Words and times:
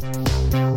St. 0.00 0.69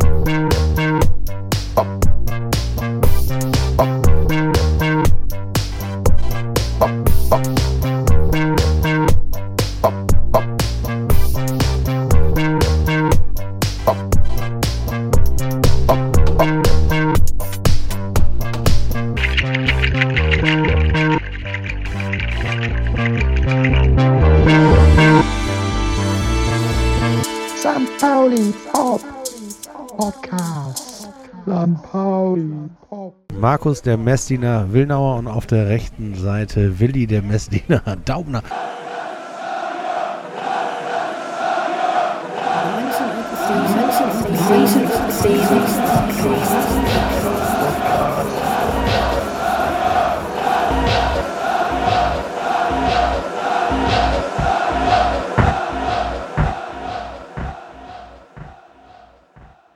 Markus 33.64 33.80
der 33.80 33.96
Messdiener 33.96 34.74
Willnauer 34.74 35.16
und 35.16 35.26
auf 35.26 35.46
der 35.46 35.70
rechten 35.70 36.14
Seite 36.16 36.80
Willi 36.80 37.06
der 37.06 37.22
Messdiener 37.22 37.80
Daubner. 38.04 38.42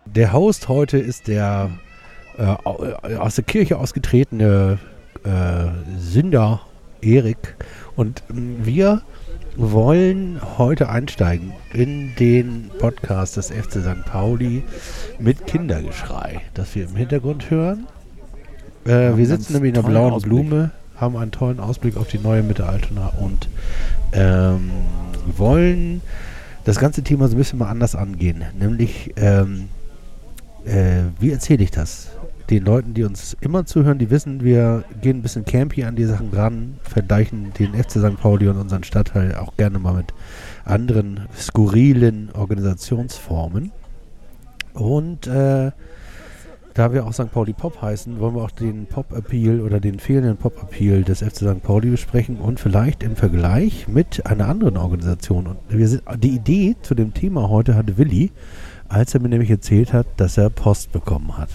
Der 0.05 0.33
Host 0.35 0.69
heute 0.69 0.99
ist 0.99 1.27
der 1.27 1.71
äh, 2.39 2.45
äh, 2.45 3.17
aus 3.17 3.35
der 3.35 3.45
Kirche 3.45 3.79
ausgetretene 3.79 4.79
äh, 5.25 5.99
Sünder 5.99 6.61
Erik 7.01 7.57
und 7.97 8.23
ähm, 8.31 8.65
wir 8.65 9.03
wollen 9.57 10.41
heute 10.57 10.89
einsteigen 10.89 11.53
in 11.73 12.15
den 12.17 12.71
Podcast 12.79 13.37
des 13.37 13.51
FC 13.51 13.81
St. 13.81 14.05
Pauli 14.05 14.63
mit 15.19 15.47
Kindergeschrei, 15.47 16.43
das 16.55 16.75
wir 16.77 16.85
im 16.85 16.95
Hintergrund 16.95 17.51
hören. 17.51 17.87
Äh, 18.85 19.17
wir 19.17 19.27
sitzen 19.27 19.55
nämlich 19.55 19.71
in 19.71 19.75
der 19.75 19.83
tollen 19.83 19.95
blauen 19.95 20.13
Ausblick. 20.13 20.31
Blume, 20.31 20.71
haben 20.97 21.17
einen 21.17 21.33
tollen 21.33 21.59
Ausblick 21.59 21.97
auf 21.97 22.09
die 22.09 22.19
neue 22.19 22.43
Mitte 22.43 22.67
Altona 22.67 23.13
und 23.21 23.49
ähm, 24.13 24.71
wollen 25.37 26.03
das 26.65 26.79
ganze 26.79 27.03
Thema 27.03 27.29
so 27.29 27.35
ein 27.35 27.39
bisschen 27.39 27.59
mal 27.59 27.69
anders 27.69 27.95
angehen. 27.95 28.45
Nämlich, 28.59 29.13
ähm, 29.17 29.69
äh, 30.65 31.03
wie 31.19 31.33
erzähle 31.33 31.65
ich 31.65 31.71
das? 31.71 32.11
Den 32.51 32.65
Leuten, 32.65 32.95
die 32.95 33.05
uns 33.05 33.37
immer 33.41 33.67
zuhören, 33.67 33.99
die 33.99 34.11
wissen, 34.11 34.43
wir 34.43 34.85
gehen 35.03 35.19
ein 35.19 35.23
bisschen 35.23 35.45
campy 35.45 35.85
an 35.85 35.97
die 35.97 36.07
Sachen 36.07 36.31
ran, 36.33 36.79
vergleichen 36.83 37.53
den 37.59 37.75
FC 37.75 37.93
St. 37.93 38.19
Pauli 38.19 38.49
und 38.49 38.57
unseren 38.57 38.85
Stadtteil 38.85 39.35
auch 39.35 39.55
gerne 39.57 39.79
mal 39.79 39.95
mit 39.95 40.15
anderen 40.65 41.29
skurrilen 41.37 42.31
Organisationsformen. 42.33 43.71
Und 44.73 45.27
äh, 45.27 45.73
da 46.79 46.93
wir 46.93 47.07
auch 47.07 47.13
St. 47.13 47.33
Pauli 47.33 47.53
Pop 47.53 47.83
heißen, 47.83 48.21
wollen 48.21 48.37
wir 48.37 48.43
auch 48.43 48.53
den 48.53 48.87
Pop-Appeal 48.87 49.61
oder 49.61 49.81
den 49.81 49.99
fehlenden 49.99 50.37
Pop-Appeal 50.37 51.03
des 51.03 51.19
FC 51.25 51.39
St. 51.39 51.63
Pauli 51.63 51.91
besprechen 51.91 52.37
und 52.37 52.61
vielleicht 52.61 53.03
im 53.03 53.17
Vergleich 53.17 53.89
mit 53.89 54.25
einer 54.27 54.49
anderen 54.49 54.77
Organisation. 54.77 55.49
Und 55.49 55.59
wir 55.69 55.89
sind, 55.89 56.05
die 56.19 56.37
Idee 56.37 56.77
zu 56.81 56.95
dem 56.95 57.13
Thema 57.15 57.49
heute 57.49 57.75
hatte 57.75 57.99
Willi, 57.99 58.31
als 58.89 59.13
er 59.13 59.21
mir 59.21 59.29
nämlich 59.29 59.51
erzählt 59.51 59.93
hat, 59.93 60.07
dass 60.19 60.39
er 60.39 60.51
Post 60.51 60.93
bekommen 60.93 61.37
hat. 61.37 61.51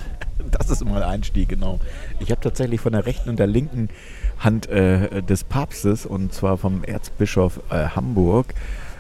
Das 0.54 0.70
ist 0.70 0.82
der 0.82 1.08
Einstieg, 1.08 1.50
genau. 1.50 1.80
Ich 2.20 2.32
habe 2.32 2.42
tatsächlich 2.42 2.80
von 2.80 2.94
der 2.94 3.06
rechten 3.06 3.30
und 3.30 3.40
der 3.40 3.48
linken 3.48 3.90
Hand 4.40 4.68
äh, 4.68 5.22
des 5.22 5.44
Papstes, 5.44 6.06
und 6.06 6.34
zwar 6.34 6.58
vom 6.58 6.84
Erzbischof 6.84 7.60
äh, 7.70 7.88
Hamburg, 7.88 8.54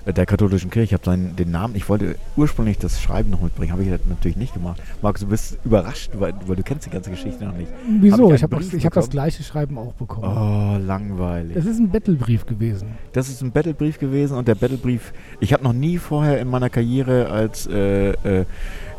der 0.06 0.25
katholischen 0.25 0.69
Kirche, 0.69 0.96
ich 0.96 1.08
habe 1.08 1.18
den 1.18 1.52
Namen, 1.52 1.75
ich 1.75 1.88
wollte 1.88 2.16
ursprünglich 2.36 2.78
das 2.78 3.02
Schreiben 3.02 3.30
noch 3.30 3.41
mitbringen, 3.41 3.72
habe 3.72 3.84
ich 3.84 3.90
das 3.90 4.02
natürlich 4.08 4.38
nicht 4.38 4.53
gemacht. 4.53 4.81
Markus, 5.02 5.22
du 5.22 5.28
bist 5.28 5.58
überrascht, 5.64 6.12
weil, 6.16 6.34
weil 6.46 6.56
du 6.56 6.64
kennst 6.64 6.86
die 6.86 6.90
ganze 6.90 7.09
Geschichte 7.09 7.46
noch 7.46 7.56
nicht. 7.56 7.72
Wieso? 8.02 8.30
Hab 8.30 8.36
ich 8.36 8.44
habe 8.44 8.56
einen 8.58 8.66
das, 8.66 8.74
ich 8.74 8.86
hab 8.86 8.94
das 8.94 9.09
gleiche 9.09 9.44
Schreiben 9.44 9.78
auch 9.78 9.94
bekommen. 9.94 10.28
Oh, 10.28 10.78
langweilig. 10.86 11.56
Das 11.56 11.66
ist 11.66 11.80
ein 11.80 11.90
Battlebrief 11.90 12.46
gewesen. 12.46 12.90
Das 13.13 13.30
ist 13.30 13.42
ein 13.42 13.52
Battlebrief 13.52 14.00
gewesen 14.00 14.38
und 14.38 14.47
der 14.47 14.56
Battlebrief, 14.56 15.13
ich 15.40 15.53
habe 15.53 15.63
noch 15.63 15.74
nie 15.74 15.97
vorher 15.97 16.40
in 16.42 16.50
meiner 16.50 16.69
Karriere 16.69 17.30
als 17.30 17.68
äh, 17.68 18.12
äh, 18.12 18.46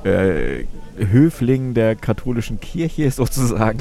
äh, 0.05 0.67
Höfling 0.97 1.75
der 1.75 1.97
katholischen 1.97 2.61
Kirche 2.61 3.11
sozusagen 3.11 3.79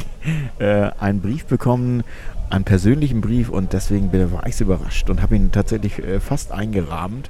äh, 0.60 0.90
einen 1.00 1.22
Brief 1.22 1.46
bekommen, 1.46 2.04
einen 2.54 2.66
persönlichen 2.66 3.20
Brief 3.20 3.50
und 3.50 3.74
deswegen 3.74 4.10
bin, 4.10 4.32
war 4.32 4.46
ich 4.46 4.56
so 4.56 4.66
überrascht 4.66 5.10
und 5.10 5.22
habe 5.22 5.36
ihn 5.36 5.52
tatsächlich 5.52 6.00
äh, 6.00 6.20
fast 6.20 6.52
eingerahmt. 6.52 7.30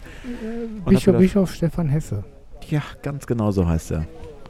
Hab 0.85 0.89
Bischof, 0.89 1.17
Bischof 1.17 1.53
Stefan 1.53 1.87
Hesse. 1.87 2.25
Ja, 2.69 2.81
ganz 3.01 3.25
genau 3.25 3.51
so 3.51 3.67
heißt 3.67 3.91
er. 3.91 4.05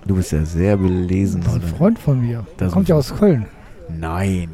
Du 0.05 0.15
bist 0.15 0.31
ja 0.31 0.43
sehr 0.45 0.77
belesen, 0.77 1.41
Das 1.41 1.55
ist 1.55 1.63
ein? 1.63 1.67
Freund 1.77 1.99
von 1.99 2.19
mir. 2.19 2.45
Der 2.59 2.69
kommt 2.69 2.89
ja 2.89 2.95
aus 2.95 3.15
Köln. 3.15 3.45
Nein. 3.87 4.49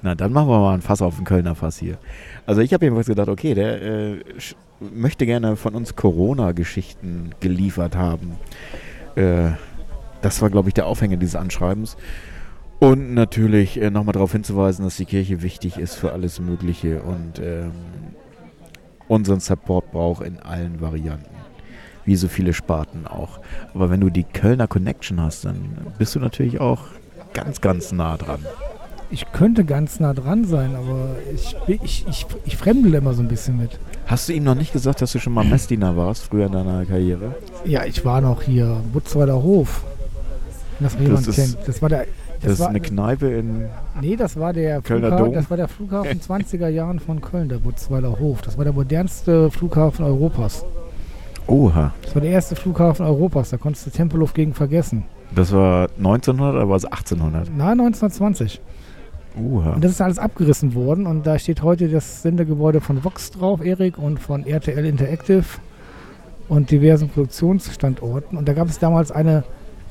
Na, 0.00 0.14
dann 0.14 0.32
machen 0.32 0.48
wir 0.48 0.60
mal 0.60 0.74
ein 0.74 0.80
Fass 0.80 1.02
auf 1.02 1.16
den 1.16 1.24
Kölner 1.24 1.56
Fass 1.56 1.76
hier. 1.78 1.98
Also 2.46 2.60
ich 2.60 2.72
habe 2.72 2.84
jedenfalls 2.84 3.08
gedacht, 3.08 3.28
okay, 3.28 3.54
der 3.54 3.82
äh, 3.82 4.20
möchte 4.94 5.26
gerne 5.26 5.56
von 5.56 5.74
uns 5.74 5.96
Corona-Geschichten 5.96 7.30
geliefert 7.40 7.96
haben. 7.96 8.36
Äh, 9.16 9.50
das 10.22 10.40
war, 10.40 10.50
glaube 10.50 10.68
ich, 10.68 10.74
der 10.74 10.86
Aufhänger 10.86 11.16
dieses 11.16 11.34
Anschreibens. 11.34 11.96
Und 12.80 13.14
natürlich 13.14 13.80
äh, 13.80 13.90
nochmal 13.90 14.12
darauf 14.12 14.32
hinzuweisen, 14.32 14.84
dass 14.84 14.96
die 14.96 15.04
Kirche 15.04 15.42
wichtig 15.42 15.78
ist 15.78 15.94
für 15.96 16.12
alles 16.12 16.38
Mögliche 16.40 17.02
und 17.02 17.40
ähm, 17.40 17.72
unseren 19.08 19.40
Support 19.40 19.90
braucht 19.90 20.24
in 20.24 20.38
allen 20.38 20.80
Varianten. 20.80 21.34
Wie 22.04 22.14
so 22.16 22.28
viele 22.28 22.54
Sparten 22.54 23.06
auch. 23.06 23.40
Aber 23.74 23.90
wenn 23.90 24.00
du 24.00 24.10
die 24.10 24.24
Kölner 24.24 24.66
Connection 24.68 25.20
hast, 25.20 25.44
dann 25.44 25.76
bist 25.98 26.14
du 26.14 26.20
natürlich 26.20 26.60
auch 26.60 26.82
ganz, 27.34 27.60
ganz 27.60 27.92
nah 27.92 28.16
dran. 28.16 28.40
Ich 29.10 29.30
könnte 29.32 29.64
ganz 29.64 30.00
nah 30.00 30.14
dran 30.14 30.44
sein, 30.44 30.74
aber 30.76 31.16
ich, 31.34 31.56
ich, 31.66 32.06
ich, 32.08 32.26
ich 32.44 32.56
fremdel 32.56 32.94
immer 32.94 33.14
so 33.14 33.22
ein 33.22 33.28
bisschen 33.28 33.56
mit. 33.58 33.78
Hast 34.06 34.28
du 34.28 34.34
ihm 34.34 34.44
noch 34.44 34.54
nicht 34.54 34.72
gesagt, 34.72 35.02
dass 35.02 35.12
du 35.12 35.18
schon 35.18 35.32
mal 35.32 35.44
Messdiener 35.44 35.96
warst, 35.96 36.24
früher 36.24 36.46
in 36.46 36.52
deiner 36.52 36.84
Karriere? 36.86 37.34
Ja, 37.64 37.84
ich 37.84 38.04
war 38.04 38.20
noch 38.20 38.42
hier, 38.42 38.80
Butzweiler 38.92 39.42
Hof. 39.42 39.82
Das, 40.80 40.94
ist- 41.26 41.34
kennt. 41.36 41.58
Das 41.66 41.82
war 41.82 41.88
der. 41.88 42.06
Das, 42.40 42.44
Das, 42.44 42.52
ist 42.54 42.60
war, 42.60 42.68
eine 42.68 42.80
Kneipe 42.80 43.26
in. 43.28 43.64
nee, 44.00 44.16
das 44.16 44.38
war 44.38 44.52
der 44.52 44.80
Kölner 44.80 45.08
Flughafen, 45.08 45.24
Dom. 45.26 45.34
das 45.34 45.50
war 45.50 45.56
der 45.56 45.68
Flughafen 45.68 46.20
20er 46.28 46.68
Jahren 46.68 47.00
von 47.00 47.20
Köln, 47.20 47.48
der 47.48 47.56
Butzweiler 47.58 48.18
Hof. 48.18 48.42
Das 48.42 48.56
war 48.56 48.64
der 48.64 48.72
modernste 48.72 49.50
Flughafen 49.50 50.04
Europas. 50.04 50.64
Oha. 51.46 51.92
Das 52.02 52.14
war 52.14 52.22
der 52.22 52.30
erste 52.30 52.56
Flughafen 52.56 53.06
Europas, 53.06 53.50
da 53.50 53.56
konntest 53.56 53.86
du 53.86 53.90
Tempelhof 53.90 54.34
gegen 54.34 54.54
vergessen. 54.54 55.04
Das 55.34 55.52
war 55.52 55.88
1900 55.98 56.54
oder 56.56 56.68
war 56.68 56.76
es 56.76 56.84
1800? 56.84 57.50
Na, 57.56 57.70
1920. 57.72 58.60
Oha. 59.40 59.72
Und 59.72 59.84
das 59.84 59.92
ist 59.92 60.00
alles 60.00 60.18
abgerissen 60.18 60.74
worden 60.74 61.06
und 61.06 61.26
da 61.26 61.38
steht 61.38 61.62
heute 61.62 61.88
das 61.88 62.22
Sendegebäude 62.22 62.80
von 62.80 63.02
Vox 63.04 63.30
drauf, 63.30 63.64
Erik, 63.64 63.98
und 63.98 64.18
von 64.20 64.44
RTL 64.46 64.84
Interactive 64.84 65.44
und 66.48 66.70
diversen 66.70 67.08
Produktionsstandorten. 67.08 68.36
Und 68.38 68.48
da 68.48 68.52
gab 68.52 68.68
es 68.68 68.78
damals 68.78 69.10
eine 69.12 69.44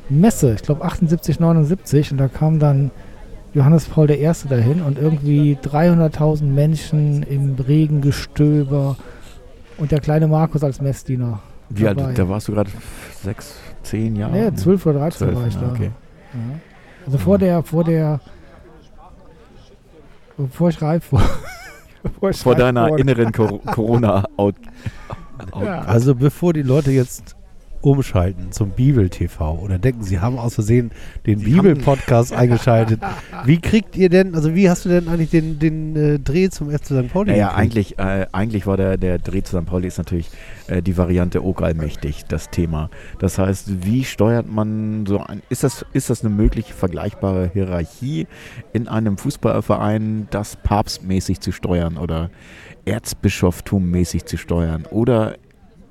Messe, 0.09 0.53
ich 0.53 0.61
glaube 0.61 0.83
78, 0.83 1.39
79, 1.39 2.11
und 2.11 2.17
da 2.17 2.27
kam 2.27 2.59
dann 2.59 2.91
Johannes 3.53 3.85
Paul 3.85 4.09
I. 4.11 4.31
dahin 4.49 4.81
und 4.81 4.97
irgendwie 4.99 5.57
300.000 5.61 6.43
Menschen 6.43 7.23
im 7.23 7.55
Regengestöber 7.55 8.97
und 9.77 9.91
der 9.91 9.99
kleine 9.99 10.27
Markus 10.27 10.63
als 10.63 10.81
Messdiener. 10.81 11.39
Wie 11.69 11.87
alt? 11.87 11.99
Da 12.17 12.29
warst 12.29 12.47
du 12.47 12.53
gerade 12.53 12.69
sechs, 13.23 13.55
zehn 13.83 14.15
Jahre? 14.15 14.31
Nee, 14.31 14.53
12 14.53 14.85
oder 14.85 14.99
13 14.99 15.17
Zwölf, 15.17 15.35
war 15.39 15.47
ich 15.47 15.57
da. 15.57 15.71
okay. 15.71 15.91
Ja. 16.33 16.59
Also 17.05 17.17
vor 17.17 17.37
der, 17.37 17.63
vor 17.63 17.83
der, 17.83 18.19
bevor 20.37 20.69
ich 20.69 20.81
reif 20.81 21.11
war. 21.11 21.23
Vor 22.31 22.55
deiner 22.55 22.89
wurde. 22.89 23.01
inneren 23.01 23.31
Cor 23.33 23.61
Corona-Out. 23.63 24.55
Ja. 25.61 25.81
Also 25.81 26.15
bevor 26.15 26.53
die 26.53 26.61
Leute 26.61 26.91
jetzt 26.91 27.36
umschalten 27.81 28.51
zum 28.51 28.71
Bibel-TV 28.71 29.59
oder 29.59 29.77
denken, 29.77 30.03
sie 30.03 30.19
haben 30.19 30.37
aus 30.37 30.55
Versehen 30.55 30.91
den 31.25 31.41
Bibel-Podcast 31.41 32.33
eingeschaltet. 32.35 33.01
Wie 33.45 33.59
kriegt 33.59 33.95
ihr 33.95 34.09
denn, 34.09 34.35
also 34.35 34.55
wie 34.55 34.69
hast 34.69 34.85
du 34.85 34.89
denn 34.89 35.07
eigentlich 35.07 35.29
den, 35.29 35.59
den 35.59 35.95
äh, 35.95 36.19
Dreh 36.19 36.49
zum 36.49 36.71
FC 36.71 36.85
St. 36.85 37.13
Pauli 37.13 37.31
Naja, 37.31 37.53
eigentlich, 37.53 37.97
äh, 37.99 38.27
eigentlich 38.31 38.65
war 38.65 38.77
der, 38.77 38.97
der 38.97 39.19
Dreh 39.19 39.43
zu 39.43 39.57
St. 39.57 39.65
Pauli 39.65 39.87
ist 39.87 39.97
natürlich 39.97 40.29
äh, 40.67 40.81
die 40.81 40.97
Variante 40.97 41.43
Ogallmächtig, 41.43 42.25
das 42.25 42.49
Thema. 42.49 42.89
Das 43.19 43.37
heißt, 43.37 43.85
wie 43.85 44.03
steuert 44.03 44.51
man 44.51 45.05
so 45.05 45.19
ein, 45.19 45.41
ist 45.49 45.63
das, 45.63 45.85
ist 45.93 46.09
das 46.09 46.23
eine 46.23 46.33
mögliche 46.33 46.73
vergleichbare 46.73 47.49
Hierarchie 47.53 48.27
in 48.73 48.87
einem 48.87 49.17
Fußballverein, 49.17 50.27
das 50.31 50.55
papstmäßig 50.55 51.39
zu 51.39 51.51
steuern 51.51 51.97
oder 51.97 52.29
Erzbischoftum-mäßig 52.85 54.25
zu 54.25 54.37
steuern? 54.37 54.85
Oder 54.89 55.35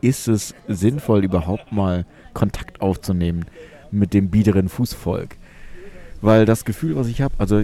ist 0.07 0.29
es 0.29 0.55
sinnvoll, 0.69 1.25
überhaupt 1.25 1.73
mal 1.73 2.07
Kontakt 2.33 2.81
aufzunehmen 2.81 3.45
mit 3.91 4.15
dem 4.15 4.31
biederen 4.31 4.69
Fußvolk. 4.69 5.37
Weil 6.21 6.47
das 6.47 6.65
Gefühl, 6.65 6.97
was 6.97 7.09
ich 7.09 7.21
habe, 7.21 7.35
also 7.39 7.63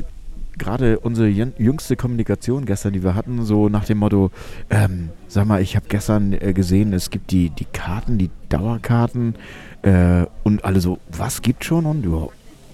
gerade 0.59 0.99
unsere 0.99 1.29
jün- 1.29 1.53
jüngste 1.59 1.97
Kommunikation 1.97 2.67
gestern, 2.67 2.93
die 2.93 3.03
wir 3.03 3.15
hatten, 3.15 3.45
so 3.45 3.69
nach 3.69 3.85
dem 3.85 3.99
Motto, 3.99 4.31
ähm, 4.71 5.11
sag 5.29 5.47
mal, 5.47 5.63
ich 5.63 5.77
habe 5.77 5.87
gestern 5.89 6.33
äh, 6.33 6.53
gesehen, 6.53 6.93
es 6.93 7.11
gibt 7.11 7.31
die, 7.31 7.51
die 7.51 7.65
Karten, 7.65 8.19
die 8.19 8.31
Dauerkarten 8.49 9.35
äh, 9.83 10.27
und 10.43 10.65
alle 10.65 10.81
so, 10.81 10.99
was 11.11 11.43
gibt 11.43 11.65
schon 11.65 11.87
und 11.87 12.07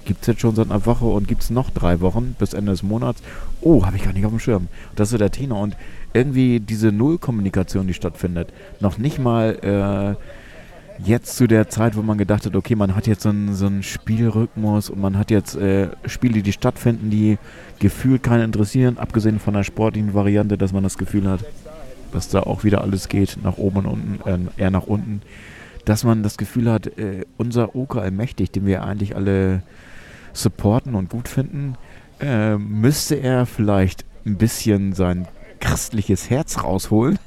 gibt 0.04 0.22
es 0.22 0.26
jetzt 0.26 0.40
schon 0.40 0.54
seit 0.54 0.70
einer 0.70 0.86
Woche 0.86 1.04
und 1.04 1.28
gibt 1.28 1.42
es 1.42 1.50
noch 1.50 1.70
drei 1.70 2.00
Wochen 2.00 2.34
bis 2.38 2.54
Ende 2.54 2.72
des 2.72 2.82
Monats? 2.82 3.22
Oh, 3.60 3.84
habe 3.84 3.96
ich 3.96 4.04
gar 4.04 4.12
nicht 4.12 4.24
auf 4.24 4.32
dem 4.32 4.40
Schirm. 4.40 4.68
Das 4.96 5.08
ist 5.08 5.12
so 5.12 5.18
der 5.18 5.30
Tenor 5.30 5.60
und 5.60 5.76
irgendwie 6.12 6.60
diese 6.60 6.92
Nullkommunikation, 6.92 7.86
die 7.86 7.94
stattfindet, 7.94 8.52
noch 8.80 8.98
nicht 8.98 9.18
mal 9.18 10.16
äh, 10.18 11.04
jetzt 11.04 11.36
zu 11.36 11.46
der 11.46 11.68
Zeit, 11.68 11.96
wo 11.96 12.02
man 12.02 12.18
gedacht 12.18 12.46
hat, 12.46 12.56
okay, 12.56 12.74
man 12.74 12.94
hat 12.94 13.06
jetzt 13.06 13.22
so 13.22 13.28
einen, 13.28 13.54
so 13.54 13.66
einen 13.66 13.82
Spielrhythmus 13.82 14.90
und 14.90 15.00
man 15.00 15.18
hat 15.18 15.30
jetzt 15.30 15.56
äh, 15.56 15.88
Spiele, 16.06 16.42
die 16.42 16.52
stattfinden, 16.52 17.10
die 17.10 17.38
gefühlt 17.78 18.22
keinen 18.22 18.44
interessieren, 18.44 18.98
abgesehen 18.98 19.38
von 19.38 19.54
der 19.54 19.64
sportlichen 19.64 20.14
Variante, 20.14 20.58
dass 20.58 20.72
man 20.72 20.82
das 20.82 20.98
Gefühl 20.98 21.28
hat, 21.28 21.44
dass 22.12 22.28
da 22.28 22.40
auch 22.40 22.64
wieder 22.64 22.80
alles 22.82 23.08
geht, 23.08 23.38
nach 23.42 23.58
oben 23.58 23.78
und 23.78 23.86
unten, 23.86 24.50
äh, 24.56 24.62
eher 24.62 24.70
nach 24.70 24.86
unten, 24.86 25.22
dass 25.84 26.04
man 26.04 26.22
das 26.22 26.36
Gefühl 26.36 26.70
hat, 26.70 26.86
äh, 26.98 27.24
unser 27.36 27.74
Oker 27.74 28.02
allmächtig, 28.02 28.50
den 28.50 28.66
wir 28.66 28.82
eigentlich 28.82 29.14
alle 29.14 29.62
supporten 30.32 30.94
und 30.94 31.10
gut 31.10 31.28
finden, 31.28 31.76
äh, 32.20 32.56
müsste 32.56 33.14
er 33.16 33.46
vielleicht 33.46 34.04
ein 34.26 34.36
bisschen 34.36 34.92
sein 34.92 35.28
christliches 35.60 36.30
Herz 36.30 36.62
rausholen 36.62 37.18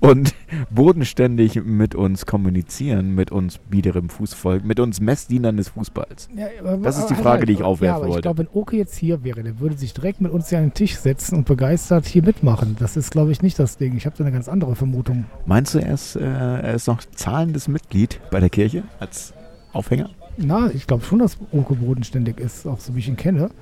und 0.00 0.34
bodenständig 0.70 1.62
mit 1.64 1.94
uns 1.94 2.26
kommunizieren, 2.26 3.14
mit 3.14 3.30
uns 3.32 3.58
biederem 3.58 4.08
Fußvolk, 4.08 4.64
mit 4.64 4.80
uns 4.80 5.00
Messdienern 5.00 5.56
des 5.56 5.70
Fußballs. 5.70 6.28
Ja, 6.36 6.46
aber- 6.60 6.76
Das 6.78 6.98
ist 6.98 7.06
die 7.08 7.14
Frage, 7.14 7.46
die 7.46 7.52
ich 7.54 7.58
ja, 7.60 7.64
aufwerfen 7.64 7.96
aber 7.96 8.06
wollte. 8.06 8.18
Ich 8.18 8.22
glaube, 8.22 8.38
wenn 8.38 8.48
Oke 8.60 8.76
jetzt 8.76 8.96
hier 8.96 9.24
wäre, 9.24 9.42
der 9.42 9.60
würde 9.60 9.76
sich 9.76 9.94
direkt 9.94 10.20
mit 10.20 10.32
uns 10.32 10.48
hier 10.48 10.58
an 10.58 10.64
den 10.64 10.74
Tisch 10.74 10.96
setzen 10.96 11.36
und 11.36 11.46
begeistert 11.46 12.06
hier 12.06 12.22
mitmachen. 12.22 12.76
Das 12.78 12.96
ist, 12.96 13.10
glaube 13.10 13.32
ich, 13.32 13.42
nicht 13.42 13.58
das 13.58 13.76
Ding. 13.76 13.96
Ich 13.96 14.06
habe 14.06 14.16
da 14.16 14.24
eine 14.24 14.32
ganz 14.32 14.48
andere 14.48 14.74
Vermutung. 14.76 15.24
Meinst 15.46 15.74
du, 15.74 15.78
er 15.78 15.94
ist, 15.94 16.16
äh, 16.16 16.20
er 16.22 16.74
ist 16.74 16.86
noch 16.88 17.02
zahlendes 17.14 17.68
Mitglied 17.68 18.20
bei 18.30 18.40
der 18.40 18.50
Kirche 18.50 18.82
als 19.00 19.32
Aufhänger? 19.72 20.10
Na, 20.38 20.70
ich 20.72 20.86
glaube 20.86 21.04
schon, 21.04 21.18
dass 21.18 21.36
Oke 21.52 21.74
bodenständig 21.74 22.38
ist, 22.40 22.66
auch 22.66 22.80
so 22.80 22.94
wie 22.94 23.00
ich 23.00 23.08
ihn 23.08 23.16
kenne. 23.16 23.50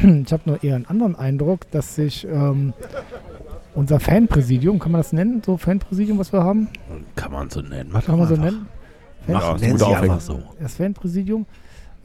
Ich 0.00 0.32
habe 0.32 0.42
nur 0.46 0.62
eher 0.62 0.76
einen 0.76 0.86
anderen 0.86 1.16
Eindruck, 1.16 1.68
dass 1.72 1.96
sich 1.96 2.24
ähm, 2.30 2.72
unser 3.78 4.00
Fanpräsidium, 4.00 4.80
kann 4.80 4.90
man 4.90 5.00
das 5.00 5.12
nennen, 5.12 5.40
so 5.44 5.56
Fanpräsidium, 5.56 6.18
was 6.18 6.32
wir 6.32 6.42
haben? 6.42 6.68
Kann 7.14 7.30
man 7.30 7.48
so 7.48 7.60
nennen. 7.60 7.90
Mach 7.92 8.04
Kann 8.04 8.18
man 8.18 8.26
so 8.26 8.34
einfach. 8.34 8.46
nennen? 8.46 8.66
Ja, 9.28 9.34
Mach, 9.34 9.60
guter 9.60 9.86
Aufhänger. 9.86 10.00
einfach 10.14 10.20
so. 10.20 10.42
das 10.60 10.74
Fanpräsidium, 10.74 11.46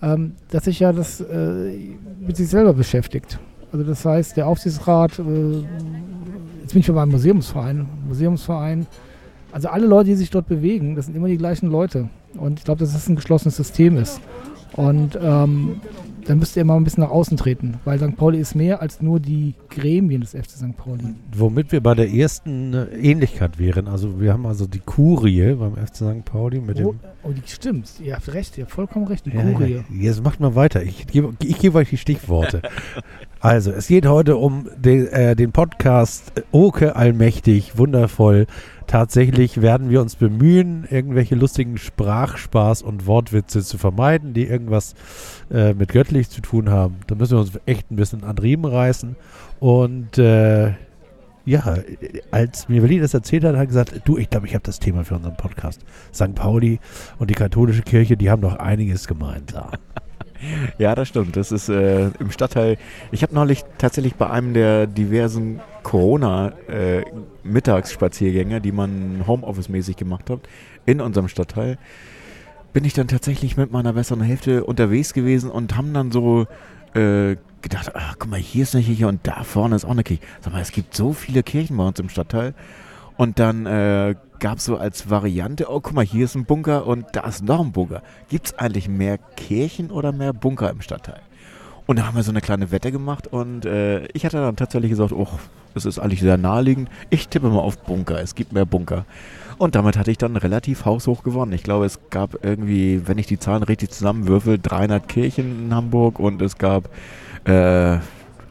ähm, 0.02 0.34
dass 0.52 0.66
sich 0.66 0.80
ja 0.80 0.94
das 0.94 1.20
äh, 1.20 1.96
mit 2.20 2.38
sich 2.38 2.48
selber 2.48 2.74
beschäftigt. 2.74 3.40
Also 3.72 3.84
das 3.84 4.06
heißt, 4.06 4.38
der 4.38 4.48
Aufsichtsrat, 4.48 5.18
äh, 5.18 5.24
jetzt 6.62 6.74
bin 6.74 6.82
ich 6.82 6.86
schon 6.86 6.94
beim 6.96 7.10
Museumsverein, 7.10 7.88
Museumsverein, 8.08 8.86
also 9.52 9.70
alle 9.70 9.88
Leute, 9.88 10.10
die 10.10 10.16
sich 10.16 10.30
dort 10.30 10.48
bewegen, 10.48 10.96
das 10.96 11.06
sind 11.08 11.16
immer 11.16 11.28
die 11.28 11.38
gleichen 11.38 11.72
Leute. 11.72 12.10
Und 12.36 12.60
ich 12.60 12.66
glaube, 12.66 12.82
dass 12.82 12.94
das 12.94 13.08
ein 13.10 13.16
geschlossenes 13.16 13.56
System 13.56 13.98
ist. 13.98 14.22
Und 14.74 15.18
ähm, 15.20 15.82
dann 16.26 16.40
müsst 16.40 16.56
ihr 16.58 16.66
mal 16.66 16.76
ein 16.78 16.84
bisschen 16.84 17.04
nach 17.04 17.10
außen 17.12 17.38
treten, 17.38 17.76
weil 17.86 18.00
St. 18.00 18.16
Pauli 18.16 18.40
ist 18.40 18.56
mehr 18.56 18.82
als 18.82 19.02
nur 19.02 19.20
die 19.20 19.54
Gremien 19.70 20.22
des 20.22 20.32
FC 20.32 20.52
St. 20.52 20.78
Pauli. 20.78 21.04
Womit 21.36 21.72
wir 21.72 21.82
bei 21.82 21.96
der 21.96 22.10
ersten 22.12 22.74
äh, 22.74 22.86
Ähnlichkeit 22.96 23.60
wären. 23.60 23.88
Also 23.88 24.20
wir 24.20 24.34
haben 24.34 24.46
also 24.46 24.66
die 24.66 24.80
Kurie 24.80 25.54
beim 25.54 25.76
FC 25.76 25.96
St. 25.96 26.26
Pauli 26.26 26.60
mit 26.60 26.80
Oh, 26.82 26.92
dem. 26.94 27.00
Oh, 27.24 27.32
die 27.32 27.42
stimmt. 27.46 27.90
Ihr 28.02 28.16
habt 28.16 28.34
recht, 28.34 28.58
ihr 28.58 28.64
habt 28.64 28.74
vollkommen 28.74 29.08
recht, 29.08 29.26
die 29.26 29.32
Ja, 29.32 29.44
Kurie. 29.44 29.76
ja, 29.76 29.84
jetzt 29.90 30.24
macht 30.24 30.40
mal 30.40 30.56
weiter. 30.56 30.84
Ich 30.84 31.08
gebe, 31.08 31.34
ich 31.42 31.60
gebe 31.60 31.78
euch 31.78 31.90
die 31.90 31.98
Stichworte. 31.98 32.62
also, 33.40 33.72
es 33.72 33.88
geht 33.88 34.06
heute 34.06 34.38
um 34.38 34.70
den, 34.76 35.08
äh, 35.08 35.36
den 35.36 35.52
Podcast 35.52 36.34
äh, 36.38 36.42
Oke 36.52 36.96
Allmächtig, 36.96 37.78
wundervoll. 37.78 38.48
Tatsächlich 38.88 39.62
werden 39.62 39.90
wir 39.90 40.02
uns 40.02 40.16
bemühen, 40.18 40.86
irgendwelche 40.90 41.36
lustigen 41.36 41.78
Sprachspaß 41.78 42.82
und 42.82 43.08
Wortwitze 43.08 43.64
zu 43.64 43.78
vermeiden, 43.78 44.34
die 44.34 44.46
irgendwas 44.46 44.94
äh, 45.52 45.74
mit 45.74 45.94
göttlich 45.94 46.30
zu 46.30 46.42
tun 46.42 46.70
haben. 46.70 46.98
Da 47.08 47.16
müssen 47.16 47.38
wir 47.38 47.42
uns 47.42 47.54
echt 47.66 47.90
ein 47.92 47.96
bisschen 47.96 48.24
an 48.24 48.38
Riemen 48.38 48.66
reißen. 48.66 49.16
Und 49.60 50.18
äh, 50.18 50.74
ja, 51.46 51.78
als 52.32 52.70
mir 52.70 52.80
Berlin 52.82 53.02
das 53.02 53.14
erzählt 53.14 53.44
hat, 53.44 53.56
hat 53.56 53.64
er 53.64 53.68
gesagt, 53.68 54.02
du, 54.06 54.18
ich 54.18 54.30
glaube, 54.30 54.48
ich 54.48 54.54
habe 54.54 54.64
das 54.64 54.80
Thema 54.80 55.04
für 55.04 55.16
unseren 55.16 55.36
Podcast. 55.36 55.82
St. 56.14 56.34
Pauli 56.36 56.80
und 57.20 57.30
die 57.30 57.34
katholische 57.34 57.82
Kirche, 57.82 58.16
die 58.16 58.30
haben 58.30 58.42
doch 58.42 58.56
einiges 58.56 59.08
gemeinsam. 59.08 59.72
Ja, 60.78 60.94
das 60.94 61.08
stimmt. 61.08 61.38
Das 61.38 61.54
ist 61.54 61.70
äh, 61.70 62.10
im 62.20 62.30
Stadtteil. 62.30 62.76
Ich 63.14 63.24
habe 63.24 63.34
neulich 63.34 63.64
tatsächlich 63.78 64.16
bei 64.16 64.30
einem 64.30 64.54
der 64.54 64.88
diversen 64.88 65.62
Corona-Mittagsspaziergänge, 65.84 68.60
die 68.60 68.74
man 68.74 69.24
Homeoffice-mäßig 69.26 69.96
gemacht 69.96 70.30
hat, 70.30 70.42
in 70.86 71.00
unserem 71.00 71.30
Stadtteil, 71.30 71.78
bin 72.74 72.84
ich 72.84 72.94
dann 72.94 73.08
tatsächlich 73.08 73.56
mit 73.56 73.72
meiner 73.72 73.94
besseren 73.94 74.22
Hälfte 74.22 74.66
unterwegs 74.66 75.14
gewesen 75.14 75.50
und 75.50 75.78
haben 75.78 75.94
dann 75.94 76.12
so 76.12 76.46
äh, 76.94 77.38
gedacht, 77.64 77.92
ach, 77.96 78.16
guck 78.20 78.30
mal, 78.30 78.40
hier 78.40 78.64
ist 78.64 78.76
eine 78.76 78.84
Kirche 78.84 79.08
und 79.08 79.26
da 79.26 79.44
vorne 79.44 79.76
ist 79.76 79.86
auch 79.86 79.92
eine 79.92 80.04
Kirche. 80.04 80.22
Sag 80.42 80.54
mal, 80.54 80.62
es 80.62 80.72
gibt 80.72 80.96
so 80.96 81.14
viele 81.14 81.42
Kirchen 81.42 81.78
bei 81.78 81.88
uns 81.88 82.00
im 82.00 82.10
Stadtteil. 82.10 82.54
Und 83.18 83.40
dann 83.40 83.66
äh, 83.66 84.16
gab 84.40 84.58
es 84.58 84.66
so 84.66 84.78
als 84.78 85.10
Variante, 85.10 85.70
oh 85.70 85.80
guck 85.80 85.94
mal, 85.94 86.06
hier 86.06 86.26
ist 86.26 86.36
ein 86.36 86.46
Bunker 86.46 86.86
und 86.86 87.06
da 87.14 87.22
ist 87.22 87.44
noch 87.44 87.60
ein 87.60 87.72
Bunker. 87.72 88.02
Gibt 88.30 88.48
es 88.48 88.60
eigentlich 88.60 88.88
mehr 88.88 89.18
Kirchen 89.18 89.92
oder 89.92 90.12
mehr 90.12 90.34
Bunker 90.34 90.70
im 90.70 90.82
Stadtteil? 90.82 91.22
Und 91.86 92.00
da 92.00 92.08
haben 92.08 92.16
wir 92.16 92.24
so 92.24 92.32
eine 92.32 92.42
kleine 92.42 92.72
Wette 92.72 92.92
gemacht 92.92 93.28
und 93.28 93.66
äh, 93.66 94.06
ich 94.08 94.26
hatte 94.26 94.38
dann 94.38 94.56
tatsächlich 94.56 94.90
gesagt, 94.90 95.12
oh, 95.12 95.28
es 95.76 95.86
ist 95.86 96.00
eigentlich 96.00 96.22
sehr 96.22 96.38
naheliegend. 96.38 96.90
Ich 97.10 97.28
tippe 97.28 97.50
mal 97.50 97.60
auf 97.60 97.78
Bunker, 97.80 98.22
es 98.22 98.36
gibt 98.36 98.54
mehr 98.54 98.66
Bunker. 98.66 99.06
Und 99.58 99.76
damit 99.76 99.98
hatte 99.98 100.12
ich 100.12 100.18
dann 100.18 100.36
relativ 100.36 100.86
haushoch 100.86 101.24
gewonnen. 101.24 101.52
Ich 101.52 101.64
glaube, 101.64 101.86
es 101.86 102.00
gab 102.10 102.44
irgendwie, 102.44 103.08
wenn 103.08 103.18
ich 103.18 103.28
die 103.28 103.38
Zahlen 103.38 103.64
richtig 103.64 103.92
zusammenwürfel, 103.92 104.60
300 104.60 105.08
Kirchen 105.08 105.66
in 105.66 105.76
Hamburg 105.76 106.20
und 106.20 106.42
es 106.42 106.58
gab 106.58 106.90
äh, 107.46 107.98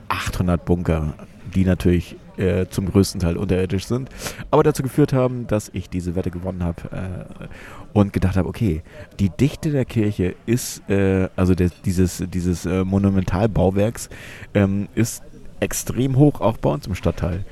800 0.08 0.64
Bunker, 0.64 1.14
die 1.54 1.64
natürlich 1.64 2.16
äh, 2.36 2.66
zum 2.68 2.90
größten 2.90 3.20
Teil 3.20 3.36
unterirdisch 3.36 3.86
sind, 3.86 4.08
aber 4.50 4.62
dazu 4.62 4.82
geführt 4.82 5.12
haben, 5.12 5.46
dass 5.46 5.70
ich 5.72 5.88
diese 5.88 6.14
Wette 6.14 6.30
gewonnen 6.30 6.62
habe 6.64 6.82
äh, 6.90 7.46
und 7.92 8.12
gedacht 8.12 8.36
habe, 8.36 8.48
okay, 8.48 8.82
die 9.18 9.30
Dichte 9.30 9.70
der 9.70 9.84
Kirche 9.84 10.34
ist, 10.46 10.88
äh, 10.88 11.28
also 11.36 11.54
des, 11.54 11.72
dieses, 11.82 12.22
dieses 12.32 12.66
äh, 12.66 12.84
Monumentalbauwerks, 12.84 14.08
ähm, 14.54 14.88
ist 14.94 15.22
extrem 15.60 16.16
hoch, 16.16 16.40
auch 16.40 16.56
bei 16.56 16.70
uns 16.70 16.86
im 16.86 16.94
Stadtteil. 16.94 17.44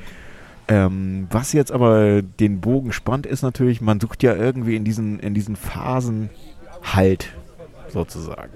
Ähm, 0.68 1.26
was 1.30 1.52
jetzt 1.52 1.72
aber 1.72 2.22
den 2.22 2.60
Bogen 2.60 2.92
spannt, 2.92 3.26
ist 3.26 3.42
natürlich, 3.42 3.80
man 3.80 4.00
sucht 4.00 4.22
ja 4.22 4.34
irgendwie 4.34 4.76
in 4.76 4.84
diesen, 4.84 5.18
in 5.20 5.34
diesen 5.34 5.56
Phasen 5.56 6.30
Halt, 6.82 7.32
sozusagen. 7.88 8.52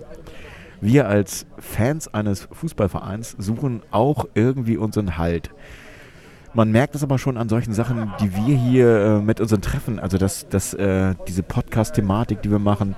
Wir 0.84 1.08
als 1.08 1.46
Fans 1.56 2.12
eines 2.12 2.46
Fußballvereins 2.52 3.36
suchen 3.38 3.80
auch 3.90 4.26
irgendwie 4.34 4.76
unseren 4.76 5.16
Halt. 5.16 5.48
Man 6.52 6.72
merkt 6.72 6.94
es 6.94 7.02
aber 7.02 7.18
schon 7.18 7.38
an 7.38 7.48
solchen 7.48 7.72
Sachen, 7.72 8.12
die 8.20 8.36
wir 8.36 8.54
hier 8.54 8.96
äh, 8.98 9.18
mit 9.22 9.40
unseren 9.40 9.62
Treffen, 9.62 9.98
also 9.98 10.18
dass, 10.18 10.46
dass 10.50 10.74
äh, 10.74 11.14
diese 11.26 11.42
Podcast-Thematik, 11.42 12.42
die 12.42 12.50
wir 12.50 12.58
machen, 12.58 12.96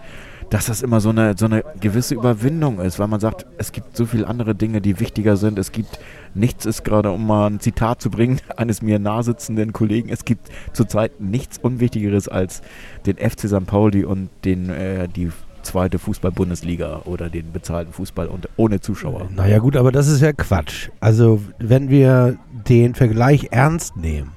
dass 0.51 0.67
das 0.67 0.83
immer 0.83 1.01
so 1.01 1.11
eine, 1.11 1.37
so 1.39 1.45
eine 1.45 1.63
gewisse 1.81 2.17
Überwindung 2.17 2.81
ist, 2.81 2.99
weil 2.99 3.07
man 3.07 3.21
sagt, 3.21 3.47
es 3.57 3.71
gibt 3.71 3.97
so 3.97 4.05
viele 4.05 4.27
andere 4.27 4.57
Dinge, 4.57 4.81
die 4.81 4.99
wichtiger 4.99 5.37
sind. 5.37 5.57
Es 5.57 5.71
gibt 5.71 6.01
nichts 6.35 6.67
ist 6.67 6.83
gerade, 6.83 7.13
um 7.13 7.25
mal 7.25 7.47
ein 7.47 7.61
Zitat 7.61 8.03
zu 8.03 8.11
bringen, 8.11 8.41
eines 8.57 8.83
mir 8.83 8.99
nahesitzenden 8.99 9.73
Kollegen, 9.73 10.09
es 10.09 10.25
gibt 10.25 10.51
zurzeit 10.73 11.21
nichts 11.21 11.57
Unwichtigeres 11.57 12.27
als 12.27 12.63
den 13.07 13.17
FC 13.17 13.43
St. 13.43 13.65
Pauli 13.65 14.05
und 14.05 14.29
den, 14.45 14.71
äh, 14.71 15.07
die 15.07 15.31
zweite 15.67 15.99
Fußball-Bundesliga 15.99 17.03
oder 17.05 17.29
den 17.29 17.53
bezahlten 17.53 17.93
Fußball 17.93 18.27
und 18.27 18.49
ohne 18.57 18.81
Zuschauer. 18.81 19.29
Naja 19.35 19.59
gut, 19.59 19.77
aber 19.77 19.93
das 19.93 20.09
ist 20.09 20.21
ja 20.21 20.33
Quatsch. 20.33 20.89
Also 21.01 21.41
wenn 21.59 21.91
wir 21.91 22.39
den 22.69 22.95
Vergleich 22.95 23.49
ernst 23.51 23.97
nehmen, 23.97 24.33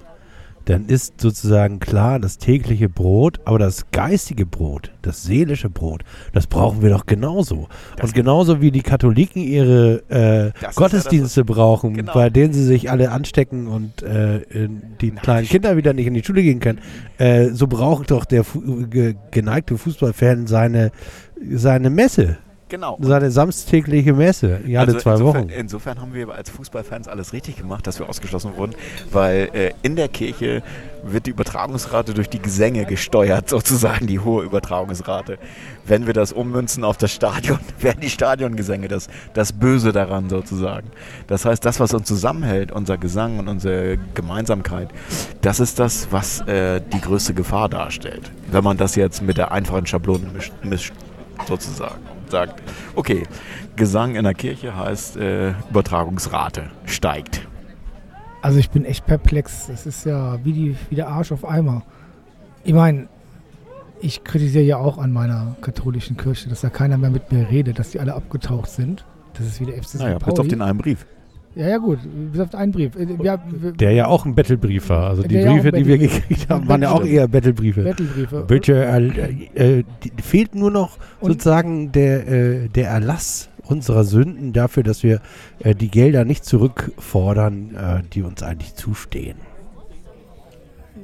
dann 0.70 0.86
ist 0.86 1.20
sozusagen 1.20 1.80
klar 1.80 2.20
das 2.20 2.38
tägliche 2.38 2.90
Brot, 2.90 3.40
aber 3.46 3.58
das 3.58 3.90
geistige 3.92 4.46
Brot, 4.46 4.92
das 5.02 5.24
seelische 5.24 5.70
Brot, 5.70 6.04
das 6.34 6.46
brauchen 6.46 6.84
wir 6.84 6.92
doch 6.92 7.08
genauso. 7.08 7.68
und 8.02 8.14
genauso 8.14 8.62
wie 8.62 8.70
die 8.70 8.84
Katholiken 8.84 9.42
ihre 9.42 10.04
äh, 10.10 10.52
Das 10.62 10.76
Gottesdienste 10.76 11.44
brauchen, 11.44 11.96
Genau. 11.96 12.14
bei 12.14 12.30
denen 12.30 12.54
sie 12.54 12.64
sich 12.64 12.92
alle 12.92 13.12
anstecken 13.12 13.68
und 13.68 14.04
äh, 14.04 14.42
die 15.02 15.12
kleinen 15.12 15.48
Kinder 15.48 15.76
wieder 15.76 15.94
nicht 15.94 16.06
in 16.08 16.14
die 16.14 16.24
Schule 16.24 16.44
gehen 16.44 16.60
können, 16.60 16.80
äh, 17.18 17.50
so 17.50 17.66
braucht 17.66 18.12
doch 18.12 18.26
der 18.26 18.44
Fu 18.44 18.62
ge 18.88 19.16
geneigte 19.32 19.76
Fußballfan 19.78 20.46
seine, 20.46 20.92
seine 21.52 21.90
Messe, 21.90 22.38
Genau. 22.70 22.98
seine 23.02 23.32
samstägliche 23.32 24.14
Messe, 24.14 24.62
ja, 24.66 24.82
alle 24.82 24.90
Also 24.90 25.00
zwei 25.00 25.12
insofern, 25.14 25.44
Wochen. 25.44 25.50
Insofern 25.50 26.02
haben 26.02 26.14
wir 26.14 26.30
als 26.30 26.50
Fußballfans 26.52 27.08
alles 27.08 27.34
richtig 27.34 27.58
gemacht, 27.58 27.88
dass 27.88 28.00
wir 28.00 28.08
ausgeschlossen 28.08 28.56
wurden, 28.56 28.76
weil 29.12 29.50
äh, 29.54 29.72
in 29.82 29.96
der 29.96 30.08
Kirche 30.08 30.62
wird 31.04 31.26
die 31.26 31.32
Übertragungsrate 31.32 32.14
durch 32.14 32.30
die 32.30 32.40
Gesänge 32.40 32.86
gesteuert, 32.86 33.50
sozusagen 33.50 34.08
die 34.08 34.20
hohe 34.20 34.44
Übertragungsrate. 34.44 35.40
Wenn 35.86 36.06
wir 36.06 36.14
das 36.14 36.32
ummünzen 36.32 36.84
auf 36.84 36.98
das 36.98 37.12
Stadion, 37.12 37.60
werden 37.80 38.02
die 38.02 38.10
Stadiongesänge 38.10 38.88
das, 38.88 39.08
das 39.34 39.52
Böse 39.52 39.92
daran 39.92 40.30
sozusagen. 40.30 40.90
Das 41.28 41.46
heißt, 41.46 41.66
das, 41.66 41.80
was 41.80 41.94
uns 41.94 42.08
zusammenhält, 42.08 42.72
unser 42.72 42.98
Gesang 42.98 43.40
und 43.40 43.48
unsere 43.48 43.98
Gemeinsamkeit, 44.14 44.90
das 45.42 45.60
ist 45.60 45.80
das, 45.80 46.08
was 46.12 46.42
äh, 46.42 46.82
die 46.94 47.02
größte 47.02 47.34
Gefahr 47.34 47.70
darstellt. 47.70 48.32
Wenn 48.52 48.64
man 48.64 48.78
das 48.78 48.96
jetzt 48.96 49.22
mit 49.22 49.38
der 49.38 49.52
einfachen 49.52 49.86
Schablone 49.86 50.28
mischt, 50.34 50.54
mischt 50.64 50.94
sozusagen. 51.48 52.19
Sagt, 52.30 52.62
okay, 52.96 53.24
Gesang 53.76 54.16
in 54.16 54.24
der 54.24 54.34
Kirche 54.34 54.76
heißt 54.76 55.18
äh, 55.18 55.52
Übertragungsrate 55.70 56.70
steigt. 56.86 57.48
Also 58.42 58.60
ich 58.60 58.70
bin 58.70 58.86
echt 58.86 59.06
perplex. 59.06 59.68
Das 59.68 59.86
ist 59.86 60.06
ja 60.06 60.44
wie, 60.44 60.54
die, 60.54 60.76
wie 60.90 60.96
der 60.96 61.08
Arsch 61.08 61.32
auf 61.32 61.46
Eimer. 61.46 61.84
Ich 62.64 62.74
meine, 62.74 63.08
ich 64.02 64.24
kritisiere 64.24 64.64
ja 64.64 64.78
auch 64.78 64.98
an 64.98 65.12
meiner 65.12 65.56
katholischen 65.62 66.18
Kirche, 66.18 66.50
dass 66.50 66.62
da 66.62 66.70
keiner 66.70 66.98
mehr 66.98 67.10
mit 67.10 67.32
mir 67.32 67.50
redet, 67.50 67.80
dass 67.80 67.92
die 67.92 68.00
alle 68.00 68.14
abgetaucht 68.14 68.70
sind. 68.70 69.06
Das 69.34 69.46
ist 69.46 69.60
wie 69.60 69.66
der 69.66 69.76
FC 69.82 69.90
St. 69.90 70.00
Naja, 70.00 70.18
bis 70.18 70.28
auf 70.28 70.36
Pauli. 70.36 70.50
den 70.50 70.62
einen 70.62 70.78
Brief. 70.78 71.06
Ja, 71.60 71.68
ja 71.68 71.78
gut, 71.78 72.00
bis 72.32 72.40
auf 72.40 72.56
einen 72.56 72.72
Brief. 72.72 72.96
Äh, 72.96 73.08
Wir, 73.20 73.40
wir, 73.50 73.72
Der 73.74 73.92
ja 73.92 74.08
auch 74.08 74.26
ein 74.26 74.34
Battlebrief 74.34 74.88
war. 74.90 75.10
Also 75.10 75.24
die 75.24 75.38
Briefe, 75.44 75.72
die 75.74 75.86
wir 75.86 75.98
gekriegt 75.98 76.50
haben, 76.50 76.68
waren 76.70 76.82
ja 76.82 76.92
auch 76.92 77.04
eher 77.04 77.28
Battlebriefe. 77.28 77.84
Battlebriefe. 77.84 78.46
Bitte, 78.48 78.86
äh, 78.86 79.80
äh, 79.80 79.84
die, 80.04 80.12
fehlt 80.22 80.56
nur 80.56 80.72
noch 80.72 80.98
Und- 81.20 81.32
sozusagen 81.34 81.92
der, 81.92 82.28
äh, 82.28 82.68
der 82.70 82.90
Erlass 82.90 83.50
unserer 83.66 84.04
Sünden 84.06 84.54
dafür, 84.54 84.84
dass 84.84 85.04
wir 85.04 85.20
äh, 85.60 85.76
die 85.76 85.90
Gelder 85.92 86.24
nicht 86.26 86.46
zurückfordern, 86.46 87.76
äh, 87.76 88.02
die 88.14 88.22
uns 88.24 88.42
eigentlich 88.42 88.76
zustehen. 88.76 89.36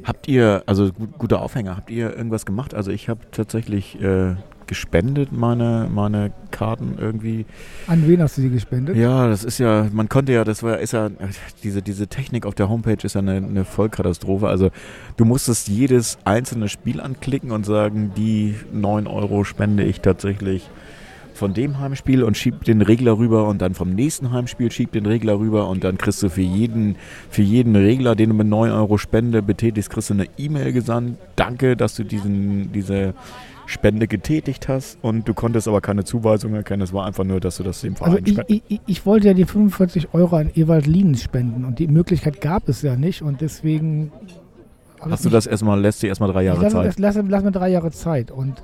Habt 0.04 0.28
ihr, 0.28 0.64
also 0.68 0.92
gu- 0.94 1.08
guter 1.18 1.42
Aufhänger, 1.42 1.76
habt 1.76 1.90
ihr 1.92 2.16
irgendwas 2.16 2.46
gemacht? 2.46 2.74
Also 2.74 2.92
ich 2.92 3.10
habe 3.10 3.20
tatsächlich 3.32 4.00
äh, 4.02 4.36
gespendet, 4.68 5.32
meine, 5.32 5.90
meine 5.94 6.32
Karten 6.52 6.96
irgendwie. 7.00 7.46
An 7.88 8.08
wen 8.08 8.22
hast 8.22 8.38
du 8.38 8.42
sie 8.42 8.50
gespendet? 8.50 8.96
Ja, 8.96 9.28
das 9.28 9.44
ist 9.44 9.58
ja, 9.58 9.88
man 9.92 10.10
konnte 10.10 10.34
ja, 10.34 10.44
das 10.44 10.64
war, 10.64 10.80
ist 10.80 10.94
ja, 10.94 11.10
diese, 11.64 11.82
diese 11.82 12.08
Technik 12.08 12.46
auf 12.46 12.56
der 12.56 12.70
Homepage 12.70 12.98
ist 13.04 13.16
ja 13.16 13.22
eine, 13.22 13.38
eine 13.38 13.66
Vollkatastrophe. 13.66 14.48
Also 14.48 14.72
du 15.18 15.26
musstest 15.26 15.68
jedes 15.68 16.18
einzelne 16.26 16.70
Spiel 16.70 17.02
anklicken 17.02 17.52
und 17.52 17.66
sagen, 17.66 18.12
die 18.16 18.56
9 18.74 19.08
Euro 19.08 19.44
spende 19.44 19.84
ich 19.84 20.02
tatsächlich 20.02 20.70
von 21.36 21.54
dem 21.54 21.80
Heimspiel 21.80 22.24
und 22.24 22.38
schieb 22.38 22.64
den 22.64 22.82
Regler 22.82 23.18
rüber 23.18 23.48
und 23.48 23.62
dann 23.62 23.74
vom 23.74 23.94
nächsten 23.94 24.32
Heimspiel 24.32 24.72
schieb 24.72 24.94
den 24.94 25.06
Regler 25.06 25.38
rüber 25.38 25.68
und 25.68 25.84
dann 25.84 25.98
kriegst 25.98 26.24
du 26.24 26.30
für 26.30 26.42
jeden, 26.42 26.96
für 27.30 27.42
jeden 27.42 27.76
Regler, 27.76 28.16
den 28.16 28.30
du 28.30 28.36
mit 28.36 28.48
9 28.48 28.72
Euro 28.72 28.98
Spende 28.98 29.42
betätigst, 29.42 29.90
kriegst 29.90 30.10
du 30.10 30.14
eine 30.14 30.28
E-Mail 30.38 30.72
gesandt. 30.72 31.18
Danke, 31.36 31.76
dass 31.76 31.96
du 31.96 32.04
diesen, 32.04 32.72
diese 32.72 33.14
Spende 33.68 34.08
getätigt 34.08 34.68
hast 34.68 34.98
und 35.02 35.28
du 35.28 35.34
konntest 35.34 35.68
aber 35.68 35.82
keine 35.82 36.04
Zuweisung 36.04 36.54
erkennen. 36.54 36.82
Es 36.84 36.94
war 36.94 37.06
einfach 37.06 37.24
nur, 37.24 37.40
dass 37.40 37.58
du 37.58 37.64
das 37.64 37.82
dem 37.82 37.94
Also 37.94 38.04
Verein 38.06 38.24
ich, 38.26 38.34
spendest. 38.34 38.50
ich, 38.50 38.64
ich- 38.76 38.82
ich 38.86 39.06
wollte 39.06 39.28
ja 39.28 39.34
die 39.34 39.46
45 39.46 40.14
Euro 40.14 40.36
an 40.38 40.50
Ewald 40.56 40.86
Lienen 40.88 41.16
spenden 41.16 41.66
und 41.66 41.80
die 41.80 41.88
Möglichkeit 41.88 42.42
gab 42.42 42.70
es 42.70 42.82
ja 42.82 42.96
nicht 42.96 43.22
und 43.22 43.42
deswegen... 43.42 44.12
Hast 45.00 45.26
du 45.26 45.30
das 45.30 45.46
erstmal, 45.46 45.80
lässt 45.80 46.02
dir 46.02 46.08
erstmal 46.08 46.32
drei 46.32 46.44
Jahre 46.44 46.62
lass, 46.64 46.74
Zeit? 46.74 46.86
Lass, 46.98 47.16
lass, 47.16 47.26
lass 47.28 47.44
mir 47.44 47.52
drei 47.52 47.70
Jahre 47.70 47.92
Zeit 47.92 48.32
und 48.32 48.62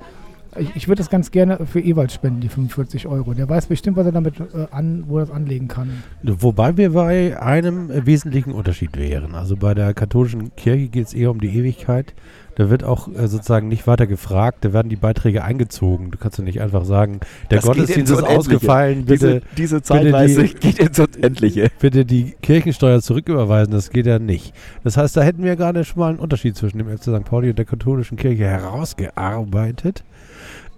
ich, 0.57 0.75
ich 0.75 0.87
würde 0.87 0.99
das 0.99 1.09
ganz 1.09 1.31
gerne 1.31 1.65
für 1.65 1.79
Ewald 1.79 2.11
spenden, 2.11 2.41
die 2.41 2.49
45 2.49 3.07
Euro. 3.07 3.33
Der 3.33 3.47
weiß 3.47 3.67
bestimmt, 3.67 3.95
was 3.95 4.05
er 4.05 4.11
damit 4.11 4.39
äh, 4.39 4.67
an, 4.71 5.05
wo 5.07 5.19
er 5.19 5.25
das 5.27 5.33
anlegen 5.35 5.67
kann. 5.69 6.03
Wobei 6.23 6.75
wir 6.77 6.91
bei 6.93 7.39
einem 7.41 7.89
wesentlichen 8.05 8.51
Unterschied 8.51 8.97
wären. 8.97 9.33
Also 9.35 9.55
bei 9.55 9.73
der 9.73 9.93
katholischen 9.93 10.53
Kirche 10.55 10.89
geht 10.89 11.07
es 11.07 11.13
eher 11.13 11.31
um 11.31 11.39
die 11.39 11.55
Ewigkeit. 11.55 12.13
Da 12.61 12.69
wird 12.69 12.83
auch 12.83 13.07
äh, 13.07 13.27
sozusagen 13.27 13.69
nicht 13.69 13.87
weiter 13.87 14.05
gefragt, 14.05 14.59
da 14.63 14.71
werden 14.71 14.87
die 14.89 14.95
Beiträge 14.95 15.43
eingezogen. 15.43 16.11
Du 16.11 16.19
kannst 16.19 16.37
ja 16.37 16.43
nicht 16.43 16.61
einfach 16.61 16.85
sagen, 16.85 17.19
der 17.49 17.57
Das 17.57 17.65
Gottesdienst 17.65 18.11
ist 18.13 18.21
ausgefallen, 18.21 19.03
bitte, 19.05 19.41
diese, 19.55 19.55
diese 19.57 19.81
Zeitleiste 19.81 20.43
die- 20.43 20.53
geht 20.53 20.77
ins 20.77 20.99
Unendliche. 20.99 21.71
bitte 21.79 22.05
die 22.05 22.35
Kirchensteuer 22.43 23.01
zurücküberweisen. 23.01 23.73
Das 23.73 23.89
geht 23.89 24.05
ja 24.05 24.19
nicht. 24.19 24.53
Das 24.83 24.95
heißt, 24.95 25.17
da 25.17 25.23
hätten 25.23 25.43
wir 25.43 25.55
gerade 25.55 25.83
schon 25.85 26.01
mal 26.01 26.09
einen 26.09 26.19
Unterschied 26.19 26.55
zwischen 26.55 26.77
dem 26.77 26.87
FC 26.95 27.05
St. 27.05 27.25
Pauli 27.25 27.49
und 27.49 27.57
der 27.57 27.65
katholischen 27.65 28.15
Kirche 28.15 28.45
herausgearbeitet. 28.45 30.03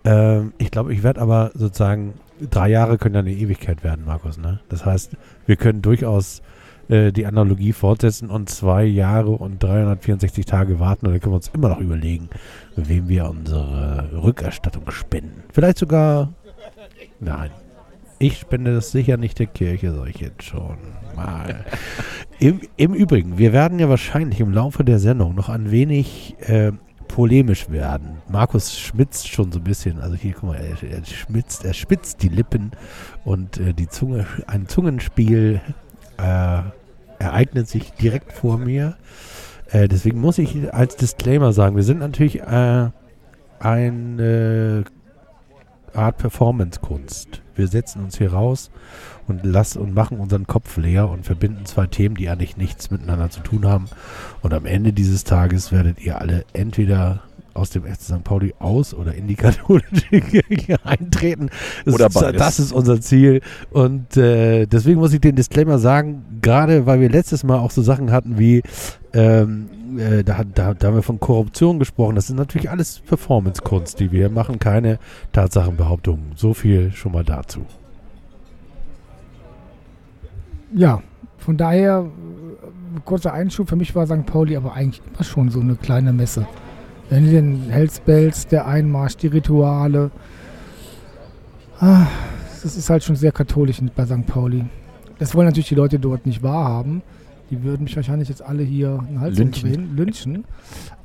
Ähm, 0.06 0.54
ich 0.58 0.72
glaube, 0.72 0.94
ich 0.94 1.04
werde 1.04 1.20
aber 1.20 1.52
sozusagen, 1.54 2.14
drei 2.50 2.70
Jahre 2.70 2.98
können 2.98 3.16
ja 3.16 3.20
eine 3.20 3.34
Ewigkeit 3.34 3.84
werden, 3.84 4.06
Markus. 4.06 4.38
Ne? 4.38 4.62
Das 4.70 4.86
heißt, 4.86 5.18
wir 5.48 5.58
können 5.58 5.82
durchaus 5.82 6.42
äh, 6.90 7.12
die 7.12 7.26
Analogie 7.26 7.74
fortsetzen 7.74 8.30
und 8.30 8.50
zwei 8.50 8.84
Jahre 8.84 9.32
und 9.32 9.62
364 9.62 10.46
Tage 10.46 10.80
warten 10.80 11.06
und 11.06 11.14
dann 11.14 11.22
können 11.22 11.34
wir 11.34 11.38
uns 11.38 11.52
immer 11.54 11.70
noch 11.70 11.80
überlegen, 11.80 12.30
wem 12.76 13.08
wir 13.08 13.30
unsere 13.30 14.10
Rückerstattung 14.14 14.90
spenden. 14.92 15.44
Vielleicht 15.52 15.78
sogar, 15.78 16.34
nein, 17.20 17.52
ich 18.20 18.40
spende 18.40 18.74
das 18.74 18.92
sicher 18.92 19.18
nicht 19.18 19.40
der 19.40 19.48
Kirche, 19.48 19.94
sag 19.94 20.10
ich 20.10 20.20
jetzt 20.20 20.44
schon 20.44 20.78
mal. 21.16 21.66
Im, 22.40 22.62
Im 22.78 22.94
Übrigen, 22.94 23.38
wir 23.38 23.54
werden 23.54 23.80
ja 23.80 23.90
wahrscheinlich 23.90 24.40
im 24.40 24.52
Laufe 24.52 24.84
der 24.84 25.00
Sendung 25.00 25.36
noch 25.36 25.50
ein 25.50 25.72
wenig 25.72 26.36
äh, 26.42 26.74
polemisch 27.08 27.70
werden. 27.70 28.18
Markus 28.28 28.78
schmitzt 28.78 29.28
schon 29.28 29.52
so 29.52 29.60
ein 29.60 29.64
bisschen, 29.64 30.00
also 30.00 30.16
hier, 30.16 30.34
guck 30.34 30.50
mal, 30.50 30.56
er, 30.56 30.90
er 30.90 31.06
schmitzt, 31.06 31.64
er 31.64 31.74
spitzt 31.74 32.24
die 32.24 32.30
Lippen 32.30 32.72
und 33.24 33.60
äh, 33.60 33.74
die 33.74 33.88
Zunge, 33.88 34.26
ein 34.48 34.68
Zungenspiel 34.68 35.62
äh, 36.24 37.24
ereignet 37.24 37.68
sich 37.68 37.92
direkt 37.94 38.32
vor 38.32 38.58
mir. 38.58 38.96
Äh, 39.70 39.88
deswegen 39.88 40.20
muss 40.22 40.38
ich 40.38 40.74
als 40.74 40.96
Disclaimer 40.96 41.54
sagen, 41.54 41.76
wir 41.76 41.84
sind 41.84 42.00
natürlich 42.00 42.42
äh, 42.42 42.90
eine 43.60 44.84
Art 45.94 46.18
Performance-Kunst. 46.18 47.42
Wir 47.56 47.68
setzen 47.68 48.04
uns 48.04 48.18
hier 48.18 48.34
raus 48.34 48.72
und 49.28 49.46
lassen 49.46 49.80
und 49.80 49.94
machen 49.94 50.20
unseren 50.20 50.48
Kopf 50.48 50.78
leer 50.78 51.10
und 51.10 51.26
verbinden 51.26 51.66
zwei 51.66 51.86
Themen, 51.88 52.16
die 52.16 52.30
eigentlich 52.30 52.58
nichts 52.58 52.90
miteinander 52.90 53.30
zu 53.30 53.42
tun 53.42 53.66
haben. 53.66 53.86
Und 54.42 54.54
am 54.54 54.66
Ende 54.66 54.92
dieses 54.92 55.24
Tages 55.24 55.72
werdet 55.72 56.02
ihr 56.02 56.20
alle 56.20 56.46
entweder 56.54 57.22
aus 57.54 57.70
dem 57.70 57.84
FC 57.84 58.02
St. 58.02 58.24
Pauli 58.24 58.54
aus 58.60 58.94
oder 58.94 59.14
in 59.14 59.28
die 59.28 59.36
katholische 59.44 60.22
Kirche 60.22 60.78
eintreten. 60.86 61.50
Das 61.86 61.94
Oder 61.94 62.08
ist, 62.08 62.14
beides. 62.14 62.40
Das 62.40 62.60
ist 62.60 62.72
unser 62.72 63.02
Ziel. 63.02 63.42
Und 63.72 64.18
äh, 64.18 64.66
deswegen 64.66 65.00
muss 65.00 65.14
ich 65.14 65.22
den 65.22 65.36
Disclaimer 65.36 65.80
sagen, 65.80 66.24
gerade 66.42 66.86
weil 66.86 67.00
wir 67.00 67.10
letztes 67.10 67.44
Mal 67.44 67.60
auch 67.60 67.72
so 67.72 67.82
Sachen 67.82 68.12
hatten 68.12 68.38
wie, 68.38 68.64
ähm, 69.14 69.70
äh, 69.98 70.24
da, 70.24 70.44
da, 70.44 70.74
da 70.74 70.88
haben 70.88 70.96
wir 70.96 71.04
von 71.04 71.20
Korruption 71.20 71.80
gesprochen. 71.80 72.16
Das 72.16 72.30
ist 72.30 72.36
natürlich 72.36 72.70
alles 72.70 73.00
Performance-Kunst, 73.00 74.00
die 74.00 74.12
wir 74.12 74.30
machen, 74.30 74.60
keine 74.60 75.00
Tatsachenbehauptungen. 75.32 76.34
So 76.36 76.54
viel 76.54 76.92
schon 76.92 77.12
mal 77.12 77.24
dazu. 77.24 77.66
Ja, 80.76 81.04
von 81.38 81.58
daher, 81.58 82.06
äh, 82.06 83.00
kurzer 83.06 83.34
Einschub, 83.34 83.70
für 83.70 83.76
mich 83.76 83.94
war 83.96 84.08
St. 84.08 84.26
Pauli 84.26 84.56
aber 84.56 84.74
eigentlich 84.74 85.02
immer 85.14 85.24
schon 85.24 85.50
so 85.50 85.60
eine 85.60 85.76
kleine 85.76 86.14
Messe. 86.14 86.48
Wenn 87.14 87.30
den 87.30 87.70
Hells 87.70 88.00
Bells, 88.00 88.48
der 88.48 88.66
Einmarsch, 88.66 89.18
die 89.18 89.28
Rituale, 89.28 90.10
ah, 91.80 92.08
das 92.64 92.76
ist 92.76 92.90
halt 92.90 93.04
schon 93.04 93.16
sehr 93.16 93.32
katholisch 93.32 93.80
bei 93.96 94.04
St. 94.04 94.26
Pauli. 94.26 94.66
Das 95.20 95.36
wollen 95.36 95.46
natürlich 95.46 95.70
die 95.70 95.76
Leute 95.76 96.00
dort 96.00 96.26
nicht 96.26 96.42
wahrhaben. 96.42 97.04
Die 97.52 97.62
würden 97.62 97.84
mich 97.84 97.96
wahrscheinlich 97.96 98.30
jetzt 98.30 98.42
alle 98.42 98.64
hier 98.64 98.98
einen 99.08 99.22
Hals 99.22 99.38
Lynchen. 99.38 99.70
umdrehen, 99.70 99.96
lynchen. 99.96 100.46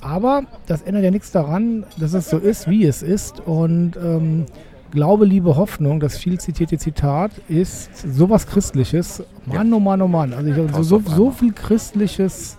Aber 0.00 0.44
das 0.66 0.80
ändert 0.80 1.04
ja 1.04 1.10
nichts 1.10 1.30
daran, 1.30 1.84
dass 1.98 2.14
es 2.14 2.30
so 2.30 2.38
ist, 2.38 2.70
wie 2.70 2.86
es 2.86 3.02
ist. 3.02 3.40
Und 3.40 3.98
ähm, 4.02 4.46
Glaube, 4.90 5.26
Liebe, 5.26 5.56
Hoffnung, 5.56 6.00
das 6.00 6.16
viel 6.16 6.40
zitierte 6.40 6.78
Zitat, 6.78 7.30
ist 7.48 7.90
sowas 7.94 8.46
Christliches. 8.46 9.22
Mann, 9.44 9.70
oh 9.74 9.80
Mann, 9.80 10.00
oh 10.00 10.08
Mann. 10.08 10.32
Also 10.32 10.50
ich, 10.50 10.72
so, 10.72 10.82
so, 10.82 11.02
so 11.04 11.30
viel 11.30 11.52
christliches 11.52 12.56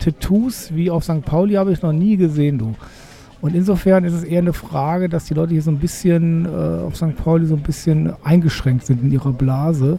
Tattoos 0.00 0.74
wie 0.74 0.90
auf 0.90 1.04
St. 1.04 1.22
Pauli 1.22 1.54
habe 1.54 1.72
ich 1.72 1.82
noch 1.82 1.92
nie 1.92 2.16
gesehen, 2.16 2.58
du. 2.58 2.74
Und 3.40 3.54
insofern 3.54 4.04
ist 4.04 4.12
es 4.12 4.24
eher 4.24 4.40
eine 4.40 4.52
Frage, 4.52 5.08
dass 5.08 5.24
die 5.24 5.34
Leute 5.34 5.52
hier 5.52 5.62
so 5.62 5.70
ein 5.70 5.78
bisschen 5.78 6.44
äh, 6.44 6.48
auf 6.48 6.96
St. 6.96 7.16
Pauli 7.16 7.46
so 7.46 7.54
ein 7.54 7.62
bisschen 7.62 8.12
eingeschränkt 8.22 8.84
sind 8.84 9.02
in 9.02 9.12
ihrer 9.12 9.32
Blase. 9.32 9.98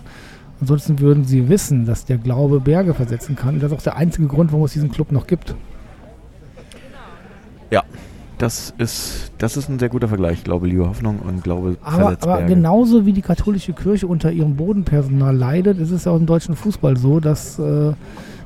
Ansonsten 0.60 1.00
würden 1.00 1.24
sie 1.24 1.50
wissen, 1.50 1.86
dass 1.86 2.06
der 2.06 2.18
Glaube 2.18 2.60
Berge 2.60 2.94
versetzen 2.94 3.36
kann. 3.36 3.56
Und 3.56 3.64
das 3.64 3.72
ist 3.72 3.78
auch 3.78 3.84
der 3.84 3.96
einzige 3.96 4.28
Grund, 4.28 4.52
warum 4.52 4.66
es 4.66 4.74
diesen 4.74 4.92
Club 4.92 5.12
noch 5.12 5.26
gibt. 5.26 5.56
Das 8.42 8.74
ist, 8.80 9.32
das 9.38 9.56
ist 9.56 9.70
ein 9.70 9.78
sehr 9.78 9.90
guter 9.90 10.08
Vergleich. 10.08 10.44
Glaube, 10.44 10.66
Liebe, 10.66 10.90
Hoffnung 10.90 11.20
und 11.20 11.44
Glaube, 11.44 11.78
Aber, 11.84 12.18
aber 12.22 12.42
genauso 12.42 13.06
wie 13.06 13.14
die 13.14 13.22
katholische 13.22 13.72
Kirche 13.72 14.08
unter 14.08 14.32
ihrem 14.32 14.56
Bodenpersonal 14.56 15.38
leidet, 15.38 15.78
ist 15.78 15.92
es 15.92 16.06
ja 16.06 16.12
auch 16.12 16.18
im 16.18 16.26
deutschen 16.26 16.56
Fußball 16.56 16.98
so, 16.98 17.20
dass 17.20 17.60
äh, 17.60 17.94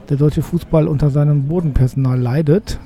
der 0.09 0.17
deutsche 0.17 0.41
Fußball 0.41 0.87
unter 0.87 1.09
seinem 1.09 1.47
Bodenpersonal 1.47 2.19
leidet. 2.19 2.79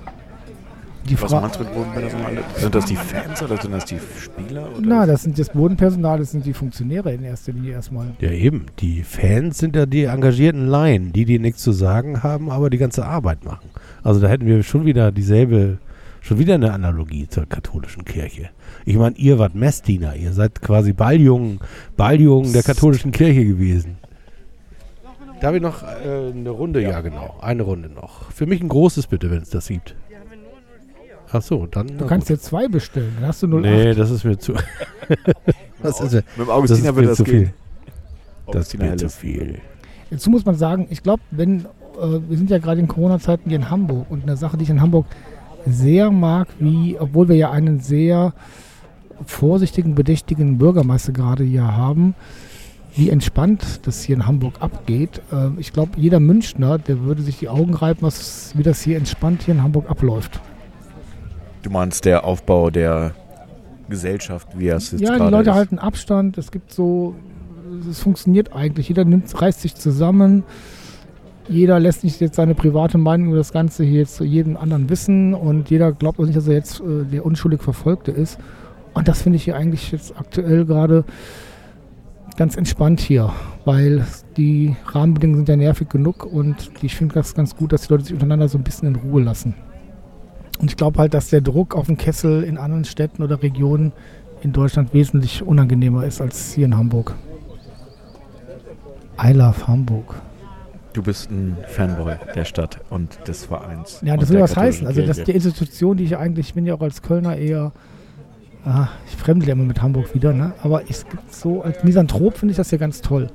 Die 1.09 1.19
Was 1.21 1.31
Fra 1.31 1.41
meinst 1.41 1.59
du 1.59 1.63
mit 1.63 1.73
Bodenpersonal? 1.73 2.37
Sind 2.55 2.75
das 2.75 2.85
die 2.85 2.95
Fans 2.95 3.41
oder 3.41 3.57
sind 3.57 3.71
das 3.71 3.85
die 3.85 3.97
Spieler? 4.19 4.69
Oder? 4.71 4.81
Na, 4.85 5.05
das 5.05 5.23
sind 5.23 5.39
das 5.39 5.49
Bodenpersonal, 5.49 6.19
das 6.19 6.31
sind 6.31 6.45
die 6.45 6.53
Funktionäre 6.53 7.13
in 7.13 7.23
erster 7.23 7.51
Linie 7.51 7.73
erstmal. 7.73 8.07
Ja, 8.19 8.31
eben. 8.31 8.67
Die 8.79 9.03
Fans 9.03 9.57
sind 9.57 9.75
ja 9.75 9.85
die 9.85 10.03
engagierten 10.03 10.67
Laien, 10.67 11.11
die, 11.11 11.25
die 11.25 11.39
nichts 11.39 11.63
zu 11.63 11.71
sagen 11.71 12.21
haben, 12.21 12.51
aber 12.51 12.69
die 12.69 12.77
ganze 12.77 13.05
Arbeit 13.05 13.43
machen. 13.43 13.69
Also 14.03 14.19
da 14.19 14.27
hätten 14.27 14.45
wir 14.45 14.61
schon 14.63 14.85
wieder 14.85 15.11
dieselbe, 15.11 15.79
schon 16.21 16.37
wieder 16.37 16.55
eine 16.55 16.73
Analogie 16.73 17.27
zur 17.27 17.47
katholischen 17.47 18.05
Kirche. 18.05 18.49
Ich 18.85 18.95
meine, 18.95 19.15
ihr 19.17 19.39
wart 19.39 19.55
Messdiener, 19.55 20.15
ihr 20.15 20.33
seid 20.33 20.61
quasi 20.61 20.93
Balljungen, 20.93 21.59
Balljungen 21.97 22.53
der 22.53 22.63
katholischen 22.63 23.11
Kirche 23.11 23.45
gewesen. 23.45 23.97
Darf 25.41 25.55
ich 25.55 25.61
noch 25.61 25.83
äh, 25.83 26.31
eine 26.33 26.49
Runde? 26.49 26.81
Ja. 26.81 27.01
genau. 27.01 27.35
Eine 27.41 27.63
Runde 27.63 27.89
noch. 27.89 28.31
Für 28.31 28.45
mich 28.45 28.61
ein 28.61 28.67
großes 28.69 29.07
bitte, 29.07 29.31
wenn 29.31 29.41
es 29.41 29.49
das 29.49 29.67
gibt. 29.67 29.95
Ach 31.31 31.41
so, 31.43 31.67
dann. 31.67 31.87
Du 31.97 32.05
kannst 32.07 32.27
dir 32.29 32.39
zwei 32.39 32.67
bestellen, 32.67 33.13
dann 33.19 33.27
hast 33.29 33.43
du 33.43 33.47
08. 33.47 33.61
Nee, 33.61 33.93
das 33.93 34.09
ist 34.09 34.23
mir 34.23 34.37
zu. 34.39 34.53
das 35.83 36.01
ist, 36.01 36.11
mir- 36.13 36.23
Mit 36.37 36.37
dem 36.37 36.37
das 36.37 36.49
Augustiner 36.49 36.89
ist 36.89 36.95
wird 36.95 36.95
mir 36.97 37.07
das 37.07 37.17
zu 37.17 37.23
gehen. 37.23 37.45
viel. 37.45 37.53
Das 38.51 38.67
ist 38.67 38.77
mir 38.79 38.97
zu 38.97 39.09
viel. 39.09 39.59
Dazu 40.09 40.29
muss 40.31 40.43
man 40.43 40.55
sagen, 40.55 40.87
ich 40.89 41.03
glaube, 41.03 41.21
wenn, 41.29 41.59
äh, 41.59 42.19
wir 42.27 42.35
sind 42.37 42.49
ja 42.49 42.57
gerade 42.57 42.79
in 42.79 42.87
Corona-Zeiten 42.87 43.47
hier 43.49 43.59
in 43.59 43.69
Hamburg 43.69 44.07
und 44.09 44.23
eine 44.23 44.37
Sache, 44.37 44.57
die 44.57 44.63
ich 44.63 44.71
in 44.71 44.81
Hamburg 44.81 45.05
sehr 45.67 46.09
mag, 46.09 46.47
wie, 46.59 46.97
obwohl 46.99 47.29
wir 47.29 47.35
ja 47.35 47.51
einen 47.51 47.79
sehr 47.79 48.33
vorsichtigen, 49.27 49.93
bedächtigen 49.93 50.57
Bürgermeister 50.57 51.11
gerade 51.11 51.43
hier 51.43 51.75
haben, 51.77 52.15
wie 52.95 53.09
entspannt 53.09 53.81
das 53.83 54.03
hier 54.03 54.15
in 54.15 54.25
Hamburg 54.25 54.55
abgeht. 54.59 55.21
Äh, 55.31 55.49
ich 55.57 55.73
glaube, 55.73 55.91
jeder 55.97 56.19
Münchner, 56.19 56.77
der 56.77 57.01
würde 57.01 57.21
sich 57.21 57.39
die 57.39 57.49
Augen 57.49 57.73
reiben, 57.73 58.01
was, 58.01 58.53
wie 58.55 58.63
das 58.63 58.81
hier 58.81 58.97
entspannt 58.97 59.43
hier 59.43 59.53
in 59.53 59.63
Hamburg 59.63 59.89
abläuft. 59.89 60.39
Du 61.61 61.69
meinst 61.69 62.05
der 62.05 62.23
Aufbau 62.23 62.69
der 62.69 63.13
Gesellschaft, 63.89 64.47
wie 64.57 64.69
es 64.69 64.91
jetzt 64.91 65.01
Ja, 65.01 65.17
die 65.17 65.31
Leute 65.31 65.49
ist. 65.49 65.55
halten 65.55 65.79
Abstand. 65.79 66.37
Es 66.37 66.51
gibt 66.51 66.71
so, 66.71 67.15
es 67.89 67.99
funktioniert 67.99 68.53
eigentlich. 68.53 68.87
Jeder 68.87 69.03
nimmt, 69.03 69.41
reißt 69.41 69.61
sich 69.61 69.75
zusammen. 69.75 70.43
Jeder 71.47 71.79
lässt 71.79 72.03
nicht 72.03 72.21
jetzt 72.21 72.35
seine 72.35 72.53
private 72.53 72.99
Meinung 72.99 73.29
über 73.29 73.37
das 73.37 73.51
Ganze 73.51 73.83
hier 73.83 74.01
jetzt 74.01 74.15
zu 74.15 74.23
jedem 74.23 74.55
anderen 74.55 74.87
wissen 74.89 75.33
und 75.33 75.71
jeder 75.71 75.91
glaubt 75.91 76.19
auch 76.19 76.25
nicht, 76.25 76.37
dass 76.37 76.47
er 76.47 76.53
jetzt 76.53 76.79
äh, 76.79 77.05
der 77.11 77.25
unschuldig 77.25 77.61
Verfolgte 77.63 78.11
ist. 78.11 78.37
Und 78.93 79.07
das 79.07 79.23
finde 79.23 79.37
ich 79.37 79.45
hier 79.45 79.55
eigentlich 79.55 79.91
jetzt 79.91 80.17
aktuell 80.17 80.65
gerade 80.65 81.05
ganz 82.39 82.55
entspannt 82.55 83.01
hier, 83.01 83.33
weil 83.65 84.05
die 84.37 84.73
Rahmenbedingungen 84.85 85.45
sind 85.45 85.49
ja 85.49 85.57
nervig 85.57 85.89
genug 85.89 86.25
und 86.25 86.71
ich 86.81 86.95
finde 86.95 87.15
das 87.15 87.35
ganz 87.35 87.53
gut, 87.53 87.73
dass 87.73 87.81
die 87.81 87.91
Leute 87.91 88.05
sich 88.05 88.13
untereinander 88.13 88.47
so 88.47 88.57
ein 88.57 88.63
bisschen 88.63 88.87
in 88.87 88.95
Ruhe 88.95 89.21
lassen. 89.21 89.55
Und 90.57 90.71
ich 90.71 90.77
glaube 90.77 90.99
halt, 90.99 91.13
dass 91.13 91.29
der 91.29 91.41
Druck 91.41 91.75
auf 91.75 91.87
den 91.87 91.97
Kessel 91.97 92.43
in 92.43 92.57
anderen 92.57 92.85
Städten 92.85 93.23
oder 93.23 93.43
Regionen 93.43 93.91
in 94.41 94.53
Deutschland 94.53 94.93
wesentlich 94.93 95.43
unangenehmer 95.43 96.05
ist 96.05 96.21
als 96.21 96.53
hier 96.53 96.63
in 96.63 96.77
Hamburg. 96.77 97.13
I 99.21 99.33
love 99.33 99.67
Hamburg. 99.67 100.15
Du 100.93 101.03
bist 101.03 101.29
ein 101.29 101.57
Fanboy 101.67 102.15
der 102.35 102.45
Stadt 102.45 102.79
und 102.89 103.19
des 103.27 103.47
Vereins. 103.47 103.99
Ja, 104.01 104.15
das 104.15 104.29
will 104.29 104.39
was 104.39 104.55
heißen. 104.55 104.87
Also 104.87 105.01
das 105.01 105.17
ist 105.17 105.27
die. 105.27 105.33
Institution, 105.33 105.97
die 105.97 106.05
ich 106.05 106.15
eigentlich, 106.15 106.47
ich 106.47 106.53
bin 106.53 106.65
ja 106.65 106.75
auch 106.75 106.81
als 106.81 107.01
Kölner 107.01 107.35
eher, 107.35 107.73
ah, 108.65 108.89
ich 109.07 109.15
fremdle 109.15 109.47
ja 109.47 109.53
immer 109.53 109.63
mit 109.63 109.81
Hamburg 109.81 110.13
wieder, 110.13 110.33
ne? 110.33 110.53
aber 110.63 110.83
gibt 110.83 111.33
so, 111.33 111.61
als 111.61 111.83
Misanthrop 111.83 112.37
finde 112.37 112.51
ich 112.51 112.57
das 112.57 112.71
ja 112.71 112.77
ganz 112.77 113.01
toll. 113.01 113.29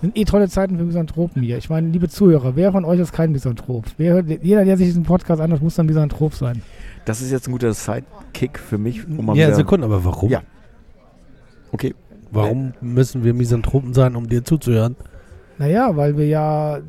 Sind 0.00 0.18
eh 0.18 0.24
tolle 0.24 0.48
Zeiten 0.48 0.76
für 0.78 0.84
Misanthropen 0.84 1.42
hier. 1.42 1.58
Ich 1.58 1.70
meine, 1.70 1.88
liebe 1.88 2.08
Zuhörer, 2.08 2.56
wer 2.56 2.72
von 2.72 2.84
euch 2.84 2.98
ist 2.98 3.12
kein 3.12 3.30
Misanthrop? 3.30 3.84
Wer, 3.98 4.24
jeder, 4.42 4.64
der 4.64 4.76
sich 4.76 4.88
diesen 4.88 5.04
Podcast 5.04 5.40
anhört, 5.40 5.62
muss 5.62 5.78
ein 5.78 5.86
Misanthrop 5.86 6.34
sein. 6.34 6.60
Das 7.04 7.22
ist 7.22 7.30
jetzt 7.30 7.46
ein 7.46 7.52
guter 7.52 7.72
Sidekick 7.72 8.58
für 8.58 8.78
mich, 8.78 9.06
um 9.06 9.24
mal 9.24 9.36
Ja, 9.36 9.54
Sekunde, 9.54 9.86
aber 9.86 10.04
warum? 10.04 10.28
Ja. 10.28 10.42
Okay. 11.70 11.94
Warum 12.32 12.72
müssen 12.80 13.22
wir 13.22 13.32
Misanthropen 13.32 13.94
sein, 13.94 14.16
um 14.16 14.28
dir 14.28 14.42
zuzuhören? 14.42 14.96
Naja, 15.58 15.94
weil 15.96 16.16
wir 16.16 16.26
ja 16.26 16.80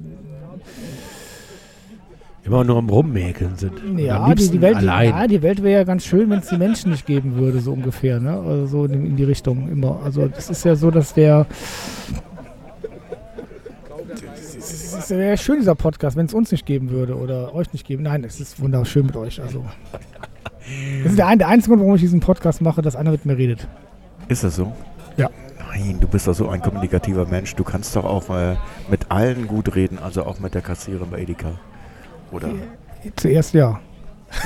Immer 2.46 2.66
nur 2.66 2.78
am 2.78 2.90
Rummäkeln 2.90 3.56
sind. 3.56 3.74
Ja, 3.98 4.26
die, 4.26 4.30
liebsten 4.32 4.52
die 4.52 4.62
Welt, 4.62 4.76
allein. 4.76 5.10
ja, 5.10 5.28
die 5.28 5.42
Welt 5.42 5.64
wäre 5.64 5.80
ja 5.80 5.84
ganz 5.86 6.04
schön, 6.04 6.30
wenn 6.30 6.40
es 6.40 6.50
die 6.50 6.58
Menschen 6.58 6.92
nicht 6.92 7.06
geben 7.06 7.36
würde, 7.38 7.60
so 7.60 7.72
ungefähr, 7.72 8.20
ne? 8.20 8.34
Also 8.38 8.66
so 8.66 8.86
in, 8.86 9.06
in 9.06 9.16
die 9.16 9.24
Richtung 9.24 9.70
immer. 9.70 10.02
Also 10.04 10.28
das 10.28 10.50
ist 10.50 10.66
ja 10.66 10.76
so, 10.76 10.92
dass 10.92 11.14
der 11.14 11.46
es 15.04 15.12
ist 15.12 15.18
ja 15.18 15.38
schön, 15.38 15.60
dieser 15.60 15.76
Podcast, 15.76 16.16
wenn 16.16 16.26
es 16.26 16.34
uns 16.34 16.52
nicht 16.52 16.66
geben 16.66 16.90
würde 16.90 17.18
oder 17.18 17.54
euch 17.54 17.72
nicht 17.74 17.86
geben. 17.86 18.04
Nein, 18.04 18.24
es 18.24 18.40
ist 18.40 18.62
wunderschön 18.62 19.06
mit 19.06 19.16
euch. 19.16 19.42
Also. 19.42 19.66
Das 21.04 21.12
ist 21.12 21.18
der, 21.18 21.28
ein, 21.28 21.40
der 21.40 21.50
einzige 21.50 21.72
Grund, 21.72 21.82
warum 21.82 21.96
ich 21.96 22.02
diesen 22.02 22.22
Podcast 22.22 22.62
mache, 22.62 22.82
dass 22.82 22.96
einer 22.96 23.12
mit 23.12 23.26
mir 23.26 23.38
redet. 23.38 23.68
Ist 24.30 24.44
das 24.44 24.56
so? 24.56 24.72
Ja. 25.18 25.30
Nein, 25.70 25.98
du 26.00 26.08
bist 26.08 26.28
doch 26.28 26.34
so 26.34 26.48
ein 26.48 26.62
kommunikativer 26.62 27.26
Mensch. 27.26 27.56
Du 27.56 27.64
kannst 27.64 27.96
doch 27.96 28.06
auch 28.06 28.30
äh, 28.30 28.56
mit 28.90 29.12
allen 29.12 29.48
gut 29.48 29.76
reden, 29.76 30.00
also 30.00 30.24
auch 30.26 30.40
mit 30.40 30.54
der 30.54 30.62
Kassiererin 30.62 31.10
bei 31.10 31.20
Edeka. 31.20 31.60
Oder 32.34 32.50
Zuerst 33.16 33.54
ja, 33.54 33.80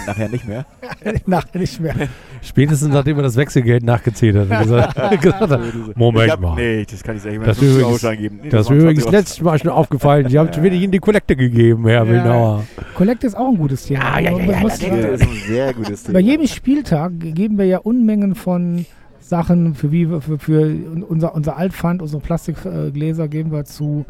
nachher 0.08 0.30
nicht 0.30 0.48
mehr? 0.48 0.66
nachher 1.26 1.60
nicht 1.60 1.80
mehr. 1.80 1.94
Spätestens 2.42 2.92
nachdem 2.94 3.18
er 3.18 3.24
das 3.24 3.36
Wechselgeld 3.36 3.84
nachgezählt 3.84 4.36
hat. 4.36 4.50
und 4.50 4.64
Gesagt, 4.64 5.22
gesagt 5.22 5.42
hat 5.52 5.62
Moment 5.96 6.32
hab, 6.32 6.40
mal. 6.42 6.56
Nee, 6.56 6.86
das 6.90 7.04
kann 7.04 7.16
ich 7.18 7.22
sagen. 7.22 7.40
Das 7.44 7.58
das 7.60 7.62
übrigens-. 7.62 8.04
Nee, 8.04 8.50
das 8.50 8.62
ist 8.62 8.70
mir 8.72 8.78
übrigens 8.78 9.04
20 9.04 9.06
Euro. 9.06 9.12
letztes 9.12 9.42
Mal 9.42 9.60
schon 9.60 9.70
aufgefallen. 9.72 10.30
Sie 10.30 10.38
haben 10.40 10.52
zu 10.52 10.62
wenig 10.64 10.82
in 10.84 10.92
die 10.92 11.00
Kollekte 11.00 11.36
gegeben, 11.36 11.84
Herr 11.88 12.04
Ja, 12.04 12.08
Wilnauer. 12.08 12.64
Kollekte 12.96 13.28
ist 13.28 13.36
auch 13.38 13.50
ein 13.50 13.58
gutes 13.58 13.86
Thema. 13.86 14.20
Ja, 14.20 14.32
ja, 14.32 14.38
ja, 14.40 14.46
ja, 14.62 14.68
ist 14.68 14.84
ein 14.84 15.28
sehr 15.48 15.74
gutes 15.74 16.04
Thema. 16.04 16.14
Bei 16.14 16.20
jedem 16.20 16.48
Spieltag 16.48 17.12
geben 17.20 17.58
wir 17.58 17.66
ja 17.66 17.78
Unmengen 17.78 18.36
von 18.36 18.86
Sachen 19.20 19.76
für, 19.76 19.92
wie, 19.92 20.10
wir- 20.10 20.22
für, 20.22 20.40
für 20.40 20.76
unser, 21.08 21.36
unser 21.36 21.58
Altpfand, 21.58 22.02
unsere 22.02 22.22
Plastikgläser 22.22 23.28
geben 23.28 23.52
wir 23.52 23.66
zu 23.66 24.06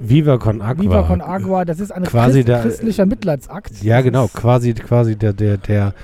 Viva 0.00 0.38
con 0.38 0.60
Aqua. 0.62 0.82
Viva 0.82 1.02
con 1.04 1.20
Agua. 1.20 1.64
Das 1.64 1.80
ist 1.80 1.90
ein 1.90 2.02
Quasi 2.04 2.38
Christ, 2.44 2.48
der- 2.48 2.60
christlicher 2.62 3.06
Mitleidsakt. 3.06 3.82
Ja, 3.82 4.00
genau. 4.00 4.28
Quasi, 4.28 4.74
quasi 4.74 5.16
der, 5.16 5.32
der, 5.32 5.56
der, 5.56 5.94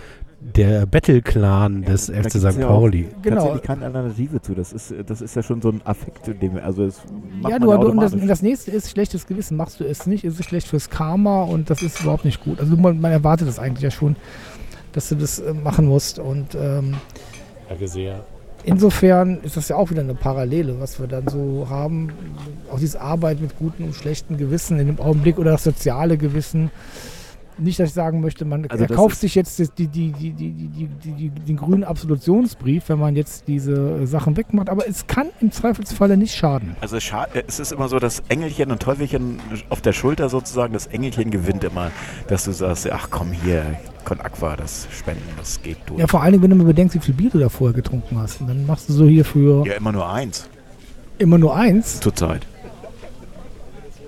der 0.41 0.87
Battle-Clan 0.87 1.83
des 1.83 2.07
Da 2.07 2.23
FC 2.23 2.31
St. 2.33 2.59
ja 2.59 2.67
Pauli. 2.67 3.09
Genau. 3.23 3.37
Tatsächlich 3.37 3.63
keine 3.63 3.85
Alternative 3.87 4.41
zu. 4.43 4.55
Das 4.55 4.73
ist, 4.73 4.95
das 5.07 5.21
ist 5.21 5.37
ja 5.37 5.43
schon 5.43 5.61
so 5.63 5.71
ein 5.71 5.81
Affekt, 5.85 6.29
in 6.29 6.39
dem, 6.41 6.57
also 6.59 6.85
es 6.85 7.03
macht 7.41 7.53
Ja, 7.53 7.59
man 7.59 7.69
du, 7.69 7.71
ja 7.73 7.79
du, 7.79 7.89
und 7.89 7.97
das, 8.01 8.15
das 8.27 8.43
nächste 8.43 8.71
ist 8.71 8.91
schlechtes 8.91 9.27
Gewissen. 9.27 9.57
Machst 9.57 9.81
du 9.81 9.85
es 9.85 10.07
nicht, 10.07 10.25
ist 10.25 10.39
es 10.39 10.47
schlecht 10.47 10.69
fürs 10.69 10.91
Karma 10.91 11.43
und 11.45 11.71
das 11.71 11.83
ist 11.83 12.01
überhaupt 12.03 12.25
nicht 12.25 12.43
gut. 12.43 12.61
Also 12.61 12.77
man, 12.77 13.01
man 13.01 13.13
erwartet 13.13 13.49
das 13.49 13.59
eigentlich 13.59 13.83
ja 13.83 13.91
schon, 13.91 14.17
dass 14.93 15.09
du 15.09 15.17
das 15.17 15.39
äh, 15.39 15.53
machen 15.55 15.87
musst. 15.87 16.19
Und 16.19 16.55
ähm, 16.55 16.95
Danke 17.69 17.89
sehr. 17.89 18.25
Insofern 18.65 19.41
ist 19.43 19.57
das 19.57 19.69
ja 19.69 19.77
auch 19.77 19.91
wieder 19.91 20.03
eine 20.03 20.15
Parallele, 20.15 20.81
was 20.81 20.99
wir 20.99 21.07
dann 21.07 21.29
so 21.29 21.67
haben. 21.69 22.11
Auch 22.71 22.79
diese 22.79 23.01
Arbeit 23.01 23.41
mit 23.41 23.59
gutem 23.59 23.87
und 23.87 23.95
schlechtem 23.95 24.37
Gewissen 24.37 24.79
in 24.79 24.87
dem 24.87 25.01
Augenblick 25.01 25.39
oder 25.39 25.53
das 25.53 25.65
soziale 25.65 26.17
Gewissen. 26.17 26.71
Nicht, 27.57 27.79
dass 27.79 27.91
ich 27.91 27.95
sagen 27.95 28.21
möchte, 28.21 28.45
man 28.45 28.67
also 28.69 28.87
kauft 28.87 29.21
sich 29.21 29.35
jetzt 29.35 29.59
die, 29.79 29.87
die, 29.87 30.11
die, 30.13 31.31
den 31.31 31.57
grünen 31.57 31.85
Absolutionsbrief, 31.85 32.89
wenn 32.89 32.99
man 32.99 33.15
jetzt 33.15 33.47
diese 33.47 34.01
äh, 34.03 34.07
Sachen 34.07 34.37
wegmacht, 34.37 34.69
aber 34.69 34.89
es 34.89 35.07
kann 35.07 35.29
im 35.41 35.53
Zweifelsfalle 35.53 36.17
nicht 36.17 36.35
schaden. 36.35 36.77
Also 36.81 36.97
es 36.97 37.61
ist 37.61 37.73
immer 37.73 37.89
so, 37.89 37.99
dass 37.99 38.23
Engelchen 38.29 38.73
und 38.73 38.83
Teufelchen 38.83 39.39
auf 39.69 39.81
der 39.81 39.93
Schulter 39.93 40.29
sozusagen, 40.29 40.73
das 40.73 40.87
Engelchen 40.89 41.31
gewinnt 41.31 41.63
immer, 41.63 41.93
dass 42.29 42.45
du 42.45 42.53
sagst, 42.53 42.91
ach 42.91 43.09
komm 43.11 43.31
hier, 43.33 43.77
Con 44.05 44.21
Aqua, 44.21 44.57
das 44.57 44.87
Spenden, 44.91 45.23
das 45.39 45.63
geht 45.63 45.79
durch. 45.87 46.01
Ja, 46.01 46.07
vor 46.07 46.23
allen 46.23 46.33
Dingen, 46.33 46.43
wenn 46.43 46.51
du 46.51 46.57
mal 46.57 46.67
bedenkst, 46.67 46.95
wie 46.95 47.01
viel 47.01 47.15
Bier 47.15 47.31
du 47.31 47.39
da 47.39 47.49
vorher 47.49 47.75
getrunken 47.75 48.19
hast. 48.19 48.41
Und 48.41 48.49
dann 48.49 48.67
machst 48.67 48.89
du 48.89 48.93
so 48.93 49.07
hier 49.07 49.25
für... 49.25 49.67
Ja, 49.67 49.75
immer 49.75 49.93
nur 49.93 50.07
eins. 50.07 50.47
Immer 51.19 51.39
nur 51.39 51.57
eins? 51.57 52.01
Zurzeit. 52.01 52.47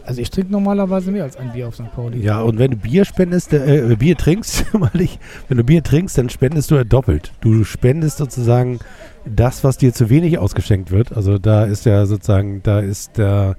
Also 0.06 0.20
ich 0.20 0.30
trinke 0.30 0.52
normalerweise 0.52 1.10
mehr 1.10 1.24
als 1.24 1.36
ein 1.36 1.52
Bier 1.52 1.68
auf 1.68 1.74
St. 1.74 1.92
Pauli. 1.94 2.20
Ja, 2.20 2.40
und 2.40 2.58
wenn 2.58 2.70
du 2.70 2.76
Bier 2.76 3.04
spendest, 3.04 3.52
äh, 3.52 3.92
äh, 3.92 3.96
Bier 3.96 4.16
trinkst, 4.16 4.64
ich, 4.94 5.18
wenn 5.48 5.58
du 5.58 5.64
Bier 5.64 5.82
trinkst, 5.82 6.16
dann 6.16 6.30
spendest 6.30 6.70
du 6.70 6.76
ja 6.76 6.84
doppelt. 6.84 7.32
Du 7.40 7.64
spendest 7.64 8.18
sozusagen 8.18 8.78
das, 9.24 9.64
was 9.64 9.78
dir 9.78 9.92
zu 9.92 10.08
wenig 10.08 10.38
ausgeschenkt 10.38 10.92
wird. 10.92 11.16
Also 11.16 11.38
da 11.38 11.64
ist 11.64 11.86
ja 11.86 12.06
sozusagen, 12.06 12.62
da 12.62 12.78
ist 12.78 13.18
der, 13.18 13.56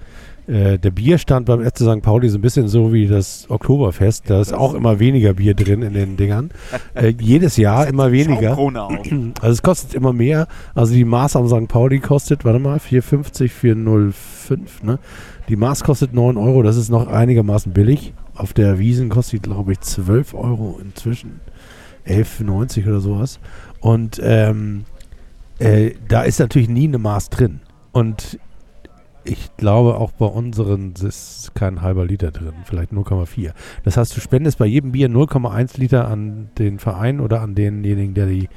äh, 0.47 0.79
der 0.79 0.91
Bierstand 0.91 1.45
beim 1.45 1.63
FC 1.63 1.79
St. 1.79 2.01
Pauli 2.01 2.29
so 2.29 2.37
ein 2.37 2.41
bisschen 2.41 2.67
so 2.67 2.93
wie 2.93 3.07
das 3.07 3.45
Oktoberfest. 3.49 4.29
Da 4.29 4.39
ist 4.39 4.53
auch 4.53 4.73
immer 4.73 4.99
weniger 4.99 5.33
Bier 5.33 5.53
drin 5.53 5.81
in 5.81 5.93
den 5.93 6.17
Dingern. 6.17 6.51
Äh, 6.93 7.13
jedes 7.19 7.57
Jahr 7.57 7.87
immer 7.87 8.11
weniger. 8.11 8.57
Also 9.41 9.53
es 9.53 9.61
kostet 9.61 9.93
immer 9.93 10.13
mehr. 10.13 10.47
Also 10.73 10.93
die 10.93 11.05
Maß 11.05 11.35
am 11.35 11.47
St. 11.47 11.67
Pauli 11.67 11.99
kostet, 11.99 12.45
warte 12.45 12.59
mal, 12.59 12.77
4,50, 12.77 13.51
4,05, 13.51 14.85
ne? 14.85 14.99
Die 15.49 15.55
Maß 15.55 15.83
kostet 15.83 16.13
9 16.13 16.37
Euro, 16.37 16.61
das 16.63 16.75
ist 16.75 16.89
noch 16.89 17.07
einigermaßen 17.07 17.71
billig. 17.71 18.13
Auf 18.35 18.53
der 18.53 18.79
Wiesen 18.79 19.09
kostet, 19.09 19.43
glaube 19.43 19.73
ich, 19.73 19.79
12 19.79 20.33
Euro 20.33 20.79
inzwischen. 20.81 21.39
11,90 22.05 22.87
oder 22.87 22.99
sowas. 22.99 23.39
Und 23.79 24.19
ähm, 24.23 24.85
äh, 25.59 25.91
da 26.07 26.23
ist 26.23 26.39
natürlich 26.39 26.69
nie 26.69 26.87
eine 26.87 26.97
Maß 26.97 27.29
drin. 27.29 27.59
Und 27.91 28.39
ich 29.27 29.55
glaube 29.57 29.95
auch 29.95 30.11
bei 30.11 30.25
unseren 30.25 30.93
ist 30.93 31.51
kein 31.55 31.81
halber 31.81 32.05
Liter 32.05 32.31
drin, 32.31 32.53
vielleicht 32.65 32.91
0,4. 32.91 33.51
Das 33.83 33.97
heißt, 33.97 34.15
du 34.15 34.21
spendest 34.21 34.57
bei 34.57 34.65
jedem 34.65 34.91
Bier 34.91 35.09
0,1 35.09 35.77
Liter 35.79 36.07
an 36.07 36.49
den 36.57 36.79
Verein 36.79 37.19
oder 37.19 37.41
an 37.41 37.55
denjenigen, 37.55 38.13
der 38.13 38.27
die 38.27 38.49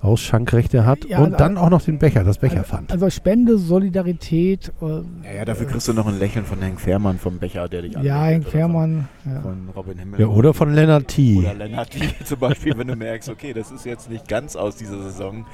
Ausschankrechte 0.00 0.84
hat 0.84 1.06
Ja, 1.06 1.18
und 1.18 1.32
also- 1.32 1.36
dann 1.38 1.56
auch 1.56 1.70
noch 1.70 1.80
den 1.80 1.98
Becher, 1.98 2.24
das 2.24 2.36
Becherpfand. 2.36 2.92
Also 2.92 3.08
Spende, 3.08 3.56
Solidarität. 3.56 4.70
Äh, 4.82 4.84
Ja, 4.86 5.02
ja, 5.38 5.44
dafür 5.46 5.66
kriegst 5.66 5.88
du 5.88 5.94
noch 5.94 6.06
ein 6.06 6.18
Lächeln 6.18 6.44
von 6.44 6.60
Henk 6.60 6.78
Fährmann 6.78 7.18
vom 7.18 7.38
Becher, 7.38 7.68
der 7.68 7.82
dich 7.82 7.92
ja, 7.94 7.98
anlächelt 8.00 8.32
Henk 8.44 8.48
Fährmann. 8.48 9.08
So. 9.24 9.30
Ja. 9.30 9.40
Von 9.40 9.68
Robin 9.74 9.98
Himmel. 9.98 10.20
Ja, 10.20 10.26
oder 10.26 10.52
von 10.52 10.74
Lennart 10.74 11.08
T. 11.08 11.38
Oder 11.38 11.54
Lennart 11.54 11.90
T. 11.90 12.00
zum 12.24 12.38
Beispiel, 12.38 12.76
wenn 12.76 12.88
du 12.88 12.96
merkst, 12.96 13.30
okay, 13.30 13.54
das 13.54 13.70
ist 13.70 13.86
jetzt 13.86 14.10
nicht 14.10 14.28
ganz 14.28 14.56
aus 14.56 14.76
dieser 14.76 15.02
Saison 15.02 15.46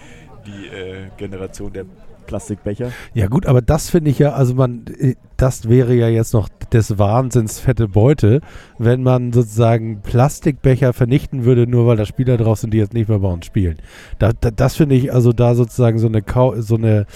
die 0.47 0.67
äh, 0.67 1.11
Generation 1.17 1.73
der 1.73 1.85
Plastikbecher. 2.27 2.93
Ja 3.15 3.27
gut, 3.27 3.47
aber 3.47 3.63
das 3.63 3.91
finde 3.91 4.11
ich 4.11 4.19
ja, 4.19 4.33
also 4.33 4.55
man, 4.55 4.85
äh, 4.99 5.15
das 5.37 5.69
wäre 5.69 5.95
ja 5.95 6.09
jetzt 6.09 6.35
noch 6.35 6.49
des 6.73 6.99
Wahnsinns 6.99 7.59
fette 7.61 7.89
Beute, 7.89 8.41
wenn 8.79 9.03
man 9.03 9.33
sozusagen 9.33 10.01
Plastikbecher 10.03 10.93
vernichten 10.93 11.45
würde, 11.45 11.67
nur 11.67 11.87
weil 11.87 11.97
da 11.97 12.07
Spieler 12.07 12.37
drauf 12.37 12.59
sind, 12.59 12.73
die 12.75 12.79
jetzt 12.79 12.95
nicht 12.95 13.09
mehr 13.09 13.19
bei 13.19 13.29
uns 13.29 13.47
spielen. 13.47 13.79
Da, 14.19 14.33
da, 14.39 14.51
das 14.51 14.77
finde 14.77 14.95
ich 14.95 15.13
also 15.13 15.33
da 15.33 15.55
sozusagen 15.55 15.99
so 15.99 16.07
eine 16.07 16.23
so 16.63 16.77
eine 16.77 17.07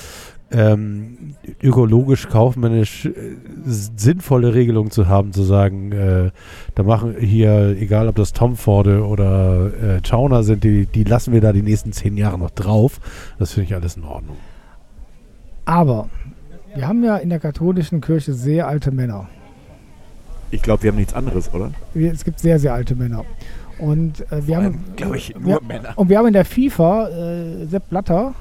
ähm, 0.55 1.35
ökologisch, 1.63 2.29
kaufmännisch 2.29 3.07
äh, 3.07 3.13
sinnvolle 3.65 4.55
Regelung 4.55 4.91
zu 4.91 5.09
haben, 5.09 5.33
zu 5.33 5.43
sagen, 5.43 5.93
äh, 5.93 6.31
da 6.75 6.83
machen 6.83 7.17
hier, 7.19 7.77
egal 7.79 8.09
ob 8.09 8.17
das 8.17 8.33
Tom 8.33 8.57
Forde 8.57 9.05
oder 9.05 9.73
äh, 9.75 10.01
Chauner 10.07 10.45
sind, 10.45 10.63
die, 10.65 10.87
die 10.87 11.05
lassen 11.05 11.33
wir 11.33 11.41
da 11.41 11.53
die 11.53 11.63
nächsten 11.63 11.93
zehn 11.93 12.17
Jahre 12.17 12.39
noch 12.39 12.51
drauf. 12.51 13.01
Das 13.39 13.53
finde 13.53 13.69
ich 13.69 13.75
alles 13.75 13.97
in 13.97 14.05
Ordnung. 14.05 14.37
Aber 15.65 16.09
wir 16.75 16.89
haben 16.89 17.05
ja 17.05 17.17
in 17.17 17.31
der 17.31 17.41
katholischen 17.41 18.01
Kirche 18.01 18.35
sehr 18.35 18.67
alte 18.67 18.91
Männer. 18.91 19.29
Ich 20.51 20.63
glaube, 20.63 20.83
wir 20.83 20.91
haben 20.91 20.99
nichts 20.99 21.15
anderes, 21.15 21.53
oder? 21.53 21.73
Es 21.95 22.25
gibt 22.25 22.39
sehr, 22.39 22.59
sehr 22.59 22.75
alte 22.75 22.95
Männer. 22.95 23.25
Und 23.79 24.21
äh, 24.31 24.47
wir 24.47 24.57
haben, 24.57 24.85
glaube 24.97 25.17
ich, 25.17 25.35
nur 25.35 25.61
wir, 25.61 25.61
Männer. 25.63 25.93
Und 25.97 26.09
wir 26.09 26.19
haben 26.19 26.27
in 26.27 26.33
der 26.33 26.45
FIFA 26.45 27.09
äh, 27.09 27.67
Sepp 27.67 27.89
Blatter 27.89 28.35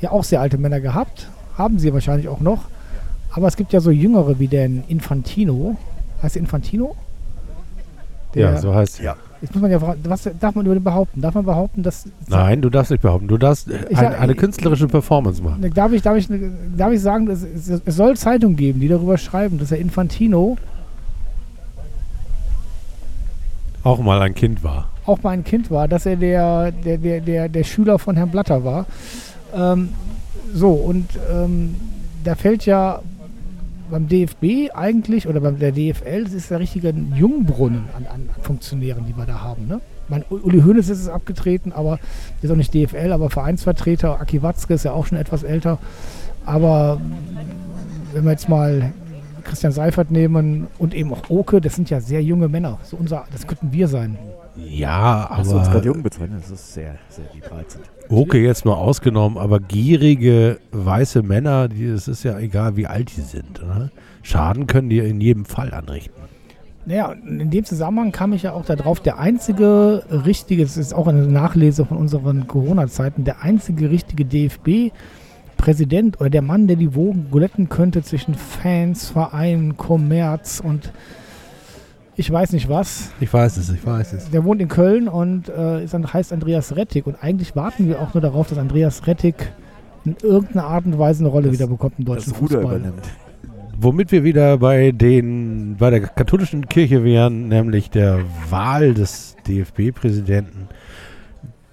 ja 0.00 0.12
auch 0.12 0.24
sehr 0.24 0.40
alte 0.40 0.58
Männer 0.58 0.80
gehabt. 0.80 1.28
Haben 1.56 1.78
sie 1.78 1.92
wahrscheinlich 1.92 2.28
auch 2.28 2.40
noch. 2.40 2.66
Aber 3.30 3.48
es 3.48 3.56
gibt 3.56 3.72
ja 3.72 3.80
so 3.80 3.90
jüngere 3.90 4.38
wie 4.38 4.48
den 4.48 4.84
Infantino. 4.88 5.76
Heißt 6.22 6.36
der 6.36 6.42
Infantino? 6.42 6.96
ja, 8.34 8.56
so 8.58 8.74
heißt 8.74 9.00
Ja. 9.00 9.16
Jetzt 9.42 9.52
muss 9.54 9.60
man 9.62 9.70
ja 9.70 9.78
fragen, 9.78 10.00
was 10.04 10.28
darf 10.40 10.54
man 10.54 10.64
über 10.66 10.80
behaupten? 10.80 11.20
Darf 11.20 11.34
man 11.34 11.44
behaupten, 11.44 11.82
dass. 11.82 12.04
Nein, 12.28 12.62
du 12.62 12.70
darfst 12.70 12.90
nicht 12.90 13.02
behaupten. 13.02 13.28
Du 13.28 13.36
darfst 13.36 13.70
ein, 13.70 13.84
sag- 13.94 14.20
eine 14.20 14.34
künstlerische 14.34 14.86
Performance 14.88 15.42
machen. 15.42 15.70
Darf 15.74 15.92
ich, 15.92 16.00
darf 16.02 16.16
ich, 16.16 16.28
darf 16.76 16.92
ich 16.92 17.00
sagen, 17.00 17.28
es, 17.28 17.42
es 17.44 17.96
soll 17.96 18.16
Zeitungen 18.16 18.56
geben, 18.56 18.80
die 18.80 18.88
darüber 18.88 19.18
schreiben, 19.18 19.58
dass 19.58 19.68
der 19.68 19.78
Infantino 19.78 20.56
Auch 23.82 24.00
mal 24.00 24.20
ein 24.22 24.34
Kind 24.34 24.64
war. 24.64 24.88
auch 25.06 25.22
mal 25.22 25.30
ein 25.30 25.44
Kind 25.44 25.70
war, 25.70 25.86
dass 25.86 26.06
er 26.06 26.16
der, 26.16 26.72
der, 26.72 26.98
der, 26.98 27.20
der, 27.20 27.48
der 27.48 27.64
Schüler 27.64 27.98
von 27.98 28.16
Herrn 28.16 28.30
Blatter 28.30 28.64
war. 28.64 28.86
Ähm, 29.54 29.90
so, 30.52 30.70
und 30.72 31.08
ähm, 31.32 31.76
da 32.24 32.34
fällt 32.34 32.66
ja 32.66 33.00
beim 33.90 34.08
DFB 34.08 34.74
eigentlich 34.74 35.28
oder 35.28 35.40
beim 35.40 35.58
der 35.58 35.72
DFL, 35.72 36.24
das 36.24 36.32
ist 36.32 36.50
der 36.50 36.60
richtige 36.60 36.94
Jungbrunnen 37.14 37.84
an, 37.96 38.06
an 38.06 38.28
Funktionären, 38.42 39.06
die 39.06 39.16
wir 39.16 39.26
da 39.26 39.42
haben. 39.42 39.66
Ne? 39.66 39.80
Mein, 40.08 40.24
Uli 40.28 40.60
Hoeneß 40.60 40.88
ist 40.88 41.00
es 41.00 41.08
abgetreten, 41.08 41.72
aber 41.72 41.98
ist 42.42 42.50
auch 42.50 42.56
nicht 42.56 42.74
DFL, 42.74 43.12
aber 43.12 43.30
Vereinsvertreter. 43.30 44.20
Aki 44.20 44.42
Watzke 44.42 44.74
ist 44.74 44.84
ja 44.84 44.92
auch 44.92 45.06
schon 45.06 45.18
etwas 45.18 45.42
älter. 45.42 45.78
Aber 46.44 47.00
wenn 48.12 48.24
wir 48.24 48.30
jetzt 48.30 48.48
mal 48.48 48.92
Christian 49.44 49.72
Seifert 49.72 50.10
nehmen 50.10 50.66
und 50.78 50.94
eben 50.94 51.12
auch 51.12 51.28
Oke, 51.28 51.60
das 51.60 51.74
sind 51.74 51.90
ja 51.90 52.00
sehr 52.00 52.22
junge 52.22 52.48
Männer. 52.48 52.78
So 52.84 52.96
unser, 52.96 53.26
das 53.32 53.46
könnten 53.46 53.72
wir 53.72 53.88
sein. 53.88 54.18
Ja, 54.58 55.28
Hast 55.30 55.50
du 55.50 55.56
uns 55.56 55.66
gerade 55.66 55.78
aber 55.78 55.86
jung 55.86 56.02
bezeichnet? 56.02 56.42
Das 56.42 56.50
ist 56.50 56.74
sehr, 56.74 56.96
sehr 57.08 57.24
liebreizend. 57.34 57.84
okay, 58.08 58.44
jetzt 58.44 58.64
mal 58.64 58.74
ausgenommen, 58.74 59.38
aber 59.38 59.60
gierige 59.60 60.58
weiße 60.72 61.22
Männer, 61.22 61.68
die, 61.68 61.84
es 61.84 62.08
ist 62.08 62.22
ja 62.24 62.38
egal, 62.38 62.76
wie 62.76 62.86
alt 62.86 63.16
die 63.16 63.20
sind. 63.20 63.62
Ne? 63.62 63.90
Schaden 64.22 64.66
können 64.66 64.88
die 64.88 64.98
in 64.98 65.20
jedem 65.20 65.44
Fall 65.44 65.72
anrichten. 65.74 66.22
Naja, 66.86 67.12
in 67.12 67.50
dem 67.50 67.64
Zusammenhang 67.64 68.12
kam 68.12 68.32
ich 68.32 68.44
ja 68.44 68.52
auch 68.52 68.64
darauf, 68.64 69.00
der 69.00 69.18
einzige 69.18 70.04
richtige, 70.08 70.62
das 70.62 70.76
ist 70.76 70.94
auch 70.94 71.08
eine 71.08 71.26
Nachlese 71.26 71.84
von 71.84 71.96
unseren 71.96 72.46
Corona-Zeiten, 72.46 73.24
der 73.24 73.42
einzige 73.42 73.90
richtige 73.90 74.24
DFB-Präsident 74.24 76.20
oder 76.20 76.30
der 76.30 76.42
Mann, 76.42 76.68
der 76.68 76.76
die 76.76 76.94
Wogen 76.94 77.28
glätten 77.32 77.68
könnte 77.68 78.02
zwischen 78.02 78.34
Fans, 78.34 79.08
Vereinen, 79.08 79.76
Kommerz 79.76 80.60
und 80.64 80.92
ich 82.16 82.30
weiß 82.30 82.52
nicht 82.52 82.68
was. 82.68 83.10
Ich 83.20 83.32
weiß 83.32 83.56
es, 83.58 83.68
ich 83.70 83.84
weiß 83.84 84.12
es. 84.14 84.30
Der 84.30 84.44
wohnt 84.44 84.60
in 84.60 84.68
Köln 84.68 85.06
und 85.08 85.48
äh, 85.48 85.84
ist, 85.84 85.94
heißt 85.94 86.32
Andreas 86.32 86.74
Rettig. 86.76 87.06
Und 87.06 87.16
eigentlich 87.22 87.54
warten 87.56 87.88
wir 87.88 88.00
auch 88.00 88.14
nur 88.14 88.20
darauf, 88.20 88.48
dass 88.48 88.58
Andreas 88.58 89.06
Rettig 89.06 89.34
in 90.04 90.16
irgendeiner 90.22 90.64
Art 90.64 90.86
und 90.86 90.98
Weise 90.98 91.20
eine 91.20 91.28
Rolle 91.28 91.48
Das- 91.48 91.54
wieder 91.54 91.66
bekommt 91.66 91.94
im 91.98 92.04
deutschen 92.04 92.32
Das 92.32 92.40
Ruder 92.40 92.60
Fußball. 92.60 92.76
übernimmt. 92.78 93.02
Womit 93.78 94.10
wir 94.10 94.24
wieder 94.24 94.56
bei 94.56 94.90
den 94.92 95.76
bei 95.78 95.90
der 95.90 96.00
katholischen 96.00 96.66
Kirche 96.66 97.04
wären, 97.04 97.48
nämlich 97.48 97.90
der 97.90 98.20
Wahl 98.48 98.94
des 98.94 99.36
DFB-Präsidenten. 99.46 100.68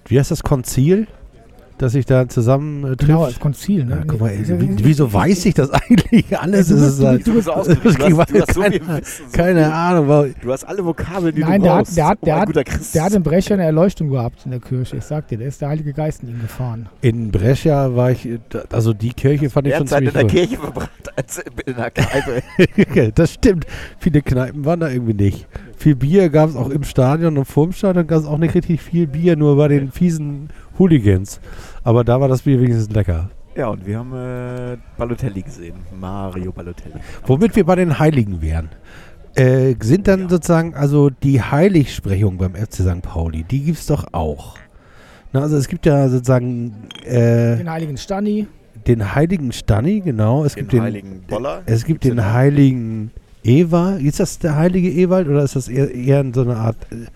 Wie 0.06 0.18
heißt 0.18 0.30
das 0.30 0.42
Konzil, 0.42 1.06
das 1.78 1.92
sich 1.92 2.06
da 2.06 2.28
zusammen 2.28 2.84
äh, 2.84 2.86
trifft? 2.88 3.00
Genau, 3.00 3.24
als 3.24 3.40
Konzil. 3.40 3.84
Ne? 3.84 3.96
Ja, 3.96 4.02
guck 4.06 4.20
mal, 4.20 4.30
ey, 4.30 4.44
wie, 4.60 4.84
wieso 4.84 5.12
weiß 5.12 5.44
ich 5.46 5.54
das 5.54 5.70
eigentlich 5.72 6.38
alles? 6.38 6.68
Ja, 6.70 6.76
du 6.76 6.80
Es 6.82 6.86
bist- 6.86 6.98
ist 7.00 7.04
halt, 7.04 7.26
du 7.26 7.34
bist 7.34 7.48
ausgebildet. 7.50 8.00
Du 8.10 8.18
hast- 8.18 8.30
du 8.30 8.40
hast 8.40 8.54
so 8.54 8.62
viel 8.62 8.80
keine, 8.80 9.00
Wissen, 9.00 9.24
so 9.30 9.36
keine 9.36 9.64
viel. 9.64 9.72
Ahnung. 9.72 10.08
weil- 10.08 10.34
Du 10.42 10.52
hast 10.52 10.64
alle 10.64 10.84
Vokabeln, 10.84 11.34
die 11.34 11.40
Nein, 11.40 11.60
du 11.60 11.64
der 11.64 11.72
hat, 11.74 11.78
brauchst. 11.84 11.96
der, 11.96 12.06
hat, 12.06 12.18
der, 12.24 12.34
ein 12.34 12.40
hat, 12.42 12.46
guter 12.48 12.64
Christ 12.64 12.94
der 12.94 13.04
hat 13.04 13.12
in 13.14 13.22
Brescia 13.22 13.54
eine 13.54 13.64
Erleuchtung 13.64 14.08
gehabt 14.10 14.40
in 14.44 14.50
der 14.52 14.60
Kirche. 14.60 14.96
Ich 14.98 15.04
sag 15.04 15.28
dir, 15.28 15.38
der 15.38 15.48
ist 15.48 15.60
der 15.60 15.68
Heilige 15.68 15.92
Geist 15.92 16.22
in 16.22 16.28
ihn 16.30 16.40
gefahren. 16.40 16.88
In 17.00 17.30
Brescia 17.30 17.94
war 17.96 18.10
ich, 18.12 18.28
also 18.70 18.92
die 18.92 19.12
Kirche 19.12 19.50
fand 19.50 19.66
ich 19.66 19.72
Mehr 19.72 19.78
schon 19.78 19.86
Zeit 19.88 20.02
in 20.02 20.10
ziemlich 20.10 20.30
der 20.32 20.40
cool. 20.42 20.46
Kirche 20.48 20.62
verbracht 20.62 20.90
als 21.16 21.38
in 21.66 21.74
der 21.76 21.90
Kneipe. 21.90 23.12
das 23.14 23.32
stimmt. 23.32 23.66
Viele 23.98 24.22
Kneipen 24.22 24.64
waren 24.64 24.80
da 24.80 24.88
irgendwie 24.90 25.14
nicht. 25.14 25.46
Viel 25.76 25.96
Bier 25.96 26.30
gab 26.30 26.50
es 26.50 26.56
auch 26.56 26.70
im 26.70 26.84
Stadion 26.84 27.36
und 27.36 27.44
vorm 27.46 27.72
Stadion 27.72 28.06
gab 28.06 28.20
es 28.20 28.26
auch 28.26 28.38
nicht 28.38 28.54
richtig 28.54 28.80
viel 28.80 29.06
Bier, 29.06 29.36
nur 29.36 29.56
bei 29.56 29.68
den 29.68 29.90
fiesen 29.90 30.48
Hooligans. 30.78 31.40
Aber 31.82 32.04
da 32.04 32.20
war 32.20 32.28
das 32.28 32.42
Bier 32.42 32.60
wenigstens 32.60 32.90
lecker. 32.94 33.30
ja, 33.56 33.68
und 33.68 33.86
wir 33.86 33.98
haben 33.98 34.12
äh, 34.14 34.76
Balotelli 34.96 35.42
gesehen. 35.42 35.74
Mario 35.98 36.52
Balotelli. 36.52 36.94
Womit 37.26 37.54
wir 37.56 37.64
bei 37.64 37.76
den 37.76 37.98
Heiligen 37.98 38.40
wären. 38.42 38.68
Äh, 39.36 39.74
sind 39.80 40.06
dann 40.06 40.22
Ja. 40.22 40.28
sozusagen, 40.28 40.74
also 40.74 41.10
die 41.10 41.42
Heiligsprechung 41.42 42.36
beim 42.38 42.54
FC 42.54 42.74
St. 42.82 43.02
Pauli, 43.02 43.42
die 43.44 43.64
gibt 43.64 43.78
es 43.78 43.86
doch 43.86 44.06
auch. 44.12 44.56
Na, 45.32 45.40
also 45.42 45.56
es 45.56 45.66
gibt 45.66 45.86
ja 45.86 46.08
sozusagen 46.08 46.72
äh, 47.04 47.56
Den 47.56 47.68
Heiligen 47.70 47.96
Stani. 47.96 48.46
den 48.86 49.14
heiligen 49.14 49.50
Stanni, 49.52 50.00
genau. 50.00 50.44
Es 50.44 50.54
Den 50.54 50.60
gibt 50.62 50.72
den, 50.74 50.82
heiligen 50.82 51.22
Boller. 51.26 51.62
es 51.66 51.84
gibt 51.84 52.02
Gibt's 52.02 52.16
den 52.16 52.32
heiligen 52.32 53.10
Ewald. 53.42 54.02
Ist 54.02 54.20
das 54.20 54.38
der 54.38 54.54
heilige 54.56 54.88
Ewald 54.90 55.26
oder 55.28 55.42
ist 55.42 55.56
das 55.56 55.68
eher, 55.68 55.92
eher 55.92 56.20
in 56.20 56.32
so 56.32 56.42
eine 56.42 56.56
Art 56.56 56.76
äh. 56.92 57.06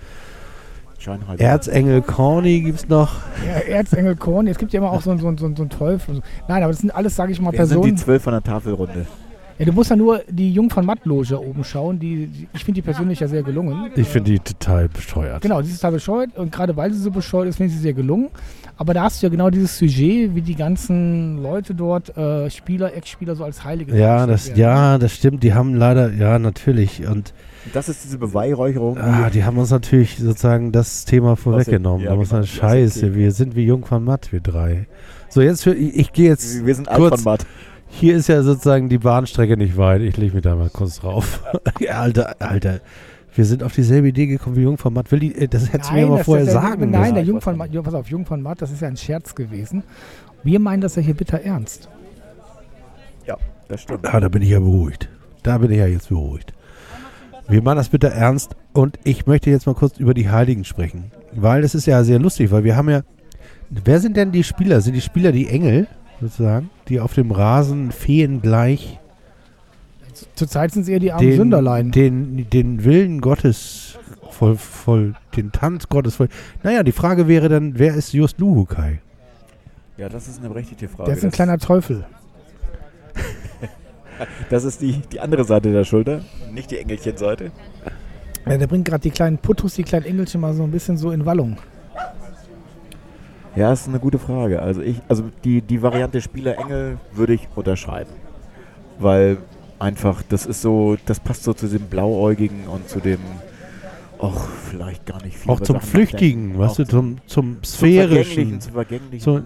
Erzengel 1.38 2.02
Corny 2.02 2.61
gibt 2.61 2.78
es 2.80 2.88
noch? 2.88 3.12
Ja, 3.46 3.61
Erzengel 3.76 4.16
Korn. 4.16 4.46
Es 4.48 4.58
gibt 4.58 4.72
ja 4.72 4.78
immer 4.80 4.90
auch 4.90 5.00
so, 5.02 5.11
einen- 5.11 5.20
so, 5.20 5.34
so, 5.38 5.46
einen 5.46 5.68
Teufel. 5.70 6.20
Nein, 6.48 6.62
aber 6.62 6.72
das 6.72 6.80
sind 6.80 6.90
alles, 6.94 7.14
sage 7.16 7.32
ich 7.32 7.40
mal, 7.40 7.52
Wer 7.52 7.66
sind 7.66 7.76
die 7.76 7.80
Personen. 7.82 7.96
zwölf 7.96 8.22
von 8.22 8.32
der 8.32 8.42
Tafelrunde? 8.42 9.06
Ja, 9.58 9.64
du 9.64 9.72
musst 9.72 9.90
ja 9.90 9.96
nur 9.96 10.20
die 10.28 10.52
Jung 10.52 10.70
von 10.70 10.87
Matt-Loge 10.87 11.40
oben 11.40 11.64
schauen. 11.64 11.98
Die, 11.98 12.26
die, 12.28 12.46
ich 12.54 12.64
finde 12.64 12.80
die 12.80 12.82
persönlich 12.82 13.18
ja 13.18 13.26
sehr 13.26 13.42
gelungen. 13.42 13.90
Ich 13.96 14.06
finde 14.06 14.30
die 14.30 14.38
total 14.38 14.88
bescheuert. 14.88 15.42
Genau, 15.42 15.61
die 15.62 15.68
ist 15.68 15.76
total 15.80 15.92
bescheuert 15.92 16.37
und 16.37 16.52
gerade 16.52 16.76
weil 16.76 16.92
sie 16.92 17.00
so 17.00 17.11
bescheuert 17.11 17.48
ist, 17.48 17.56
finde 17.56 17.70
ich 17.70 17.76
sie 17.76 17.82
sehr 17.82 17.92
gelungen. 17.92 18.28
Aber 18.76 18.94
da 18.94 19.02
hast 19.02 19.20
du 19.20 19.26
ja 19.26 19.30
genau 19.30 19.50
dieses 19.50 19.76
Sujet, 19.76 20.32
wie 20.37 20.42
die 20.42 20.54
ganzen 20.54 21.42
Leute 21.42 21.74
dort, 21.74 22.16
äh, 22.16 22.48
Spieler, 22.50 22.94
Ex-Spieler 22.94 23.34
so 23.34 23.42
als 23.42 23.64
Heilige 23.64 23.96
Ja, 23.98 24.24
das, 24.28 24.46
werden. 24.48 24.61
ja, 24.61 24.98
das 24.98 25.12
stimmt. 25.14 25.42
Die 25.42 25.52
haben 25.54 25.74
leider, 25.74 26.12
ja, 26.12 26.38
natürlich. 26.38 27.04
Und 27.08 27.34
Das 27.72 27.88
ist 27.88 28.04
diese 28.04 28.18
Beweihräucherung. 28.18 28.98
ah, 28.98 29.31
die 29.31 29.44
haben 29.44 29.59
uns 29.59 29.70
natürlich 29.70 30.18
sozusagen 30.18 30.72
das 30.72 31.04
Thema 31.04 31.37
vorweggenommen. 31.37 32.04
ja, 32.04 32.11
da 32.11 32.16
muss 32.16 32.28
genau, 32.31 32.40
man, 32.40 32.46
scheiße, 32.46 33.14
wir 33.14 33.33
sind 33.33 33.57
wie 33.57 33.64
Jung 33.64 33.85
von 33.85 34.04
Matt, 34.04 34.33
wir 34.33 34.40
drei. 34.40 34.87
So, 35.28 35.40
jetzt 35.40 35.62
für, 35.64 35.74
ich, 35.74 35.96
ich 35.96 36.12
gehe 36.12 36.28
jetzt, 36.28 36.64
wir 36.64 36.74
sind 36.74 36.88
kurz- 36.88 37.12
alt 37.12 37.20
von 37.20 37.33
Matt. 37.33 37.46
hier 37.88 38.16
ist 38.16 38.28
ja 38.28 38.42
sozusagen 38.42 38.88
die 38.88 38.98
Bahnstrecke 38.98 39.57
nicht 39.57 39.76
weit. 39.76 40.02
Ich 40.02 40.16
lege 40.16 40.35
mich 40.35 40.42
da 40.42 40.54
mal 40.57 40.70
kurz 40.70 41.00
drauf. 41.00 41.42
ja, 41.81 42.00
Alter, 42.00 42.37
Alter. 42.38 42.81
Wir 43.35 43.44
sind 43.44 43.62
auf 43.62 43.72
dieselbe 43.74 44.09
Idee 44.09 44.26
gekommen 44.26 44.57
wie 44.57 44.62
Jung 44.62 44.78
von 44.78 44.92
Matt. 44.94 45.12
Will 45.12 45.20
die, 45.20 45.35
äh, 45.37 45.46
das 45.48 45.72
hättest 45.72 45.90
du 45.90 45.94
mir 45.94 46.07
mal 46.07 46.24
vorher 46.24 46.46
sagen 46.46 46.90
Nein, 46.90 47.00
müssen. 47.00 47.14
der 47.14 47.22
Ich 47.22 47.28
Jung 47.28 47.40
von. 47.40 47.57
Matt, 47.57 47.70
pass 47.85 47.94
auf, 47.94 48.09
Jung 48.09 48.24
von 48.26 48.42
Matt, 48.42 48.62
das 48.62 48.70
ist 48.72 48.81
ja 48.83 48.88
ein 48.88 48.96
Scherz 48.96 49.35
gewesen. 49.35 49.83
Wir 50.42 50.59
meinen 50.59 50.81
das 50.81 50.96
ja 50.96 51.02
hier 51.02 51.14
bitter 51.14 51.40
ernst. 51.42 51.88
Ja, 53.26 53.37
das 53.68 53.83
stimmt. 53.83 54.07
Ah, 54.12 54.18
da 54.20 54.28
bin 54.28 54.42
ich 54.42 54.48
ja 54.48 54.59
beruhigt. 54.61 55.09
Da 55.42 55.59
bin 55.59 55.70
ich 55.70 55.78
ja 55.78 55.87
jetzt 55.87 56.09
beruhigt. 56.09 56.52
Wir 57.48 57.62
machen 57.62 57.76
das 57.76 57.88
bitte 57.88 58.11
ernst 58.11 58.56
und 58.72 58.98
ich 59.04 59.26
möchte 59.26 59.50
jetzt 59.50 59.66
mal 59.66 59.74
kurz 59.74 59.98
über 59.98 60.14
die 60.14 60.28
Heiligen 60.28 60.64
sprechen. 60.64 61.11
Weil 61.32 61.62
das 61.62 61.74
ist 61.74 61.87
ja 61.87 62.04
sehr 62.04 62.18
lustig, 62.18 62.50
weil 62.50 62.64
wir 62.64 62.76
haben 62.76 62.90
ja. 62.90 63.02
Wer 63.70 64.00
sind 64.00 64.16
denn 64.16 64.32
die 64.32 64.44
Spieler? 64.44 64.80
Sind 64.80 64.94
die 64.94 65.00
Spieler 65.00 65.32
die 65.32 65.48
Engel, 65.48 65.87
sozusagen, 66.20 66.70
die 66.88 67.00
auf 67.00 67.14
dem 67.14 67.30
Rasen 67.30 67.90
feengleich 67.92 68.98
Zurzeit 70.34 70.72
sind 70.72 70.82
es 70.82 70.88
eher 70.88 70.98
die 70.98 71.12
armen 71.12 71.28
den, 71.28 71.37
Sünderlein. 71.37 71.90
den, 71.90 72.50
den 72.50 72.84
Willen 72.84 73.20
Gottes 73.20 73.98
voll, 74.30 74.56
voll, 74.56 75.14
den 75.37 75.52
Tanz 75.52 75.88
Gottes 75.88 76.16
voll. 76.16 76.28
Naja, 76.62 76.82
die 76.82 76.92
Frage 76.92 77.28
wäre 77.28 77.48
dann, 77.48 77.78
wer 77.78 77.94
ist 77.94 78.12
Just 78.12 78.38
Luhukai? 78.38 79.00
Ja, 79.96 80.08
das 80.08 80.28
ist 80.28 80.38
eine 80.38 80.48
berechtigte 80.48 80.88
Frage. 80.88 81.04
Der 81.04 81.16
ist 81.16 81.24
ein 81.24 81.30
das, 81.30 81.37
kleiner 81.37 81.58
Teufel. 81.58 82.04
Das 84.50 84.64
ist 84.64 84.81
die, 84.81 85.00
die 85.12 85.20
andere 85.20 85.44
Seite 85.44 85.72
der 85.72 85.85
Schulter, 85.85 86.22
nicht 86.52 86.70
die 86.70 86.78
Engelchenseite. 86.78 87.52
Ja, 88.46 88.57
der 88.57 88.66
bringt 88.66 88.87
gerade 88.87 89.02
die 89.02 89.11
kleinen 89.11 89.38
Puttus, 89.38 89.74
die 89.74 89.83
kleinen 89.83 90.07
Engelchen 90.07 90.40
mal 90.40 90.54
so 90.54 90.62
ein 90.62 90.70
bisschen 90.70 90.96
so 90.96 91.11
in 91.11 91.26
Wallung. 91.26 91.59
Ja, 93.57 93.72
ist 93.72 93.88
eine 93.88 93.98
gute 93.98 94.18
Frage. 94.18 94.62
Also 94.62 94.83
ich, 94.83 95.00
also 95.09 95.24
die, 95.44 95.62
die 95.62 95.83
Variante 95.83 96.20
Spieler-Engel 96.20 96.98
würde 97.12 97.35
ich 97.35 97.48
unterschreiben. 97.57 98.11
Weil 98.98 99.38
einfach, 99.78 100.22
das 100.28 100.46
ist 100.46 100.62
so, 100.62 100.96
das 101.07 101.20
passt 101.20 101.44
so 101.44 101.52
zu 101.52 101.66
dem 101.66 101.83
Blauäugigen 101.83 102.66
und 102.68 102.88
zu 102.88 103.00
dem, 103.00 103.18
auch 104.18 104.48
vielleicht 104.48 105.07
gar 105.07 105.22
nicht 105.22 105.38
viel. 105.38 105.50
Auch 105.50 105.61
zum 105.61 105.81
Flüchtigen, 105.81 106.59
weißt 106.59 106.78
du, 106.78 106.83
Auch 106.83 106.88
zum, 106.88 107.18
zum 107.26 107.57
zum 107.57 107.64
Sphärischen. 107.64 108.61
Vergänglichen, 108.61 108.61
zum 108.61 108.72
Vergänglichen. 108.72 109.24
So, 109.24 109.42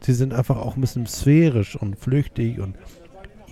sie 0.00 0.12
sind 0.12 0.34
einfach 0.34 0.56
auch 0.56 0.76
ein 0.76 0.80
bisschen 0.80 1.06
sphärisch 1.06 1.76
und 1.76 1.98
flüchtig 1.98 2.60
und 2.60 2.76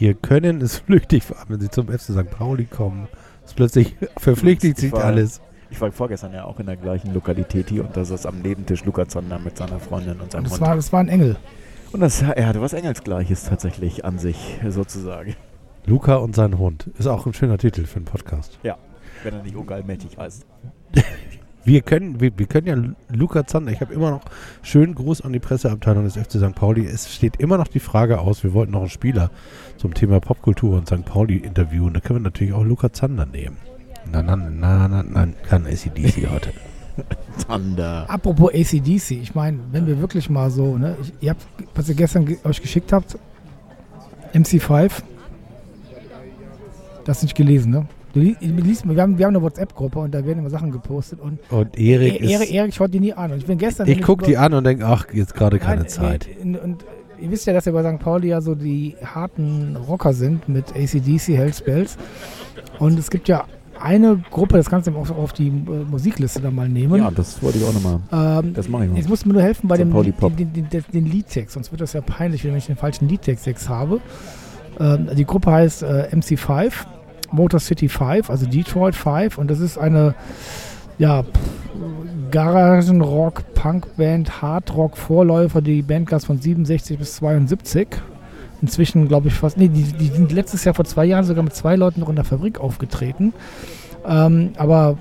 ihr 0.02 0.14
Können 0.14 0.60
ist 0.60 0.78
flüchtig, 0.78 1.22
vor 1.22 1.38
allem 1.38 1.50
wenn 1.50 1.60
sie 1.60 1.70
zum 1.70 1.86
FC 1.86 2.00
St. 2.12 2.28
Pauli 2.30 2.64
kommen. 2.64 3.06
Ist 3.44 3.54
plötzlich 3.54 3.94
verpflichtet 4.16 4.72
Ich 4.74 4.78
sich 4.78 4.94
alles. 4.94 5.40
Ich 5.70 5.80
war 5.80 5.90
vorgestern 5.92 6.32
ja 6.34 6.44
auch 6.44 6.58
in 6.58 6.66
der 6.66 6.76
gleichen 6.76 7.14
Lokalität 7.14 7.70
hier 7.70 7.84
und 7.84 7.96
da 7.96 8.04
saß 8.04 8.26
am 8.26 8.40
Nebentisch 8.40 8.84
Luca 8.84 9.06
Zander 9.06 9.38
mit 9.38 9.56
seiner 9.56 9.78
Freundin 9.78 10.20
und 10.20 10.32
seinem 10.32 10.40
Und 10.40 10.50
das 10.50 10.58
Hund. 10.58 10.68
war, 10.68 10.76
das 10.76 10.92
war 10.92 11.00
ein 11.00 11.08
Engel. 11.08 11.36
und 11.92 12.00
das, 12.00 12.20
er 12.20 12.46
hatte 12.46 12.60
was 12.60 12.72
Engelsgleiches 12.72 13.44
tatsächlich 13.44 14.04
an 14.04 14.18
sich, 14.18 14.58
sozusagen. 14.68 15.36
Luca 15.86 16.16
und 16.16 16.34
sein 16.34 16.58
Hund. 16.58 16.88
Ist 16.98 17.06
auch 17.06 17.24
ein 17.26 17.32
schöner 17.32 17.58
Titel 17.58 17.86
für 17.86 17.96
einen 17.96 18.04
Podcast. 18.04 18.58
Wenn 18.62 19.34
er 19.34 19.42
nicht 19.42 19.54
ungeallmächtig 19.56 20.18
heißt. 20.18 20.44
Wir 21.64 21.80
können, 21.82 22.20
wir, 22.20 22.36
wir 22.36 22.46
können 22.46 22.66
ja 22.66 22.74
Lu- 22.74 22.94
Luca 23.08 23.46
Zander, 23.46 23.70
ich 23.72 23.80
habe 23.80 23.94
immer 23.94 24.10
noch 24.10 24.22
schönen 24.62 24.94
Gruß 24.96 25.20
an 25.20 25.32
die 25.32 25.38
Presseabteilung 25.38 26.04
des 26.04 26.16
FC 26.16 26.32
St. 26.32 26.54
Pauli. 26.54 26.86
Es 26.86 27.14
steht 27.14 27.36
immer 27.36 27.56
noch 27.56 27.68
die 27.68 27.78
Frage 27.80 28.18
aus, 28.20 28.42
wir 28.42 28.52
wollten 28.52 28.72
noch 28.72 28.80
einen 28.80 28.90
Spieler 28.90 29.30
zum 29.76 29.94
Thema 29.94 30.18
Popkultur 30.20 30.76
und 30.76 30.88
St. 30.88 31.04
Pauli 31.04 31.36
interviewen. 31.36 31.94
Da 31.94 32.00
können 32.00 32.18
wir 32.20 32.24
natürlich 32.24 32.52
auch 32.52 32.64
Luca 32.64 32.92
Zander 32.92 33.26
nehmen. 33.26 33.56
Nein, 34.10 34.26
nein, 34.26 34.58
nein, 34.58 34.90
nein, 34.90 35.06
nein, 35.12 35.34
kein 35.48 35.66
ACDC 35.66 36.28
heute. 36.30 36.50
Zander. 37.46 38.10
Apropos 38.10 38.52
ACDC, 38.52 39.12
ich 39.12 39.34
meine, 39.36 39.60
wenn 39.70 39.86
wir 39.86 40.00
wirklich 40.00 40.28
mal 40.28 40.50
so, 40.50 40.76
ne, 40.76 40.96
ich, 41.00 41.12
ihr 41.20 41.30
habt, 41.30 41.46
was 41.74 41.88
ihr 41.88 41.94
gestern 41.94 42.26
ge 42.26 42.38
euch 42.44 42.60
geschickt 42.60 42.92
habt, 42.92 43.16
MC5, 44.34 44.90
das 47.04 47.22
nicht 47.22 47.34
gelesen, 47.36 47.70
ne? 47.70 47.86
Du 48.12 48.20
li 48.20 48.36
du 48.40 48.46
liest, 48.62 48.86
wir, 48.88 49.00
haben, 49.00 49.16
wir 49.16 49.24
haben 49.26 49.34
eine 49.34 49.42
WhatsApp-Gruppe 49.42 49.98
und 50.00 50.12
da 50.12 50.24
werden 50.24 50.40
immer 50.40 50.50
Sachen 50.50 50.70
gepostet 50.70 51.20
und 51.20 51.38
Und 51.50 51.78
Erik 51.78 52.20
E- 52.20 52.26
Erik, 52.32 52.44
ist, 52.48 52.50
Erik 52.52 52.74
schaut 52.74 52.92
die 52.92 53.00
nie 53.00 53.12
an. 53.14 53.32
Und 53.32 53.38
ich 53.38 53.46
bin 53.46 53.56
gestern. 53.58 53.88
ich 53.88 54.02
gucke 54.02 54.24
die 54.26 54.36
an 54.36 54.52
und 54.52 54.64
denke, 54.64 54.84
ach, 54.86 55.06
jetzt 55.12 55.34
gerade 55.34 55.58
keine 55.58 55.82
Nein, 55.82 55.88
Zeit. 55.88 56.28
nee, 56.44 56.58
Und 56.58 56.84
ihr 57.20 57.30
wisst 57.30 57.46
ja, 57.46 57.52
dass 57.54 57.64
wir 57.66 57.72
bei 57.72 57.82
St. 57.90 57.98
Pauli 58.02 58.28
ja 58.28 58.40
so 58.42 58.54
die 58.54 58.96
harten 59.02 59.76
Rocker 59.88 60.12
sind 60.12 60.48
mit 60.48 60.70
ACDC, 60.76 61.28
Hellspells. 61.36 61.96
Und 62.78 62.98
es 62.98 63.10
gibt 63.10 63.28
ja 63.28 63.44
eine 63.80 64.22
Gruppe, 64.30 64.58
das 64.58 64.68
kannst 64.68 64.86
du 64.88 64.94
auch 64.96 65.10
auf 65.10 65.32
die 65.32 65.48
äh, 65.48 65.50
Musikliste 65.90 66.40
dann 66.40 66.54
mal 66.54 66.68
nehmen. 66.68 66.96
Ja, 67.00 67.10
das 67.10 67.42
wollte 67.42 67.58
ich 67.58 67.64
auch 67.64 67.72
nochmal. 67.72 68.00
ähm, 68.44 68.52
Das 68.52 68.68
mache 68.68 68.84
ich 68.84 68.92
Jetzt 68.92 69.04
mal. 69.04 69.10
musst 69.10 69.24
du 69.24 69.28
mir 69.28 69.34
nur 69.34 69.42
helfen 69.42 69.68
bei 69.68 69.76
dem 69.78 69.90
Pauli 69.90 70.08
Lied- 70.10 70.18
Pop. 70.18 70.36
den, 70.36 70.52
den, 70.52 70.68
den, 70.68 70.84
den 70.92 71.06
Liedtext, 71.06 71.54
sonst 71.54 71.72
wird 71.72 71.80
das 71.80 71.94
ja 71.94 72.00
peinlich, 72.02 72.44
wenn 72.44 72.54
ich 72.54 72.66
den 72.66 72.76
falschen 72.76 73.08
Liedtext 73.08 73.68
habe. 73.70 74.00
Ähm, 74.78 75.08
die 75.16 75.24
Gruppe 75.24 75.50
heißt 75.50 75.82
äh, 75.82 76.08
MC5, 76.12 76.72
Motor 77.32 77.60
City 77.60 77.88
5, 77.88 78.30
also 78.30 78.46
Detroit 78.46 78.94
5 78.94 79.38
und 79.38 79.50
das 79.50 79.60
ist 79.60 79.78
eine 79.78 80.14
ja, 80.98 81.22
pff, 81.22 81.30
Garagenrock, 82.30 83.54
Punkband, 83.54 84.42
Hardrock, 84.42 84.96
Vorläufer, 84.96 85.60
die 85.60 85.82
Band 85.82 86.08
gab 86.08 86.18
es 86.20 86.24
von 86.26 86.40
67 86.40 86.98
bis 86.98 87.16
72. 87.16 87.88
Inzwischen 88.60 89.08
glaube 89.08 89.28
ich 89.28 89.34
fast, 89.34 89.56
nee, 89.56 89.68
die, 89.68 89.82
die 89.82 90.06
sind 90.06 90.32
letztes 90.32 90.64
Jahr 90.64 90.74
vor 90.74 90.84
zwei 90.84 91.04
Jahren 91.04 91.24
sogar 91.24 91.42
mit 91.42 91.54
zwei 91.54 91.76
Leuten 91.76 92.00
noch 92.00 92.08
in 92.08 92.16
der 92.16 92.24
Fabrik 92.24 92.60
aufgetreten. 92.60 93.32
Ähm, 94.06 94.52
aber 94.56 94.96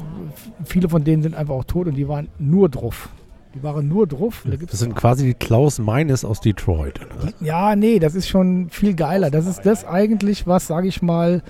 viele 0.66 0.90
von 0.90 1.04
denen 1.04 1.24
sind 1.24 1.36
einfach 1.36 1.54
auch 1.54 1.64
tot 1.64 1.88
und 1.88 1.96
die 1.96 2.08
waren 2.08 2.28
nur 2.40 2.70
drauf. 2.70 3.10
Die 3.54 3.64
waren 3.64 3.88
nur 3.88 4.08
drauf. 4.08 4.46
Da 4.46 4.56
Das 4.56 4.80
sind 4.80 4.96
quasi 4.96 5.26
die 5.26 5.34
Klaus 5.34 5.78
Meines 5.78 6.24
aus 6.24 6.40
Detroit. 6.40 7.00
oder? 7.02 7.34
ja, 7.42 7.76
nee, 7.76 8.00
das 8.00 8.16
ist 8.16 8.30
schon 8.30 8.70
viel 8.70 8.94
geiler. 8.96 9.30
Das 9.30 9.46
ist 9.46 9.66
das 9.66 9.86
eigentlich, 9.86 10.48
was, 10.48 10.68
sage 10.68 10.88
ich 10.88 11.02
mal, 11.02 11.44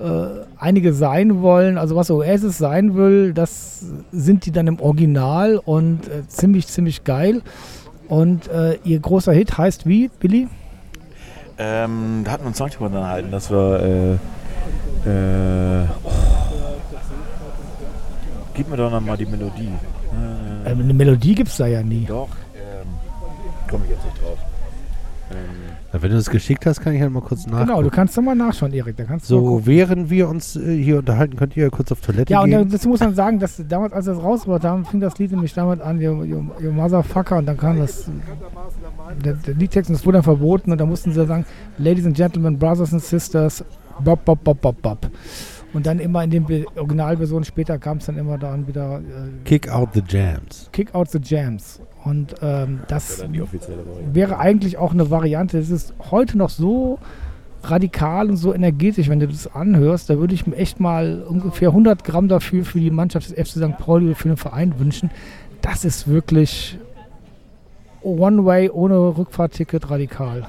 äh, 0.00 0.44
einige 0.58 0.92
sein 0.92 1.42
wollen. 1.42 1.78
Also 1.78 1.96
was 1.96 2.10
Oasis 2.10 2.58
sein 2.58 2.94
will, 2.94 3.32
das 3.32 3.84
sind 4.12 4.46
die 4.46 4.52
dann 4.52 4.66
im 4.66 4.80
Original 4.80 5.60
und 5.64 6.08
äh, 6.08 6.26
ziemlich, 6.28 6.66
ziemlich 6.66 7.04
geil. 7.04 7.42
Und 8.08 8.48
äh, 8.48 8.78
ihr 8.84 9.00
großer 9.00 9.32
Hit 9.32 9.58
heißt 9.58 9.86
wie, 9.86 10.08
Billy? 10.20 10.48
Ähm, 11.58 12.22
da 12.24 12.32
hatten 12.32 12.44
wir 12.44 12.48
uns 12.48 12.58
noch 12.58 12.70
drüber 12.70 12.86
unterhalten, 12.86 13.30
dass 13.30 13.50
wir. 13.50 14.18
Äh, 15.04 15.10
äh, 15.10 15.86
oh. 16.04 16.10
Gib 18.54 18.68
mir 18.68 18.76
doch 18.76 18.90
nochmal 18.90 19.16
die 19.16 19.26
Melodie. 19.26 19.72
Äh, 20.64 20.70
eine 20.70 20.94
Melodie 20.94 21.34
gibt 21.34 21.50
es 21.50 21.56
da 21.56 21.66
ja 21.66 21.82
nie. 21.82 22.04
Doch, 22.06 22.28
ähm, 22.54 22.88
komme 23.70 23.84
ich 23.84 23.90
jetzt 23.90 24.04
nicht 24.04 24.22
drauf. 24.22 24.38
Ähm, 25.30 25.67
Wenn 26.02 26.10
du 26.10 26.16
es 26.16 26.30
geschickt 26.30 26.66
hast, 26.66 26.80
kann 26.80 26.94
ich 26.94 27.00
halt 27.00 27.12
mal 27.12 27.20
kurz 27.22 27.46
nachgucken. 27.46 27.66
Genau, 27.68 27.82
du 27.82 27.90
kannst 27.90 28.16
doch 28.16 28.22
mal 28.22 28.34
nachschauen, 28.34 28.72
Erik. 28.72 28.96
Da 28.96 29.04
kannst 29.04 29.26
So, 29.26 29.66
während 29.66 30.10
wir 30.10 30.28
uns 30.28 30.56
äh, 30.56 30.76
hier 30.82 30.98
unterhalten, 30.98 31.36
könnt 31.36 31.56
ihr 31.56 31.64
ja 31.64 31.70
kurz 31.70 31.90
auf 31.92 32.00
Toilette 32.00 32.32
Ja, 32.32 32.42
und 32.42 32.50
gehen. 32.50 32.68
dazu 32.70 32.88
muss 32.88 33.00
man 33.00 33.14
sagen, 33.14 33.38
dass 33.38 33.62
damals, 33.68 33.92
als 33.92 34.06
wir 34.06 34.12
es 34.14 34.22
rausgebracht 34.22 34.64
haben, 34.64 34.84
fing 34.84 35.00
das 35.00 35.18
Lied 35.18 35.30
nämlich 35.32 35.52
damit 35.54 35.80
an, 35.80 36.00
you, 36.00 36.24
you, 36.24 36.44
you 36.60 36.70
Motherfucker, 36.72 37.38
und 37.38 37.46
dann 37.46 37.56
kam 37.56 37.78
das, 37.78 38.10
der, 39.24 39.34
der 39.34 39.54
Liedtext, 39.54 39.90
und 39.90 39.96
das 39.98 40.04
wurde 40.06 40.16
dann 40.18 40.22
verboten, 40.24 40.72
und 40.72 40.78
dann 40.78 40.88
mussten 40.88 41.12
sie 41.12 41.26
sagen, 41.26 41.44
Ladies 41.78 42.06
and 42.06 42.16
Gentlemen, 42.16 42.58
Brothers 42.58 42.92
and 42.92 43.02
Sisters, 43.02 43.64
bop, 44.02 44.24
bop, 44.24 44.42
bop, 44.44 44.60
bop, 44.60 44.80
bop. 44.82 45.10
Und 45.74 45.86
dann 45.86 45.98
immer 45.98 46.24
in 46.24 46.30
den 46.30 46.46
Originalversionen 46.76 47.44
später 47.44 47.78
kam 47.78 47.98
es 47.98 48.06
dann 48.06 48.16
immer 48.16 48.38
dann 48.38 48.66
wieder 48.66 49.00
äh, 49.00 49.44
Kick 49.44 49.68
out 49.68 49.90
the 49.92 50.02
jams. 50.08 50.68
Kick 50.72 50.94
Out 50.94 51.10
the 51.10 51.18
Jams. 51.22 51.80
Und 52.04 52.36
ähm, 52.42 52.80
das 52.88 53.24
wäre 54.12 54.38
eigentlich 54.38 54.78
auch 54.78 54.92
eine 54.92 55.10
Variante. 55.10 55.58
Es 55.58 55.70
ist 55.70 55.94
heute 56.10 56.38
noch 56.38 56.50
so 56.50 56.98
radikal 57.62 58.30
und 58.30 58.36
so 58.36 58.54
energetisch, 58.54 59.08
wenn 59.08 59.20
du 59.20 59.28
das 59.28 59.52
anhörst. 59.52 60.08
Da 60.10 60.18
würde 60.18 60.34
ich 60.34 60.46
mir 60.46 60.56
echt 60.56 60.80
mal 60.80 61.22
ungefähr 61.22 61.68
100 61.68 62.04
Gramm 62.04 62.28
dafür 62.28 62.64
für 62.64 62.80
die 62.80 62.90
Mannschaft 62.90 63.30
des 63.30 63.36
FC 63.36 63.58
St. 63.58 63.78
Pauli 63.78 64.06
oder 64.06 64.14
für 64.14 64.28
den 64.28 64.36
Verein 64.36 64.78
wünschen. 64.78 65.10
Das 65.60 65.84
ist 65.84 66.08
wirklich 66.08 66.78
One-Way 68.02 68.70
ohne 68.70 68.96
Rückfahrtticket 69.16 69.90
radikal. 69.90 70.48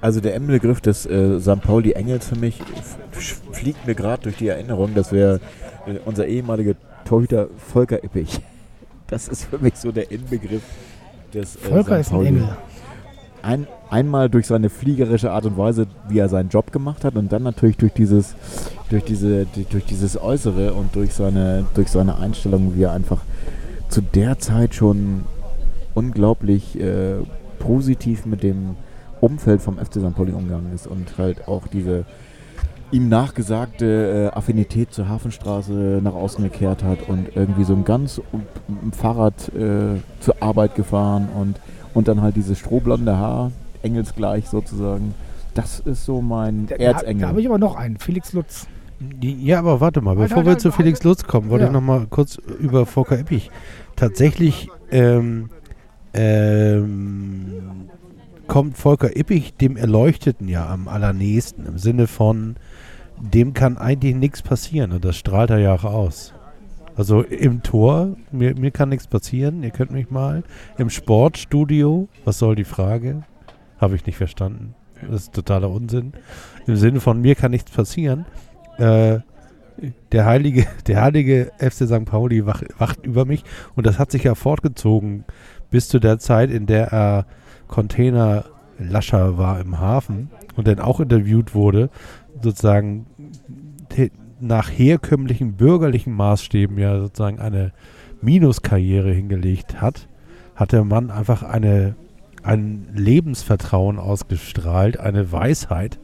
Also 0.00 0.20
der 0.20 0.34
Inbegriff 0.34 0.80
des 0.80 1.06
äh, 1.06 1.40
St. 1.40 1.60
Pauli 1.62 1.92
Engels 1.92 2.28
für 2.28 2.36
mich 2.36 2.60
fliegt 3.50 3.86
mir 3.86 3.94
gerade 3.94 4.24
durch 4.24 4.36
die 4.36 4.48
Erinnerung, 4.48 4.94
dass 4.94 5.12
wir 5.12 5.40
äh, 5.86 5.98
unser 6.04 6.26
ehemaliger 6.26 6.74
Torhüter 7.04 7.48
Volker 7.56 8.04
Ippich. 8.04 8.40
Das 9.08 9.28
ist 9.28 9.44
für 9.44 9.58
mich 9.58 9.74
so 9.76 9.90
der 9.92 10.10
Inbegriff 10.10 10.62
des 11.34 11.56
äh, 11.56 11.58
Volker 11.60 12.02
St. 12.02 12.12
ist 12.12 12.12
ein. 12.12 12.26
Engel. 12.26 12.48
Ein, 13.40 13.66
einmal 13.88 14.28
durch 14.28 14.46
seine 14.48 14.68
fliegerische 14.68 15.30
Art 15.30 15.46
und 15.46 15.56
Weise, 15.56 15.86
wie 16.08 16.18
er 16.18 16.28
seinen 16.28 16.48
Job 16.48 16.72
gemacht 16.72 17.04
hat 17.04 17.14
und 17.16 17.30
dann 17.32 17.44
natürlich 17.44 17.76
durch 17.76 17.92
dieses, 17.92 18.34
durch 18.90 19.04
diese, 19.04 19.46
die- 19.46 19.64
durch 19.64 19.84
dieses 19.84 20.20
Äußere 20.20 20.74
und 20.74 20.94
durch 20.96 21.14
seine, 21.14 21.64
durch 21.74 21.88
seine 21.88 22.18
Einstellung, 22.18 22.74
wie 22.74 22.82
er 22.82 22.92
einfach 22.92 23.20
zu 23.88 24.00
der 24.02 24.38
Zeit 24.40 24.74
schon 24.74 25.22
unglaublich 25.94 26.78
äh, 26.80 27.14
positiv 27.60 28.26
mit 28.26 28.42
dem 28.42 28.76
Umfeld 29.20 29.62
vom 29.62 29.78
FC 29.78 29.94
St. 29.94 30.14
Pauli 30.14 30.32
umgegangen 30.32 30.72
ist 30.74 30.86
und 30.86 31.16
halt 31.16 31.46
auch 31.48 31.66
diese 31.68 32.04
ihm 32.90 33.08
nachgesagte 33.08 34.30
äh, 34.32 34.36
Affinität 34.36 34.92
zur 34.92 35.08
Hafenstraße 35.08 36.00
nach 36.02 36.14
außen 36.14 36.42
gekehrt 36.44 36.82
hat 36.84 37.08
und 37.08 37.28
irgendwie 37.34 37.64
so 37.64 37.74
ein 37.74 37.84
ganz 37.84 38.20
um, 38.32 38.42
um 38.82 38.92
Fahrrad 38.92 39.48
äh, 39.54 40.00
zur 40.20 40.34
Arbeit 40.40 40.74
gefahren 40.74 41.28
und, 41.38 41.60
und 41.94 42.08
dann 42.08 42.22
halt 42.22 42.36
dieses 42.36 42.58
strohblonde 42.58 43.16
Haar, 43.16 43.52
engelsgleich 43.82 44.48
sozusagen. 44.48 45.14
Das 45.54 45.80
ist 45.80 46.04
so 46.04 46.20
mein 46.22 46.66
Da, 46.66 46.76
da, 46.76 46.82
Erzengel. 46.84 47.22
da 47.22 47.28
habe 47.28 47.40
ich 47.40 47.46
aber 47.46 47.58
noch 47.58 47.76
einen, 47.76 47.98
Felix 47.98 48.32
Lutz. 48.32 48.66
Ja, 49.20 49.60
aber 49.60 49.80
warte 49.80 50.00
mal, 50.00 50.16
bevor 50.16 50.44
wir 50.44 50.58
zu. 50.58 50.72
Felix 50.72 51.04
Lutz 51.04 51.24
kommen, 51.24 51.50
wollte 51.50 51.64
Ja. 51.64 51.68
ich 51.68 51.72
noch 51.72 51.80
mal 51.80 52.06
kurz 52.10 52.36
über 52.60 52.84
Volker 52.86 53.18
Eppich. 53.18 53.50
Tatsächlich 53.96 54.70
ähm, 54.90 55.50
ähm, 56.14 57.52
kommt 58.46 58.76
Volker 58.76 59.16
Ippich 59.16 59.54
dem 59.54 59.76
Erleuchteten 59.76 60.48
ja 60.48 60.66
am 60.68 60.88
allernächsten, 60.88 61.66
im 61.66 61.78
Sinne 61.78 62.06
von, 62.06 62.56
dem 63.20 63.54
kann 63.54 63.76
eigentlich 63.76 64.14
nichts 64.14 64.42
passieren 64.42 64.92
und 64.92 65.04
das 65.04 65.16
strahlt 65.16 65.50
er 65.50 65.58
ja 65.58 65.74
auch 65.74 65.84
aus. 65.84 66.34
Also 66.96 67.22
im 67.22 67.62
Tor, 67.62 68.16
mir, 68.32 68.56
mir 68.56 68.72
kann 68.72 68.88
nichts 68.88 69.06
passieren, 69.06 69.62
ihr 69.62 69.70
könnt 69.70 69.92
mich 69.92 70.10
mal. 70.10 70.42
Im 70.78 70.90
Sportstudio, 70.90 72.08
was 72.24 72.38
soll 72.38 72.56
die 72.56 72.64
Frage? 72.64 73.22
Habe 73.78 73.94
ich 73.94 74.04
nicht 74.04 74.16
verstanden. 74.16 74.74
Das 75.08 75.22
ist 75.22 75.32
totaler 75.32 75.70
Unsinn. 75.70 76.12
Im 76.66 76.74
Sinne 76.74 77.00
von 77.00 77.20
mir 77.20 77.36
kann 77.36 77.52
nichts 77.52 77.70
passieren. 77.70 78.26
Äh, 78.78 79.20
der 80.12 80.24
heilige, 80.24 80.66
der 80.86 81.02
heilige 81.02 81.52
FC 81.58 81.86
St. 81.86 82.04
Pauli 82.04 82.46
wach, 82.46 82.62
wacht 82.78 83.06
über 83.06 83.24
mich 83.24 83.44
und 83.76 83.86
das 83.86 83.98
hat 83.98 84.10
sich 84.10 84.24
ja 84.24 84.34
fortgezogen 84.34 85.24
bis 85.70 85.88
zu 85.88 86.00
der 86.00 86.18
Zeit, 86.18 86.50
in 86.50 86.66
der 86.66 86.92
er 86.92 87.26
Containerlascher 87.68 89.38
war 89.38 89.60
im 89.60 89.78
Hafen 89.78 90.30
und 90.56 90.66
dann 90.66 90.80
auch 90.80 90.98
interviewt 90.98 91.54
wurde, 91.54 91.90
sozusagen 92.42 93.06
nach 94.40 94.70
herkömmlichen 94.70 95.54
bürgerlichen 95.54 96.12
Maßstäben 96.12 96.78
ja 96.78 96.98
sozusagen 97.00 97.40
eine 97.40 97.72
Minuskarriere 98.20 99.12
hingelegt 99.12 99.80
hat, 99.80 100.08
hat 100.54 100.72
der 100.72 100.84
Mann 100.84 101.10
einfach 101.10 101.42
eine, 101.42 101.94
ein 102.42 102.88
Lebensvertrauen 102.94 103.98
ausgestrahlt, 103.98 104.98
eine 105.00 105.32
Weisheit, 105.32 105.98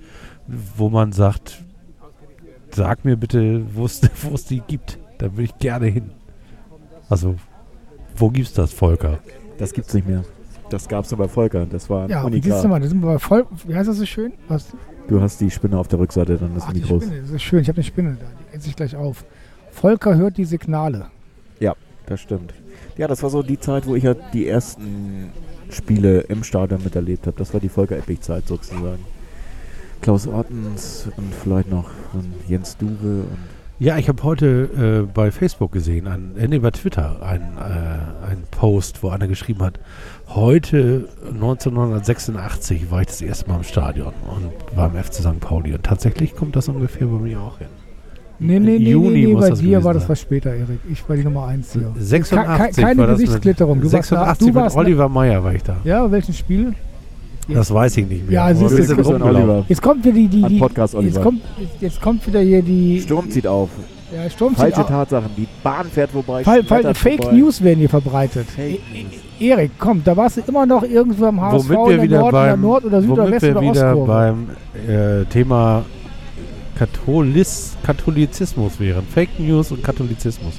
wo 0.76 0.88
man 0.90 1.12
sagt, 1.12 1.62
sag 2.70 3.04
mir 3.04 3.16
bitte, 3.16 3.64
wo 3.74 3.84
es 3.84 4.00
die 4.48 4.60
gibt. 4.66 4.98
Da 5.18 5.32
würde 5.32 5.44
ich 5.44 5.58
gerne 5.58 5.86
hin. 5.86 6.10
Also, 7.08 7.36
wo 8.16 8.30
gibt's 8.30 8.52
das, 8.52 8.72
Volker? 8.72 9.18
Das 9.58 9.72
gibt's 9.72 9.94
nicht 9.94 10.08
mehr. 10.08 10.24
Das 10.70 10.88
gab's 10.88 11.10
nur 11.10 11.18
bei 11.18 11.28
Volker. 11.28 11.66
Das 11.66 11.88
war 11.88 12.08
Ja, 12.10 12.22
und 12.24 12.32
siehst 12.32 12.46
unikal. 12.46 12.62
du 12.62 12.68
mal, 12.68 12.80
da 12.80 12.88
sind 12.88 13.00
wir 13.00 13.12
bei 13.12 13.18
voll. 13.18 13.46
Wie 13.66 13.74
heißt 13.74 13.88
das 13.88 13.98
so 13.98 14.06
schön? 14.06 14.32
Was? 14.48 14.74
Du 15.08 15.20
hast 15.20 15.40
die 15.40 15.50
Spinne 15.50 15.78
auf 15.78 15.88
der 15.88 15.98
Rückseite, 15.98 16.38
dann 16.38 16.56
ist 16.56 16.64
Ach, 16.66 16.72
die 16.72 16.80
die 16.80 16.88
groß. 16.88 17.04
Spinne, 17.04 17.20
das 17.20 17.30
ist 17.30 17.42
schön. 17.42 17.60
Ich 17.60 17.68
habe 17.68 17.76
eine 17.76 17.84
Spinne 17.84 18.16
da. 18.18 18.26
Die 18.50 18.56
ätzt 18.56 18.64
sich 18.64 18.76
gleich 18.76 18.96
auf. 18.96 19.24
Volker 19.70 20.16
hört 20.16 20.36
die 20.36 20.44
Signale. 20.44 21.06
Das 22.06 22.20
stimmt. 22.20 22.52
Ja, 22.96 23.08
das 23.08 23.22
war 23.22 23.30
so 23.30 23.42
die 23.42 23.58
Zeit, 23.58 23.86
wo 23.86 23.94
ich 23.94 24.04
ja 24.04 24.14
die 24.14 24.46
ersten 24.46 25.30
Spiele 25.70 26.20
im 26.20 26.44
Stadion 26.44 26.82
miterlebt 26.82 27.26
habe. 27.26 27.36
Das 27.38 27.52
war 27.52 27.60
die 27.60 27.68
Volker 27.68 27.96
Eppich-Zeit 27.96 28.46
sozusagen. 28.46 29.04
Klaus 30.00 30.26
Ortens 30.26 31.08
und 31.16 31.34
vielleicht 31.34 31.70
noch 31.70 31.90
Jens 32.46 32.76
Duwe 32.76 33.22
und 33.22 33.38
Ja, 33.78 33.96
ich 33.96 34.08
habe 34.08 34.22
heute 34.22 35.06
äh, 35.06 35.12
bei 35.12 35.30
Facebook 35.30 35.72
gesehen, 35.72 36.06
ein, 36.06 36.36
äh, 36.36 36.46
nee, 36.46 36.58
bei 36.58 36.70
Twitter, 36.70 37.22
ein, 37.22 37.56
äh, 37.56 38.30
ein 38.30 38.44
Post, 38.50 39.02
wo 39.02 39.08
einer 39.08 39.26
geschrieben 39.28 39.62
hat, 39.62 39.80
heute 40.28 41.08
1986 41.32 42.90
war 42.90 43.00
ich 43.02 43.06
das 43.08 43.20
erste 43.22 43.48
Mal 43.50 43.56
im 43.58 43.62
Stadion 43.64 44.12
und 44.28 44.76
war 44.76 44.90
im 44.92 45.02
FC 45.02 45.14
St. 45.14 45.40
Pauli. 45.40 45.72
Und 45.74 45.82
tatsächlich 45.82 46.34
kommt 46.34 46.56
das 46.56 46.68
ungefähr 46.68 47.06
bei 47.06 47.18
mir 47.18 47.40
auch 47.40 47.58
hin. 47.58 47.68
Nee, 48.40 48.58
nee, 48.58 48.78
nee, 48.78 48.90
Juni 48.90 49.10
nee, 49.10 49.26
nee 49.26 49.34
bei 49.34 49.50
dir 49.50 49.84
war 49.84 49.94
das 49.94 50.08
was 50.08 50.20
später, 50.20 50.50
Erik. 50.52 50.80
Ich 50.90 51.08
war 51.08 51.14
die 51.16 51.22
Nummer 51.22 51.46
1 51.46 51.72
hier. 51.72 51.92
86 51.96 52.74
Ke- 52.76 52.82
keine 52.82 52.98
war 53.00 53.06
das 53.06 53.18
mit- 53.18 53.26
Gesichtsklitterung. 53.26 53.80
Du 53.80 53.92
warst 53.92 54.10
da- 54.12 54.24
86 54.26 54.48
du 54.48 54.54
warst 54.54 54.76
mit 54.76 54.86
Oliver 54.86 55.08
Meyer 55.08 55.44
war 55.44 55.54
ich 55.54 55.62
da. 55.62 55.76
Ja, 55.84 56.10
welches 56.10 56.36
Spiel? 56.38 56.74
Das 57.48 57.72
weiß 57.72 57.96
ich 57.98 58.08
nicht 58.08 58.24
mehr. 58.28 58.34
Ja, 58.34 58.46
rumgelaufen. 58.48 59.22
Oliver. 59.22 59.64
Jetzt 59.68 59.82
kommt 59.82 60.04
wieder 60.04 60.14
die, 60.14 60.28
die, 60.28 60.42
die 60.42 60.58
Podcast 60.58 60.94
jetzt 60.94 61.20
kommt, 61.22 61.42
jetzt 61.80 62.00
kommt 62.00 62.26
wieder 62.26 62.40
hier 62.40 62.62
die 62.62 63.00
Sturm 63.02 63.30
zieht 63.30 63.46
auf. 63.46 63.68
ja, 64.14 64.28
Sturm 64.30 64.56
Falsche 64.56 64.76
zieht 64.76 64.84
au- 64.86 64.88
Tatsachen. 64.88 65.30
Die 65.36 65.46
Bahn 65.62 65.86
fährt 65.86 66.10
vorbei. 66.10 66.42
Fall, 66.42 66.64
Fall, 66.64 66.94
Fake 66.94 67.22
vorbei. 67.22 67.36
News 67.36 67.62
werden 67.62 67.78
hier 67.80 67.88
verbreitet. 67.90 68.46
Fake 68.48 68.80
News. 68.92 69.12
Erik, 69.40 69.72
komm, 69.78 70.02
da 70.04 70.16
warst 70.16 70.36
du 70.36 70.42
immer 70.46 70.64
noch 70.66 70.82
irgendwo 70.84 71.26
am 71.26 71.40
HSV 71.40 71.68
Womit 71.70 71.70
in 71.70 71.86
wir 71.86 71.96
der 71.96 72.02
wieder 72.02 72.18
Nord, 72.20 72.32
in 72.34 72.40
beim, 72.40 72.60
Nord 72.60 72.84
oder 72.84 73.00
Süd 73.02 73.10
oder 73.10 73.30
West 73.30 73.42
wir 73.42 73.50
oder 73.52 73.60
wieder 73.62 73.90
Ostkurve. 73.96 74.06
beim 74.86 74.90
äh, 74.94 75.24
Thema 75.26 75.84
Katholis, 76.78 77.76
Katholizismus 77.84 78.78
wären. 78.80 79.04
Fake 79.06 79.38
News 79.38 79.70
und 79.72 79.82
Katholizismus. 79.82 80.54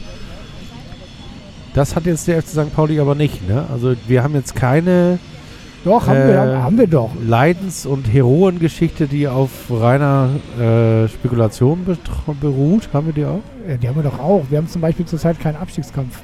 Das 1.74 1.96
hat 1.96 2.06
jetzt 2.06 2.28
der 2.28 2.42
FC 2.42 2.50
St. 2.50 2.76
Pauli 2.76 3.00
aber 3.00 3.16
nicht. 3.16 3.48
Ne? 3.48 3.66
Also 3.72 3.96
wir 4.08 4.24
haben 4.24 4.34
jetzt 4.34 4.56
keine 4.56 5.20
Doch, 5.84 6.08
haben, 6.08 6.18
äh, 6.18 6.28
wir, 6.30 6.64
haben 6.64 6.78
wir 6.78 6.88
doch. 6.88 7.12
Leidens- 7.26 7.86
und 7.86 8.12
Heroengeschichte, 8.12 9.08
die 9.08 9.28
auf 9.28 9.50
reiner 9.70 10.30
äh, 10.58 11.08
Spekulation 11.10 11.86
betr- 11.86 12.34
beruht. 12.40 12.90
Haben 12.94 13.08
wir 13.08 13.14
die 13.14 13.26
auch? 13.26 13.42
Ja, 13.68 13.76
die 13.78 13.88
haben 13.90 13.96
wir 13.98 14.04
doch 14.04 14.20
auch. 14.20 14.46
Wir 14.50 14.58
haben 14.58 14.68
zum 14.70 14.82
Beispiel 14.82 15.06
zurzeit 15.06 15.40
keinen 15.40 15.58
Abstiegskampf. 15.58 16.22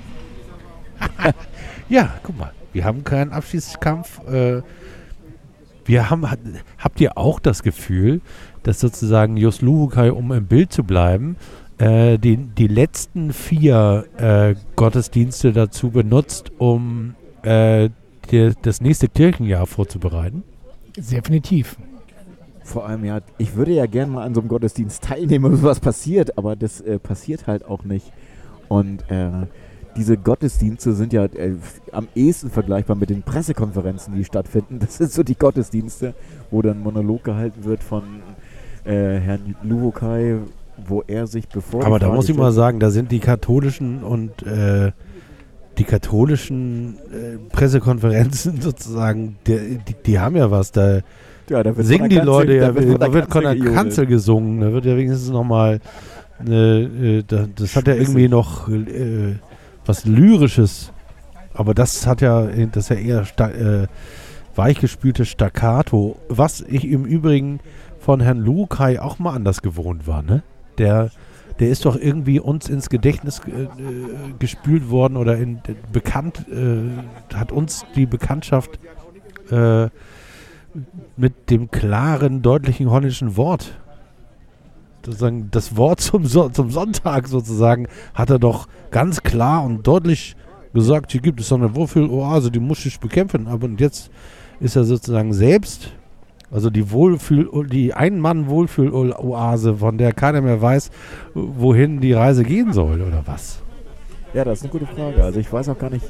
Ja, 1.91 2.13
guck 2.23 2.37
mal. 2.39 2.51
Wir 2.71 2.85
haben 2.85 3.03
keinen 3.03 3.33
Abschiedskampf. 3.33 4.25
Äh, 4.27 4.61
wir 5.83 6.09
haben, 6.09 6.31
hat- 6.31 6.39
habt 6.77 7.01
ihr 7.01 7.17
auch 7.17 7.39
das 7.41 7.63
Gefühl, 7.63 8.21
dass 8.63 8.79
sozusagen 8.79 9.35
Jos 9.35 9.61
Luhukai, 9.61 10.11
um 10.13 10.31
im 10.31 10.45
Bild 10.45 10.71
zu 10.71 10.85
bleiben, 10.85 11.35
äh, 11.79 12.17
die, 12.17 12.37
die 12.37 12.67
letzten 12.67 13.33
vier 13.33 14.05
äh, 14.17 14.55
Gottesdienste 14.77 15.51
dazu 15.51 15.89
benutzt, 15.89 16.53
um 16.59 17.15
äh, 17.43 17.89
die, 18.31 18.53
das 18.61 18.79
nächste 18.79 19.09
Kirchenjahr 19.09 19.67
vorzubereiten? 19.67 20.43
Definitiv. 20.95 21.75
Vor 22.63 22.85
allem, 22.87 23.03
ja, 23.03 23.19
ich 23.37 23.55
würde 23.57 23.73
ja 23.73 23.85
gerne 23.85 24.13
mal 24.13 24.23
an 24.23 24.33
so 24.33 24.39
einem 24.39 24.47
Gottesdienst 24.47 25.03
teilnehmen, 25.03 25.51
wenn 25.51 25.63
was 25.63 25.81
passiert, 25.81 26.37
aber 26.37 26.55
das 26.55 26.79
äh, 26.79 26.99
passiert 26.99 27.47
halt 27.47 27.65
auch 27.65 27.83
nicht. 27.83 28.13
Und 28.69 29.03
äh, 29.11 29.29
diese 29.95 30.17
Gottesdienste 30.17 30.93
sind 30.93 31.13
ja 31.13 31.25
äh, 31.25 31.55
am 31.91 32.07
ehesten 32.15 32.49
vergleichbar 32.49 32.95
mit 32.95 33.09
den 33.09 33.23
Pressekonferenzen, 33.23 34.15
die 34.15 34.23
stattfinden. 34.25 34.79
Das 34.81 34.97
sind 34.97 35.11
so 35.11 35.23
die 35.23 35.35
Gottesdienste, 35.35 36.13
wo 36.49 36.61
dann 36.61 36.77
ein 36.77 36.83
Monolog 36.83 37.23
gehalten 37.23 37.63
wird 37.65 37.83
von 37.83 38.03
äh, 38.85 39.19
Herrn 39.19 39.55
Luhokai, 39.63 40.37
wo 40.87 41.03
er 41.07 41.27
sich 41.27 41.47
bevor. 41.47 41.85
Aber 41.85 41.99
da 41.99 42.07
Frage 42.07 42.15
muss 42.15 42.29
ich 42.29 42.35
mal 42.35 42.51
sagen, 42.51 42.79
da 42.79 42.89
sind 42.89 43.11
die 43.11 43.19
katholischen 43.19 44.03
und 44.03 44.43
äh, 44.43 44.91
die 45.77 45.83
katholischen 45.83 46.97
äh, 47.11 47.37
Pressekonferenzen 47.51 48.61
sozusagen, 48.61 49.37
die, 49.47 49.79
die, 49.87 49.95
die 50.05 50.19
haben 50.19 50.35
ja 50.35 50.51
was. 50.51 50.71
Da 50.71 50.99
ja, 51.49 51.63
da 51.63 51.73
singen 51.83 52.09
die 52.09 52.15
Kanzel- 52.15 52.25
Leute 52.25 52.55
ja, 52.55 52.67
da 52.69 52.75
wird 52.75 52.89
von 52.91 52.99
da 52.99 53.13
wird 53.13 53.31
von 53.31 53.43
der 53.43 53.53
gejodelt. 53.55 53.75
Kanzel 53.75 54.05
gesungen, 54.05 54.61
da 54.61 54.71
wird 54.71 54.85
ja 54.85 54.95
wenigstens 54.95 55.29
nochmal, 55.29 55.79
äh, 56.47 56.83
äh, 57.19 57.23
da, 57.27 57.45
das 57.55 57.75
hat 57.75 57.87
ja 57.87 57.95
irgendwie 57.95 58.29
noch 58.29 58.69
äh, 58.69 59.35
was 59.85 60.05
Lyrisches, 60.05 60.91
aber 61.53 61.73
das 61.73 62.05
hat 62.07 62.21
ja, 62.21 62.43
das 62.43 62.85
ist 62.85 62.89
ja 62.89 62.95
eher 62.95 63.25
sta 63.25 63.49
äh, 63.49 63.87
weichgespültes 64.55 65.29
Staccato, 65.29 66.17
was 66.27 66.61
ich 66.61 66.85
im 66.85 67.05
Übrigen 67.05 67.59
von 67.99 68.19
Herrn 68.19 68.39
Lukai 68.39 68.99
auch 68.99 69.19
mal 69.19 69.33
anders 69.33 69.61
gewohnt 69.61 70.07
war, 70.07 70.23
ne? 70.23 70.43
Der, 70.77 71.11
der 71.59 71.69
ist 71.69 71.85
doch 71.85 71.95
irgendwie 71.95 72.39
uns 72.39 72.69
ins 72.69 72.89
Gedächtnis 72.89 73.41
äh, 73.47 73.63
äh, 73.63 73.67
gespült 74.39 74.89
worden 74.89 75.17
oder 75.17 75.37
in, 75.37 75.61
bekannt, 75.91 76.45
äh, 76.49 77.35
hat 77.35 77.51
uns 77.51 77.85
die 77.95 78.05
Bekanntschaft 78.05 78.79
äh, 79.51 79.89
mit 81.17 81.49
dem 81.49 81.69
klaren, 81.69 82.41
deutlichen 82.41 82.89
holländischen 82.89 83.37
Wort. 83.37 83.79
Sozusagen 85.03 85.49
das 85.51 85.75
Wort 85.77 85.99
zum, 86.01 86.25
so 86.25 86.49
zum 86.49 86.69
Sonntag 86.69 87.27
sozusagen 87.27 87.87
hat 88.13 88.29
er 88.29 88.39
doch 88.39 88.67
ganz 88.91 89.23
klar 89.23 89.63
und 89.63 89.85
deutlich 89.87 90.35
gesagt, 90.73 91.11
hier 91.11 91.21
gibt 91.21 91.39
es 91.39 91.47
so 91.47 91.55
eine 91.55 91.75
Wohlfühloase, 91.75 92.51
die 92.51 92.59
muss 92.59 92.85
ich 92.85 92.99
bekämpfen. 92.99 93.47
Aber 93.47 93.65
und 93.65 93.81
jetzt 93.81 94.11
ist 94.59 94.75
er 94.75 94.83
sozusagen 94.83 95.33
selbst, 95.33 95.91
also 96.51 96.69
die 96.69 96.91
Wohlfühl, 96.91 97.67
die 97.67 97.93
Ein-Mann-Wohlfühloase, 97.93 99.75
von 99.75 99.97
der 99.97 100.13
keiner 100.13 100.41
mehr 100.41 100.61
weiß, 100.61 100.91
wohin 101.33 101.99
die 101.99 102.13
Reise 102.13 102.43
gehen 102.43 102.73
soll 102.73 103.01
oder 103.01 103.23
was. 103.25 103.61
Ja, 104.33 104.45
das 104.45 104.59
ist 104.59 104.63
eine 104.63 104.71
gute 104.71 104.85
Frage. 104.85 105.23
Also 105.23 105.39
ich 105.39 105.51
weiß 105.51 105.69
auch 105.69 105.79
gar 105.79 105.89
nicht, 105.89 106.05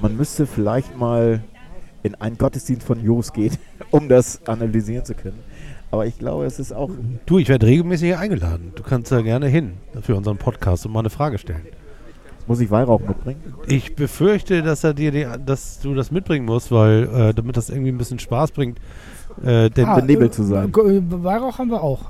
man 0.00 0.16
müsste 0.16 0.46
vielleicht 0.46 0.96
mal 0.96 1.42
in 2.02 2.14
einen 2.16 2.38
Gottesdienst 2.38 2.86
von 2.86 3.02
Jos 3.02 3.32
gehen, 3.32 3.56
um 3.90 4.08
das 4.08 4.46
analysieren 4.46 5.04
zu 5.04 5.14
können. 5.14 5.38
Aber 5.94 6.06
ich 6.06 6.18
glaube, 6.18 6.44
es 6.44 6.58
ist 6.58 6.72
auch. 6.72 6.90
Du, 7.24 7.38
ich 7.38 7.48
werde 7.48 7.66
regelmäßig 7.68 8.08
hier 8.08 8.18
eingeladen. 8.18 8.72
Du 8.74 8.82
kannst 8.82 9.12
da 9.12 9.20
gerne 9.22 9.46
hin 9.46 9.74
für 10.02 10.16
unseren 10.16 10.38
Podcast 10.38 10.84
und 10.86 10.92
mal 10.92 10.98
eine 10.98 11.08
Frage 11.10 11.38
stellen. 11.38 11.62
Muss 12.48 12.58
ich 12.58 12.68
Weihrauch 12.68 12.98
mitbringen? 12.98 13.40
Ich 13.68 13.94
befürchte, 13.94 14.62
dass 14.64 14.82
er 14.82 14.92
dir 14.92 15.12
die, 15.12 15.24
dass 15.46 15.78
du 15.78 15.94
das 15.94 16.10
mitbringen 16.10 16.46
musst, 16.46 16.72
weil 16.72 17.04
äh, 17.14 17.32
damit 17.32 17.56
das 17.56 17.70
irgendwie 17.70 17.92
ein 17.92 17.96
bisschen 17.96 18.18
Spaß 18.18 18.50
bringt. 18.50 18.80
Äh, 19.44 19.70
denn 19.70 19.84
Ah, 19.86 19.94
benebelt 20.00 20.34
zu 20.34 20.42
sein. 20.42 20.68
äh, 20.74 21.00
Weihrauch 21.22 21.58
haben 21.58 21.70
wir 21.70 21.80
auch. 21.80 22.06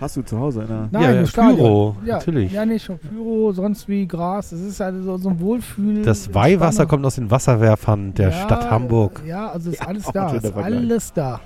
Hast 0.00 0.16
du 0.16 0.22
zu 0.22 0.38
Hause 0.38 0.62
in 0.62 0.68
der. 0.68 0.88
Nein, 0.92 1.02
Ja, 1.02 1.20
im 1.22 1.26
Stadion. 1.26 1.56
Pyro, 1.56 1.96
ja, 2.06 2.14
natürlich. 2.18 2.52
Ja, 2.52 2.64
nicht 2.64 2.84
schon 2.84 2.98
Pyro, 3.00 3.50
sonst 3.50 3.88
wie 3.88 4.06
Gras. 4.06 4.52
Es 4.52 4.60
ist 4.60 4.80
also 4.80 5.02
so, 5.02 5.16
so 5.18 5.28
ein 5.30 5.40
Wohlfühl. 5.40 6.02
das 6.02 6.32
Weihwasser 6.32 6.86
kommt 6.86 7.04
aus 7.04 7.16
den 7.16 7.32
Wasserwerfern 7.32 8.14
der 8.14 8.28
Ja, 8.28 8.34
Stadt 8.44 8.70
Hamburg. 8.70 9.22
Ja, 9.26 9.48
also 9.50 9.70
ist 9.70 9.80
Ja, 9.80 9.86
alles 9.88 10.04
da. 10.14 10.32
Ist 10.34 10.54
alles 10.56 11.12
da. 11.12 11.40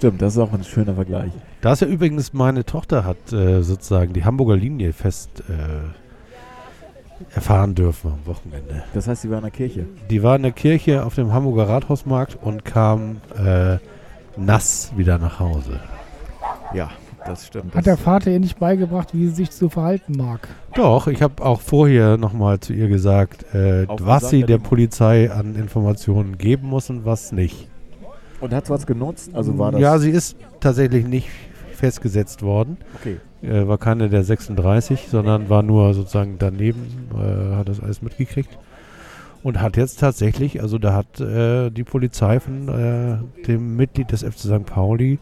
Stimmt, 0.00 0.22
das 0.22 0.32
ist 0.32 0.38
auch 0.38 0.54
ein 0.54 0.64
schöner 0.64 0.94
Vergleich. 0.94 1.30
Da 1.60 1.74
ist 1.74 1.80
ja 1.82 1.86
übrigens 1.86 2.32
meine 2.32 2.64
Tochter 2.64 3.04
hat 3.04 3.34
äh, 3.34 3.60
sozusagen 3.60 4.14
die 4.14 4.24
Hamburger 4.24 4.56
Linie 4.56 4.94
fest 4.94 5.42
äh, 5.50 7.34
erfahren 7.34 7.74
dürfen 7.74 8.12
am 8.12 8.24
Wochenende. 8.24 8.82
Das 8.94 9.08
heißt, 9.08 9.20
sie 9.20 9.28
war 9.28 9.36
in 9.36 9.42
der 9.42 9.50
Kirche. 9.50 9.84
Die 10.08 10.22
war 10.22 10.36
in 10.36 10.42
der 10.42 10.52
Kirche 10.52 11.04
auf 11.04 11.16
dem 11.16 11.34
Hamburger 11.34 11.68
Rathausmarkt 11.68 12.38
und 12.40 12.64
kam 12.64 13.20
äh, 13.36 13.76
nass 14.38 14.90
wieder 14.96 15.18
nach 15.18 15.38
Hause. 15.38 15.80
Ja, 16.72 16.88
das 17.26 17.48
stimmt. 17.48 17.74
Hat 17.74 17.80
das, 17.80 17.84
der 17.84 17.96
Vater 17.98 18.30
ihr 18.30 18.40
nicht 18.40 18.58
beigebracht, 18.58 19.12
wie 19.12 19.26
sie 19.26 19.34
sich 19.34 19.50
zu 19.50 19.68
verhalten 19.68 20.14
mag? 20.16 20.48
Doch, 20.76 21.08
ich 21.08 21.20
habe 21.20 21.44
auch 21.44 21.60
vorher 21.60 22.16
nochmal 22.16 22.58
zu 22.60 22.72
ihr 22.72 22.88
gesagt, 22.88 23.54
äh, 23.54 23.86
was 23.86 24.30
sie 24.30 24.44
der 24.44 24.56
Polizei 24.56 25.30
an 25.30 25.56
Informationen 25.56 26.38
geben 26.38 26.68
muss 26.68 26.88
und 26.88 27.04
was 27.04 27.32
nicht. 27.32 27.69
Und 28.40 28.54
hat 28.54 28.70
was 28.70 28.86
genutzt? 28.86 29.30
Also 29.34 29.58
war 29.58 29.72
das. 29.72 29.80
Ja, 29.80 29.98
sie 29.98 30.10
ist 30.10 30.36
tatsächlich 30.60 31.06
nicht 31.06 31.28
festgesetzt 31.74 32.42
worden. 32.42 32.76
okay. 32.94 33.16
Äh, 33.42 33.66
war 33.66 33.78
keine 33.78 34.10
der 34.10 34.22
36, 34.22 35.08
sondern 35.08 35.48
war 35.48 35.62
nur 35.62 35.94
sozusagen 35.94 36.36
daneben, 36.38 37.08
äh, 37.14 37.56
hat 37.56 37.68
das 37.68 37.80
alles 37.80 38.02
mitgekriegt. 38.02 38.58
Und 39.42 39.62
hat 39.62 39.78
jetzt 39.78 39.98
tatsächlich, 40.00 40.60
also 40.60 40.76
da 40.76 40.92
hat 40.92 41.18
äh, 41.18 41.70
die 41.70 41.84
Polizei 41.84 42.40
von 42.40 42.68
äh, 42.68 43.46
dem 43.46 43.76
Mitglied 43.76 44.12
des 44.12 44.22
FC 44.22 44.40
St. 44.40 44.66
Pauli, 44.66 45.18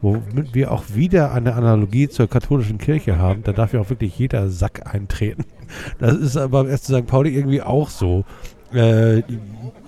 womit 0.00 0.54
wir 0.54 0.70
auch 0.70 0.84
wieder 0.94 1.32
eine 1.32 1.54
Analogie 1.54 2.08
zur 2.08 2.28
katholischen 2.28 2.78
Kirche 2.78 3.18
haben, 3.18 3.42
da 3.42 3.52
darf 3.52 3.72
ja 3.72 3.80
auch 3.80 3.90
wirklich 3.90 4.16
jeder 4.16 4.48
Sack 4.48 4.92
eintreten. 4.92 5.44
Das 5.98 6.14
ist 6.14 6.36
aber 6.36 6.62
beim 6.62 6.78
FC 6.78 6.84
St. 6.84 7.06
Pauli 7.08 7.34
irgendwie 7.34 7.60
auch 7.60 7.90
so. 7.90 8.24
Äh, 8.72 9.24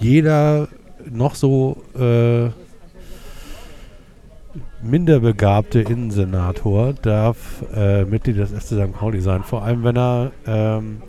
jeder 0.00 0.66
noch 1.08 1.36
so 1.36 1.76
äh, 1.96 2.50
minderbegabte 4.82 5.80
Innensenator 5.80 6.92
darf 6.94 7.36
äh, 7.74 8.04
Mitglied 8.04 8.38
des 8.38 8.50
FC 8.50 8.66
St. 8.78 8.92
Pauli 8.92 9.20
sein, 9.20 9.42
vor 9.42 9.62
allem 9.64 9.82
wenn 9.84 9.96
er 9.96 10.30
ähm, 10.46 11.02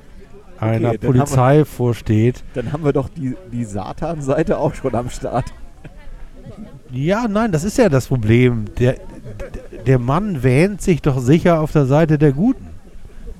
einer 0.60 0.80
dann 0.80 0.86
haben 0.88 1.02
wir- 1.02 1.10
Polizei 1.12 1.66
vorsteht. 1.66 2.44
Dann 2.54 2.74
haben 2.74 2.84
wir 2.84 2.94
doch 2.94 3.10
die, 3.10 3.36
die 3.52 3.64
Satan-Seite 3.66 4.58
auch 4.58 4.74
schon 4.76 4.94
am 4.96 5.10
Start. 5.10 5.54
Ja, 6.92 7.28
nein, 7.30 7.52
das 7.52 7.64
ist 7.64 7.78
ja 7.78 7.88
das 7.90 8.08
Problem. 8.08 8.66
Der, 8.80 8.96
der 9.86 10.00
Mann 10.00 10.42
wähnt 10.44 10.82
sich 10.82 11.02
doch 11.02 11.20
sicher 11.20 11.60
auf 11.62 11.72
der 11.72 11.86
Seite 11.86 12.18
der 12.18 12.32
Guten. 12.32 12.68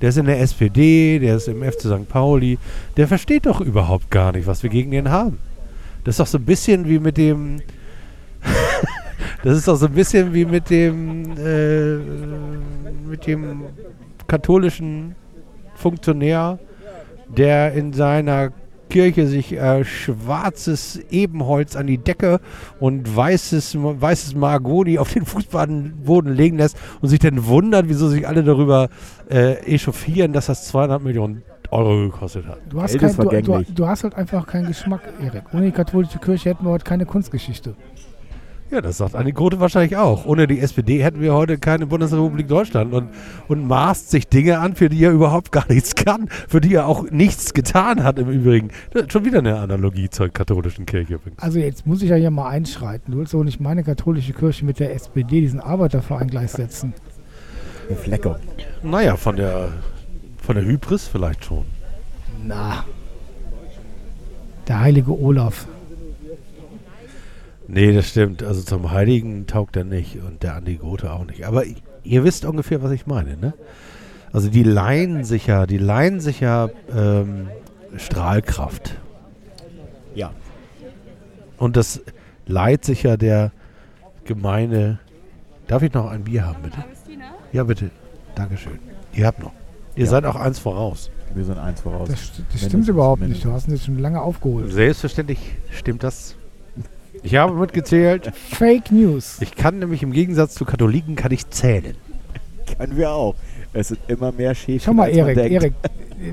Der 0.00 0.08
ist 0.10 0.16
in 0.18 0.26
der 0.26 0.40
SPD, 0.40 1.18
der 1.18 1.36
ist 1.36 1.48
im 1.48 1.62
FC 1.62 1.80
St. 1.80 2.08
Pauli. 2.08 2.58
Der 2.96 3.06
versteht 3.08 3.44
doch 3.46 3.60
überhaupt 3.60 4.10
gar 4.10 4.32
nicht, 4.32 4.46
was 4.46 4.62
wir 4.62 4.70
gegen 4.70 4.92
den 4.92 5.10
haben. 5.10 5.38
Das 6.04 6.14
ist 6.14 6.20
doch 6.20 6.26
so 6.26 6.38
ein 6.38 6.44
bisschen 6.44 6.88
wie 6.88 6.98
mit 7.00 7.16
dem. 7.18 7.60
das 9.42 9.58
ist 9.58 9.68
doch 9.68 9.76
so 9.76 9.86
ein 9.86 9.92
bisschen 9.92 10.32
wie 10.34 10.44
mit 10.44 10.70
dem. 10.70 11.36
Äh, 11.36 11.96
mit 13.10 13.26
dem 13.26 13.64
katholischen 14.26 15.16
Funktionär, 15.74 16.58
der 17.28 17.72
in 17.72 17.92
seiner 17.92 18.52
Kirche 18.88 19.26
sich 19.26 19.52
äh, 19.52 19.84
schwarzes 19.84 21.00
Ebenholz 21.10 21.76
an 21.76 21.86
die 21.86 21.98
Decke 21.98 22.40
und 22.80 23.14
weißes, 23.16 23.76
weißes 23.78 24.34
Mahagoni 24.34 24.98
auf 24.98 25.12
den 25.12 25.24
Fußboden 25.24 26.34
legen 26.34 26.58
lässt 26.58 26.76
und 27.00 27.08
sich 27.08 27.20
dann 27.20 27.46
wundert, 27.46 27.88
wieso 27.88 28.08
sich 28.08 28.26
alle 28.26 28.42
darüber 28.42 28.88
äh, 29.30 29.54
echauffieren, 29.64 30.32
dass 30.32 30.46
das 30.46 30.66
200 30.68 31.02
Millionen 31.02 31.42
Euro 31.70 32.10
gekostet 32.10 32.46
hat. 32.46 32.58
Du 32.68 32.82
hast, 32.82 32.98
kein, 32.98 33.14
du, 33.16 33.40
du, 33.40 33.64
du 33.72 33.86
hast 33.86 34.02
halt 34.02 34.16
einfach 34.16 34.44
keinen 34.46 34.66
Geschmack, 34.66 35.02
Erik. 35.22 35.44
Ohne 35.52 35.66
die 35.66 35.72
katholische 35.72 36.18
Kirche 36.18 36.50
hätten 36.50 36.64
wir 36.64 36.70
heute 36.70 36.84
keine 36.84 37.06
Kunstgeschichte. 37.06 37.76
Ja, 38.70 38.80
das 38.80 38.98
sagt 38.98 39.16
Annie 39.16 39.32
Grote 39.32 39.58
wahrscheinlich 39.58 39.96
auch. 39.96 40.26
Ohne 40.26 40.46
die 40.46 40.60
SPD 40.60 41.02
hätten 41.02 41.20
wir 41.20 41.34
heute 41.34 41.58
keine 41.58 41.86
Bundesrepublik 41.86 42.46
Deutschland 42.46 42.92
und, 42.92 43.08
und 43.48 43.66
maßt 43.66 44.10
sich 44.10 44.28
Dinge 44.28 44.60
an, 44.60 44.76
für 44.76 44.88
die 44.88 45.02
er 45.02 45.10
überhaupt 45.10 45.50
gar 45.50 45.66
nichts 45.68 45.96
kann, 45.96 46.28
für 46.28 46.60
die 46.60 46.74
er 46.74 46.86
auch 46.86 47.10
nichts 47.10 47.52
getan 47.52 48.04
hat 48.04 48.20
im 48.20 48.30
Übrigen. 48.30 48.68
Das 48.92 49.02
ist 49.02 49.12
schon 49.12 49.24
wieder 49.24 49.38
eine 49.40 49.58
Analogie 49.58 50.08
zur 50.08 50.28
katholischen 50.28 50.86
Kirche 50.86 51.14
übrigens. 51.14 51.42
Also 51.42 51.58
jetzt 51.58 51.84
muss 51.84 52.00
ich 52.00 52.10
ja 52.10 52.16
hier 52.16 52.30
mal 52.30 52.48
einschreiten. 52.48 53.12
Du 53.12 53.18
willst 53.18 53.34
doch 53.34 53.42
nicht 53.42 53.60
meine 53.60 53.82
katholische 53.82 54.34
Kirche 54.34 54.64
mit 54.64 54.78
der 54.78 54.94
SPD, 54.94 55.40
diesen 55.40 55.58
Arbeiterverein 55.58 56.28
gleichsetzen. 56.28 56.94
Eine 57.88 57.98
Flecke. 57.98 58.38
Naja, 58.84 59.16
von 59.16 59.34
der, 59.34 59.70
von 60.40 60.54
der 60.54 60.64
Hybris 60.64 61.08
vielleicht 61.08 61.44
schon. 61.44 61.64
Na. 62.46 62.84
Der 64.68 64.78
heilige 64.78 65.10
Olaf. 65.10 65.66
Nee, 67.72 67.92
das 67.92 68.08
stimmt. 68.08 68.42
Also 68.42 68.62
zum 68.62 68.90
Heiligen 68.90 69.46
taugt 69.46 69.76
er 69.76 69.84
nicht 69.84 70.16
und 70.22 70.42
der 70.42 70.56
Andi 70.56 70.76
Grote 70.76 71.12
auch 71.12 71.24
nicht. 71.24 71.44
Aber 71.46 71.62
ihr 72.02 72.24
wisst 72.24 72.44
ungefähr, 72.44 72.82
was 72.82 72.90
ich 72.90 73.06
meine, 73.06 73.36
ne? 73.36 73.54
Also 74.32 74.48
die 74.48 74.62
leihen 74.62 75.24
sich 75.24 75.46
ja, 75.46 75.66
die 75.66 75.78
leihen 75.78 76.20
sich 76.20 76.40
ja 76.40 76.68
ähm, 76.94 77.48
Strahlkraft. 77.96 78.96
Ja. 80.14 80.32
Und 81.58 81.76
das 81.76 82.00
leiht 82.46 82.84
sich 82.84 83.02
ja 83.04 83.16
der 83.16 83.52
gemeine. 84.24 84.98
Darf 85.66 85.82
ich 85.82 85.92
noch 85.92 86.10
ein 86.10 86.24
Bier 86.24 86.46
haben, 86.46 86.62
bitte? 86.62 86.78
Ja, 87.52 87.64
bitte. 87.64 87.90
Dankeschön. 88.34 88.78
Ihr 89.12 89.26
habt 89.26 89.40
noch. 89.40 89.52
Ihr 89.96 90.04
Ja. 90.04 90.10
seid 90.10 90.24
auch 90.24 90.36
eins 90.36 90.58
voraus. 90.58 91.10
Wir 91.34 91.44
sind 91.44 91.58
eins 91.58 91.80
voraus. 91.80 92.08
Das, 92.08 92.18
st- 92.20 92.42
das 92.52 92.64
stimmt 92.64 92.88
überhaupt 92.88 93.22
nicht. 93.22 93.44
Du 93.44 93.52
hast 93.52 93.68
ihn 93.68 93.74
jetzt 93.74 93.84
schon 93.84 93.98
lange 93.98 94.20
aufgeholt. 94.20 94.72
Selbstverständlich 94.72 95.38
stimmt 95.70 96.02
das. 96.02 96.36
Ich 97.22 97.36
habe 97.36 97.54
mitgezählt. 97.54 98.32
Fake 98.50 98.90
News. 98.90 99.38
Ich 99.40 99.54
kann 99.54 99.78
nämlich 99.78 100.02
im 100.02 100.12
Gegensatz 100.12 100.54
zu 100.54 100.64
Katholiken 100.64 101.16
kann 101.16 101.32
ich 101.32 101.48
zählen. 101.50 101.94
Können 102.78 102.96
wir 102.96 103.10
auch. 103.10 103.34
Es 103.72 103.88
sind 103.88 104.00
immer 104.08 104.32
mehr 104.32 104.54
Schäfchen. 104.54 104.80
Schau 104.80 104.94
mal, 104.94 105.08
Erik. 105.08 105.36
Erik, 105.36 105.74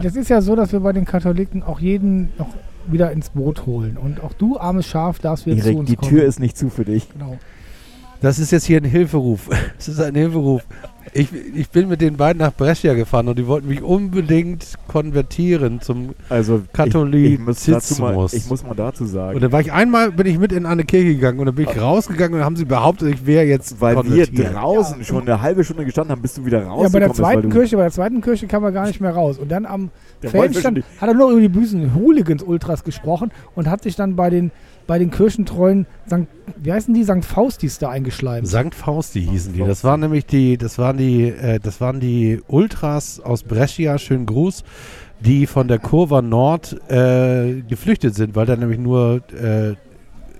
das 0.02 0.16
ist 0.16 0.30
ja 0.30 0.42
so, 0.42 0.56
dass 0.56 0.72
wir 0.72 0.80
bei 0.80 0.94
den 0.94 1.06
Katholiken 1.06 1.64
auch 1.64 1.80
jeden 1.80 2.30
noch 2.38 2.50
wieder 2.88 3.12
ins 3.12 3.30
Boot 3.30 3.66
holen. 3.66 3.98
Und 3.98 4.24
auch 4.24 4.34
du, 4.34 4.58
armes 4.58 4.88
Schaf, 4.88 5.20
darfst 5.20 5.46
wieder 5.46 5.58
zu 5.58 5.68
Erik, 5.68 5.78
uns 5.80 5.90
die 5.90 5.96
kommen. 5.96 6.10
Tür 6.10 6.26
ist 6.26 6.40
nicht 6.40 6.58
zu 6.58 6.70
für 6.70 6.86
dich. 6.86 7.12
Genau. 7.12 7.38
Das 8.22 8.40
ist 8.40 8.52
jetzt 8.52 8.66
hier 8.66 8.78
ein 8.78 8.84
Hilferuf. 8.86 9.50
Es 9.80 9.88
ist 9.88 10.00
ein 10.02 10.16
Hilferuf. 10.16 10.64
Ich, 11.14 11.30
ich 11.56 11.70
bin 11.70 11.88
mit 11.88 12.02
den 12.02 12.18
beiden 12.18 12.40
nach 12.40 12.52
Brescia 12.54 12.94
gefahren 12.94 13.28
und 13.30 13.40
die 13.40 13.48
wollten 13.48 13.68
mich 13.70 13.82
unbedingt 13.82 14.66
konvertieren 14.88 15.80
zum 15.82 16.10
Also 16.30 16.62
Katholizismus. 16.74 17.68
Ich, 17.68 17.92
ich, 17.92 18.00
mal, 18.00 18.28
ich 18.34 18.50
muss 18.50 18.64
mal 18.64 18.76
dazu 18.76 19.06
sagen, 19.06 19.36
und 19.36 19.42
dann 19.42 19.52
war 19.52 19.62
ich 19.62 19.72
einmal, 19.72 20.12
bin 20.12 20.28
ich 20.28 20.38
mit 20.38 20.52
in 20.52 20.66
eine 20.66 20.84
Kirche 20.84 21.16
gegangen 21.16 21.40
und 21.40 21.46
dann 21.46 21.56
bin 21.56 21.68
ich 21.70 21.80
rausgegangen 21.82 22.34
und 22.34 22.40
dann 22.40 22.46
haben 22.46 22.56
sie 22.58 22.66
behauptet, 22.66 23.14
ich 23.14 23.26
wäre 23.26 23.46
jetzt 23.46 23.80
weil 23.80 23.96
wir 23.96 24.04
konvertiert. 24.04 24.54
draußen 24.54 25.04
schon 25.06 25.22
eine 25.22 25.42
halbe 25.42 25.64
Stunde 25.64 25.86
gestanden 25.86 26.12
haben, 26.12 26.22
bist 26.22 26.38
du 26.38 26.46
wieder 26.46 26.60
Ja, 26.64 26.68
rausgekommen. 26.70 26.92
bei 26.92 27.00
der 27.00 27.14
zweiten 27.14 27.50
Kirche, 27.50 27.78
bei 27.78 27.84
der 27.84 27.92
zweiten 27.92 28.22
Kirche 28.22 28.48
kam 28.48 28.64
er 28.64 28.72
gar 28.72 28.88
nicht 28.88 29.00
mehr 29.00 29.12
raus. 29.12 29.38
Und 29.38 29.50
dann 29.50 29.66
am 29.66 29.90
Fanstand 30.24 30.84
hat 31.00 31.08
er 31.08 31.14
nur 31.16 31.32
über 31.32 31.42
die 31.42 31.50
bösen 31.50 31.96
Hooligans-Ultras 31.96 32.84
gesprochen 32.84 33.32
und 33.56 33.70
hat 33.70 33.84
sich 33.84 33.96
dann 33.96 34.16
bei 34.16 34.30
den, 34.30 34.52
bei 34.88 34.98
den 34.98 35.12
Kirchentreuen, 35.12 35.86
St., 36.08 36.28
wie 36.56 36.72
heißen 36.72 36.94
die, 36.94 37.04
St. 37.04 37.24
Faustis 37.24 37.78
da 37.78 37.90
eingeschleimt. 37.90 38.48
Sankt 38.48 38.74
Fausti 38.74 39.22
hießen 39.22 39.54
die. 39.54 39.60
Das 39.60 39.84
waren 39.84 40.00
nämlich 40.00 40.26
die, 40.26 40.58
das 40.58 40.80
waren 40.80 40.98
die, 40.98 41.28
äh, 41.28 41.60
das 41.60 41.82
waren 41.82 42.00
die 42.00 42.42
Ultras 42.48 43.20
aus 43.20 43.44
Brescia, 43.44 43.98
schönen 43.98 44.26
Gruß, 44.26 44.64
die 45.20 45.46
von 45.46 45.68
der 45.68 45.80
Kurva 45.80 46.22
Nord 46.22 46.78
äh, 46.90 47.62
geflüchtet 47.68 48.16
sind, 48.16 48.36
weil 48.36 48.46
da 48.46 48.56
nämlich 48.56 48.80
nur 48.80 49.22
äh, 49.34 49.76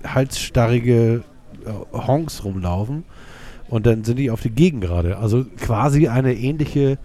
halsstarrige 0.06 1.22
äh, 1.64 1.70
Honks 1.92 2.44
rumlaufen. 2.44 3.04
Und 3.68 3.84
dann 3.84 4.02
sind 4.04 4.18
die 4.18 4.30
auf 4.30 4.40
die 4.40 4.50
Gegengrade. 4.50 5.18
Also 5.18 5.44
quasi 5.60 6.08
eine 6.08 6.34
ähnliche, 6.34 6.96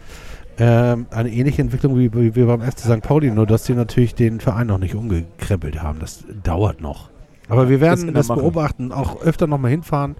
ähm, 0.58 1.08
eine 1.12 1.30
ähnliche 1.30 1.62
Entwicklung 1.62 2.00
wie, 2.00 2.14
wie, 2.14 2.36
wie 2.38 2.44
beim 2.46 2.62
FC 2.62 2.80
St. 2.80 3.02
Pauli, 3.02 3.30
nur 3.32 3.46
dass 3.46 3.64
die 3.64 3.74
natürlich 3.74 4.16
den 4.16 4.40
Verein 4.40 4.68
noch 4.68 4.78
nicht 4.78 4.96
umgekrempelt 4.96 5.84
haben. 5.84 6.00
Das 6.00 6.24
dauert 6.42 6.80
noch. 6.80 7.10
Aber 7.50 7.68
wir 7.70 7.82
werden 7.82 8.14
das, 8.14 8.30
Mache. 8.30 8.40
beobachten, 8.40 8.92
auch 8.92 9.22
öfter 9.22 9.48
nochmal 9.48 9.72
hinfahren. 9.72 10.16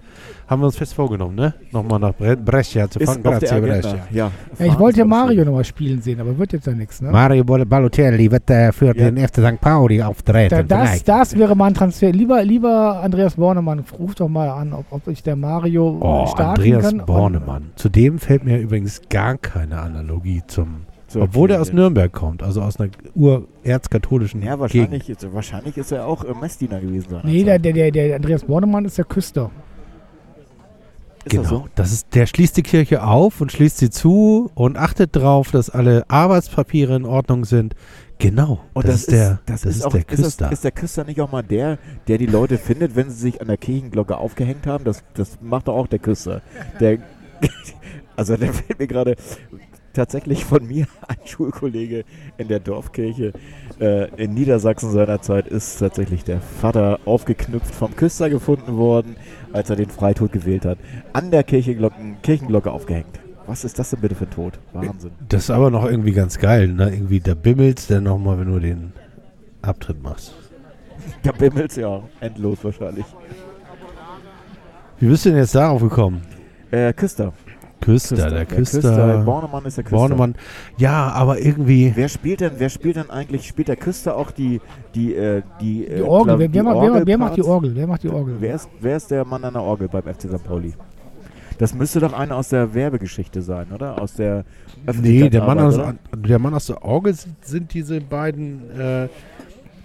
Haben 0.46 0.60
wir 0.60 0.66
uns 0.66 0.76
fest 0.76 0.92
vorgenommen, 0.92 1.34
ne? 1.34 1.54
Nochmal 1.72 1.98
nach 1.98 2.12
Bre 2.12 2.36
Brescia 2.36 2.88
zu 2.90 3.00
fahren. 3.00 3.20
ist 3.20 3.26
auf 3.26 3.38
der 3.38 3.48
Grazie. 3.60 3.66
Brescia. 3.66 4.06
Ja, 4.10 4.30
Ja, 4.58 4.66
ich 4.66 4.78
wollte 4.78 4.98
ja 4.98 5.04
Mario 5.06 5.42
nochmal 5.44 5.64
spielen 5.64 6.02
sehen, 6.02 6.20
aber 6.20 6.36
wird 6.38 6.52
jetzt 6.52 6.66
ja 6.66 6.74
nichts, 6.74 7.00
ne? 7.00 7.10
Mario 7.10 7.42
Balotelli 7.44 8.30
wird 8.30 8.50
äh, 8.50 8.70
für 8.72 8.86
Ja. 8.88 8.92
den 9.10 9.16
FC 9.16 9.36
St. 9.38 9.60
Pauli 9.60 10.02
auftreten. 10.02 10.68
Da, 10.68 10.82
das, 10.84 11.02
das 11.02 11.38
wäre 11.38 11.56
mal 11.56 11.68
ein 11.68 11.74
Transfer. 11.74 12.12
Lieber, 12.12 12.44
lieber 12.44 13.00
Andreas 13.02 13.36
Bornemann, 13.36 13.82
ruf 13.98 14.14
doch 14.14 14.28
mal 14.28 14.50
an, 14.50 14.74
ob, 14.74 14.84
ob 14.90 15.08
ich 15.08 15.22
der 15.22 15.36
Mario 15.36 15.96
Oh, 16.00 16.26
starten 16.26 16.60
Andreas 16.60 16.82
kann. 16.84 17.00
Und- 17.00 17.06
Bornemann. 17.06 17.70
Zudem 17.76 18.18
fällt 18.18 18.44
mir 18.44 18.58
übrigens 18.58 19.00
gar 19.08 19.38
keine 19.38 19.80
Analogie 19.80 20.42
zum. 20.46 20.82
So 21.14 21.22
obwohl 21.22 21.48
der 21.48 21.58
okay. 21.60 21.68
aus 21.68 21.72
Nürnberg 21.72 22.12
kommt, 22.12 22.42
also 22.42 22.60
aus 22.60 22.78
einer 22.78 22.90
urerzkatholischen 23.14 24.42
Ja, 24.42 24.56
Gegend. 24.56 24.60
wahrscheinlich 24.60 25.08
ist, 25.10 25.32
wahrscheinlich 25.32 25.76
ist 25.76 25.92
er 25.92 26.06
auch 26.06 26.24
äh, 26.24 26.34
Messdiener 26.34 26.80
gewesen. 26.80 27.06
Sein 27.10 27.22
Nee, 27.24 27.44
der, 27.44 27.58
der, 27.58 27.72
der, 27.72 27.90
der 27.90 28.16
Andreas 28.16 28.44
Bornemann 28.44 28.84
ist 28.84 28.98
der 28.98 29.04
Küster. 29.04 29.50
ist 31.24 31.30
Genau. 31.30 31.42
das 31.42 31.50
so? 31.50 31.64
Das 31.74 31.92
ist, 31.92 32.14
der 32.14 32.26
schließt 32.26 32.56
die 32.56 32.62
Kirche 32.62 33.02
auf 33.04 33.40
und 33.40 33.50
schließt 33.52 33.78
sie 33.78 33.90
zu 33.90 34.50
und 34.54 34.76
achtet 34.76 35.16
darauf, 35.16 35.50
dass 35.50 35.70
alle 35.70 36.04
Arbeitspapiere 36.08 36.96
in 36.96 37.04
Ordnung 37.06 37.44
sind. 37.44 37.74
Genau. 38.18 38.60
Und 38.74 38.86
das, 38.86 39.00
ist 39.00 39.12
der, 39.12 39.40
das, 39.46 39.62
das 39.62 39.70
ist, 39.70 39.76
ist 39.78 39.86
auch, 39.86 39.90
der 39.92 40.00
ist, 40.00 40.06
Küster. 40.08 40.44
das, 40.44 40.52
ist 40.52 40.64
der 40.64 40.70
Küster 40.72 41.04
nicht 41.04 41.20
auch 41.20 41.32
mal 41.32 41.42
der, 41.42 41.78
der 42.08 42.18
die 42.18 42.26
Leute 42.26 42.58
findet, 42.58 42.94
wenn 42.94 43.10
sie 43.10 43.16
sich 43.16 43.40
an 43.40 43.48
der 43.48 43.56
Kirchenglocke 43.56 44.16
aufgehängt 44.16 44.66
haben? 44.66 44.84
Das, 44.84 45.02
das 45.14 45.38
macht 45.40 45.68
doch 45.68 45.74
auch 45.76 45.86
der 45.86 45.98
Küster. 45.98 46.42
Der, 46.80 46.98
also 48.16 48.36
der 48.36 48.52
fällt 48.52 48.78
mir 48.78 48.86
gerade, 48.86 49.16
tatsächlich 49.94 50.44
von 50.44 50.66
mir 50.68 50.86
ein 51.08 51.16
Schulkollege 51.24 52.04
in 52.36 52.48
der 52.48 52.60
Dorfkirche 52.60 53.32
äh, 53.80 54.08
in 54.22 54.34
Niedersachsen 54.34 54.90
seinerzeit 54.90 55.48
ist 55.48 55.78
tatsächlich 55.78 56.24
der 56.24 56.40
Vater 56.40 57.00
aufgeknüpft 57.04 57.74
vom 57.74 57.96
Küster 57.96 58.30
gefunden 58.30 58.76
worden, 58.76 59.16
als 59.52 59.70
er 59.70 59.76
den 59.76 59.90
Freitod 59.90 60.32
gewählt 60.32 60.64
hat. 60.64 60.78
An 61.12 61.30
der 61.30 61.42
Kirchenglocke 61.42 62.70
aufgehängt. 62.70 63.20
Was 63.46 63.64
ist 63.64 63.78
das 63.78 63.90
denn 63.90 64.00
bitte 64.00 64.14
für 64.14 64.24
ein 64.24 64.30
Tod? 64.30 64.58
Wahnsinn. 64.72 65.10
Das 65.28 65.44
ist 65.44 65.50
aber 65.50 65.70
noch 65.70 65.84
irgendwie 65.84 66.12
ganz 66.12 66.38
geil. 66.38 66.68
Ne? 66.68 66.90
Irgendwie, 66.90 67.20
da 67.20 67.34
bimmelst 67.34 67.90
dann 67.90 68.04
nochmal, 68.04 68.38
wenn 68.38 68.50
du 68.52 68.58
den 68.58 68.92
Abtritt 69.62 70.02
machst. 70.02 70.34
Da 71.22 71.32
bimmelt's 71.32 71.76
ja 71.76 72.02
endlos 72.20 72.62
wahrscheinlich. 72.64 73.04
Wie 75.00 75.08
bist 75.08 75.24
du 75.24 75.30
denn 75.30 75.38
jetzt 75.38 75.54
darauf 75.54 75.82
gekommen? 75.82 76.22
Äh, 76.70 76.92
Küster. 76.92 77.32
Küster, 77.80 78.30
der 78.30 78.46
Küster. 78.46 79.22
Bornemann 79.24 79.64
ist 79.66 79.76
der 79.76 79.84
Küster. 79.84 79.96
Bornemann. 79.96 80.34
Ja, 80.78 81.10
aber 81.10 81.38
irgendwie. 81.38 81.92
Wer 81.94 82.08
spielt 82.08 82.40
denn, 82.40 82.52
wer 82.58 82.68
spielt 82.70 82.96
denn 82.96 83.10
eigentlich, 83.10 83.46
spielt 83.46 83.68
der 83.68 83.76
Küster 83.76 84.16
auch 84.16 84.30
die, 84.30 84.60
die, 84.94 85.14
äh, 85.14 85.42
die, 85.60 85.86
äh, 85.86 85.96
Die 85.96 86.02
Orgel, 86.02 86.34
Klav- 86.34 86.38
wer, 86.40 86.54
wer, 86.54 86.62
macht, 86.62 86.76
wer, 86.80 87.06
wer 87.06 87.18
macht 87.18 87.36
die? 87.36 87.42
Orgel? 87.42 87.72
Wer 87.74 87.86
macht 87.86 88.02
die 88.02 88.08
Orgel? 88.08 88.36
Wer 88.40 88.54
ist, 88.54 88.68
wer 88.80 88.96
ist 88.96 89.10
der 89.10 89.24
Mann 89.26 89.44
an 89.44 89.52
der 89.52 89.62
Orgel 89.62 89.88
beim 89.88 90.02
FC 90.02 90.22
St. 90.22 90.42
Pauli? 90.44 90.72
Das 91.58 91.74
müsste 91.74 92.00
doch 92.00 92.12
einer 92.12 92.36
aus 92.36 92.48
der 92.48 92.74
Werbegeschichte 92.74 93.40
sein, 93.42 93.66
oder? 93.72 94.00
Aus 94.00 94.14
der 94.14 94.44
Nee, 95.00 95.28
der 95.28 95.44
Mann, 95.44 95.58
aus, 95.60 95.78
der 96.16 96.38
Mann 96.38 96.54
aus 96.54 96.66
der 96.66 96.82
Orgel 96.84 97.14
sind, 97.14 97.44
sind 97.44 97.74
diese 97.74 98.00
beiden, 98.00 98.70
äh, 98.78 99.08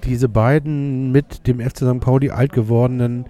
diese 0.03 0.29
beiden 0.29 1.11
mit 1.11 1.45
dem 1.47 1.59
FC 1.59 1.79
St. 1.79 1.99
Pauli 1.99 2.31
alt 2.31 2.53
gewordenen 2.53 3.25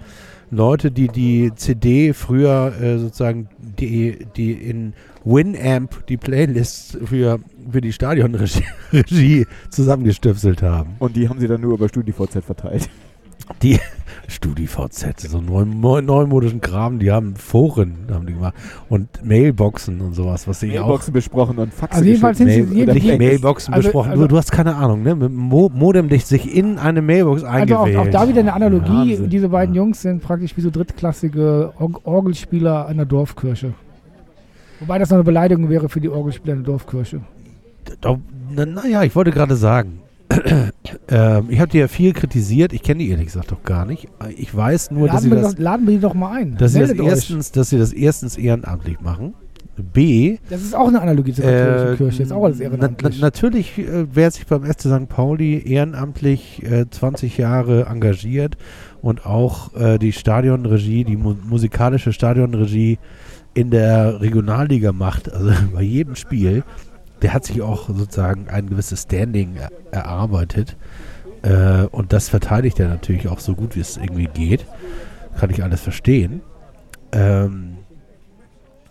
Leute, 0.51 0.91
die 0.91 1.07
die 1.07 1.51
CD 1.55 2.13
früher 2.13 2.73
äh, 2.81 2.97
sozusagen 2.97 3.49
die, 3.59 4.25
die 4.35 4.53
in 4.53 4.93
Winamp 5.23 6.07
die 6.07 6.17
Playlists 6.17 6.97
für, 7.05 7.39
für 7.69 7.81
die 7.81 7.93
Stadionregie 7.93 8.63
Regie 8.93 9.45
zusammengestöpselt 9.69 10.61
haben. 10.63 10.95
Und 10.99 11.15
die 11.15 11.29
haben 11.29 11.39
sie 11.39 11.47
dann 11.47 11.61
nur 11.61 11.73
über 11.73 11.87
StudiVZ 11.87 12.43
verteilt. 12.43 12.89
Die 13.61 13.79
StudiVZ, 14.27 15.19
so 15.21 15.41
neu, 15.41 15.65
neu, 15.65 16.01
neumodischen 16.01 16.61
Kram, 16.61 16.99
die 16.99 17.11
haben 17.11 17.35
Foren 17.35 17.95
haben 18.11 18.27
die 18.27 18.33
gemacht 18.33 18.53
und 18.87 19.07
Mailboxen 19.25 19.99
und 20.01 20.13
sowas, 20.13 20.47
was 20.47 20.61
ich 20.61 20.77
auch 20.79 20.83
Mailboxen 20.85 21.13
besprochen 21.13 21.57
und 21.57 21.73
Faxe 21.73 21.95
Also 21.97 22.05
jedenfalls 22.07 22.37
sind 22.37 22.49
sie- 22.51 22.61
Mail, 22.61 22.93
nicht 22.93 23.17
Mailboxen 23.17 23.73
also- 23.73 23.87
besprochen. 23.87 24.11
also- 24.11 24.23
du, 24.23 24.27
du 24.29 24.37
hast 24.37 24.51
keine 24.51 24.75
Ahnung, 24.75 25.01
ne? 25.01 25.15
Mit 25.15 25.29
dem 25.29 25.35
Mo 25.35 25.69
Modem 25.73 26.09
dich 26.09 26.25
sich 26.27 26.55
in 26.55 26.77
eine 26.77 27.01
Mailbox 27.01 27.43
Also 27.43 27.55
eingewählt. 27.75 27.97
auch, 27.97 28.05
auch 28.05 28.11
da 28.11 28.27
wieder 28.29 28.41
eine 28.41 28.53
Analogie. 28.53 28.87
Wahnsinn. 29.11 29.29
Diese 29.29 29.49
beiden. 29.49 29.73
Jungs 29.73 30.01
sind 30.03 30.21
praktisch 30.21 30.55
wie 30.55 30.61
so 30.61 30.69
drittklassige 30.69 31.73
Or 31.79 31.89
Orgelspieler 32.03 32.85
einer 32.85 33.05
Dorfkirche. 33.05 33.73
Wobei 34.79 34.99
das 34.99 35.09
noch 35.09 35.15
eine 35.17 35.23
Beleidigung 35.23 35.69
wäre 35.69 35.89
für 35.89 35.99
die 36.01 36.09
Orgelspieler 36.09 36.53
einer 36.53 36.63
Dorfkirche. 36.63 37.21
Doch, 38.01 38.19
na, 38.55 38.65
naja, 38.65 39.03
ich 39.03 39.15
wollte 39.15 39.31
gerade 39.31 39.55
sagen, 39.55 39.99
ähm, 41.09 41.47
ich 41.49 41.59
habe 41.59 41.71
die 41.71 41.77
ja 41.79 41.87
viel 41.87 42.13
kritisiert. 42.13 42.73
Ich 42.73 42.83
kenne 42.83 42.99
die 43.03 43.09
ehrlich 43.09 43.27
gesagt 43.27 43.51
doch 43.51 43.63
gar 43.63 43.85
nicht. 43.85 44.07
Ich 44.37 44.55
weiß 44.55 44.91
nur, 44.91 45.07
dass 45.07 45.23
sie, 45.23 45.29
Laden 45.29 45.37
wir, 45.37 45.43
das, 45.43 45.55
doch, 45.55 45.61
laden 45.63 45.87
wir 45.87 45.93
die 45.95 45.99
doch 46.01 46.13
mal 46.13 46.31
ein. 46.37 46.57
dass, 46.57 46.73
sie 46.73 46.79
das 46.79 46.91
euch. 46.91 46.99
erstens, 46.99 47.51
dass 47.51 47.69
sie 47.69 47.77
das 47.77 47.93
erstens 47.93 48.37
ehrenamtlich 48.37 48.99
machen. 49.01 49.33
B, 49.93 50.37
Das 50.49 50.61
ist 50.61 50.75
auch 50.75 50.89
eine 50.89 51.01
Analogie 51.01 51.31
zur 51.31 51.45
katholischen 51.45 51.93
Äh, 51.93 51.97
Kirche. 51.97 52.23
Ist 52.23 52.33
auch 52.33 52.43
alles 52.43 52.59
na, 52.59 52.65
na, 52.65 52.71
ehrenamtlich. 52.73 53.21
natürlich, 53.21 53.77
äh, 53.79 54.05
wer 54.13 54.29
sich 54.29 54.45
beim 54.45 54.65
FC 54.65 54.81
St. 54.81 55.07
Pauli 55.07 55.61
ehrenamtlich 55.65 56.61
äh, 56.63 56.85
20 56.89 57.37
Jahre 57.37 57.85
engagiert 57.85 58.57
und 59.01 59.25
auch 59.25 59.73
äh, 59.75 59.97
die 59.97 60.11
Stadionregie, 60.11 61.05
die 61.05 61.15
mu 61.15 61.33
musikalische 61.47 62.11
Stadionregie 62.11 62.99
in 63.53 63.71
der 63.71 64.19
Regionalliga 64.19 64.91
macht, 64.91 65.31
also 65.31 65.51
bei 65.73 65.81
jedem 65.81 66.15
Spiel, 66.15 66.63
der 67.21 67.33
hat 67.33 67.45
sich 67.45 67.61
auch 67.61 67.89
sozusagen 67.89 68.47
ein 68.49 68.69
gewisses 68.69 69.03
Standing 69.03 69.57
er 69.57 69.71
erarbeitet. 69.91 70.77
Äh, 71.41 71.83
und 71.85 72.13
das 72.13 72.29
verteidigt 72.29 72.79
er 72.79 72.89
natürlich 72.89 73.27
auch 73.27 73.39
so 73.39 73.55
gut, 73.55 73.75
wie 73.75 73.81
es 73.81 73.97
irgendwie 73.97 74.27
geht. 74.27 74.65
Kann 75.37 75.49
ich 75.49 75.63
alles 75.63 75.81
verstehen. 75.81 76.41
Ähm, 77.11 77.77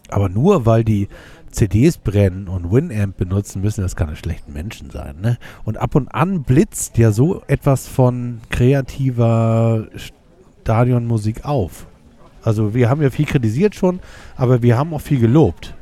aber 0.09 0.29
nur 0.29 0.67
weil 0.67 0.85
die 0.85 1.09
CDs 1.51 1.99
brennen 1.99 2.49
und 2.49 2.71
Winamp 2.71 3.17
benutzen, 3.17 3.63
müssen 3.63 3.83
das 3.83 3.97
keine 3.97 4.17
schlechten 4.17 4.53
Menschen 4.53 4.91
sein. 4.91 5.17
Ne? 5.21 5.39
Und 5.65 5.79
ab 5.79 5.95
und 5.95 6.09
an 6.09 6.43
blitzt 6.43 6.99
ja 6.99 7.11
so 7.11 7.43
etwas 7.47 7.89
von 7.89 8.41
kreativer 8.51 9.87
Stadionmusik 10.63 11.45
auf. 11.45 11.87
Also 12.43 12.75
wir 12.75 12.89
haben 12.89 13.03
ja 13.03 13.11
viel 13.11 13.27
kritisiert 13.27 13.75
schon, 13.75 14.01
aber 14.37 14.63
wir 14.63 14.79
haben 14.79 14.95
auch 14.95 15.01
viel 15.01 15.21
gelobt. 15.21 15.75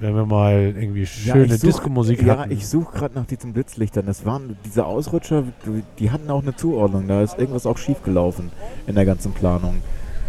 Wenn 0.00 0.14
wir 0.14 0.26
mal 0.26 0.74
irgendwie 0.76 1.02
Ja, 1.02 1.34
schöne 1.34 1.54
such- 1.56 1.60
Disco-Musik 1.68 2.22
Ja, 2.22 2.38
hatten. 2.38 2.50
ich 2.52 2.66
suche 2.66 2.96
gerade 2.98 3.14
nach 3.14 3.26
diesen 3.26 3.52
Blitzlichtern. 3.52 4.06
Das 4.06 4.26
waren 4.26 4.56
diese 4.64 4.84
Ausrutscher, 4.86 5.44
die- 5.66 5.82
die 5.98 6.10
hatten 6.10 6.30
auch 6.30 6.42
eine 6.42 6.54
Zuordnung. 6.56 7.06
Da 7.08 7.22
ist 7.22 7.38
irgendwas 7.38 7.64
auch 7.66 7.78
schief 7.78 8.02
gelaufen 8.02 8.50
in 8.86 8.96
der 8.96 9.04
ganzen 9.04 9.32
Planung. 9.32 9.76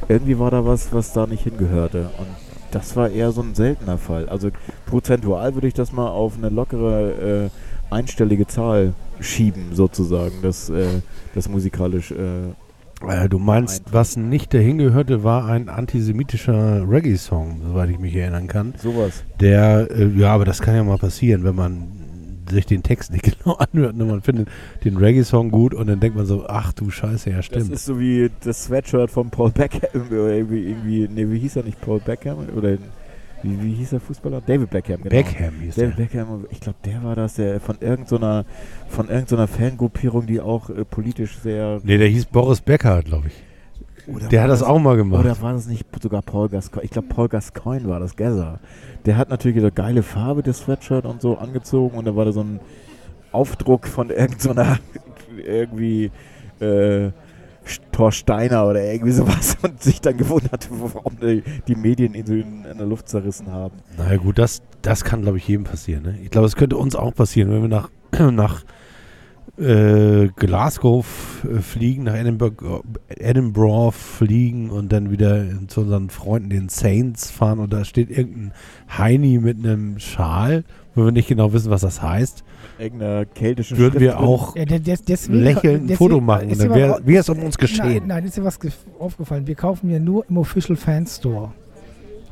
Irgendwie 0.07 0.37
war 0.37 0.51
da 0.51 0.65
was, 0.65 0.93
was 0.93 1.13
da 1.13 1.25
nicht 1.25 1.43
hingehörte. 1.43 2.09
Und 2.19 2.27
das 2.71 2.95
war 2.95 3.09
eher 3.09 3.31
so 3.31 3.41
ein 3.41 3.55
seltener 3.55 3.97
Fall. 3.97 4.29
Also 4.29 4.49
prozentual 4.85 5.55
würde 5.55 5.67
ich 5.67 5.73
das 5.73 5.91
mal 5.91 6.09
auf 6.09 6.37
eine 6.37 6.49
lockere 6.49 7.45
äh, 7.45 7.93
einstellige 7.93 8.45
Zahl 8.45 8.93
schieben, 9.19 9.73
sozusagen. 9.73 10.35
Das, 10.43 10.69
äh, 10.69 11.01
das 11.33 11.49
musikalisch. 11.49 12.11
Äh, 12.11 12.53
Äh, 13.07 13.29
du 13.29 13.39
meinst, 13.39 13.83
was 13.91 14.15
nicht 14.17 14.53
dahin 14.53 14.77
gehörte, 14.77 15.23
war 15.23 15.45
ein 15.47 15.69
antisemitischer 15.69 16.89
Reggae-Song, 16.89 17.61
soweit 17.67 17.89
ich 17.89 17.99
mich 17.99 18.15
erinnern 18.15 18.47
kann. 18.47 18.73
sowas. 18.77 19.23
Der, 19.39 19.87
äh, 19.91 20.07
ja, 20.17 20.33
aber 20.33 20.45
das 20.45 20.61
kann 20.61 20.75
ja 20.75 20.83
mal 20.83 20.97
passieren, 20.97 21.43
wenn 21.43 21.55
man 21.55 21.87
sich 22.49 22.65
den 22.65 22.83
Text 22.83 23.11
nicht 23.11 23.23
genau 23.43 23.55
anhört. 23.55 23.95
Ne? 23.95 24.05
Man 24.05 24.21
findet 24.21 24.47
den 24.83 24.97
Reggae-Song 24.97 25.51
gut 25.51 25.73
und 25.73 25.87
dann 25.87 25.99
denkt 25.99 26.15
man 26.15 26.25
so, 26.25 26.45
ach 26.47 26.73
du 26.73 26.89
Scheiße, 26.89 27.29
ja 27.31 27.37
Das 27.37 27.45
stimmt. 27.45 27.71
ist 27.71 27.85
so 27.85 27.99
wie 27.99 28.29
das 28.43 28.65
Sweatshirt 28.65 29.11
von 29.11 29.29
Paul 29.29 29.51
Beckham. 29.51 30.01
Oder 30.09 30.29
irgendwie, 30.35 30.69
irgendwie, 30.69 31.07
nee, 31.13 31.29
wie 31.29 31.39
hieß 31.39 31.57
er 31.57 31.63
nicht? 31.63 31.81
Paul 31.81 31.99
Beckham? 31.99 32.37
Oder 32.55 32.77
wie, 33.45 33.63
wie 33.63 33.73
hieß 33.73 33.91
der 33.91 33.99
Fußballer? 33.99 34.41
David 34.41 34.69
Beckham, 34.69 34.97
genau. 34.97 35.09
Beckham 35.09 35.53
hieß 35.61 35.75
David 35.75 35.97
der. 35.97 36.03
Beckham, 36.03 36.45
ich 36.49 36.59
glaube, 36.59 36.79
der 36.83 37.03
war 37.03 37.15
das, 37.15 37.35
der 37.35 37.59
von 37.59 37.77
irgendeiner 37.79 38.45
von 38.89 39.09
irgendeiner 39.09 39.47
Fangruppierung, 39.47 40.25
die 40.25 40.41
auch 40.41 40.69
äh, 40.69 40.83
politisch 40.83 41.37
sehr. 41.37 41.79
Nee, 41.83 41.97
der 41.97 42.07
hieß 42.07 42.25
Boris 42.25 42.61
Becker, 42.61 43.01
glaube 43.03 43.27
ich. 43.27 43.43
Oder 44.07 44.27
Der 44.27 44.43
hat 44.43 44.49
das 44.49 44.61
auch 44.61 44.79
mal 44.79 44.97
gemacht. 44.97 45.23
Oder 45.23 45.41
war 45.41 45.53
das 45.53 45.67
nicht 45.67 45.85
sogar 46.01 46.21
Paul 46.21 46.49
Gascoigne? 46.49 46.85
Ich 46.85 46.91
glaube, 46.91 47.07
Paul 47.07 47.27
Gascoigne 47.27 47.87
war 47.87 47.99
das, 47.99 48.15
Gazza. 48.15 48.59
Der 49.05 49.17
hat 49.17 49.29
natürlich 49.29 49.57
eine 49.57 49.71
geile 49.71 50.03
Farbe, 50.03 50.43
das 50.43 50.59
Sweatshirt 50.59 51.05
und 51.05 51.21
so 51.21 51.37
angezogen 51.37 51.97
und 51.97 52.05
da 52.05 52.15
war 52.15 52.25
da 52.25 52.31
so 52.31 52.41
ein 52.41 52.59
Aufdruck 53.31 53.87
von 53.87 54.09
irgendeiner 54.11 54.79
irgendwie 55.43 56.11
äh, 56.59 57.11
Thor 57.91 58.11
Steiner 58.11 58.67
oder 58.67 58.83
irgendwie 58.83 59.11
sowas 59.11 59.57
und 59.61 59.81
sich 59.81 60.01
dann 60.01 60.17
gewundert, 60.17 60.67
warum 60.71 61.17
die, 61.19 61.43
die 61.67 61.75
Medien 61.75 62.13
ihn 62.13 62.25
so 62.25 62.33
in, 62.33 62.65
in 62.65 62.77
der 62.77 62.87
Luft 62.87 63.09
zerrissen 63.09 63.51
haben. 63.51 63.75
Na 63.97 64.11
ja, 64.11 64.17
gut, 64.17 64.37
das, 64.37 64.61
das 64.81 65.03
kann, 65.03 65.21
glaube 65.21 65.37
ich, 65.37 65.47
jedem 65.47 65.63
passieren. 65.63 66.03
Ne? 66.03 66.19
Ich 66.23 66.29
glaube, 66.29 66.47
es 66.47 66.55
könnte 66.55 66.77
uns 66.77 66.95
auch 66.95 67.13
passieren, 67.13 67.51
wenn 67.51 67.61
wir 67.61 67.69
nach, 67.69 67.89
nach 68.31 68.63
äh, 69.57 70.27
Glasgow 70.35 71.05
äh, 71.49 71.59
fliegen, 71.61 72.03
nach 72.03 72.15
Edinburgh, 72.15 72.81
Edinburgh 73.09 73.91
fliegen 73.95 74.69
und 74.69 74.91
dann 74.91 75.11
wieder 75.11 75.43
zu 75.67 75.81
unseren 75.81 76.09
Freunden, 76.09 76.49
den 76.49 76.69
Saints, 76.69 77.31
fahren 77.31 77.59
und 77.59 77.71
da 77.71 77.85
steht 77.85 78.09
irgendein 78.09 78.51
Heini 78.97 79.39
mit 79.39 79.57
einem 79.59 79.97
Schal, 79.99 80.63
wo 80.93 81.05
wir 81.05 81.11
nicht 81.11 81.27
genau 81.29 81.53
wissen, 81.53 81.69
was 81.69 81.81
das 81.81 82.01
heißt, 82.01 82.43
Irgendeiner 82.77 83.23
keltischen 83.25 83.77
würden 83.77 83.93
Schrift 83.93 84.01
wir 84.01 84.19
auch 84.19 84.55
Ja, 84.57 84.65
der- 84.65 84.79
deswegen- 84.79 85.43
lächelnd 85.43 85.65
ein 85.83 85.87
deswegen- 85.87 85.97
Foto 85.97 86.19
machen 86.19 86.49
dann 86.57 86.73
wäre 86.73 86.99
wär 87.05 87.19
es 87.21 87.29
um 87.29 87.37
uns 87.39 87.55
Nein, 87.57 87.67
geschehen. 87.67 88.07
nein, 88.07 88.25
ist 88.25 88.35
dir 88.35 88.43
was 88.43 88.59
gef- 88.59 88.73
aufgefallen. 88.99 89.47
Wir 89.47 89.55
kaufen 89.55 89.89
ja 89.89 89.99
nur 89.99 90.25
im 90.29 90.37
Official 90.37 90.75
Fan 90.75 91.07
Store. 91.07 91.53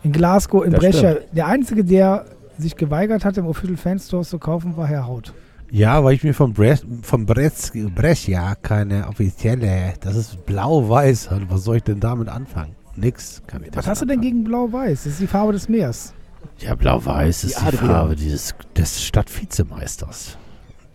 In 0.03 0.11
Glasgow, 0.11 0.65
in 0.65 0.71
Das 0.71 0.81
Brescia. 0.81 1.15
Der 1.31 1.47
Einzige, 1.47 1.85
der 1.85 2.25
sich 2.57 2.75
geweigert 2.75 3.23
hat, 3.23 3.37
im 3.37 3.45
Official 3.47 3.77
Fan 3.77 3.99
Store 3.99 4.23
zu 4.25 4.37
kaufen, 4.37 4.75
war 4.75 4.85
Herr 4.87 5.07
Haut. 5.07 5.33
Ja, 5.73 6.03
weil 6.03 6.13
ich 6.13 6.23
mir 6.23 6.35
von, 6.35 6.53
Bres 6.53 6.85
von 7.01 7.25
Bres 7.25 7.71
Brescia 7.95 8.53
keine 8.53 9.07
offizielle, 9.07 9.95
das 10.01 10.15
ist 10.15 10.45
blau-weiß. 10.45 11.29
Also 11.29 11.49
Was 11.49 11.63
soll 11.63 11.77
ich 11.77 11.83
denn 11.83 11.99
damit 11.99 12.29
anfangen? 12.29 12.75
Nix 12.95 13.41
kann 13.47 13.63
ich 13.63 13.75
Was 13.75 13.87
hast 13.87 14.03
du 14.03 14.05
denn 14.05 14.21
gegen 14.21 14.43
Blau-Weiß? 14.43 15.05
Das 15.05 15.13
ist 15.13 15.21
die 15.21 15.25
Farbe 15.25 15.51
des 15.51 15.67
Meers. 15.67 16.13
Ja, 16.59 16.75
blau-weiß 16.75 17.45
ist 17.45 17.59
Die. 17.59 17.87
Farbe 17.87 18.15
dieses, 18.15 18.53
des 18.77 19.03
Stadtvizemeisters. 19.03 20.37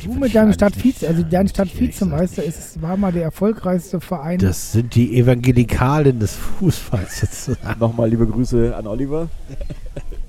Die 0.01 0.07
Du 0.07 0.15
mit 0.15 0.35
deinem 0.35 0.53
Stadtvize, 0.53 1.09
also 1.09 1.23
dein 1.23 1.45
nicht 1.45 1.59
ehrlich 1.59 1.73
Stadtvizemeister 1.73 2.45
ist, 2.45 2.81
war 2.81 2.97
mal 2.97 3.11
der 3.11 3.25
erfolgreichste 3.25 4.01
Verein. 4.01 4.39
Das 4.39 4.73
sind 4.73 4.95
die 4.95 5.17
Evangelikalen 5.19 6.21
des 6.21 6.37
Fußballs 6.37 7.21
sozusagen. 7.21 7.81
Nochmal 7.81 8.09
liebe 8.09 8.27
Grüße 8.27 8.77
an 8.77 8.87
Oliver. 8.87 9.29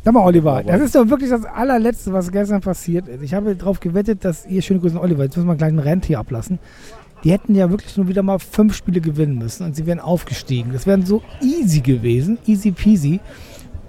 Sag 0.03 0.13
mal, 0.13 0.23
Oliver, 0.25 0.63
das 0.63 0.81
ist 0.81 0.95
doch 0.95 1.07
wirklich 1.09 1.29
das 1.29 1.45
allerletzte, 1.45 2.11
was 2.13 2.31
gestern 2.31 2.61
passiert 2.61 3.07
ist. 3.07 3.21
Ich 3.21 3.33
habe 3.33 3.55
darauf 3.55 3.79
gewettet, 3.79 4.25
dass 4.25 4.45
ihr, 4.47 4.61
schöne 4.61 4.79
Grüße 4.79 4.95
an 4.95 5.01
Oliver, 5.03 5.23
jetzt 5.23 5.35
müssen 5.37 5.47
wir 5.47 5.55
gleich 5.55 5.69
einen 5.69 5.79
Rent 5.79 6.05
hier 6.05 6.19
ablassen. 6.19 6.57
Die 7.23 7.31
hätten 7.31 7.53
ja 7.53 7.69
wirklich 7.69 7.95
nur 7.97 8.07
wieder 8.07 8.23
mal 8.23 8.39
fünf 8.39 8.75
Spiele 8.75 9.01
gewinnen 9.01 9.37
müssen 9.37 9.65
und 9.65 9.75
sie 9.75 9.85
wären 9.85 9.99
aufgestiegen. 9.99 10.71
Das 10.71 10.87
wären 10.87 11.05
so 11.05 11.21
easy 11.41 11.81
gewesen, 11.81 12.39
easy 12.47 12.71
peasy. 12.71 13.19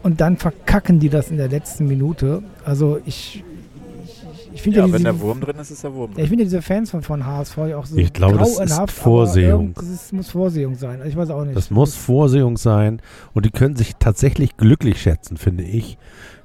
Und 0.03 0.21
dann 0.21 0.37
verkacken 0.37 0.99
die 0.99 1.09
das 1.09 1.31
in 1.31 1.37
der 1.37 1.49
letzten 1.49 1.87
Minute. 1.87 2.43
Also 2.65 3.01
ich 3.07 3.45
ich 4.61 4.65
finde 4.65 4.79
ja, 4.79 4.87
Ja, 4.87 4.93
wenn 4.93 4.99
diese, 4.99 5.13
der 5.13 5.21
Wurm 5.21 5.41
drin 5.41 5.57
ist, 5.57 5.71
ist 5.71 5.83
der 5.85 5.95
Wurm 5.95 6.11
ja, 6.11 6.15
drin. 6.17 6.25
ich 6.25 6.29
finde 6.29 6.45
diese 6.45 6.63
Fans 6.63 6.91
von, 6.91 7.03
von 7.03 7.25
HSV 7.25 7.57
ja 7.57 7.79
auch 7.79 7.87
so 7.87 7.97
Ich 7.97 8.13
glaube, 8.13 8.39
das 8.39 8.59
ist 8.59 8.91
Vorsehung. 8.91 9.73
Das 9.75 9.89
ist, 9.89 10.13
muss 10.13 10.31
Vorsehung 10.31 10.75
sein. 10.75 10.99
Also 11.01 11.09
Ich 11.09 11.17
weiß 11.17 11.31
auch 11.31 11.45
nicht. 11.45 11.57
Das 11.57 11.71
muss 11.71 11.95
Vorsehung 11.95 12.59
sein 12.59 13.01
und 13.33 13.47
die 13.47 13.51
können 13.51 13.77
sich 13.77 13.97
tatsächlich 13.99 14.57
glücklich 14.59 15.01
schätzen, 15.01 15.39
finde 15.39 15.65
ich, 15.65 15.97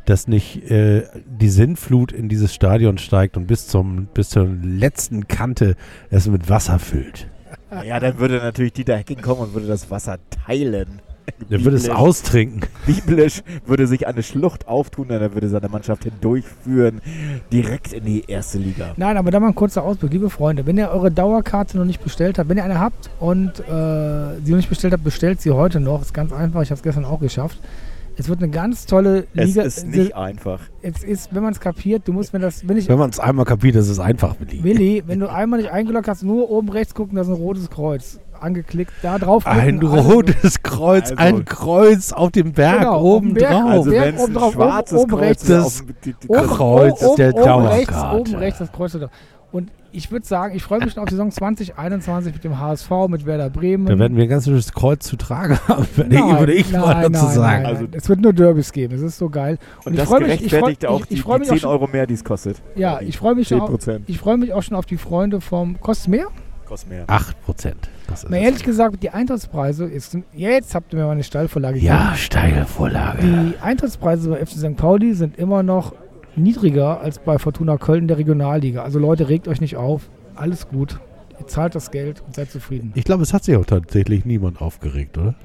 dass 0.06 0.28
nicht 0.28 0.70
äh, 0.72 1.04
die 1.26 1.50
Sinnflut 1.50 2.14
in 2.14 2.30
dieses 2.30 2.54
Stadion 2.54 2.98
steigt 2.98 3.36
und 3.36 3.48
bis 3.48 3.68
zum 3.68 4.08
bis 4.14 4.30
zur 4.30 4.48
letzten 4.48 5.28
Kante 5.28 5.76
es 6.10 6.28
mit 6.28 6.50
Wasser 6.50 6.80
füllt. 6.80 7.28
Ja, 7.86 8.00
dann 8.00 8.18
würde 8.20 8.38
natürlich 8.38 8.74
Dieter 8.74 8.96
Hecking 8.96 9.22
kommen 9.22 9.42
und 9.42 9.54
würde 9.54 9.68
das 9.68 9.92
Wasser 9.92 10.20
teilen. 10.46 11.02
Der 11.50 11.64
würde 11.64 11.78
es 11.78 11.90
austrinken. 11.90 12.62
Biblisch 12.86 13.42
würde 13.66 13.88
sich 13.88 14.08
eine 14.08 14.24
Schlucht 14.24 14.68
auftun, 14.68 15.10
er 15.10 15.34
würde 15.34 15.50
seine 15.50 15.70
Mannschaft 15.70 16.04
hindurchführen, 16.04 17.02
direkt 17.52 17.94
in 17.94 18.06
die 18.06 18.24
erste 18.28 18.58
Liga. 18.58 18.94
Nein, 18.98 19.18
aber 19.18 19.32
da 19.32 19.40
mal 19.40 19.48
ein 19.48 19.56
kurzer 19.56 19.84
Ausblick. 19.84 20.14
Liebe 20.14 20.30
Freunde, 20.30 20.66
wenn 20.66 20.78
ihr 20.78 20.90
eure 20.90 21.12
Dauerkarte 21.12 21.78
noch 21.78 21.86
nicht 21.86 22.04
bestellt 22.04 22.40
habt, 22.40 22.50
wenn 22.50 22.58
ihr 22.58 22.64
eine 22.64 22.80
habt 22.80 23.10
und 23.20 23.60
äh, 23.60 23.64
sie 24.44 24.52
noch 24.52 24.58
nicht 24.58 24.70
bestellt 24.70 24.94
habt, 24.94 25.04
bestellt 25.04 25.42
sie 25.42 25.52
heute 25.52 25.80
noch. 25.80 26.02
Ist 26.02 26.14
ganz 26.14 26.32
einfach. 26.32 26.62
Ich 26.62 26.70
habe 26.70 26.78
es 26.78 26.84
gestern 26.84 27.06
auch 27.06 27.20
geschafft. 27.20 27.60
Es 28.18 28.30
wird 28.30 28.42
eine 28.42 28.50
ganz 28.50 28.86
tolle 28.86 29.28
Es 29.36 29.48
Liga. 29.48 29.64
ist 29.64 29.88
nicht 29.88 30.16
einfach. 30.16 30.62
Es 30.82 31.04
ist, 31.04 31.36
wenn 31.36 31.44
man 31.44 31.52
es 31.52 31.60
kapiert, 31.60 32.08
du 32.08 32.14
musst, 32.14 32.32
wenn 32.32 32.42
das, 32.42 32.66
wenn 32.66 32.78
ich, 32.78 32.88
Wenn 32.88 32.98
man 32.98 33.10
es 33.10 33.20
einmal 33.20 33.44
kapiert, 33.46 33.76
ist 33.76 33.90
es 33.90 34.00
einfach 34.00 34.36
beliebt. 34.36 34.64
Willi, 34.64 35.04
wenn 35.06 35.20
du 35.20 35.30
einmal 35.30 35.60
nicht 35.60 35.72
eingeloggt 35.72 36.08
hast, 36.08 36.24
nur 36.24 36.50
oben 36.50 36.70
rechts 36.70 36.94
gucken, 36.94 37.16
da 37.16 37.24
ist 37.24 37.28
ein 37.28 37.34
rotes 37.34 37.70
Kreuz. 37.70 38.20
Angeklickt, 38.42 38.92
da 39.02 39.18
drauf 39.20 39.46
Ein 39.48 39.80
alles- 39.84 40.06
rotes 40.06 40.64
Kreuz, 40.64 41.12
Also- 41.12 41.16
ein 41.18 41.46
Kreuz 41.46 42.12
auf 42.14 42.32
dem 42.32 42.54
Berg 42.54 42.80
Genau, 42.80 43.02
oben 43.02 43.34
Berg. 43.34 43.52
drauf. 43.52 43.70
Also 43.72 43.90
Berg 43.92 44.06
wenn 44.06 44.16
es 44.16 44.22
oben 44.22 44.32
ein 44.32 44.40
drauf, 44.40 44.54
schwarzes 44.54 44.98
oben- 44.98 45.04
oben 45.14 45.22
Kreuz 45.22 45.22
rechts 45.50 45.50
ist, 45.50 45.84
das 46.30 46.48
Kreuz 46.48 47.02
oben, 47.04 47.16
der 47.18 47.34
oben, 47.36 47.42
oben 47.44 47.66
rechts, 47.68 47.94
Dauerkarte. 47.94 48.20
oben 48.20 48.36
rechts 48.36 48.60
das 48.60 48.72
Kreuz. 48.72 48.92
da. 48.94 49.10
Und 49.52 49.72
ich 49.94 50.12
würde 50.12 50.26
sagen, 50.28 50.54
ich 50.54 50.64
freue 50.64 50.80
mich 50.84 50.92
schon 50.92 51.02
auf 51.04 51.08
die 51.08 51.14
Saison 51.16 51.32
2021 51.32 52.34
mit 52.34 52.44
dem 52.44 52.60
HSV, 52.60 52.90
mit 53.08 53.26
Werder 53.26 53.50
Bremen. 53.50 53.86
Da 53.86 53.98
werden 53.98 54.18
wir 54.18 54.24
ein 54.24 54.30
ganz 54.30 54.44
schönes 54.44 54.74
Kreuz 54.74 55.06
zu 55.08 55.16
tragen 55.16 55.58
haben, 55.70 55.86
Nein, 55.96 56.40
würde 56.40 56.52
ich 56.54 56.70
mal 56.74 56.80
nein, 56.96 57.14
dazu 57.14 57.26
nein, 57.26 57.34
sagen. 57.36 57.64
Nein, 57.64 57.76
Also- 57.76 57.86
es 57.94 58.10
wird 58.10 58.20
nur 58.20 58.34
Derbys 58.34 58.74
geben. 58.74 58.96
Es 58.96 59.02
ist 59.02 59.18
so 59.18 59.30
geil. 59.30 59.58
und 59.86 59.94
ich 59.94 60.00
das 60.00 60.10
mich- 60.10 60.20
ich 60.20 60.26
gerechtfertigt 60.50 60.86
auch 60.86 61.00
ich- 61.02 61.06
die, 61.08 61.14
ich 61.14 61.22
freu 61.22 61.36
die 61.36 61.40
mich 61.40 61.50
auch 61.50 61.54
10 61.54 61.60
schon- 61.62 61.70
Euro 61.72 61.88
mehr, 61.88 62.06
die 62.06 62.14
es 62.16 62.26
kostet. 62.26 62.62
Ja, 62.76 63.00
ich 63.00 63.18
freue 63.18 63.36
mich, 63.36 63.48
schon 63.48 63.62
auf- 63.62 63.70
10%. 63.70 64.04
ich 64.08 64.18
freu 64.20 64.36
mich 64.36 64.52
auch 64.52 64.64
schon 64.64 64.76
auf 64.76 64.86
die 64.86 64.98
Freunde 64.98 65.40
vom 65.40 65.80
Kostet 65.80 66.10
mehr. 66.10 66.28
Kostet 66.66 66.90
mehr. 66.90 67.04
8 67.08 67.42
Prozent. 67.44 67.90
Das 68.08 68.24
ist 68.24 68.30
Mal 68.30 68.38
es. 68.38 68.44
ehrlich 68.44 68.64
gesagt, 68.64 69.02
die 69.04 69.10
Eintrittspreise, 69.10 69.86
ist, 69.86 70.18
jetzt 70.34 70.74
habt 70.76 70.94
ihr 70.94 71.00
mir 71.00 71.06
mal 71.06 71.12
eine 71.12 71.24
Steilvorlage 71.24 71.80
Ja, 71.80 72.16
steile 72.16 72.66
Vorlage. 72.66 73.22
Die 73.22 73.54
Eintrittspreise 73.62 74.30
bei 74.30 74.46
FC 74.46 74.54
St. 74.54 74.76
Pauli 74.76 75.14
sind 75.14 75.38
immer 75.38 75.64
noch 75.64 75.94
niedriger 76.36 77.00
als 77.02 77.20
bei 77.20 77.38
Fortuna 77.40 77.78
Köln 77.78 78.02
in 78.04 78.08
der 78.08 78.18
Regionalliga. 78.18 78.84
Also 78.84 79.00
Leute, 79.00 79.30
regt 79.30 79.48
euch 79.48 79.62
nicht 79.62 79.76
auf. 79.78 80.10
Alles 80.36 80.68
gut. 80.68 81.00
Ihr 81.40 81.48
zahlt 81.48 81.76
das 81.76 81.92
Geld 81.92 82.22
und 82.26 82.36
seid 82.36 82.50
zufrieden. 82.52 82.92
Ich 82.96 83.04
glaube, 83.04 83.24
es 83.24 83.34
hat 83.34 83.44
sich 83.44 83.56
auch 83.56 83.66
tatsächlich 83.66 84.26
niemand 84.26 84.62
aufgeregt, 84.62 85.18
oder? 85.18 85.36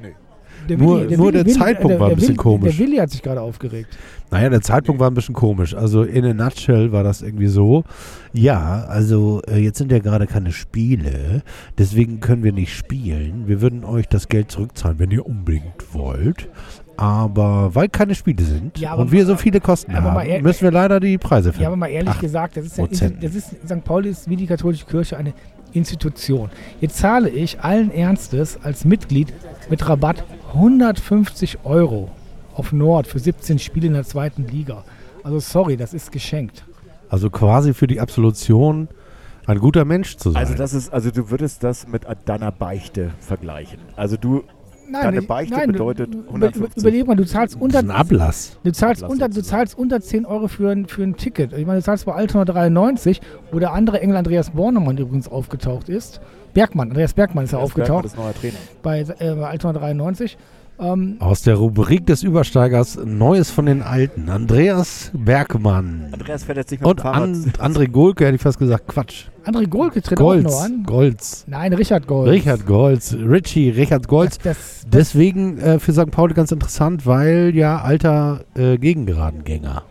Der 0.71 0.79
Nur- 0.79 1.05
nur 1.05 1.33
der 1.33 1.47
Zeitpunkt 1.47 1.99
war 1.99 2.09
ein 2.09 2.15
bisschen 2.15 2.29
Willi, 2.31 2.37
komisch. 2.37 2.77
Der 2.77 2.87
Willi 2.87 2.97
hat 2.99 3.11
sich 3.11 3.23
gerade 3.23 3.41
aufgeregt. 3.41 3.97
Naja, 4.31 4.49
der 4.49 4.61
Zeitpunkt 4.61 5.01
war 5.01 5.11
ein 5.11 5.15
bisschen 5.15 5.35
komisch. 5.35 5.75
Also 5.75 6.05
in 6.05 6.25
a 6.25 6.33
nutshell 6.33 6.93
war 6.93 7.03
das 7.03 7.23
irgendwie 7.23 7.49
so. 7.49 7.83
Ja, 8.33 8.85
also 8.89 9.43
äh, 9.49 9.59
jetzt 9.59 9.79
sind 9.79 9.91
ja 9.91 9.99
gerade 9.99 10.27
keine 10.29 10.53
Spiele, 10.53 11.43
deswegen 11.79 12.21
können 12.21 12.45
wir 12.45 12.53
nicht 12.53 12.75
spielen. 12.77 13.49
Wir 13.49 13.61
würden 13.61 13.85
euch 13.85 14.07
das 14.09 14.29
Geld 14.29 14.51
zurückzahlen, 14.51 14.99
wenn 15.01 15.11
ihr 15.11 15.27
unbedingt 15.27 15.93
wollt. 15.93 16.49
Aber 16.97 17.75
weil 17.75 17.89
keine 17.89 18.15
Spiele 18.15 18.45
sind 18.45 18.79
Ja, 18.79 18.93
und 18.95 19.11
wir 19.11 19.25
so 19.25 19.35
viele 19.37 19.59
Kosten 19.61 19.95
haben, 19.95 20.43
müssen 20.43 20.63
wir 20.63 20.71
leider 20.71 21.01
die 21.01 21.17
Preise 21.17 21.49
Ja, 21.49 21.55
aber 21.55 21.63
finden. 21.65 21.79
mal 21.81 21.87
ehrlich 21.89 22.13
Ach, 22.15 22.21
gesagt, 22.21 22.57
das 22.59 22.67
ist, 22.67 22.77
ja, 22.79 22.85
Prozent. 22.87 23.23
das 23.25 23.35
ist 23.35 23.49
St. 23.67 23.83
Pauli 23.85 24.11
ist 24.11 24.29
wie 24.29 24.37
die 24.37 24.47
katholische 24.47 24.85
Kirche 24.85 25.17
eine 25.17 25.33
Institution. 25.73 26.51
Jetzt 26.81 26.99
zahle 26.99 27.29
ich 27.29 27.61
allen 27.61 27.91
Ernstes 27.91 28.59
als 28.63 28.85
Mitglied 28.85 29.33
mit 29.69 29.89
Rabatt 29.89 30.25
150 30.55 31.59
Euro 31.65 32.11
auf 32.55 32.73
Nord 32.73 33.07
für 33.07 33.19
17 33.19 33.59
Spiele 33.59 33.87
in 33.87 33.93
der 33.95 34.05
zweiten 34.05 34.47
Liga. 34.47 34.85
Also 35.23 35.39
sorry, 35.39 35.77
das 35.77 35.95
ist 35.95 36.13
geschenkt. 36.13 36.65
Also 37.09 37.31
quasi 37.31 37.75
für 37.75 37.87
die 37.87 38.01
Absolution 38.01 38.89
ein 39.47 39.59
guter 39.59 39.85
Mensch 39.85 40.17
zu 40.17 40.31
sein. 40.31 40.41
Also 40.41 40.55
das 40.55 40.75
ist, 40.75 40.93
also 40.93 41.11
du 41.11 41.31
würdest 41.31 41.65
das 41.65 41.89
mit 41.89 42.03
deiner 42.25 42.53
Beichte 42.53 43.11
vergleichen. 43.21 43.81
Also 43.97 44.17
du, 44.17 44.45
Nein, 44.91 45.03
Deine 45.03 45.21
ich- 45.21 45.29
Beichte 45.29 45.55
nein, 45.55 45.73
bedeutet 45.73 46.13
du- 46.15 46.19
über- 46.19 46.29
150. 46.29 46.83
Überleg 46.83 47.07
mal, 47.07 47.15
du 47.17 47.25
zahlst 47.27 47.61
unter, 47.61 47.79
ein 47.79 47.91
Ablass. 47.91 48.57
du 48.65 48.73
zahlst 48.73 49.03
Ablass 49.05 49.13
unter, 49.13 49.29
du 49.29 49.43
zahlst 49.43 49.79
unter 49.79 50.01
10 50.01 50.27
Euro 50.27 50.49
für 50.49 50.71
ein, 50.71 50.87
für 50.87 51.03
ein 51.03 51.17
Ticket. 51.17 51.53
Ich 51.53 51.67
meine, 51.67 51.79
du 51.79 51.85
zahlst 51.85 52.07
bei 52.07 52.13
Altona 52.13 52.45
93, 52.45 53.21
wo 53.53 53.59
der 53.59 53.73
andere 53.73 54.01
Engel 54.01 54.17
Andreas 54.17 54.51
Bornemann 54.51 54.99
übrigens 54.99 55.29
aufgetaucht 55.29 55.89
ist. 55.89 56.21
Bergmann, 56.55 56.89
Andreas 56.89 57.13
Bergmann 57.15 57.45
ist 57.45 57.53
ja 57.53 57.61
das 57.61 57.73
Bergmann 57.73 57.97
aufgetaucht 57.99 58.05
ist 58.07 58.17
neuer 58.19 58.35
Trainer. 58.35 58.59
bei, 58.83 59.01
äh, 59.03 59.35
bei 59.37 59.49
Altona 59.49 59.79
93. 59.79 60.37
Ähm, 60.81 61.17
Aus 61.21 61.43
der 61.43 61.57
Rubrik 61.57 62.07
des 62.07 62.23
Übersteigers 62.23 62.99
Neues 63.05 63.51
von 63.51 63.67
den 63.67 63.83
Alten. 63.83 64.29
Andreas 64.31 65.11
Bergmann. 65.13 66.09
Andreas 66.13 66.45
fährt 66.45 66.59
jetzt 66.59 66.71
nicht 66.71 66.81
mit 66.81 66.89
Und 66.89 66.99
dem 67.01 67.03
Fahrrad. 67.03 67.23
an, 67.23 67.53
André 67.59 67.89
Golke 67.89 68.25
hätte 68.25 68.37
ich 68.37 68.41
fast 68.43 68.59
gesagt, 68.59 68.89
Quatsch. 68.89 69.25
André 69.45 69.67
Golke 69.69 70.01
tritt 70.03 70.19
auch 70.21 70.35
noch 70.37 70.43
Golz. 70.43 70.61
an. 70.63 70.83
Golz. 70.85 71.45
Nein, 71.47 71.73
Richard 71.75 72.07
Golz. 72.07 72.31
Richard 72.31 72.67
Golz. 72.67 73.15
Richie, 73.15 73.71
Richard 73.71 74.09
Golz. 74.09 74.39
Das, 74.39 74.57
das, 74.57 74.87
Deswegen 74.91 75.59
äh, 75.59 75.79
für 75.79 75.93
St. 75.93 76.11
Pauli 76.11 76.35
ganz 76.35 76.53
interessant, 76.53 77.07
weil 77.07 77.53
ja 77.55 77.81
alter 77.81 78.45
äh, 78.55 78.77
Gegengeradengänger. 78.79 79.83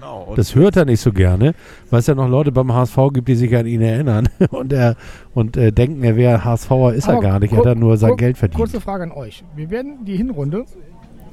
Genau. 0.00 0.22
Und 0.24 0.38
Das 0.38 0.54
hört 0.54 0.76
er 0.76 0.84
nicht 0.84 1.00
so 1.00 1.12
gerne, 1.12 1.54
weil 1.90 2.00
es 2.00 2.06
ja 2.06 2.14
noch 2.14 2.28
Leute 2.28 2.52
beim 2.52 2.72
HSV 2.72 2.96
gibt, 3.12 3.28
die 3.28 3.34
sich 3.34 3.54
an 3.56 3.66
ihn 3.66 3.80
erinnern 3.82 4.28
und, 4.50 4.72
er, 4.72 4.96
und 5.34 5.56
äh, 5.56 5.72
denken, 5.72 6.02
er 6.02 6.16
wäre 6.16 6.44
HSVer, 6.44 6.94
ist 6.94 7.08
er 7.08 7.14
Aber 7.14 7.22
gar 7.22 7.40
nicht. 7.40 7.52
Er 7.52 7.58
hat 7.58 7.66
er 7.66 7.74
nur 7.74 7.96
sein 7.96 8.16
Geld 8.16 8.38
verdient. 8.38 8.58
Kurze 8.58 8.80
Frage 8.80 9.04
an 9.04 9.12
euch. 9.12 9.44
Wir 9.54 9.70
werden 9.70 10.04
die 10.04 10.16
Hinrunde, 10.16 10.64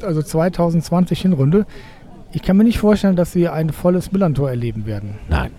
also 0.03 0.21
2020 0.21 1.21
Hinrunde, 1.21 1.65
ich 2.33 2.41
kann 2.41 2.57
mir 2.57 2.65
nicht 2.65 2.79
vorstellen, 2.79 3.15
dass 3.15 3.35
wir 3.35 3.53
ein 3.53 3.69
volles 3.71 4.11
Millantor 4.11 4.49
erleben 4.49 4.85
werden. 4.85 5.15
Nein. 5.29 5.51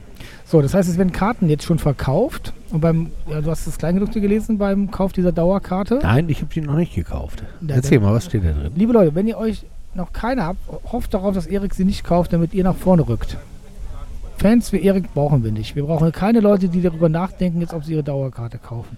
So, 0.44 0.62
das 0.62 0.74
heißt, 0.74 0.88
es 0.88 0.96
werden 0.96 1.12
Karten 1.12 1.48
jetzt 1.48 1.64
schon 1.64 1.78
verkauft. 1.78 2.52
Und 2.70 2.80
beim, 2.80 3.10
ja, 3.30 3.40
du 3.40 3.50
hast 3.50 3.66
das 3.66 3.78
Kleingedruckte 3.78 4.20
gelesen 4.20 4.58
beim 4.58 4.90
Kauf 4.90 5.12
dieser 5.12 5.32
Dauerkarte. 5.32 6.00
Nein, 6.02 6.28
ich 6.28 6.40
habe 6.40 6.52
die 6.52 6.60
noch 6.60 6.76
nicht 6.76 6.94
gekauft. 6.94 7.42
Ja, 7.66 7.76
Erzähl 7.76 7.98
dann- 7.98 8.08
mal, 8.08 8.14
was 8.14 8.26
steht 8.26 8.44
da 8.44 8.52
drin? 8.52 8.72
Liebe 8.74 8.92
Leute, 8.92 9.14
wenn 9.14 9.26
ihr 9.26 9.38
euch 9.38 9.64
noch 9.98 10.12
keine 10.12 10.44
habt, 10.46 10.58
hofft 10.92 11.12
darauf, 11.14 11.34
dass 11.34 11.46
Erik 11.46 11.74
sie 11.74 11.84
nicht 11.84 12.04
kauft, 12.04 12.32
damit 12.32 12.54
ihr 12.54 12.64
nach 12.64 12.76
vorne 12.76 13.06
rückt. 13.06 13.36
Fans 14.38 14.72
wie 14.72 14.80
Erik 14.82 15.12
brauchen 15.14 15.42
wir 15.44 15.52
nicht. 15.52 15.76
Wir 15.76 15.84
brauchen 15.84 16.10
keine 16.12 16.40
Leute, 16.40 16.68
die 16.68 16.80
darüber 16.80 17.08
nachdenken, 17.08 17.60
jetzt 17.60 17.74
ob 17.74 17.84
sie 17.84 17.92
ihre 17.92 18.04
Dauerkarte 18.04 18.58
kaufen. 18.58 18.96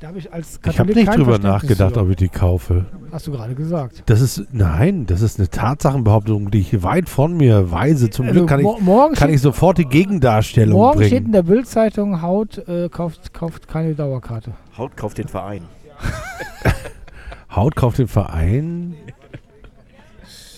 Da 0.00 0.08
habe 0.08 0.18
ich 0.18 0.32
als 0.32 0.60
Ich 0.68 0.78
habe 0.78 0.94
nicht 0.94 1.12
drüber 1.12 1.38
nachgedacht, 1.40 1.94
für. 1.94 2.00
ob 2.00 2.10
ich 2.10 2.16
die 2.16 2.28
kaufe. 2.28 2.86
Hast 3.10 3.26
du 3.26 3.32
gerade 3.32 3.54
gesagt. 3.56 4.04
Das 4.06 4.20
ist, 4.20 4.44
nein, 4.52 5.06
das 5.06 5.22
ist 5.22 5.40
eine 5.40 5.50
Tatsachenbehauptung, 5.50 6.52
die 6.52 6.60
ich 6.60 6.82
weit 6.84 7.08
von 7.08 7.36
mir 7.36 7.72
weise. 7.72 8.08
Zum 8.08 8.26
Also 8.26 8.38
Glück 8.38 8.48
kann 8.48 8.60
ich, 8.60 8.64
morgen 8.80 9.14
kann 9.14 9.28
steht, 9.28 9.34
ich 9.34 9.40
sofort 9.42 9.76
die 9.78 9.86
Gegendarstellung 9.86 10.78
morgen 10.78 11.00
steht 11.02 11.12
in 11.12 11.18
bringen. 11.24 11.32
der 11.32 11.42
Bildzeitung, 11.42 12.22
Haut 12.22 12.58
äh, 12.68 12.88
kauft, 12.88 13.34
kauft 13.34 13.66
keine 13.66 13.94
Dauerkarte. 13.94 14.52
Haut 14.78 14.96
kauft 14.96 15.18
den 15.18 15.26
Verein. 15.28 15.62
Haut 17.54 17.74
kauft 17.74 17.98
den 17.98 18.08
Verein 18.08 18.87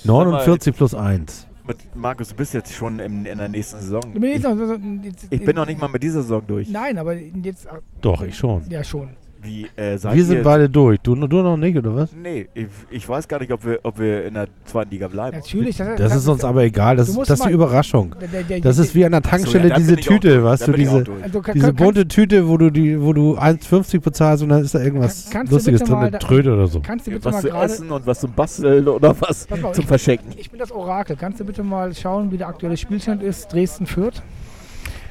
49 0.04 0.74
plus 0.74 0.94
1. 0.94 1.46
Mit, 1.66 1.94
Markus, 1.94 2.28
du 2.28 2.34
bist 2.34 2.54
jetzt 2.54 2.72
schon 2.72 2.98
im, 2.98 3.26
in 3.26 3.38
der 3.38 3.48
nächsten 3.48 3.78
Saison. 3.80 4.02
Ich 4.14 5.30
ich 5.30 5.44
bin 5.44 5.56
noch 5.56 5.66
nicht 5.66 5.80
mal 5.80 5.88
mit 5.88 6.02
dieser 6.02 6.22
Saison 6.22 6.42
durch. 6.46 6.68
Nein, 6.68 6.98
aber 6.98 7.14
jetzt. 7.14 7.68
Doch, 8.00 8.22
ich 8.22 8.36
schon. 8.36 8.68
Ja, 8.70 8.82
schon. 8.82 9.10
Wie, 9.42 9.66
äh, 9.76 9.96
seid 9.96 10.14
Wir 10.16 10.24
sind 10.24 10.36
ihr- 10.38 10.42
beide 10.42 10.68
durch. 10.68 10.98
Du, 11.00 11.14
du 11.14 11.42
noch 11.42 11.56
nicht, 11.56 11.76
oder 11.78 11.94
was? 11.96 12.10
Nee, 12.12 12.48
ich, 12.54 12.66
ich 12.90 13.08
weiß 13.08 13.26
gar 13.26 13.38
nicht, 13.40 13.50
ob 13.52 13.64
wir, 13.64 13.78
ob 13.82 13.98
wir 13.98 14.24
in 14.26 14.34
der 14.34 14.48
zweiten 14.66 14.90
Liga 14.90 15.08
bleiben. 15.08 15.36
Natürlich. 15.36 15.76
Das 15.76 16.14
ist 16.14 16.28
uns 16.28 16.44
aber 16.44 16.62
egal. 16.62 16.96
Das, 16.96 17.06
das 17.14 17.30
ist 17.30 17.38
die 17.40 17.44
mal- 17.44 17.52
Überraschung. 17.52 18.14
Der, 18.20 18.28
der, 18.28 18.42
der, 18.42 18.60
Das 18.60 18.78
ist 18.78 18.94
wie 18.94 19.04
an 19.04 19.12
der 19.12 19.20
Ach 19.24 19.24
so, 19.24 19.28
ja, 19.30 19.38
Tankstelle 19.38 19.74
diese 19.74 19.94
auch 19.94 19.96
Tüte, 20.00 20.28
durch. 20.34 20.44
weißt 20.44 20.68
du, 20.68 20.72
auch 20.72 20.76
diese. 20.76 21.04
Also, 21.22 21.40
kann, 21.40 21.54
diese 21.54 21.66
kann, 21.68 21.76
bunte 21.76 22.08
Tüte, 22.08 22.48
wo 22.48 22.56
du 22.58 22.70
die, 22.70 23.00
wo 23.00 23.12
du 23.12 23.38
1,50 23.38 24.00
bezahlst 24.00 24.42
und 24.42 24.50
dann 24.50 24.62
ist 24.62 24.74
da 24.74 24.80
irgendwas 24.82 25.24
Kann- 25.24 25.32
kannst 25.32 25.52
du 25.52 25.56
Lustiges 25.56 25.80
bitte 25.80 25.90
drin, 25.90 25.98
mal 26.00 26.06
eine 26.08 26.10
da- 26.12 26.18
Tröte 26.18 26.52
oder 26.52 26.66
so. 26.66 26.80
Kannst 26.80 27.06
du 27.06 27.10
bitte 27.12 27.24
mal 27.28 27.34
was 27.34 27.40
zu 27.42 27.48
gerade. 27.48 27.64
essen 27.72 27.90
und 27.90 28.06
was 28.06 28.20
zum 28.20 28.32
Basteln 28.32 28.88
oder 28.88 29.16
was 29.20 29.48
mal, 29.48 29.72
zum 29.72 29.82
ich- 29.82 29.86
Verschenken. 29.88 30.32
Ich 30.36 30.50
bin 30.50 30.58
das 30.60 30.70
Orakel. 30.70 31.16
Kannst 31.16 31.40
du 31.40 31.44
bitte 31.44 31.62
mal 31.62 31.94
schauen, 31.94 32.30
wie 32.30 32.36
der 32.36 32.48
aktuelle 32.48 32.76
Spielstand 32.76 33.22
ist? 33.22 33.52
Dresden 33.52 33.86
führt. 33.86 34.22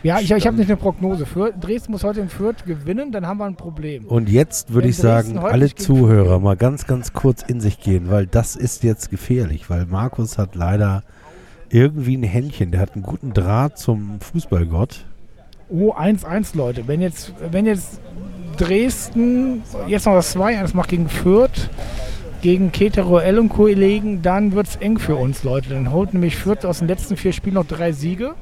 Ja, 0.02 0.20
ich, 0.20 0.32
ich 0.32 0.47
habe 0.47 0.56
nicht 0.56 0.70
eine 0.70 0.78
Prognose. 0.78 1.26
Für, 1.26 1.52
Dresden 1.52 1.91
muss 1.91 2.04
heute 2.04 2.22
in 2.22 2.30
Fürth 2.30 2.66
gewinnen, 2.66 3.12
dann 3.12 3.28
haben 3.28 3.38
wir 3.38 3.45
ein 3.45 3.56
Problem. 3.56 4.06
Und 4.06 4.30
jetzt 4.30 4.74
würde 4.74 4.88
ich 4.88 4.97
sagen, 4.97 5.34
Dresden 5.34 5.45
alle 5.45 5.76
Zuhörer 5.76 6.39
mal 6.39 6.56
ganz, 6.56 6.88
ganz 6.88 7.12
kurz 7.12 7.41
in 7.41 7.60
sich 7.60 7.80
gehen, 7.80 8.10
weil 8.10 8.26
das 8.26 8.56
ist 8.56 8.84
jetzt 8.84 9.10
gefährlich, 9.10 9.70
weil 9.70 9.86
Markus 9.86 10.38
hat 10.38 10.56
leider 10.56 11.04
irgendwie 11.70 12.16
ein 12.18 12.24
Händchen, 12.24 12.72
der 12.72 12.80
hat 12.80 12.93
einen 12.93 13.04
guten 13.04 13.34
Draht 13.34 13.78
zum 13.78 14.20
Fußballgott. 14.22 15.06
Oh, 15.70 15.93
1-1, 15.93 16.58
Leute. 16.58 16.88
Wenn 16.88 17.02
jetzt, 17.02 17.34
wenn 17.52 17.66
jetzt 17.66 18.00
Dresden 18.58 19.64
jetzt 19.88 20.06
noch 20.06 20.14
das 20.14 20.36
2-1 20.36 20.76
macht 20.76 20.89
gegen 20.89 21.10
Fürth, 21.10 21.70
gegen 22.41 22.72
Keteroel 22.72 23.38
und 23.38 23.50
Kollegen, 23.50 24.22
dann 24.22 24.54
wird 24.54 24.68
es 24.68 24.76
eng 24.78 24.97
für 24.97 25.16
uns, 25.16 25.43
Leute. 25.43 25.70
Dann 25.70 25.91
holt 25.91 26.14
nämlich 26.14 26.38
Fürth 26.38 26.66
aus 26.66 26.80
den 26.80 26.88
letzten 26.88 27.18
vier 27.18 27.34
Spielen 27.34 27.56
noch 27.56 27.68
drei 27.68 27.91
Siege. 27.91 28.34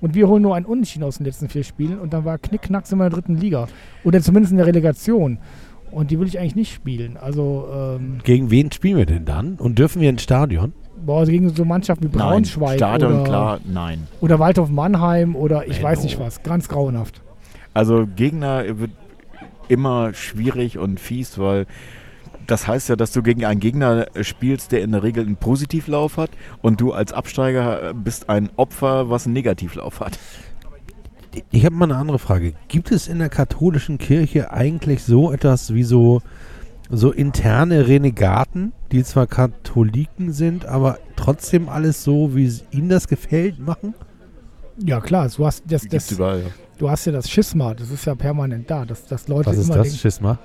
Und 0.00 0.14
wir 0.14 0.28
holen 0.28 0.42
nur 0.42 0.54
ein 0.54 0.66
Unentschieden 0.66 1.04
aus 1.04 1.18
den 1.18 1.26
letzten 1.26 1.48
vier 1.48 1.64
Spielen 1.64 1.98
und 1.98 2.12
dann 2.12 2.24
war 2.24 2.38
Knickknack 2.38 2.86
sind 2.86 2.98
wir 2.98 3.06
in 3.06 3.10
der 3.10 3.18
dritten 3.18 3.36
Liga. 3.36 3.66
Oder 4.04 4.20
zumindest 4.20 4.52
in 4.52 4.58
der 4.58 4.66
Relegation. 4.66 5.38
Und 5.90 6.10
die 6.10 6.18
will 6.20 6.26
ich 6.26 6.38
eigentlich 6.38 6.56
nicht 6.56 6.74
spielen. 6.74 7.16
Also, 7.16 7.68
ähm, 7.72 8.18
Gegen 8.24 8.50
wen 8.50 8.70
spielen 8.72 8.98
wir 8.98 9.06
denn 9.06 9.24
dann? 9.24 9.54
Und 9.54 9.78
dürfen 9.78 10.02
wir 10.02 10.10
ins 10.10 10.22
Stadion? 10.22 10.72
boah, 11.04 11.20
also 11.20 11.32
gegen 11.32 11.48
so 11.50 11.64
Mannschaften 11.64 12.04
wie 12.04 12.16
Nein, 12.16 12.28
Braunschweig 12.28 12.76
Stadion, 12.76 13.12
oder, 13.12 13.24
klar, 13.24 13.60
nein. 13.64 14.06
oder 14.20 14.38
Waldhof 14.38 14.70
Mannheim 14.70 15.36
oder 15.36 15.66
ich 15.66 15.82
weiß 15.82 15.98
Menno. 15.98 16.10
nicht 16.10 16.18
was. 16.18 16.42
Ganz 16.42 16.68
grauenhaft. 16.68 17.22
Also 17.74 18.06
Gegner 18.16 18.78
wird 18.78 18.90
immer 19.68 20.14
schwierig 20.14 20.78
und 20.78 21.00
fies, 21.00 21.38
weil 21.38 21.66
das 22.46 22.66
heißt 22.66 22.88
ja, 22.88 22.96
dass 22.96 23.12
du 23.12 23.22
gegen 23.22 23.44
einen 23.44 23.60
Gegner 23.60 24.06
spielst, 24.20 24.72
der 24.72 24.82
in 24.82 24.92
der 24.92 25.02
Regel 25.02 25.24
einen 25.24 25.36
Positivlauf 25.36 26.16
hat 26.16 26.30
und 26.62 26.80
du 26.80 26.92
als 26.92 27.12
Absteiger 27.12 27.90
äh, 27.90 27.94
bist 27.94 28.28
ein 28.28 28.50
Opfer, 28.56 29.10
was 29.10 29.26
einen 29.26 29.34
Negativlauf 29.34 30.00
hat. 30.00 30.18
Ich 31.50 31.64
habe 31.64 31.74
mal 31.74 31.84
eine 31.84 31.96
andere 31.96 32.18
Frage. 32.18 32.54
Gibt 32.68 32.90
es 32.90 33.08
in 33.08 33.18
der 33.18 33.28
katholischen 33.28 33.98
Kirche 33.98 34.52
eigentlich 34.52 35.02
so 35.02 35.32
etwas 35.32 35.74
wie 35.74 35.82
so, 35.82 36.22
so 36.88 37.12
interne 37.12 37.88
Renegaten, 37.88 38.72
die 38.90 39.04
zwar 39.04 39.26
Katholiken 39.26 40.32
sind, 40.32 40.64
aber 40.64 40.98
trotzdem 41.16 41.68
alles 41.68 42.04
so, 42.04 42.34
wie 42.34 42.46
es 42.46 42.64
ihnen 42.70 42.88
das 42.88 43.08
gefällt, 43.08 43.58
machen? 43.58 43.94
Ja 44.82 45.00
klar, 45.00 45.28
du 45.28 45.44
hast, 45.44 45.64
das, 45.66 45.86
das, 45.88 46.12
überall. 46.12 46.40
ja. 46.40 46.46
du 46.78 46.90
hast 46.90 47.06
ja 47.06 47.12
das 47.12 47.30
Schisma, 47.30 47.74
das 47.74 47.90
ist 47.90 48.04
ja 48.04 48.14
permanent 48.14 48.70
da, 48.70 48.84
dass, 48.84 49.06
dass 49.06 49.26
Leute 49.28 49.50
Was 49.50 49.58
ist 49.58 49.66
immer 49.66 49.76
das, 49.76 49.84
denken, 49.88 49.98
Schisma? 49.98 50.38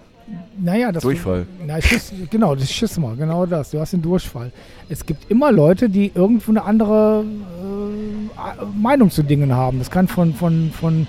Naja, 0.58 0.92
das 0.92 1.04
Durchfall. 1.04 1.46
Na, 1.66 1.82
Schiss, 1.82 2.14
genau, 2.30 2.56
das 2.56 2.72
Schisma, 2.72 3.14
genau 3.18 3.46
das. 3.46 3.72
Du 3.72 3.80
hast 3.80 3.94
den 3.94 4.02
Durchfall. 4.02 4.52
Es 4.90 5.06
gibt 5.06 5.30
immer 5.30 5.52
Leute, 5.52 5.90
die 5.90 6.12
irgendwo 6.14 6.52
eine 6.52 6.64
andere 6.64 7.24
äh, 7.24 8.66
Meinung 8.80 9.10
zu 9.10 9.24
Dingen 9.24 9.54
haben. 9.54 9.80
Das 9.80 9.90
kann 9.90 10.08
von, 10.08 10.34
von, 10.34 10.72
von 10.72 11.08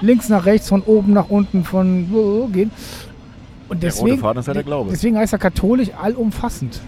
links 0.00 0.28
nach 0.28 0.46
rechts, 0.46 0.68
von 0.68 0.82
oben 0.82 1.12
nach 1.12 1.28
unten, 1.28 1.64
von 1.64 2.08
so 2.10 2.48
gehen. 2.52 2.70
Und 3.68 3.82
deswegen, 3.82 4.22
ja 4.22 4.52
der 4.52 4.62
Glaube. 4.62 4.90
deswegen 4.90 5.16
heißt 5.16 5.32
er 5.32 5.38
katholisch 5.38 5.88
allumfassend. 6.00 6.80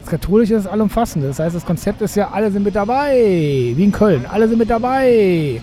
Das 0.00 0.10
Katholische 0.10 0.54
ist 0.54 0.66
allumfassend. 0.66 1.24
Das 1.24 1.38
heißt, 1.38 1.54
das 1.54 1.64
Konzept 1.64 2.00
ist 2.02 2.16
ja, 2.16 2.30
alle 2.30 2.50
sind 2.50 2.64
mit 2.64 2.74
dabei. 2.74 3.72
Wie 3.76 3.84
in 3.84 3.92
Köln, 3.92 4.26
alle 4.26 4.48
sind 4.48 4.58
mit 4.58 4.70
dabei. 4.70 5.60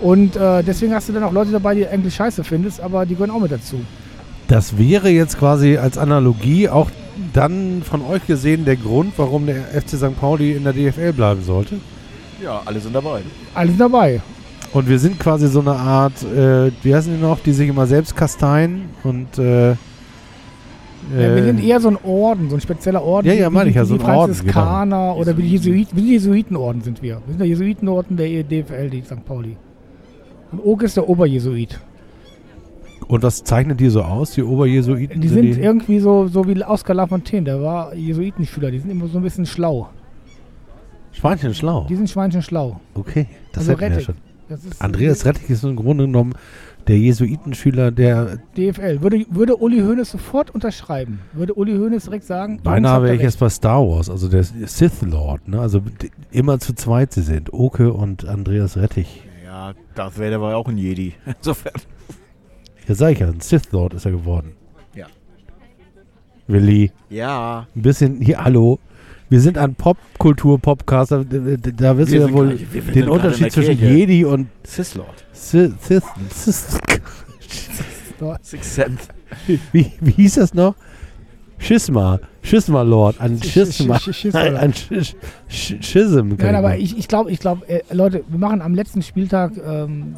Und 0.00 0.36
äh, 0.36 0.62
deswegen 0.62 0.94
hast 0.94 1.08
du 1.08 1.12
dann 1.12 1.24
auch 1.24 1.32
Leute 1.32 1.50
dabei, 1.50 1.74
die 1.74 1.82
du 1.82 1.90
eigentlich 1.90 2.14
scheiße 2.14 2.44
findest, 2.44 2.80
aber 2.80 3.04
die 3.04 3.14
gehören 3.14 3.30
auch 3.30 3.40
mit 3.40 3.52
dazu. 3.52 3.80
Das 4.50 4.76
wäre 4.76 5.10
jetzt 5.10 5.38
quasi 5.38 5.76
als 5.76 5.96
Analogie 5.96 6.68
auch 6.68 6.90
dann 7.32 7.82
von 7.84 8.02
euch 8.02 8.26
gesehen 8.26 8.64
der 8.64 8.74
Grund, 8.74 9.12
warum 9.16 9.46
der 9.46 9.54
FC 9.54 9.90
St. 9.90 10.18
Pauli 10.18 10.54
in 10.54 10.64
der 10.64 10.72
DFL 10.72 11.12
bleiben 11.12 11.44
sollte. 11.44 11.76
Ja, 12.42 12.60
alle 12.64 12.80
sind 12.80 12.92
dabei. 12.92 13.20
Alle 13.54 13.68
sind 13.68 13.80
dabei. 13.80 14.20
Und 14.72 14.88
wir 14.88 14.98
sind 14.98 15.20
quasi 15.20 15.46
so 15.46 15.60
eine 15.60 15.74
Art, 15.74 16.24
äh, 16.24 16.72
wie 16.82 16.92
heißen 16.92 17.14
die 17.14 17.22
noch, 17.22 17.38
die 17.38 17.52
sich 17.52 17.68
immer 17.68 17.86
selbst 17.86 18.16
kasteien 18.16 18.88
und 19.04 19.38
äh, 19.38 19.70
Ja, 19.70 19.76
wir 21.12 21.36
äh, 21.36 21.44
sind 21.44 21.62
eher 21.62 21.80
so 21.80 21.90
ein 21.90 21.98
Orden, 22.02 22.50
so 22.50 22.56
ein 22.56 22.60
spezieller 22.60 23.04
Orden. 23.04 23.28
Ja, 23.28 23.34
ja, 23.34 23.50
meine 23.50 23.70
ich 23.70 23.76
ja, 23.76 23.82
die 23.82 23.88
so 23.88 23.94
ein 23.94 24.00
Orden, 24.00 24.34
Franziskaner 24.34 25.14
oder 25.16 25.36
wie 25.36 25.42
die 25.42 25.50
Jesuiten. 25.50 25.74
Jesuiten. 25.76 25.96
Wie 25.96 26.02
die 26.02 26.10
Jesuitenorden 26.10 26.82
sind 26.82 27.02
wir. 27.02 27.22
Wir 27.24 27.28
sind 27.28 27.38
der 27.38 27.46
Jesuitenorden 27.46 28.16
der 28.16 28.42
DFL, 28.42 28.90
die 28.90 29.02
St. 29.02 29.24
Pauli. 29.24 29.56
Und 30.50 30.58
Oke 30.58 30.86
ist 30.86 30.96
der 30.96 31.08
Oberjesuit. 31.08 31.78
Und 33.10 33.22
was 33.22 33.42
zeichnet 33.44 33.80
die 33.80 33.88
so 33.88 34.02
aus, 34.02 34.32
die 34.32 34.42
Oberjesuiten? 34.42 35.20
Die 35.20 35.28
sind 35.28 35.58
irgendwie 35.58 35.98
so, 35.98 36.28
so 36.28 36.46
wie 36.46 36.62
Oskar 36.62 36.94
Lafontaine, 36.94 37.44
der 37.44 37.60
war 37.60 37.94
Jesuitenschüler. 37.94 38.70
Die 38.70 38.78
sind 38.78 38.90
immer 38.90 39.08
so 39.08 39.18
ein 39.18 39.22
bisschen 39.22 39.46
schlau. 39.46 39.90
Schweinchen 41.12 41.54
schlau. 41.54 41.86
Die 41.88 41.96
sind 41.96 42.08
Schweinchen 42.08 42.42
schlau. 42.42 42.80
Okay, 42.94 43.26
das 43.52 43.68
Also 43.68 43.72
hätten 43.72 43.80
wir 43.80 43.86
ja 43.88 43.92
Rettig. 43.94 44.04
schon. 44.06 44.14
Das 44.48 44.64
ist 44.64 44.82
Andreas 44.82 45.24
Rettig 45.24 45.50
ist 45.50 45.64
im 45.64 45.76
Grunde 45.76 46.06
genommen 46.06 46.34
der 46.88 46.98
Jesuitenschüler, 46.98 47.90
der 47.92 48.38
DFL. 48.56 49.02
Würde, 49.02 49.24
würde 49.30 49.56
Uli 49.56 49.80
Hoeneß 49.80 50.10
sofort 50.10 50.50
unterschreiben. 50.50 51.20
Würde 51.32 51.54
Uli 51.54 51.76
Hoeneß 51.76 52.04
direkt 52.04 52.24
sagen, 52.24 52.60
beinahe 52.62 53.02
wäre 53.02 53.14
ich 53.14 53.22
jetzt 53.22 53.38
bei 53.38 53.48
Star 53.48 53.80
Wars, 53.86 54.08
also 54.10 54.28
der 54.28 54.42
Sith 54.44 55.02
Lord, 55.02 55.46
ne? 55.46 55.60
Also 55.60 55.82
immer 56.30 56.58
zu 56.58 56.74
zweit 56.74 57.12
sie 57.12 57.22
sind. 57.22 57.52
Oke 57.52 57.92
und 57.92 58.26
Andreas 58.26 58.76
Rettich. 58.76 59.22
Ja, 59.44 59.74
Darth 59.94 60.18
Vader 60.18 60.40
war 60.40 60.56
auch 60.56 60.68
ein 60.68 60.78
Jedi. 60.78 61.14
Insofern. 61.26 61.74
Ja, 62.88 62.94
sag 62.94 63.12
ich 63.12 63.18
ja, 63.20 63.28
ein 63.28 63.40
Sith 63.40 63.70
Lord 63.72 63.94
ist 63.94 64.04
er 64.04 64.12
geworden. 64.12 64.52
Ja. 64.94 65.06
Willi, 66.46 66.90
Ja. 67.08 67.66
ein 67.74 67.82
bisschen, 67.82 68.20
hier, 68.20 68.42
hallo. 68.42 68.78
Wir 69.28 69.40
sind 69.40 69.58
ein 69.58 69.76
Popkultur-Podcast, 69.76 71.12
da, 71.12 71.22
da, 71.22 71.56
da 71.56 71.96
wirst 71.98 72.10
du 72.10 72.14
Wir 72.14 72.26
ja 72.26 72.32
wohl 72.32 72.48
gerade- 72.56 72.72
wir 72.86 72.92
den 72.92 73.08
Unterschied 73.08 73.52
zwischen. 73.52 73.78
Jedi 73.78 74.24
und 74.24 74.48
Sith 74.64 74.96
Lord. 74.96 75.24
Sith. 75.32 75.72
Sith, 75.80 76.02
Sith 76.30 76.78
Sixth 78.42 78.74
Sense. 78.74 79.08
wie, 79.72 79.92
wie 80.00 80.10
hieß 80.10 80.34
das 80.34 80.52
noch? 80.52 80.74
Schisma. 81.58 82.18
Schisma 82.42 82.82
Lord. 82.82 83.20
Ein 83.20 83.38
Sch- 83.38 83.50
Schisma. 83.50 83.98
Sch 84.00 85.76
Schism. 85.80 86.28
Nein, 86.38 86.54
aber 86.56 86.76
ich, 86.76 86.98
ich 86.98 87.06
glaube, 87.06 87.30
ich 87.30 87.38
glaube, 87.38 87.66
äh, 87.68 87.82
Leute, 87.92 88.24
wir 88.28 88.38
machen 88.38 88.60
am 88.62 88.74
letzten 88.74 89.02
Spieltag, 89.02 89.52
ähm, 89.64 90.16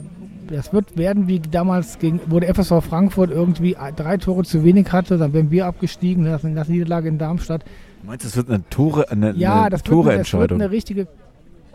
das 0.53 0.73
wird 0.73 0.97
werden 0.97 1.27
wie 1.29 1.41
damals 1.41 1.99
gegen, 1.99 2.21
wo 2.29 2.39
der 2.41 2.55
FSV 2.55 2.83
Frankfurt 2.89 3.31
irgendwie 3.31 3.77
drei 3.97 4.17
Tore 4.19 4.45
zu 4.45 4.65
wenig 4.65 4.93
hatte, 4.93 5.19
dann 5.19 5.33
wären 5.33 5.51
wir 5.51 5.67
abgestiegen, 5.67 6.25
nach, 6.25 6.43
nach 6.43 6.67
der 6.67 6.75
Niederlage 6.75 7.09
in 7.09 7.19
Darmstadt. 7.19 7.65
Du 8.03 8.09
meinst, 8.09 8.25
das 8.25 8.37
wird 8.37 8.49
eine 8.49 8.63
Tore, 8.71 9.11
eine, 9.11 9.33
Ja, 9.37 9.63
eine 9.63 9.71
das 9.71 9.81
wird, 9.85 9.89
eine, 9.91 9.93
das 9.93 9.93
wird 9.93 10.05
Toreentscheidung? 10.05 10.61
eine 10.61 10.71
richtige 10.71 11.07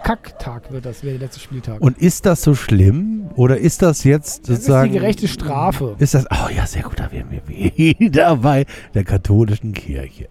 Kacktag, 0.04 0.72
wird 0.72 0.86
das, 0.86 1.04
wäre 1.04 1.18
der 1.18 1.28
letzte 1.28 1.40
Spieltag. 1.40 1.82
Und 1.82 1.98
ist 1.98 2.26
das 2.28 2.44
so 2.44 2.54
schlimm? 2.54 3.30
Oder 3.36 3.58
ist 3.58 3.82
das 3.82 4.04
jetzt 4.04 4.42
das 4.44 4.50
ist 4.60 4.66
sozusagen. 4.66 4.92
die 4.92 5.00
gerechte 5.00 5.28
Strafe. 5.28 5.96
Ist 5.98 6.14
das. 6.14 6.26
Oh 6.30 6.50
ja, 6.56 6.68
sehr 6.68 6.84
gut, 6.84 7.00
da 7.00 7.12
wären 7.12 7.26
wir 7.32 7.42
wieder 7.48 8.36
bei 8.42 8.66
der 8.94 9.04
katholischen 9.04 9.74
Kirche. 9.74 10.28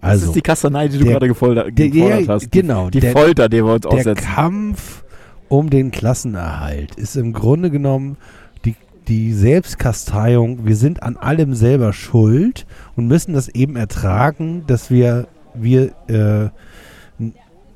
das 0.00 0.10
Also, 0.10 0.26
ist 0.26 0.36
die 0.36 0.40
Kassanei, 0.42 0.86
die 0.88 0.98
du 0.98 1.04
der- 1.04 1.14
gerade 1.14 1.26
gefoltert, 1.28 1.76
der- 1.76 1.88
gefordert 1.90 2.28
hast. 2.28 2.52
genau, 2.52 2.86
Die, 2.86 2.92
die 2.92 3.00
der- 3.00 3.12
Folter, 3.12 3.48
die 3.48 3.56
wir 3.64 3.72
uns 3.72 3.80
der 3.82 3.90
aussetzen. 3.90 4.24
Kampf 4.24 5.02
um 5.50 5.68
den 5.68 5.90
Klassenerhalt 5.90 6.94
ist 6.94 7.16
im 7.16 7.32
Grunde 7.32 7.70
genommen 7.70 8.16
die, 8.64 8.76
die 9.08 9.34
Selbstkasteiung. 9.34 10.64
Wir 10.64 10.76
sind 10.76 11.02
an 11.02 11.16
allem 11.16 11.54
selber 11.54 11.92
schuld 11.92 12.66
und 12.94 13.08
müssen 13.08 13.34
das 13.34 13.48
eben 13.48 13.74
ertragen, 13.74 14.62
dass 14.68 14.90
wir, 14.90 15.26
wir 15.54 15.92
äh, 16.06 16.50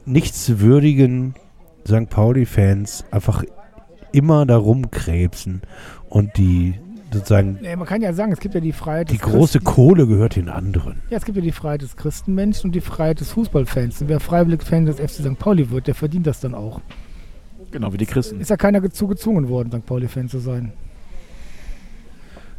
nichtswürdigen 0.07 1.35
St. 1.87 2.09
Pauli-Fans 2.09 3.07
einfach 3.11 3.43
immer 4.12 4.47
darum 4.47 4.93
krebsen 4.93 5.62
und 6.09 6.37
die 6.39 6.75
sozusagen 7.12 7.59
Nee, 7.61 7.75
man 7.75 7.89
kann 7.89 8.03
ja 8.03 8.12
sagen, 8.12 8.31
es 8.31 8.39
gibt 8.39 8.55
ja 8.55 8.61
die 8.61 8.72
Freiheit 8.72 9.11
die 9.11 9.18
große 9.18 9.59
Christen, 9.59 9.64
Kohle 9.64 10.07
gehört 10.07 10.37
den 10.37 10.49
anderen. 10.49 11.03
Ja, 11.11 11.16
es 11.16 11.25
gibt 11.25 11.37
ja 11.37 11.43
die 11.43 11.51
Freiheit 11.51 11.83
des 11.83 11.97
Christenmenschen 11.97 12.68
und 12.68 12.75
die 12.75 12.81
Freiheit 12.81 13.18
des 13.18 13.33
Fußballfans. 13.33 14.01
Und 14.03 14.09
wer 14.09 14.20
freiwillig 14.20 14.62
Fan 14.62 14.87
des 14.87 15.01
FC 15.01 15.25
St. 15.25 15.39
Pauli 15.41 15.70
wird, 15.70 15.89
der 15.89 15.97
verdient 15.97 16.29
das 16.29 16.39
dann 16.39 16.55
auch. 16.55 16.81
Genau, 17.75 17.93
wie 17.93 17.97
die 17.97 18.07
Christen. 18.07 18.41
Ist 18.41 18.51
ja 18.51 18.57
keiner 18.57 18.81
dazu 18.81 19.09
gezwungen 19.09 19.49
worden, 19.49 19.70
St. 19.72 19.85
Pauli-Fan 19.85 20.29
zu 20.29 20.39
sein. 20.39 20.72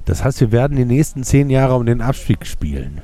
Das 0.03 0.23
heißt, 0.23 0.41
wir 0.41 0.51
werden 0.51 0.75
die 0.77 0.83
nächsten 0.85 1.23
zehn 1.23 1.49
Jahre 1.49 1.75
um 1.75 1.85
den 1.85 2.01
Abstieg 2.01 2.45
spielen. 2.45 2.99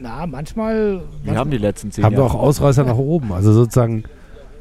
Na, 0.00 0.26
manchmal. 0.26 1.02
Wir 1.22 1.36
haben 1.36 1.50
die 1.52 1.58
letzten 1.58 1.92
zehn 1.92 2.02
Haben 2.04 2.16
wir 2.16 2.24
Jahre. 2.24 2.34
auch 2.34 2.40
Ausreißer 2.42 2.82
nach 2.84 2.96
oben. 2.96 3.32
Also 3.32 3.52
sozusagen 3.52 4.02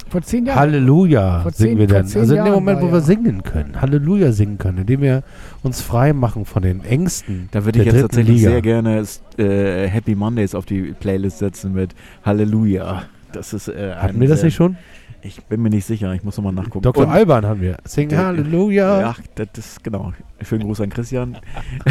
vor 0.09 0.21
zehn 0.21 0.45
Jahren. 0.45 0.59
Halleluja 0.59 1.41
Vor 1.41 1.51
singen 1.51 1.71
zehn- 1.71 1.79
wir 1.79 1.87
dann. 1.87 2.03
Also 2.03 2.19
in 2.21 2.27
dem 2.29 2.35
Jahren 2.37 2.51
Moment, 2.51 2.77
war 2.81 2.87
wo 2.89 2.91
wir 2.93 2.99
ja- 2.99 3.05
singen 3.05 3.41
können. 3.43 3.81
Halleluja 3.81 4.31
singen 4.31 4.59
können, 4.59 4.77
indem 4.77 5.01
wir 5.01 5.23
uns 5.63 5.81
frei 5.81 6.13
machen 6.13 6.45
von 6.45 6.61
den 6.61 6.85
Ängsten. 6.85 7.49
Da 7.51 7.65
würde 7.65 7.79
ich 7.79 7.85
der 7.85 7.93
jetzt 7.93 8.01
tatsächlich 8.03 8.37
Liga. 8.37 8.51
sehr 8.51 8.61
gerne 8.61 9.03
äh, 9.39 9.87
Happy 9.87 10.13
Mondays 10.13 10.53
auf 10.53 10.65
die 10.67 10.93
Playlist 10.99 11.39
setzen 11.39 11.73
mit 11.73 11.95
Halleluja. 12.23 13.03
Das 13.33 13.53
ist, 13.53 13.67
äh, 13.69 13.95
Hatten 13.95 14.19
wir 14.21 14.27
das 14.27 14.41
sehr- 14.41 14.47
nicht 14.47 14.55
schon? 14.55 14.77
Ich 15.23 15.43
bin 15.43 15.61
mir 15.61 15.69
nicht 15.69 15.85
sicher, 15.85 16.13
ich 16.13 16.23
muss 16.23 16.37
nochmal 16.37 16.53
nachgucken. 16.53 16.81
Dr. 16.81 17.05
Und- 17.05 17.11
Alban 17.11 17.45
haben 17.45 17.61
wir. 17.61 17.77
Sing 17.85 18.09
Der- 18.09 18.25
Halleluja. 18.25 19.01
Ja, 19.01 19.15
das 19.35 19.47
ist 19.57 19.83
genau. 19.83 20.13
Schönen 20.41 20.63
Gruß 20.63 20.81
an 20.81 20.89
Christian. 20.89 21.37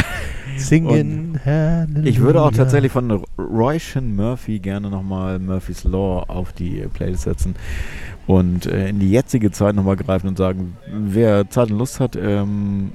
Singen 0.57 1.41
Halleluja. 1.45 2.05
Ich 2.09 2.21
würde 2.21 2.43
auch 2.43 2.51
tatsächlich 2.51 2.91
von 2.93 3.25
Roy 3.39 3.79
Shin 3.79 4.17
Murphy 4.17 4.59
gerne 4.59 4.91
nochmal 4.91 5.39
Murphy's 5.39 5.85
Law 5.85 6.25
auf 6.29 6.53
die 6.53 6.85
Playlist 6.93 7.23
setzen 7.23 7.55
und 8.27 8.67
äh, 8.67 8.89
in 8.89 8.99
die 8.99 9.11
jetzige 9.11 9.51
Zeit 9.53 9.75
nochmal 9.77 9.97
greifen 9.97 10.29
und 10.29 10.37
sagen, 10.39 10.77
wer 10.93 11.49
Zeit 11.51 11.71
und 11.71 11.79
Lust 11.79 12.01
hat, 12.01 12.17
ähm, 12.17 12.93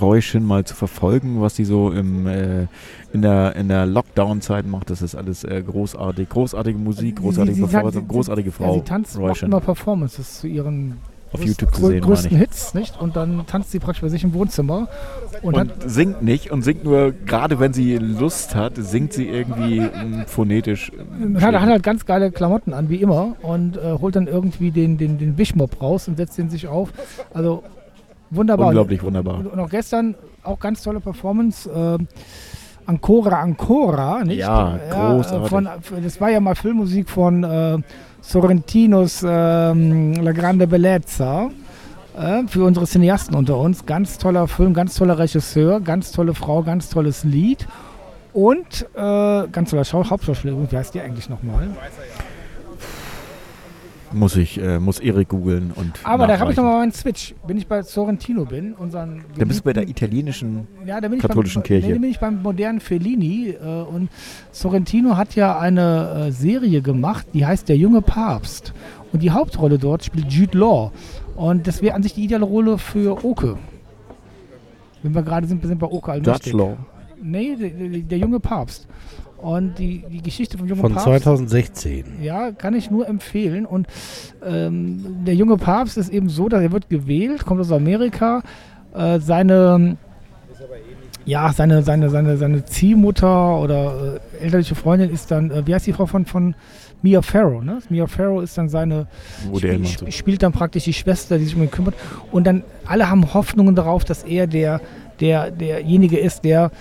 Roy 0.00 0.20
Shin 0.22 0.44
mal 0.44 0.64
zu 0.64 0.74
verfolgen, 0.74 1.40
was 1.40 1.56
sie 1.56 1.64
so 1.64 1.90
im, 1.90 2.26
äh, 2.26 2.66
in 3.12 3.22
der, 3.22 3.56
in 3.56 3.68
der 3.68 3.86
Lockdown-Zeit 3.86 4.66
macht, 4.66 4.90
das 4.90 5.02
ist 5.02 5.14
alles 5.14 5.44
äh, 5.44 5.62
großartig. 5.62 6.28
Großartige 6.28 6.78
Musik, 6.78 7.16
Sie- 7.18 7.22
großartige 7.22 7.54
sie- 7.54 7.60
sie 7.62 7.66
Performance, 7.68 7.98
tanzt- 7.98 8.08
großartige 8.08 8.48
Ja, 8.50 8.54
Frau. 8.54 8.74
sie 8.74 8.80
tanzt 8.82 9.18
macht 9.18 9.42
immer 9.42 9.60
Performances 9.60 10.40
zu 10.40 10.46
ihren 10.46 10.98
auf 11.32 11.40
größ- 11.40 11.46
YouTube 11.46 11.74
zu 11.74 11.82
grö- 11.82 11.86
sehen, 11.88 12.00
größten. 12.02 12.36
Hits, 12.38 12.74
nicht? 12.74 12.98
Und 13.00 13.16
dann 13.16 13.44
tanzt 13.46 13.70
sie 13.70 13.78
praktisch 13.80 14.00
bei 14.02 14.08
sich 14.08 14.24
im 14.24 14.32
Wohnzimmer 14.34 14.88
und, 15.42 15.54
Und 15.54 15.60
hat 15.60 15.90
singt 15.90 16.22
nicht 16.22 16.50
und 16.50 16.62
singt 16.62 16.84
nur, 16.84 17.12
gerade 17.12 17.58
wenn 17.60 17.72
sie 17.74 17.96
Lust 17.98 18.54
hat, 18.54 18.74
singt 18.76 19.12
sie 19.12 19.26
irgendwie 19.28 19.78
ähm, 19.78 20.24
phonetisch. 20.26 20.90
ähm, 21.20 21.40
hat, 21.40 21.54
hat 21.54 21.68
halt 21.68 21.82
ganz 21.82 22.06
geile 22.06 22.30
Klamotten 22.30 22.72
an, 22.72 22.88
wie 22.88 22.96
immer, 22.96 23.36
und 23.42 23.76
äh, 23.76 23.92
holt 24.00 24.16
dann 24.16 24.26
irgendwie 24.26 24.70
den, 24.70 24.96
den, 24.96 25.18
den 25.18 25.36
Wischmopp 25.36 25.80
raus 25.82 26.08
und 26.08 26.16
setzt 26.16 26.38
den 26.38 26.48
sich 26.50 26.66
auf. 26.66 26.92
Also 27.34 27.62
wunderbar. 28.30 28.68
Unglaublich 28.68 29.00
und, 29.00 29.06
wunderbar. 29.06 29.40
Und 29.52 29.58
auch 29.58 29.70
gestern 29.70 30.14
auch 30.42 30.58
ganz 30.58 30.82
tolle 30.82 31.00
Performance. 31.00 31.70
Äh, 31.70 31.98
Ancora 32.86 33.40
Ancora, 33.40 34.24
nicht? 34.24 34.38
Ja, 34.38 34.78
großartig. 34.90 35.48
Von, 35.50 35.68
das 36.02 36.20
war 36.20 36.30
ja 36.30 36.40
mal 36.40 36.54
Filmmusik 36.54 37.10
von 37.10 37.44
äh, 37.44 37.78
Sorrentinos 38.22 39.22
ähm, 39.22 40.14
La 40.14 40.32
Grande 40.32 40.66
Bellezza. 40.66 41.50
Äh, 42.18 42.48
für 42.48 42.64
unsere 42.64 42.86
Cineasten 42.86 43.36
unter 43.36 43.58
uns. 43.58 43.86
Ganz 43.86 44.18
toller 44.18 44.48
Film, 44.48 44.74
ganz 44.74 44.94
toller 44.94 45.18
Regisseur, 45.18 45.80
ganz 45.80 46.10
tolle 46.10 46.34
Frau, 46.34 46.62
ganz 46.62 46.88
tolles 46.88 47.24
Lied. 47.24 47.68
Und 48.32 48.86
äh, 48.94 49.48
ganz 49.48 49.70
toller 49.70 49.84
Schau 49.84 50.08
Hauptschauspieler. 50.08 50.54
Wie 50.70 50.76
heißt 50.76 50.94
die 50.94 51.00
eigentlich 51.00 51.28
nochmal? 51.28 51.68
Muss 54.12 54.36
ich, 54.36 54.60
äh, 54.60 54.78
muss 54.78 55.00
Erik 55.00 55.28
googeln 55.28 55.72
und. 55.74 56.00
Aber 56.04 56.26
da 56.26 56.38
habe 56.38 56.50
ich 56.50 56.56
nochmal 56.56 56.78
meinen 56.78 56.92
Switch. 56.92 57.34
Wenn 57.46 57.58
ich 57.58 57.66
bei 57.66 57.82
Sorrentino 57.82 58.44
bin, 58.44 58.72
unseren. 58.72 59.24
Da 59.36 59.44
bist 59.44 59.60
du 59.60 59.64
bei 59.64 59.72
der 59.72 59.88
italienischen. 59.88 60.66
ja, 60.86 61.00
da 61.00 61.08
bin 61.08 61.18
ich 61.18 61.22
katholischen 61.22 61.62
beim, 61.62 61.66
Kirche. 61.66 61.86
Nee, 61.88 61.94
da 61.94 62.00
bin 62.00 62.10
ich 62.10 62.18
beim 62.18 62.42
modernen 62.42 62.80
Fellini. 62.80 63.50
Äh, 63.50 63.82
und 63.82 64.08
Sorrentino 64.50 65.16
hat 65.16 65.34
ja 65.34 65.58
eine 65.58 66.28
äh, 66.28 66.32
Serie 66.32 66.80
gemacht, 66.80 67.26
die 67.34 67.44
heißt 67.44 67.68
Der 67.68 67.76
junge 67.76 68.00
Papst. 68.00 68.72
Und 69.12 69.22
die 69.22 69.30
Hauptrolle 69.30 69.78
dort 69.78 70.04
spielt 70.04 70.32
Jude 70.32 70.58
Law. 70.58 70.92
Und 71.36 71.66
das 71.66 71.82
wäre 71.82 71.94
an 71.94 72.02
sich 72.02 72.14
die 72.14 72.24
ideale 72.24 72.44
Rolle 72.44 72.78
für 72.78 73.24
Oke. 73.24 73.56
Wenn 75.02 75.14
wir 75.14 75.22
gerade 75.22 75.46
sind, 75.46 75.62
wir 75.62 75.68
sind 75.68 75.78
bei 75.78 75.86
Oke 75.86 76.12
allmächtig. 76.12 76.52
Dutch 76.52 76.52
Law. 76.52 76.76
Nee, 77.22 77.56
der, 77.56 77.70
der, 77.70 77.88
der 78.00 78.18
junge 78.18 78.40
Papst. 78.40 78.86
Und 79.40 79.78
die, 79.78 80.04
die 80.10 80.20
Geschichte 80.22 80.58
vom 80.58 80.66
jungen 80.66 80.80
Von 80.80 80.92
Papst. 80.92 81.06
2016. 81.06 82.22
Ja, 82.22 82.50
kann 82.52 82.74
ich 82.74 82.90
nur 82.90 83.06
empfehlen. 83.08 83.66
Und 83.66 83.86
ähm, 84.44 85.24
der 85.26 85.34
junge 85.34 85.56
Papst 85.56 85.96
ist 85.96 86.08
eben 86.10 86.28
so, 86.28 86.48
dass 86.48 86.60
er 86.60 86.72
wird 86.72 86.88
gewählt, 86.90 87.44
kommt 87.46 87.60
aus 87.60 87.70
Amerika. 87.72 88.42
Äh, 88.94 89.20
seine, 89.20 89.96
ja, 91.24 91.52
seine, 91.52 91.82
seine, 91.82 92.10
seine, 92.10 92.36
seine 92.36 92.64
Ziehmutter 92.64 93.60
oder 93.60 94.20
äh, 94.40 94.44
elterliche 94.44 94.74
Freundin 94.74 95.10
ist 95.10 95.30
dann, 95.30 95.50
äh, 95.50 95.66
wie 95.66 95.74
heißt 95.74 95.86
die 95.86 95.92
Frau 95.92 96.06
von, 96.06 96.24
von 96.26 96.54
Mia 97.02 97.22
Farrow, 97.22 97.62
ne? 97.62 97.78
Mia 97.90 98.06
Farrow 98.08 98.42
ist 98.42 98.58
dann 98.58 98.68
seine, 98.68 99.06
spiel, 99.54 99.84
sp- 99.86 100.10
spielt 100.10 100.42
dann 100.42 100.50
praktisch 100.52 100.82
die 100.84 100.92
Schwester, 100.92 101.38
die 101.38 101.44
sich 101.44 101.54
um 101.54 101.62
ihn 101.62 101.70
kümmert. 101.70 101.94
Und 102.32 102.44
dann 102.46 102.64
alle 102.86 103.08
haben 103.08 103.34
Hoffnungen 103.34 103.76
darauf, 103.76 104.04
dass 104.04 104.24
er 104.24 104.48
der, 104.48 104.80
der, 105.20 105.50
derjenige 105.52 106.18
ist, 106.18 106.42
der 106.44 106.72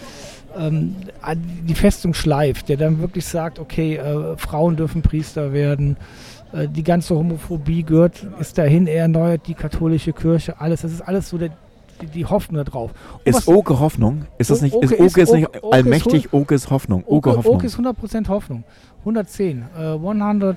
ähm, 0.59 0.95
die 1.67 1.75
Festung 1.75 2.13
schleift, 2.13 2.69
der 2.69 2.77
dann 2.77 2.99
wirklich 2.99 3.25
sagt, 3.25 3.59
okay, 3.59 3.95
äh, 3.97 4.37
Frauen 4.37 4.75
dürfen 4.75 5.01
Priester 5.01 5.53
werden, 5.53 5.97
äh, 6.53 6.67
die 6.67 6.83
ganze 6.83 7.15
Homophobie 7.15 7.83
gehört, 7.83 8.25
ist 8.39 8.57
dahin, 8.57 8.87
er 8.87 9.01
erneuert 9.03 9.41
die 9.47 9.53
katholische 9.53 10.13
Kirche, 10.13 10.59
alles, 10.59 10.81
das 10.81 10.91
ist 10.93 11.01
alles 11.01 11.29
so 11.29 11.37
der, 11.37 11.49
die, 12.01 12.05
die 12.07 12.25
Hoffnung 12.25 12.63
da 12.63 12.69
drauf. 12.69 12.91
Und 13.25 13.33
was- 13.33 13.41
Ist 13.43 13.47
Oke 13.47 13.79
Hoffnung? 13.79 14.25
Ist 14.37 14.49
das 14.51 14.61
nicht, 14.61 14.73
Oke 14.75 14.85
ist 14.85 14.99
Oke 14.99 15.21
ist 15.21 15.33
nicht 15.33 15.47
Oke- 15.47 15.57
ist 15.57 15.73
allmächtig? 15.73 16.29
Oke 16.33 16.55
ist 16.55 16.69
Hoffnung. 16.69 17.03
Oke 17.07 17.29
Oke, 17.29 17.37
Hoffnung. 17.37 17.55
Oke 17.55 17.65
ist 17.65 17.77
100% 17.77 18.27
Hoffnung. 18.29 18.63
110, 19.03 19.63
äh, 19.79 19.97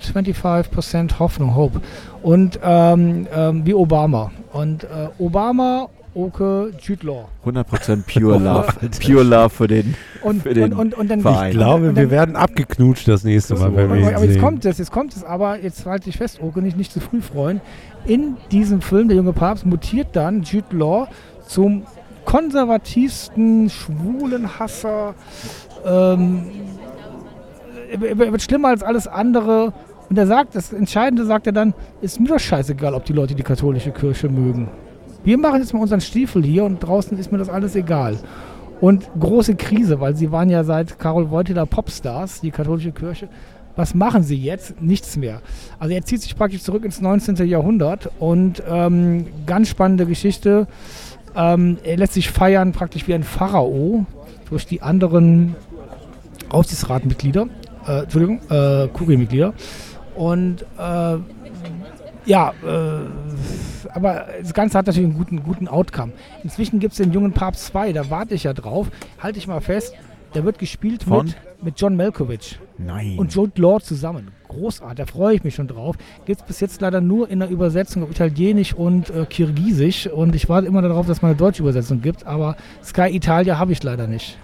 125% 0.05 1.19
Hoffnung, 1.19 1.55
Hope. 1.57 1.81
Und 2.23 2.59
ähm, 2.63 3.27
ähm, 3.35 3.65
wie 3.67 3.75
Obama. 3.75 4.31
Und 4.53 4.85
äh, 4.85 5.09
Obama, 5.19 5.89
Oke, 6.13 6.73
Jude 6.81 7.07
Law. 7.07 7.29
100% 7.47 8.03
Pure 8.13 8.39
Love. 8.39 8.67
Pure 9.01 9.23
Love 9.23 9.51
für 9.51 9.69
den. 9.69 9.95
Und, 10.23 10.43
Für 10.43 10.53
den 10.55 10.73
und, 10.73 10.79
und, 10.79 10.95
und 10.95 11.09
dann 11.11 11.21
Verein. 11.21 11.51
Ich 11.53 11.57
glaube, 11.57 11.89
und 11.91 11.95
wir 11.97 12.03
dann- 12.03 12.11
werden 12.11 12.37
abgeknutscht 12.37 13.07
das 13.07 13.23
nächste 13.23 13.55
Mal, 13.55 13.75
wenn 13.77 13.93
wir 13.95 14.09
aber 14.17 14.25
jetzt 14.25 14.33
sehen. 14.33 14.41
kommt 14.43 14.65
es, 14.65 14.79
jetzt 14.79 14.91
kommt 14.91 15.15
es, 15.15 15.23
aber 15.23 15.61
jetzt 15.63 15.87
halte 15.87 16.09
ich 16.11 16.17
fest, 16.17 16.41
Oke, 16.43 16.63
nicht, 16.63 16.77
nicht 16.77 16.93
zu 16.93 16.99
früh 17.01 17.21
freuen. 17.21 17.61
In 18.07 18.37
diesem 18.51 18.81
Film, 18.81 19.07
Der 19.09 19.17
junge 19.17 19.33
Papst, 19.33 19.65
mutiert 19.67 20.09
dann 20.15 20.43
Jude 20.43 20.77
Law 20.77 21.07
zum 21.47 21.85
konservativsten, 22.25 23.71
schwulen 23.71 24.59
Hasser. 24.59 25.15
Ähm, 25.87 26.45
er 27.93 28.03
er 28.03 28.19
wird 28.33 28.43
schlimmer 28.43 28.69
als 28.69 28.83
alles 28.83 29.07
andere. 29.07 29.73
Und 30.09 30.19
er 30.19 30.27
sagt, 30.27 30.57
das 30.57 30.73
Entscheidende 30.73 31.25
sagt 31.25 31.47
er 31.47 31.53
dann, 31.53 31.73
ist 32.01 32.19
mir 32.19 32.29
doch 32.29 32.39
scheißegal, 32.41 32.95
ob 32.95 33.05
die 33.05 33.13
Leute 33.13 33.35
die 33.37 33.45
katholische 33.45 33.93
Kirche 33.93 34.29
mögen. 34.29 34.69
Wir 35.23 35.37
machen 35.37 35.61
jetzt 35.61 35.75
mal 35.75 35.81
unseren 35.81 36.01
Stiefel 36.01 36.43
hier 36.43 36.65
und 36.65 36.81
draußen 36.81 37.19
ist 37.19 37.31
mir 37.31 37.39
das 37.39 37.49
alles 37.49 37.77
egal. 37.77 38.17
Und 38.81 39.11
große 39.19 39.57
Krise, 39.57 40.01
weil 40.01 40.17
sie 40.17 40.33
waren 40.33 40.49
ja 40.49 40.65
seit 40.65 40.99
Karol 40.99 41.31
Wojtyla 41.31 41.67
Popstars, 41.67 42.41
die 42.41 42.51
katholische 42.51 42.93
Kirche. 42.93 43.29
Was 43.77 43.95
machen 43.95 44.23
sie 44.23 44.37
jetzt? 44.37 44.81
Nichts 44.81 45.17
mehr. 45.17 45.43
Also 45.79 45.95
er 45.95 46.03
zieht 46.03 46.23
sich 46.23 46.35
praktisch 46.37 46.63
zurück 46.63 46.85
ins 46.85 47.01
19. 47.01 47.37
Jahrhundert 47.47 48.11
und 48.19 48.63
ähm, 48.69 49.27
ganz 49.47 49.69
spannende 49.69 50.07
Geschichte. 50.07 50.67
Ähm, 51.37 51.77
er 51.85 51.99
lässt 51.99 52.15
sich 52.15 52.31
feiern 52.31 52.73
praktisch 52.73 53.07
wie 53.07 53.15
ein 53.15 53.23
Pharao 53.23 54.07
durch 54.49 54.67
die 54.67 54.83
anderen 54.83 55.55
Aufsichtsratmitglieder, 56.49 57.47
äh, 57.87 58.01
Entschuldigung, 58.01 58.41
äh, 58.51 58.89
Kuriemitglieder. 58.89 59.53
Und 60.17 60.63
äh, 60.79 61.17
ja, 62.27 62.53
äh, 62.65 63.89
aber 63.93 64.27
das 64.41 64.55
Ganze 64.55 64.79
hat 64.79 64.87
natürlich 64.87 65.09
einen 65.09 65.19
guten, 65.19 65.43
guten 65.43 65.69
Outcome. 65.69 66.13
Inzwischen 66.43 66.79
gibt 66.79 66.93
es 66.93 66.99
den 66.99 67.13
jungen 67.13 67.33
Papst 67.33 67.67
2, 67.67 67.93
da 67.93 68.11
warte 68.11 68.35
ich 68.35 68.45
ja 68.45 68.53
drauf. 68.53 68.91
Halte 69.19 69.39
ich 69.39 69.47
mal 69.47 69.61
fest, 69.61 69.95
der 70.35 70.45
wird 70.45 70.59
gespielt 70.59 71.03
Von? 71.05 71.27
mit, 71.27 71.37
mit 71.63 71.81
John 71.81 71.97
Malkovich 71.97 72.59
Nein. 72.79 73.19
und 73.19 73.35
Jude 73.35 73.61
Law 73.61 73.81
zusammen. 73.81 74.29
Großartig, 74.49 74.97
da 74.97 75.07
freue 75.07 75.35
ich 75.35 75.45
mich 75.45 75.55
schon 75.55 75.69
drauf. 75.69 75.97
Gibt 76.25 76.41
es 76.41 76.47
bis 76.47 76.61
jetzt 76.61 76.81
leider 76.81 77.01
nur 77.01 77.29
in 77.29 77.41
der 77.41 77.51
Übersetzung 77.51 78.03
auf 78.03 78.11
Italienisch 78.11 78.75
und 78.75 79.11
äh, 79.11 79.27
Kirgisisch 79.27 80.07
und 80.07 80.35
ich 80.35 80.49
warte 80.49 80.67
immer 80.67 80.83
darauf, 80.83 81.07
dass 81.07 81.19
es 81.19 81.23
mal 81.23 81.29
eine 81.29 81.37
deutsche 81.37 81.63
Übersetzung 81.63 82.01
gibt, 82.01 82.27
aber 82.27 82.57
Sky 82.83 83.09
Italia 83.15 83.59
habe 83.59 83.73
ich 83.73 83.83
leider 83.83 84.07
nicht. 84.07 84.39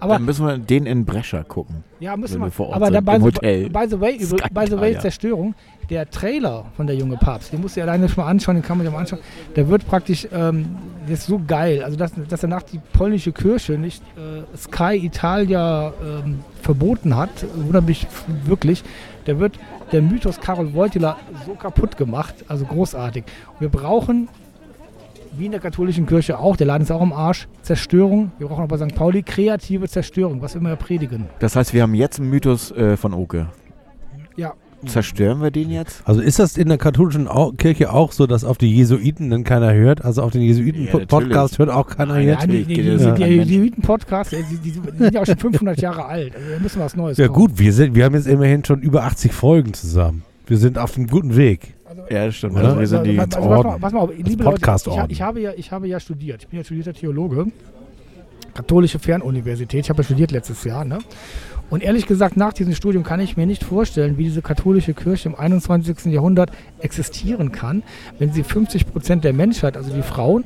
Aber 0.00 0.14
Dann 0.14 0.24
müssen 0.24 0.46
wir 0.46 0.56
den 0.58 0.86
in 0.86 1.04
Brescia 1.04 1.42
gucken. 1.42 1.84
ja, 2.00 2.16
müssen 2.16 2.40
wir. 2.40 2.46
wir 2.46 2.50
vor 2.50 2.68
Ort 2.68 2.76
aber 2.76 2.86
sind, 2.86 2.94
da, 2.94 3.00
by, 3.00 3.16
im 3.16 3.20
the- 3.22 3.26
Hotel. 3.26 3.70
by 3.70 3.86
the 3.88 4.00
way, 4.00 4.18
Sky 4.18 4.36
by 4.52 4.66
the 4.66 4.78
way. 4.80 4.98
Zerstörung, 4.98 5.54
der 5.90 6.08
Trailer 6.10 6.64
von 6.76 6.86
der 6.86 6.96
junge 6.96 7.16
Papst, 7.18 7.52
den 7.52 7.60
musst 7.60 7.76
du 7.76 7.80
dir 7.80 7.84
alleine 7.84 8.08
schon 8.08 8.24
mal 8.24 8.30
anschauen, 8.30 8.56
den 8.56 8.62
kann 8.62 8.78
man 8.78 8.86
sich 8.86 8.92
mal 8.94 9.00
anschauen. 9.00 9.20
Der 9.56 9.68
wird 9.68 9.86
praktisch, 9.86 10.26
ähm, 10.32 10.66
der 11.06 11.14
ist 11.14 11.26
so 11.26 11.40
geil, 11.46 11.82
also 11.84 11.96
dass, 11.96 12.12
dass 12.28 12.40
danach 12.40 12.62
die 12.62 12.80
polnische 12.92 13.32
Kirche 13.32 13.72
nicht 13.74 14.02
äh, 14.16 14.56
Sky 14.56 14.96
Italia 15.04 15.92
ähm, 16.02 16.40
verboten 16.62 17.16
hat, 17.16 17.30
wundert 17.54 17.86
mich 17.86 18.06
wirklich. 18.46 18.82
Der 19.26 19.38
wird 19.38 19.58
der 19.92 20.00
Mythos 20.02 20.40
Karol 20.40 20.72
Wojtyla 20.72 21.16
so 21.44 21.52
kaputt 21.54 21.96
gemacht, 21.96 22.34
also 22.48 22.64
großartig. 22.64 23.24
Wir 23.58 23.68
brauchen 23.68 24.28
wie 25.36 25.46
in 25.46 25.52
der 25.52 25.60
katholischen 25.60 26.06
Kirche 26.06 26.38
auch, 26.38 26.56
der 26.56 26.66
Laden 26.66 26.82
ist 26.82 26.90
auch 26.90 27.00
am 27.00 27.12
Arsch, 27.12 27.48
Zerstörung. 27.62 28.32
Wir 28.38 28.48
brauchen 28.48 28.64
auch 28.64 28.68
bei 28.68 28.76
St. 28.78 28.94
Pauli 28.94 29.22
kreative 29.22 29.88
Zerstörung, 29.88 30.42
was 30.42 30.54
wir 30.54 30.60
immer 30.60 30.76
predigen. 30.76 31.26
Das 31.38 31.56
heißt, 31.56 31.72
wir 31.74 31.82
haben 31.82 31.94
jetzt 31.94 32.18
einen 32.20 32.30
Mythos 32.30 32.70
äh, 32.72 32.96
von 32.96 33.14
Oke. 33.14 33.46
Ja. 34.36 34.54
Zerstören 34.86 35.42
wir 35.42 35.50
den 35.50 35.70
jetzt? 35.70 36.00
Also 36.06 36.22
ist 36.22 36.38
das 36.38 36.56
in 36.56 36.68
der 36.68 36.78
katholischen 36.78 37.28
Au 37.28 37.52
Kirche 37.52 37.92
auch 37.92 38.12
so, 38.12 38.26
dass 38.26 38.44
auf 38.44 38.56
die 38.56 38.74
Jesuiten 38.74 39.28
dann 39.28 39.44
keiner 39.44 39.74
hört? 39.74 40.02
Also 40.02 40.22
auf 40.22 40.32
den 40.32 40.40
Ja, 40.40 40.48
Jesuiten-Podcast 40.48 41.58
hört 41.58 41.68
auch 41.68 41.86
keiner 41.86 42.14
Nein, 42.14 42.22
hier? 42.22 42.30
Ja, 42.32 42.36
die, 42.40 42.46
natürlich 42.46 42.66
die, 42.66 42.74
die, 42.74 42.82
die, 42.82 42.88
die, 42.96 43.04
Menschen. 43.04 43.44
die 43.48 43.54
Jesuiten-Podcasts, 43.56 44.34
die, 44.64 44.70
sind 44.70 45.14
ja 45.14 45.20
auch 45.20 45.26
schon 45.26 45.36
500 45.36 45.80
Jahre 45.82 46.06
alt. 46.06 46.34
Also 46.34 46.48
da 46.54 46.58
müssen 46.60 46.78
wir 46.78 46.84
was 46.86 46.96
Neues 46.96 47.18
Ja 47.18 47.26
kommen. 47.28 47.48
gut, 47.48 47.58
wir, 47.58 47.74
sind, 47.74 47.94
wir 47.94 48.04
haben 48.06 48.14
jetzt 48.14 48.26
immerhin 48.26 48.64
schon 48.64 48.80
über 48.80 49.04
80 49.04 49.32
Folgen 49.34 49.74
zusammen. 49.74 50.22
Wir 50.46 50.56
sind 50.56 50.78
auf 50.78 50.96
einem 50.96 51.08
guten 51.08 51.36
Weg. 51.36 51.74
Ja, 52.10 52.26
das 52.26 52.36
stimmt. 52.36 52.54
Oder? 52.54 52.64
Also 52.64 52.80
wir 52.80 52.86
sind 52.86 53.04
die. 53.04 53.18
also, 53.18 53.38
als 53.38 53.48
pass, 53.48 53.64
mal, 53.64 53.78
pass 53.78 53.92
mal 53.92 54.08
liebe 54.14 54.44
Leute, 54.44 54.76
ich, 54.76 55.10
ich, 55.10 55.22
habe 55.22 55.40
ja, 55.40 55.52
ich 55.56 55.72
habe 55.72 55.88
ja 55.88 56.00
studiert. 56.00 56.42
Ich 56.42 56.48
bin 56.48 56.58
ja 56.58 56.64
studierter 56.64 56.92
Theologe. 56.92 57.46
Katholische 58.54 58.98
Fernuniversität. 58.98 59.84
Ich 59.84 59.90
habe 59.90 59.98
ja 59.98 60.04
studiert 60.04 60.32
letztes 60.32 60.64
Jahr. 60.64 60.84
Ne? 60.84 60.98
Und 61.70 61.84
ehrlich 61.84 62.06
gesagt, 62.06 62.36
nach 62.36 62.52
diesem 62.52 62.74
Studium 62.74 63.04
kann 63.04 63.20
ich 63.20 63.36
mir 63.36 63.46
nicht 63.46 63.62
vorstellen, 63.62 64.18
wie 64.18 64.24
diese 64.24 64.42
katholische 64.42 64.92
Kirche 64.92 65.28
im 65.28 65.36
21. 65.36 66.06
Jahrhundert 66.06 66.50
existieren 66.80 67.52
kann, 67.52 67.84
wenn 68.18 68.32
sie 68.32 68.42
50 68.42 68.90
Prozent 68.90 69.24
der 69.24 69.32
Menschheit, 69.32 69.76
also 69.76 69.92
die 69.92 70.02
Frauen, 70.02 70.44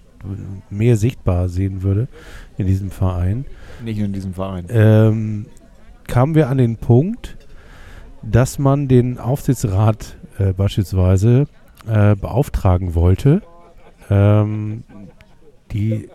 mehr 0.69 0.95
sichtbar 0.95 1.49
sehen 1.49 1.83
würde 1.83 2.07
in 2.57 2.65
diesem 2.65 2.91
Verein, 2.91 3.45
Nicht 3.83 3.97
nur 3.97 4.05
in 4.05 4.13
diesem 4.13 4.33
Verein. 4.33 4.65
ähm, 4.69 5.45
kamen 6.07 6.33
wir 6.35 6.47
an 6.49 6.57
den 6.57 6.77
Punkt, 6.77 7.37
dass 8.21 8.57
man 8.57 8.87
den 8.87 9.17
Aufsichtsrat 9.19 10.15
äh, 10.39 10.53
beispielsweise 10.53 11.45
äh, 11.87 12.15
beauftragen 12.15 12.95
wollte, 12.95 13.41
ähm, 14.09 14.83
die, 15.73 16.07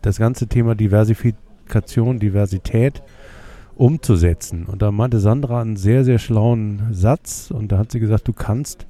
das 0.00 0.18
ganze 0.18 0.46
Thema 0.46 0.74
Diversifikation, 0.74 2.18
Diversität 2.18 3.02
umzusetzen. 3.76 4.64
Und 4.64 4.82
da 4.82 4.90
meinte 4.90 5.20
Sandra 5.20 5.60
einen 5.60 5.76
sehr, 5.76 6.04
sehr 6.04 6.18
schlauen 6.18 6.88
Satz 6.92 7.50
und 7.50 7.70
da 7.72 7.78
hat 7.78 7.92
sie 7.92 8.00
gesagt, 8.00 8.26
du 8.26 8.32
kannst 8.32 8.86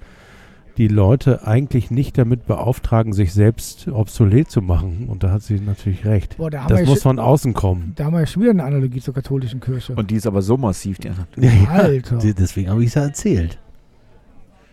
die 0.78 0.88
Leute 0.88 1.46
eigentlich 1.46 1.90
nicht 1.90 2.16
damit 2.16 2.46
beauftragen, 2.46 3.12
sich 3.12 3.32
selbst 3.32 3.88
obsolet 3.88 4.48
zu 4.48 4.62
machen. 4.62 5.08
Und 5.08 5.24
da 5.24 5.32
hat 5.32 5.42
sie 5.42 5.58
natürlich 5.60 6.04
recht. 6.04 6.36
Boah, 6.38 6.50
da 6.50 6.66
Das 6.66 6.86
muss 6.86 6.98
ja, 6.98 7.02
von 7.02 7.18
außen 7.18 7.52
kommen. 7.52 7.92
da 7.96 8.04
haben 8.04 8.14
wir 8.14 8.20
ja 8.20 8.26
schon 8.26 8.42
wieder 8.42 8.52
eine 8.52 8.62
Analogie 8.62 9.00
zur 9.00 9.12
katholischen 9.12 9.60
Kirche. 9.60 9.94
Und 9.94 10.10
die 10.10 10.14
ist 10.14 10.26
aber 10.26 10.40
so 10.40 10.56
massiv. 10.56 10.98
Die, 10.98 11.10
Alter. 11.68 12.18
Deswegen 12.18 12.70
habe 12.70 12.82
ich 12.82 12.88
es 12.88 12.94
ja 12.94 13.02
erzählt. 13.02 13.58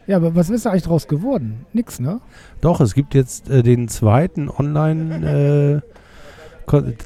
Ja, 0.08 0.18
aber 0.18 0.36
was 0.36 0.51
ist 0.51 0.68
da 0.68 0.70
eigentlich 0.70 0.84
draus 0.84 1.08
geworden? 1.08 1.66
Nix, 1.74 1.99
ne? 1.99 2.22
Doch, 2.62 2.80
es 2.80 2.93
gibt 2.93 3.16
jetzt 3.16 3.49
äh, 3.49 3.64
den 3.64 3.88
zweiten 3.88 4.49
Online, 4.49 5.82
äh, 5.82 5.95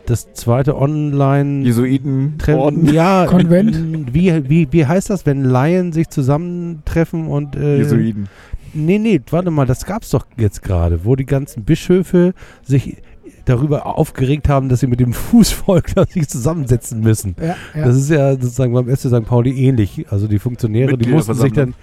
das 0.06 0.34
zweite 0.34 0.78
Online 0.78 1.64
Jesuiten. 1.64 2.36
Treffen. 2.38 2.94
Ja, 2.94 3.26
Konvent? 3.26 4.14
Wie, 4.14 4.50
wie, 4.50 4.68
wie 4.72 4.86
heißt 4.86 5.10
das, 5.10 5.26
wenn 5.26 5.44
Laien 5.44 5.94
sich 5.94 6.10
zusammentreffen 6.10 7.28
und 7.28 7.56
äh, 7.56 7.78
Jesuiten. 7.78 8.28
Nee, 8.74 9.00
nee, 9.00 9.22
warte 9.30 9.52
mal, 9.52 9.66
das 9.66 9.86
gab's 9.86 10.10
doch 10.12 10.26
jetzt 10.38 10.62
gerade, 10.64 11.06
wo 11.06 11.16
die 11.16 11.26
ganzen 11.26 11.64
Bischöfe 11.64 12.34
sich 12.64 12.98
darüber 13.46 13.86
aufgeregt 13.98 14.48
haben, 14.50 14.70
dass 14.70 14.82
sie 14.82 14.88
mit 14.88 15.00
dem 15.00 15.14
Fußvolk 15.14 15.88
da 15.96 16.06
sich 16.06 16.28
zusammensetzen 16.28 17.02
müssen. 17.02 17.36
Ja, 17.40 17.56
ja. 17.74 17.86
Das 17.86 17.96
ist 17.96 18.10
ja 18.10 18.32
sozusagen 18.34 18.74
beim 18.74 18.88
FC 18.88 19.08
St. 19.10 19.26
Pauli 19.26 19.52
ähnlich. 19.66 20.06
Also 20.10 20.28
die 20.28 20.40
Funktionäre, 20.40 20.98
die 20.98 21.10
mussten 21.10 21.34
sich 21.34 21.54
dann 21.54 21.74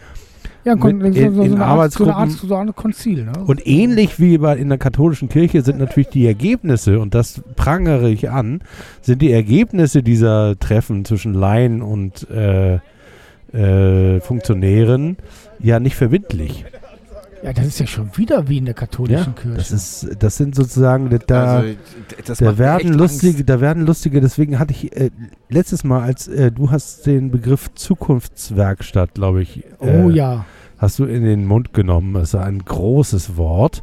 ja, 0.64 0.74
mit- 0.74 0.82
so, 0.82 0.88
in- 1.20 1.34
so, 1.34 1.42
in 1.42 1.50
so 1.50 1.54
eine 1.56 1.64
Art, 1.64 1.92
so 1.92 2.04
eine 2.04 2.14
Art, 2.16 2.28
Arbeitsgruppen- 2.30 2.72
Konzil, 2.72 3.24
ne? 3.24 3.32
Und 3.46 3.66
ähnlich 3.66 4.18
wie 4.20 4.38
bei 4.38 4.56
in 4.56 4.68
der 4.68 4.78
katholischen 4.78 5.28
Kirche 5.28 5.62
sind 5.62 5.78
natürlich 5.78 6.08
die 6.08 6.26
Ergebnisse, 6.26 6.98
und 7.00 7.14
das 7.14 7.40
prangere 7.54 8.10
ich 8.10 8.30
an, 8.30 8.60
sind 9.00 9.22
die 9.22 9.30
Ergebnisse 9.32 10.02
dieser 10.02 10.58
Treffen 10.58 11.04
zwischen 11.04 11.34
Laien 11.34 11.82
und 11.82 12.28
äh, 12.30 12.78
äh, 13.56 14.20
Funktionären 14.20 15.16
ja 15.58 15.80
nicht 15.80 15.96
verbindlich. 15.96 16.64
ja, 17.42 17.52
das 17.52 17.66
ist 17.66 17.80
ja 17.80 17.86
schon 17.86 18.16
wieder 18.16 18.48
wie 18.48 18.58
in 18.58 18.64
der 18.66 18.74
katholischen 18.74 19.34
Ja, 19.36 19.40
Kirche. 19.42 19.56
das 19.56 19.72
ist, 19.72 20.08
das 20.18 20.36
sind 20.36 20.54
sozusagen 20.54 21.08
da, 21.10 21.18
da, 21.18 21.56
also, 21.58 21.74
das 22.26 22.38
da 22.38 22.58
werden 22.58 22.92
lustige, 22.92 23.38
Angst. 23.38 23.48
da 23.48 23.60
werden 23.60 23.86
lustige. 23.86 24.20
Deswegen 24.20 24.58
hatte 24.58 24.72
ich 24.72 24.94
äh, 24.96 25.10
letztes 25.48 25.84
Mal, 25.84 26.02
als 26.02 26.28
äh, 26.28 26.50
du 26.52 26.70
hast 26.70 27.06
den 27.06 27.30
Begriff 27.30 27.70
Zukunftswerkstatt, 27.74 29.14
glaube 29.14 29.42
ich, 29.42 29.64
äh, 29.80 30.02
oh 30.04 30.10
ja. 30.10 30.44
Hast 30.78 30.98
du 30.98 31.04
in 31.04 31.24
den 31.24 31.46
Mund 31.46 31.72
genommen. 31.72 32.14
Das 32.14 32.34
ist 32.34 32.34
ein 32.34 32.58
großes 32.58 33.36
Wort. 33.36 33.82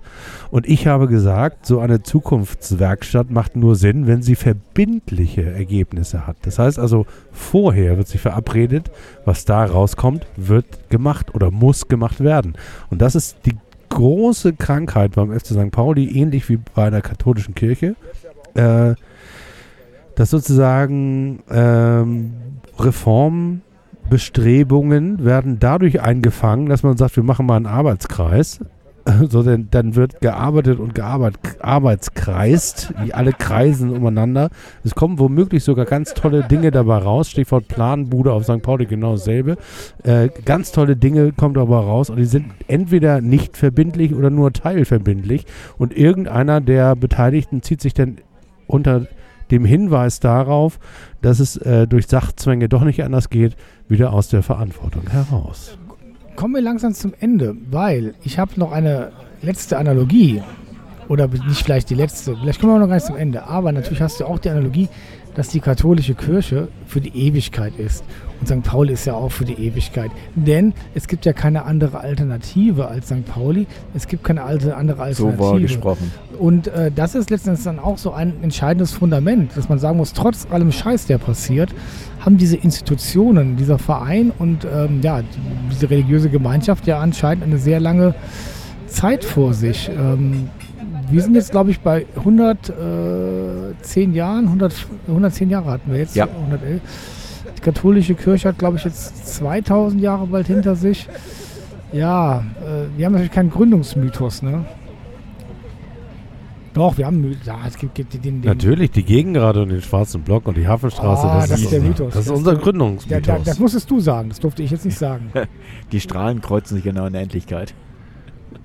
Und 0.52 0.68
ich 0.68 0.88
habe 0.88 1.08
gesagt, 1.08 1.66
so 1.66 1.80
eine 1.80 2.04
Zukunftswerkstatt 2.04 3.32
macht 3.32 3.56
nur 3.56 3.76
Sinn, 3.76 4.08
wenn 4.08 4.22
sie 4.22 4.36
verbindliche 4.36 5.44
Ergebnisse 5.44 6.28
hat. 6.28 6.38
Das 6.44 6.60
heißt 6.60 6.80
also, 6.80 7.06
vorher 7.32 7.98
wird 7.98 8.08
sich 8.08 8.22
verabredet, 8.22 8.91
was 9.26 9.46
da 9.46 9.66
rauskommt, 9.66 10.26
wird 10.38 10.89
gemacht 10.89 11.34
oder 11.34 11.52
muss 11.52 11.88
gemacht 11.88 12.20
werden. 12.24 12.56
Und 12.89 13.02
das 13.02 13.16
ist 13.16 13.38
die 13.46 13.58
große 13.89 14.54
Krankheit 14.54 15.14
beim 15.16 15.32
FC 15.32 15.48
St. 15.48 15.72
Pauli, 15.72 16.20
ähnlich 16.20 16.50
wie 16.50 16.60
bei 16.74 16.89
der 16.89 17.02
katholischen 17.02 17.56
Kirche. 17.56 17.96
Äh, 18.56 18.96
dass 20.16 20.30
sozusagen 20.30 21.41
ähm, 21.50 22.34
Reformbestrebungen 24.04 25.24
werden 25.24 25.60
dadurch 25.60 26.01
eingefangen, 26.01 26.68
dass 26.68 26.84
man 26.84 26.97
sagt, 26.97 27.16
wir 27.16 27.24
machen 27.24 27.45
mal 27.45 27.58
einen 27.58 27.66
Arbeitskreis. 27.66 28.60
So, 29.30 29.43
denn, 29.43 29.68
dann 29.70 29.95
wird 29.95 30.22
gearbeitet 30.22 30.80
und 30.80 30.95
gearbeitet, 30.95 31.58
arbeitskreist, 31.60 32.93
wie 33.04 33.14
alle 33.14 33.34
kreisen 33.34 33.89
umeinander. 33.89 34.49
Es 34.86 34.95
kommen 34.95 35.20
womöglich 35.20 35.66
sogar 35.66 35.84
ganz 35.84 36.14
tolle 36.14 36.43
Dinge 36.43 36.72
dabei 36.72 36.99
raus. 36.99 37.30
Stichwort 37.30 37.68
Planbude 37.68 38.32
auf 38.32 38.45
St. 38.45 38.62
Pauli, 38.62 38.86
genau 38.86 39.12
dasselbe. 39.12 39.58
Äh, 40.04 40.30
ganz 40.45 40.72
tolle 40.72 40.95
Dinge 40.95 41.34
kommen 41.34 41.54
dabei 41.54 41.80
raus 41.80 42.10
und 42.10 42.16
die 42.16 42.24
sind 42.24 42.45
entweder 42.70 43.20
nicht 43.20 43.58
verbindlich 43.58 44.16
oder 44.16 44.30
nur 44.30 44.54
teilverbindlich. 44.54 45.47
Und 45.78 45.93
irgendeiner 45.97 46.62
der 46.62 46.95
Beteiligten 46.95 47.62
zieht 47.62 47.82
sich 47.82 47.93
dann 47.93 48.20
unter 48.68 49.08
dem 49.54 49.66
Hinweis 49.66 50.20
darauf, 50.20 50.80
dass 51.22 51.39
es 51.39 51.58
äh, 51.58 51.88
durch 51.88 52.08
Sachzwänge 52.08 52.68
doch 52.68 52.84
nicht 52.84 53.04
anders 53.04 53.30
geht, 53.30 53.56
wieder 53.88 54.12
aus 54.12 54.28
der 54.28 54.41
Verantwortung 54.41 55.08
heraus. 55.10 55.78
Kommen 56.36 56.56
wir 56.56 56.62
langsam 56.62 56.93
zum 56.95 57.14
Ende, 57.20 57.56
weil 57.70 58.16
ich 58.24 58.39
habe 58.39 58.51
noch 58.58 58.72
eine 58.72 59.12
letzte 59.41 59.78
Analogie. 59.78 60.41
Oder 61.08 61.28
nicht 61.28 61.64
vielleicht 61.64 61.89
die 61.89 61.95
letzte, 61.95 62.36
vielleicht 62.36 62.62
kommen 62.62 62.74
wir 62.74 62.80
noch 62.80 62.88
gar 62.88 62.95
nicht 62.95 63.06
zum 63.06 63.18
Ende. 63.18 63.45
Aber 63.45 63.72
natürlich 63.72 64.01
hast 64.01 64.20
du 64.20 64.26
auch 64.26 64.39
die 64.39 64.49
Analogie, 64.49 64.89
dass 65.36 65.50
die 65.50 65.60
katholische 65.60 66.14
Kirche 66.14 66.68
für 66.86 67.02
die 67.02 67.28
Ewigkeit 67.28 67.74
ist. 67.78 68.04
Und 68.40 68.48
St. 68.48 68.64
Pauli 68.64 68.94
ist 68.94 69.06
ja 69.06 69.14
auch 69.14 69.32
für 69.32 69.46
die 69.46 69.54
Ewigkeit. 69.54 70.12
Denn 70.36 70.74
es 70.94 71.08
gibt 71.08 71.26
ja 71.26 71.34
keine 71.34 71.66
andere 71.66 72.02
Alternative 72.02 72.88
als 72.88 73.08
St. 73.08 73.26
Pauli. 73.26 73.68
Es 73.94 74.08
gibt 74.08 74.24
keine 74.24 74.44
alte, 74.44 74.76
andere 74.76 74.98
So 75.14 75.28
Alternative. 75.28 75.40
war 75.40 75.60
gesprochen. 75.60 76.12
Und 76.40 76.68
äh, 76.68 76.92
das 76.94 77.16
ist 77.16 77.30
letztendlich 77.30 77.64
dann 77.64 77.80
auch 77.80 77.98
so 77.98 78.12
ein 78.12 78.34
entscheidendes 78.42 78.92
Fundament, 78.92 79.56
dass 79.56 79.70
man 79.70 79.80
sagen 79.80 79.98
muss, 79.98 80.14
trotz 80.14 80.48
allem 80.50 80.72
Scheiß, 80.72 81.06
der 81.08 81.18
passiert, 81.20 81.74
haben 82.20 82.38
diese 82.38 82.58
Institutionen, 82.58 83.56
dieser 83.58 83.80
Verein 83.80 84.32
und 84.38 84.66
ähm, 84.66 85.02
ja, 85.02 85.22
die, 85.22 85.28
diese 85.72 85.90
religiöse 85.90 86.30
Gemeinschaft 86.30 86.88
ja 86.88 87.00
anscheinend 87.00 87.44
eine 87.44 87.58
sehr 87.58 87.80
lange 87.80 88.16
Zeit 88.88 89.24
vor 89.24 89.54
sich. 89.54 89.90
Ähm, 89.90 90.50
wir 91.14 91.22
sind 91.22 91.36
jetzt, 91.36 91.51
glaube 91.51 91.72
ich, 91.72 91.80
bei 91.80 92.05
110 92.18 94.14
Jahren, 94.14 94.45
100, 94.45 94.88
110 95.07 95.49
Jahre 95.49 95.72
hatten 95.72 95.91
wir 95.91 95.99
jetzt, 95.99 96.16
Ja. 96.16 96.26
111. 96.28 96.82
Die 97.57 97.61
katholische 97.61 98.16
Kirche 98.16 98.49
hat, 98.49 98.57
glaube 98.59 98.78
ich, 98.78 98.84
jetzt 98.84 99.36
2000 99.36 100.01
Jahre 100.01 100.28
bald 100.28 100.47
hinter 100.47 100.76
sich. 100.76 101.07
Ja, 101.91 102.39
äh, 102.39 102.97
wir 102.97 103.05
haben 103.05 103.14
natürlich 103.14 103.32
keinen 103.32 103.51
Gründungsmythos, 103.51 104.41
ne? 104.41 104.66
Doch, 106.74 106.97
wir 106.97 107.05
haben 107.05 107.38
ja, 107.45 107.59
es 107.68 107.78
gibt, 107.78 107.93
gibt 107.93 108.14
den, 108.16 108.41
den 108.41 108.41
Natürlich, 108.41 108.89
die 108.89 109.03
Gegengrade 109.03 109.61
und 109.61 109.70
den 109.70 109.82
Schwarzen 109.84 110.24
Block 110.24 110.47
und 110.47 110.57
die 110.57 110.68
Hafenstraße, 110.68 111.28
Ah, 111.28 111.41
das, 111.41 111.49
das 111.51 111.61
ist 111.61 111.72
der 111.72 111.80
unser, 111.82 111.89
Mythos. 111.89 112.14
Das 112.16 112.26
ist 112.26 112.32
unser 112.32 112.55
Gründungsmythos. 112.55 113.28
Ja, 113.28 113.38
da, 113.38 113.43
das 113.43 113.59
musstest 113.59 113.91
du 113.91 113.99
sagen, 113.99 114.30
das 114.30 114.39
durfte 114.39 114.64
ich 114.64 114.72
jetzt 114.72 114.84
nicht 114.86 114.97
sagen. 115.07 115.32
Die 115.91 115.99
Strahlen 115.99 116.41
kreuzen 116.41 116.74
sich 116.76 116.84
genau 116.84 117.05
in 117.05 117.14
der 117.14 117.22
Endlichkeit. 117.22 117.76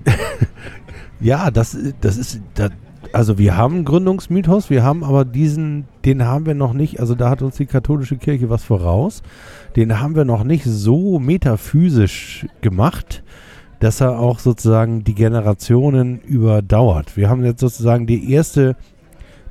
Ja, 1.19 1.51
das, 1.51 1.77
das 2.01 2.17
ist, 2.17 2.41
da, 2.53 2.69
also 3.11 3.37
wir 3.37 3.57
haben 3.57 3.85
Gründungsmythos, 3.85 4.69
wir 4.69 4.83
haben 4.83 5.03
aber 5.03 5.25
diesen, 5.25 5.85
den 6.05 6.25
haben 6.25 6.45
wir 6.45 6.55
noch 6.55 6.73
nicht, 6.73 6.99
also 6.99 7.15
da 7.15 7.29
hat 7.29 7.41
uns 7.41 7.57
die 7.57 7.65
katholische 7.65 8.17
Kirche 8.17 8.49
was 8.49 8.63
voraus, 8.63 9.21
den 9.75 9.99
haben 9.99 10.15
wir 10.15 10.25
noch 10.25 10.43
nicht 10.43 10.63
so 10.63 11.19
metaphysisch 11.19 12.47
gemacht, 12.61 13.23
dass 13.79 14.01
er 14.01 14.19
auch 14.19 14.39
sozusagen 14.39 15.03
die 15.03 15.15
Generationen 15.15 16.19
überdauert. 16.21 17.15
Wir 17.15 17.29
haben 17.29 17.43
jetzt 17.45 17.61
sozusagen 17.61 18.07
die 18.07 18.31
erste, 18.31 18.75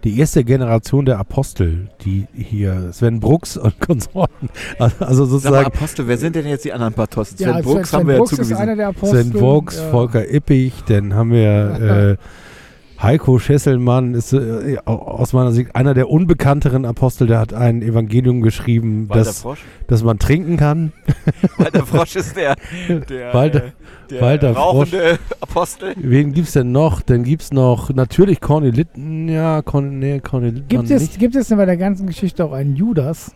die 0.05 0.19
erste 0.19 0.45
Generation 0.45 1.05
der 1.05 1.19
Apostel, 1.19 1.89
die 2.05 2.27
hier 2.35 2.93
Sven 2.93 3.21
Brooks 3.21 3.57
und 3.57 3.81
Konsorten, 3.87 4.49
also 4.79 5.05
also 5.05 5.25
Sag 5.25 5.51
mal, 5.53 5.63
sozusagen 5.63 5.67
Apostel, 5.67 6.09
wer 6.09 6.19
sind 6.19 6.37
denn 6.37 6.47
jetzt 6.47 6.65
die 6.65 6.73
anderen 6.73 6.95
Apostel? 6.95 7.37
Sven 7.39 7.49
Ja, 7.49 7.61
Brooks 7.61 7.91
Sven 7.91 8.01
haben 8.01 8.07
wir 8.07 8.15
ja 8.15 8.19
Brooks 8.19 8.33
ist 8.33 8.37
zugewiesen. 8.37 8.63
einer 8.63 8.77
der 8.77 8.89
Apostel. 8.89 9.23
Sven 9.25 9.33
Brooks, 9.33 9.77
ja. 9.77 9.91
Volker 9.91 10.33
Ippich, 10.33 10.73
dann 10.87 11.15
haben 11.15 11.33
wir 11.33 12.17
äh, 12.21 12.25
Heiko 13.01 13.39
Schesselmann, 13.39 14.15
ist 14.15 14.33
äh, 14.33 14.77
aus 14.85 15.33
meiner 15.33 15.53
Sicht 15.53 15.77
einer 15.77 15.95
der 15.95 16.11
unbekannteren 16.11 16.85
Apostel, 16.85 17.29
der 17.29 17.39
hat 17.39 17.55
ein 17.55 17.81
Evangelium 17.81 18.41
geschrieben, 18.43 19.09
Walter 19.09 19.25
das, 19.25 19.41
Frosch? 19.43 19.61
das 19.87 20.03
man 20.03 20.19
trinken 20.19 20.57
kann. 20.57 20.93
Walter 21.59 21.87
Frosch 21.87 22.17
ist 22.17 22.37
der, 22.37 22.57
der, 23.09 23.33
Walter- 23.35 23.67
äh, 23.67 23.71
der 24.11 24.21
Walter 24.21 24.53
rauchende 24.53 25.19
Apostel. 25.41 25.95
Wen 25.97 26.33
gibt's 26.33 26.53
denn 26.53 26.73
noch? 26.73 27.01
Dann 27.03 27.23
gibt's 27.23 27.53
noch 27.53 27.91
natürlich 27.91 28.41
Corny 28.41 28.71
Litten, 28.71 29.29
ja, 29.29 29.63
Corny, 29.63 29.95
nee, 29.95 30.21
Corny 30.21 30.53
Gibt 30.69 30.91
es, 30.91 31.03
nicht. 31.03 31.19
gibt 31.21 31.37
es 31.37 31.49
denn 31.49 31.59
bei 31.59 31.67
der 31.67 31.77
ganzen 31.77 32.07
Geschichte 32.07 32.45
auch 32.45 32.53
einen 32.53 32.75
Judas? 32.75 33.33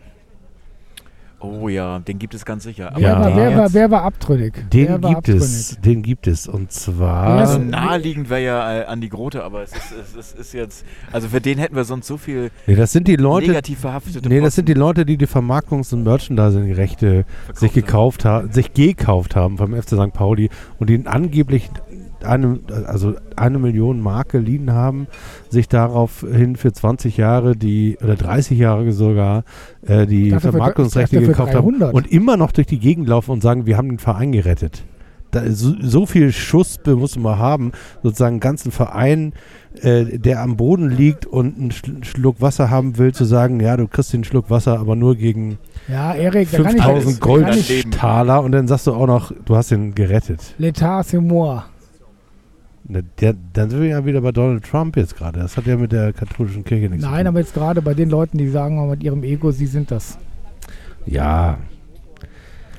Oh 1.43 1.67
ja, 1.67 1.99
den 1.99 2.19
gibt 2.19 2.33
es 2.33 2.45
ganz 2.45 2.63
sicher. 2.63 2.91
Wer, 2.95 3.01
Ja. 3.09 3.19
war, 3.19 3.35
wer, 3.35 3.57
war, 3.57 3.73
wer 3.73 3.91
war 3.91 4.03
abtrünnig? 4.03 4.53
Den 4.71 4.87
wer 4.87 4.97
gibt 4.99 5.27
es, 5.27 5.77
den 5.81 6.01
gibt 6.01 6.25
es. 6.27 6.47
Und 6.47 6.71
zwar, 6.71 7.23
Also 7.39 7.59
naheliegend 7.59 8.29
wäre 8.29 8.43
ja 8.43 8.79
äh, 8.81 8.85
Andi 8.85 9.09
Grote, 9.09 9.43
aber 9.43 9.61
es 9.63 9.73
ist, 9.73 9.91
es, 9.91 10.15
ist, 10.15 10.33
es 10.33 10.39
ist 10.39 10.53
jetzt, 10.53 10.85
also 11.11 11.27
für 11.27 11.41
den 11.41 11.57
hätten 11.59 11.75
wir 11.75 11.83
sonst 11.83 12.07
so 12.07 12.17
viel 12.17 12.49
nee, 12.65 12.75
das 12.75 12.93
sind 12.93 13.07
die 13.09 13.17
Leute, 13.17 13.47
negativ 13.47 13.79
verhaftete 13.79 14.27
nee, 14.29 14.39
das 14.39 14.55
sind 14.55 14.69
die 14.69 14.73
Posten 14.73 14.79
Leute, 14.79 15.05
die 15.05 15.17
die 15.17 15.27
Vermarktungs- 15.27 15.93
und 15.93 16.03
Merchandising-Rechte 16.03 17.25
sich 17.53 17.73
gekauft 17.73 18.25
haben, 18.25 18.51
sich 18.51 18.73
gekauft 18.73 19.35
haben 19.35 19.57
vom 19.57 19.73
FC 19.73 19.89
St. 19.89 20.13
Pauli 20.13 20.49
und 20.79 20.89
die 20.89 21.05
angeblich 21.05 21.69
eine, 22.25 22.59
also 22.87 23.13
eine 23.35 23.59
Million 23.59 24.01
Mark 24.01 24.29
geliehen 24.29 24.71
haben, 24.71 25.07
sich 25.49 25.67
daraufhin 25.67 26.55
für 26.55 26.71
20 26.73 27.17
Jahre 27.17 27.55
die, 27.55 27.97
oder 28.03 28.15
30 28.15 28.57
Jahre 28.57 28.91
sogar, 28.91 29.43
äh, 29.87 30.05
die 30.05 30.29
dachte 30.29 30.51
Vermarktungsrechte 30.51 31.15
dachte 31.17 31.27
gekauft 31.27 31.53
haben 31.55 31.79
300. 31.79 31.93
und 31.93 32.11
immer 32.11 32.37
noch 32.37 32.51
durch 32.51 32.67
die 32.67 32.79
Gegend 32.79 33.07
laufen 33.07 33.31
und 33.31 33.41
sagen, 33.41 33.65
wir 33.65 33.77
haben 33.77 33.89
den 33.89 33.99
Verein 33.99 34.31
gerettet. 34.31 34.83
Da, 35.31 35.49
so, 35.49 35.73
so 35.81 36.05
viel 36.05 36.31
Schuss 36.31 36.79
muss 36.85 37.17
man 37.17 37.39
haben, 37.39 37.71
sozusagen 38.03 38.33
einen 38.35 38.39
ganzen 38.39 38.71
Verein, 38.71 39.33
äh, 39.81 40.19
der 40.19 40.43
am 40.43 40.57
Boden 40.57 40.91
liegt 40.91 41.25
und 41.25 41.57
einen 41.57 41.71
Schl- 41.71 42.05
Schluck 42.05 42.39
Wasser 42.39 42.69
haben 42.69 42.99
will, 42.99 43.13
zu 43.15 43.25
sagen, 43.25 43.59
ja, 43.59 43.75
du 43.75 43.87
kriegst 43.87 44.13
den 44.13 44.23
Schluck 44.23 44.51
Wasser, 44.51 44.77
aber 44.79 44.95
nur 44.95 45.15
gegen 45.15 45.57
Ja, 45.87 46.13
Erik, 46.13 46.51
da 46.51 46.57
kann 46.61 46.75
ich 46.77 46.83
5000 46.83 47.19
da 47.25 47.41
kann 47.47 47.57
ich- 47.57 47.81
Goldtaler 47.83 48.43
und 48.43 48.51
dann 48.51 48.67
sagst 48.67 48.85
du 48.85 48.93
auch 48.93 49.07
noch, 49.07 49.31
du 49.43 49.55
hast 49.55 49.71
ihn 49.71 49.95
gerettet. 49.95 50.53
L'état 50.59 51.01
c'est 51.01 51.19
moi. 51.19 51.63
Ne, 52.85 53.03
Der, 53.19 53.35
dann 53.53 53.69
sind 53.69 53.81
wir 53.81 53.89
ja 53.89 54.05
wieder 54.05 54.21
bei 54.21 54.31
Donald 54.31 54.63
Trump 54.63 54.97
jetzt 54.97 55.15
gerade. 55.15 55.39
Das 55.39 55.55
hat 55.55 55.65
ja 55.65 55.77
mit 55.77 55.91
der 55.91 56.11
katholischen 56.13 56.63
Kirche 56.63 56.89
nichts 56.89 57.03
Nein, 57.03 57.11
zu 57.11 57.17
tun. 57.19 57.27
aber 57.27 57.39
jetzt 57.39 57.53
gerade 57.53 57.81
bei 57.81 57.93
den 57.93 58.09
Leuten, 58.09 58.37
die 58.37 58.49
sagen 58.49 58.89
mit 58.89 59.03
ihrem 59.03 59.23
Ego, 59.23 59.51
sie 59.51 59.67
sind 59.67 59.89
das. 59.91 60.17
Ja, 61.05 61.57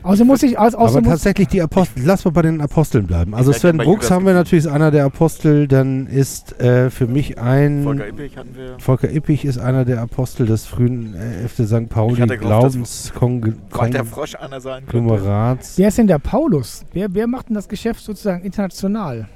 Außer 0.04 0.26
muss 0.26 0.42
ich, 0.42 0.58
außer 0.58 0.78
aber 0.78 1.02
tatsächlich 1.02 1.48
die 1.48 1.62
Apostel, 1.62 2.02
lass 2.04 2.26
mal 2.26 2.30
bei 2.30 2.42
den 2.42 2.60
Aposteln 2.60 3.06
bleiben. 3.06 3.34
Also 3.34 3.52
Sven 3.52 3.78
Brooks 3.78 4.10
haben 4.10 4.26
wir 4.26 4.34
natürlich, 4.34 4.66
ist 4.66 4.70
einer 4.70 4.90
der 4.90 5.06
Apostel, 5.06 5.66
dann 5.66 6.06
ist 6.06 6.60
äh, 6.60 6.90
für 6.90 7.06
mich 7.06 7.38
ein... 7.38 7.84
Volker 7.84 8.08
Ippich 8.08 8.36
hatten 8.36 8.54
wir. 8.54 8.76
Volker 8.78 9.10
Ippich 9.10 9.46
ist 9.46 9.56
einer 9.56 9.86
der 9.86 10.02
Apostel 10.02 10.44
des 10.44 10.66
frühen 10.66 11.14
äh, 11.14 11.48
FC 11.48 11.66
St. 11.66 11.88
Pauli 11.88 12.20
Walter 12.20 12.36
Glaubenskonglomeraats. 12.36 14.10
Frosch 14.10 14.34
einer 14.34 14.60
sein 14.60 14.84
könnte. 14.86 15.58
wer 15.76 15.88
ist 15.88 15.96
denn 15.96 16.06
der 16.06 16.18
Paulus? 16.18 16.84
Wer, 16.92 17.14
wer 17.14 17.26
macht 17.26 17.48
denn 17.48 17.54
das 17.54 17.68
Geschäft 17.68 18.04
sozusagen 18.04 18.44
international? 18.44 19.26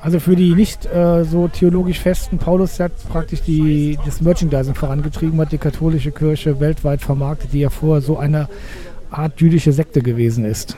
Also 0.00 0.20
für 0.20 0.36
die 0.36 0.54
nicht 0.54 0.86
äh, 0.86 1.24
so 1.24 1.48
theologisch 1.48 2.00
festen, 2.00 2.38
Paulus 2.38 2.78
hat 2.80 2.92
praktisch 3.08 3.42
die, 3.42 3.98
das 4.04 4.20
Merchandising 4.20 4.74
vorangetrieben, 4.74 5.40
hat 5.40 5.52
die 5.52 5.58
katholische 5.58 6.10
Kirche 6.10 6.60
weltweit 6.60 7.00
vermarktet, 7.00 7.52
die 7.52 7.60
ja 7.60 7.70
vorher 7.70 8.02
so 8.02 8.18
eine 8.18 8.48
Art 9.10 9.40
jüdische 9.40 9.72
Sekte 9.72 10.02
gewesen 10.02 10.44
ist. 10.44 10.76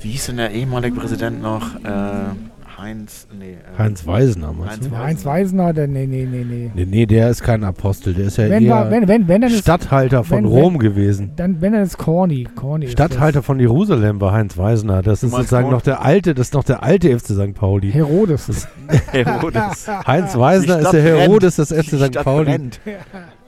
Wie 0.00 0.10
hieß 0.10 0.26
denn 0.26 0.36
der 0.36 0.50
ehemalige 0.52 0.94
Präsident 0.96 1.42
noch? 1.42 1.74
Äh, 1.76 2.34
Heinz, 2.78 3.26
nee. 3.38 3.52
Äh, 3.52 3.78
Heinz 3.78 4.06
Weisner, 4.06 4.52
meinst 4.52 4.72
Heinz 4.82 4.88
du? 4.90 4.96
Heinz 4.98 5.24
Weisner, 5.24 5.72
der, 5.72 5.86
nee, 5.88 6.06
nee, 6.06 6.26
nee, 6.30 6.44
nee. 6.44 6.70
Nee, 6.74 6.84
nee, 6.84 7.06
der 7.06 7.30
ist 7.30 7.42
kein 7.42 7.64
Apostel, 7.64 8.12
der 8.12 8.26
ist 8.26 8.36
ja 8.36 8.50
Wenn, 8.50 8.64
eher 8.64 8.70
war, 8.70 8.90
wenn, 8.90 9.08
wenn, 9.08 9.26
wenn, 9.28 9.40
dann 9.40 9.50
ist, 9.50 9.60
Statthalter 9.60 10.24
von 10.24 10.38
wenn- 10.38 10.44
Rom 10.44 10.78
gewesen. 10.78 11.32
dann, 11.36 11.60
wenn 11.62 11.72
dann 11.72 11.82
ist 11.82 11.96
Corny. 11.96 12.46
Corny 12.54 12.84
ist 12.86 12.92
Statthalter 12.92 13.42
von 13.42 13.58
Jerusalem 13.58 14.20
war 14.20 14.32
Heinz 14.32 14.58
Weisner. 14.58 15.00
Das 15.02 15.22
ist 15.22 15.30
sozusagen 15.30 15.70
noch 15.70 15.80
der 15.82 16.02
alte, 16.02 16.34
das 16.34 16.48
ist 16.48 16.54
noch 16.54 16.64
der 16.64 16.82
alte 16.82 17.08
FC 17.18 17.28
St. 17.28 17.54
Pauli. 17.54 17.90
Herodes. 17.92 18.68
Herodes. 19.12 19.88
Heinz 20.06 20.36
Weisner 20.36 20.80
ist 20.80 20.90
der. 20.92 21.02
Herodes 21.02 21.56
des 21.56 21.68
FC 21.72 21.96
St. 21.98 22.22
Pauli. 22.24 22.44
brennt. 22.44 22.80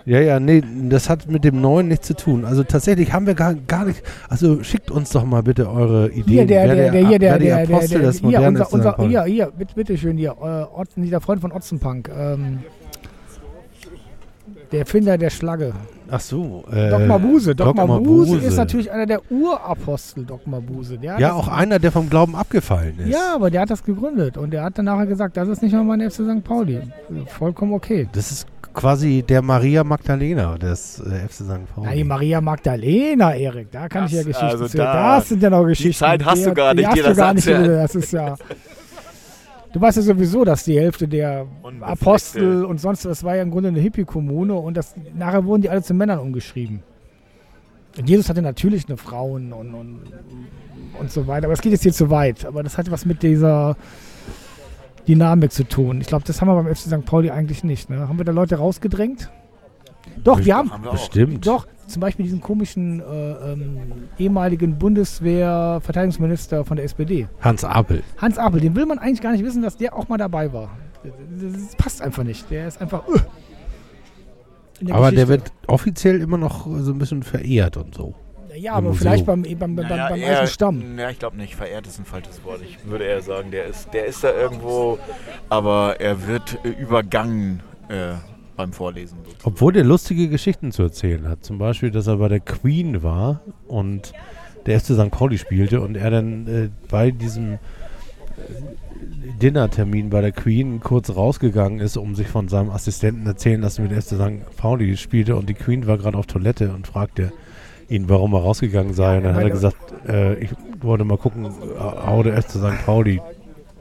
Ja, 0.09 0.21
ja, 0.21 0.41
nee, 0.41 0.63
das 0.89 1.11
hat 1.11 1.29
mit 1.29 1.45
dem 1.45 1.61
Neuen 1.61 1.89
nichts 1.89 2.07
zu 2.07 2.17
tun. 2.17 2.47
Also 2.47 2.65
tatsächlich 2.65 3.13
haben 3.13 3.27
wir 3.27 3.35
gar, 3.35 3.53
gar 3.53 3.85
nicht. 3.85 4.03
Also 4.31 4.63
schickt 4.63 4.91
uns 4.91 5.11
doch 5.11 5.23
mal 5.27 5.43
bitte 5.43 5.71
eure 5.71 6.09
Ideen. 6.09 6.25
Hier, 6.25 6.47
der, 6.47 6.65
wer 6.65 6.75
der, 6.75 6.91
der, 6.91 7.07
hier, 7.07 7.19
der, 7.19 7.39
der, 7.39 7.39
der, 7.39 7.77
Apostel 7.77 7.99
der, 7.99 8.09
des 8.09 8.21
hier, 8.21 8.25
modernen 8.25 8.57
unser, 8.57 8.73
unser, 8.73 8.93
Pauli. 8.93 9.09
hier, 9.11 9.25
hier, 9.25 9.53
bitte, 9.55 9.75
bitte 9.75 9.99
schön, 9.99 10.17
hier, 10.17 10.31
äh, 10.41 10.81
Otzen, 10.81 11.03
dieser 11.03 11.21
Freund 11.21 11.43
von 11.43 11.53
Otzenpunk, 11.53 12.09
ähm, 12.09 12.61
der 14.73 14.81
Erfinder 14.81 15.19
der 15.19 15.29
Schlagge. 15.29 15.75
Ach 16.11 16.21
so. 16.21 16.65
Äh, 16.73 16.89
Doc 16.89 17.07
Mabuse. 17.07 17.55
Doc, 17.55 17.67
Doc 17.67 17.77
Mabuse 17.77 18.31
Mabuse. 18.31 18.47
ist 18.47 18.57
natürlich 18.57 18.91
einer 18.91 19.05
der 19.05 19.21
Urapostel. 19.31 20.25
Der 21.03 21.13
hat 21.13 21.21
Ja, 21.21 21.35
auch 21.35 21.49
einer, 21.49 21.79
der 21.79 21.93
vom 21.93 22.09
Glauben 22.09 22.35
abgefallen 22.35 22.99
ist. 22.99 23.09
Ja, 23.09 23.35
aber 23.35 23.51
der 23.51 23.61
hat 23.61 23.71
das 23.71 23.85
gegründet 23.85 24.39
und 24.39 24.53
der 24.53 24.63
hat 24.63 24.79
dann 24.79 24.87
nachher 24.87 25.07
gesagt, 25.07 25.37
das 25.37 25.49
ist 25.49 25.63
nicht 25.63 25.73
mehr 25.73 25.83
mein 25.83 26.01
FC 26.01 26.23
St. 26.23 26.43
Pauli. 26.45 26.81
Vollkommen 27.27 27.75
okay. 27.75 28.09
Das 28.13 28.31
ist 28.31 28.47
quasi 28.75 29.23
der 29.23 29.43
Maria 29.43 29.83
Magdalena 29.85 30.57
des 30.59 31.01
äh, 31.01 31.27
FC 31.29 31.33
St. 31.33 31.47
Pauli. 31.75 31.87
Na, 31.89 31.93
die 31.95 32.05
Maria 32.05 32.41
Magdalena, 32.41 33.35
Erik, 33.35 33.71
da 33.73 33.89
kann 33.89 34.07
ich 34.07 34.13
ja 34.13 34.19
Das- 34.19 34.27
Geschichten 34.27 34.47
also 34.47 34.69
zu. 34.69 34.77
da- 34.77 35.17
Das 35.19 35.29
sind 35.29 35.43
ja 35.43 35.51
noch 35.51 35.65
Geschichten. 35.65 35.99
Zeit 35.99 36.25
hast 36.25 36.47
du 36.47 36.55
gar 36.55 36.75
die 36.75 36.79
nicht, 36.83 36.89
hast 36.89 36.97
dir 36.97 37.03
du 37.03 37.09
das 37.09 37.17
gar 37.17 37.35
nicht. 37.35 37.47
Das 37.49 37.95
ist 37.95 38.13
ja. 38.13 38.37
Du 39.73 39.81
weißt 39.81 39.99
ja 39.99 40.03
sowieso, 40.03 40.45
dass 40.45 40.65
die 40.65 40.79
Hälfte 40.79 41.07
der. 41.07 41.47
Apostel 41.81 42.65
und 42.65 42.81
sonst, 42.81 43.05
das 43.05 43.23
war 43.25 43.37
ja 43.37 43.43
im 43.43 43.51
Grunde 43.51 43.69
eine 43.69 43.81
Hippie-Kommune 43.81 44.55
und 44.55 44.77
das, 44.77 44.95
nachher 45.15 45.45
wurden 45.45 45.63
die 45.63 45.69
alle 45.71 45.83
zu 45.83 45.93
Männern 45.95 46.19
umgeschrieben. 46.21 46.83
Und 47.99 48.09
Jesus 48.09 48.29
hatte 48.31 48.41
natürlich 48.43 48.89
eine 48.89 48.97
Frauen 48.97 49.53
und, 49.53 49.75
und, 49.75 50.01
und 51.01 51.11
so 51.11 51.27
weiter, 51.27 51.47
aber 51.47 51.53
das 51.55 51.61
geht 51.61 51.73
jetzt 51.73 51.83
hier 51.83 51.93
zu 51.93 52.09
weit. 52.11 52.45
Aber 52.47 52.63
das 52.63 52.79
hat 52.79 52.91
was 52.91 53.05
mit 53.05 53.23
dieser 53.23 53.77
Dynamik 55.09 55.53
zu 55.53 55.65
tun. 55.65 56.01
Ich 56.01 56.07
glaube, 56.07 56.25
das 56.27 56.41
haben 56.41 56.49
wir 56.49 56.55
beim 56.55 56.75
FC 56.75 56.83
St. 56.83 57.05
Pauli 57.05 57.31
eigentlich 57.31 57.65
nicht. 57.65 57.89
Ne? 57.91 58.09
Haben 58.09 58.19
wir 58.19 58.25
da 58.25 58.33
Leute 58.33 58.57
rausgedrängt? 58.57 59.31
Doch, 60.23 60.45
wir 60.45 60.57
haben, 60.57 60.71
Haben 60.71 60.85
wir 60.85 60.91
auch. 60.91 60.95
Bestimmt. 60.95 61.47
doch, 61.47 61.67
zum 61.87 62.01
Beispiel 62.01 62.25
diesen 62.25 62.41
komischen 62.41 63.01
äh, 63.01 63.53
ähm, 63.53 63.79
ehemaligen 64.19 64.79
Bundeswehr-Verteidigungsminister 64.79 66.65
von 66.65 66.77
der 66.77 66.85
SPD. 66.85 67.29
Hans 67.41 67.65
Apel. 67.65 68.03
Hans 68.19 68.39
Apel, 68.39 68.61
den 68.61 68.75
will 68.75 68.87
man 68.87 68.99
eigentlich 68.99 69.21
gar 69.21 69.33
nicht 69.33 69.45
wissen, 69.45 69.63
dass 69.63 69.77
der 69.77 69.97
auch 69.97 70.09
mal 70.09 70.19
dabei 70.19 70.53
war. 70.53 70.71
Das, 71.03 71.75
passt 71.77 72.03
einfach 72.03 72.25
nicht. 72.25 72.51
Der 72.51 72.69
ist 72.69 72.81
einfach. 72.81 73.07
Uh, 73.09 73.19
in 74.81 74.93
Aber 74.93 75.11
der 75.11 75.27
Geschichte. 75.27 75.29
wird 75.29 75.53
offiziell 75.67 76.21
immer 76.21 76.39
noch 76.39 76.67
so 76.67 76.93
ein 76.93 76.99
bisschen 76.99 77.23
verehrt 77.23 77.77
und 77.77 77.95
so. 77.95 78.15
Ja, 78.59 78.73
aber 78.75 78.89
Museum. 78.89 78.99
vielleicht 78.99 79.27
beim, 79.27 79.43
beim, 79.43 79.59
beim, 79.59 79.75
Naja, 79.75 80.09
beim 80.11 80.21
eher- 80.21 80.39
alten 80.41 80.47
Stamm. 80.53 80.99
Ja, 80.99 81.11
ich 81.11 81.19
glaube 81.19 81.37
nicht. 81.37 81.55
Verehrt 81.55 81.87
ist 81.87 81.99
ein 81.99 82.05
falsches 82.05 82.43
Wort. 82.45 82.61
Ich 82.63 82.79
würde 82.89 83.05
eher 83.05 83.23
sagen, 83.23 83.51
der 83.51 83.67
ist, 83.67 83.93
der 83.93 84.07
ist 84.07 84.23
da 84.25 84.33
irgendwo, 84.33 84.99
aber 85.49 86.01
er 86.01 86.27
wird 86.27 86.59
äh, 86.65 86.69
übergangen 86.69 87.63
äh, 87.89 88.15
beim 88.57 88.73
Vorlesen. 88.73 89.19
sozusagen. 89.25 89.43
Obwohl 89.45 89.73
der 89.73 89.85
lustige 89.85 90.29
Geschichten 90.29 90.73
zu 90.73 90.83
erzählen 90.83 91.29
hat. 91.29 91.45
Zum 91.45 91.59
Beispiel, 91.59 91.91
dass 91.91 92.07
er 92.07 92.17
bei 92.17 92.29
der 92.29 92.41
Queen 92.41 93.03
war 93.03 93.41
und 93.67 94.13
der 94.67 94.81
FC 94.81 94.87
St. 94.95 95.11
Pauli 95.11 95.39
spielte 95.39 95.81
und 95.81 95.97
er 95.97 96.11
dann 96.11 96.47
äh, 96.47 96.69
bei 96.91 97.11
diesem 97.11 97.55
äh, 97.55 97.59
Dinnertermin 99.41 100.11
bei 100.11 100.21
der 100.21 100.33
Queen 100.33 100.81
kurz 100.81 101.11
rausgegangen 101.11 101.81
ist, 101.81 101.97
um 101.97 102.15
sich 102.15 102.27
von 102.29 102.49
seinem 102.49 102.71
Assistenten 102.71 103.27
erzählen 103.27 103.61
lassen, 103.61 103.85
wie 103.85 103.89
der 103.89 104.03
FC 104.03 104.15
St. 104.17 104.57
Pauli 104.57 104.97
spielte 104.97 105.37
und 105.37 105.49
die 105.49 105.55
Queen 105.55 105.87
war 105.87 105.97
gerade 105.99 106.19
auf 106.19 106.27
Toilette 106.27 106.73
und 106.73 106.87
fragte 106.87 107.33
ihn, 107.89 108.09
warum 108.09 108.35
er 108.35 108.41
rausgegangen 108.41 108.95
sei. 108.95 109.19
Und 109.19 109.25
dann 109.25 109.35
hat 109.35 109.43
er 109.43 109.51
gesagt, 109.51 109.77
äh, 110.09 110.35
ich 110.39 110.51
wollte 110.81 111.05
mal 111.05 111.19
gucken, 111.19 111.49
how 111.79 112.23
der 112.23 112.41
FC 112.41 112.53
St. 112.53 112.85
Pauli 112.85 113.21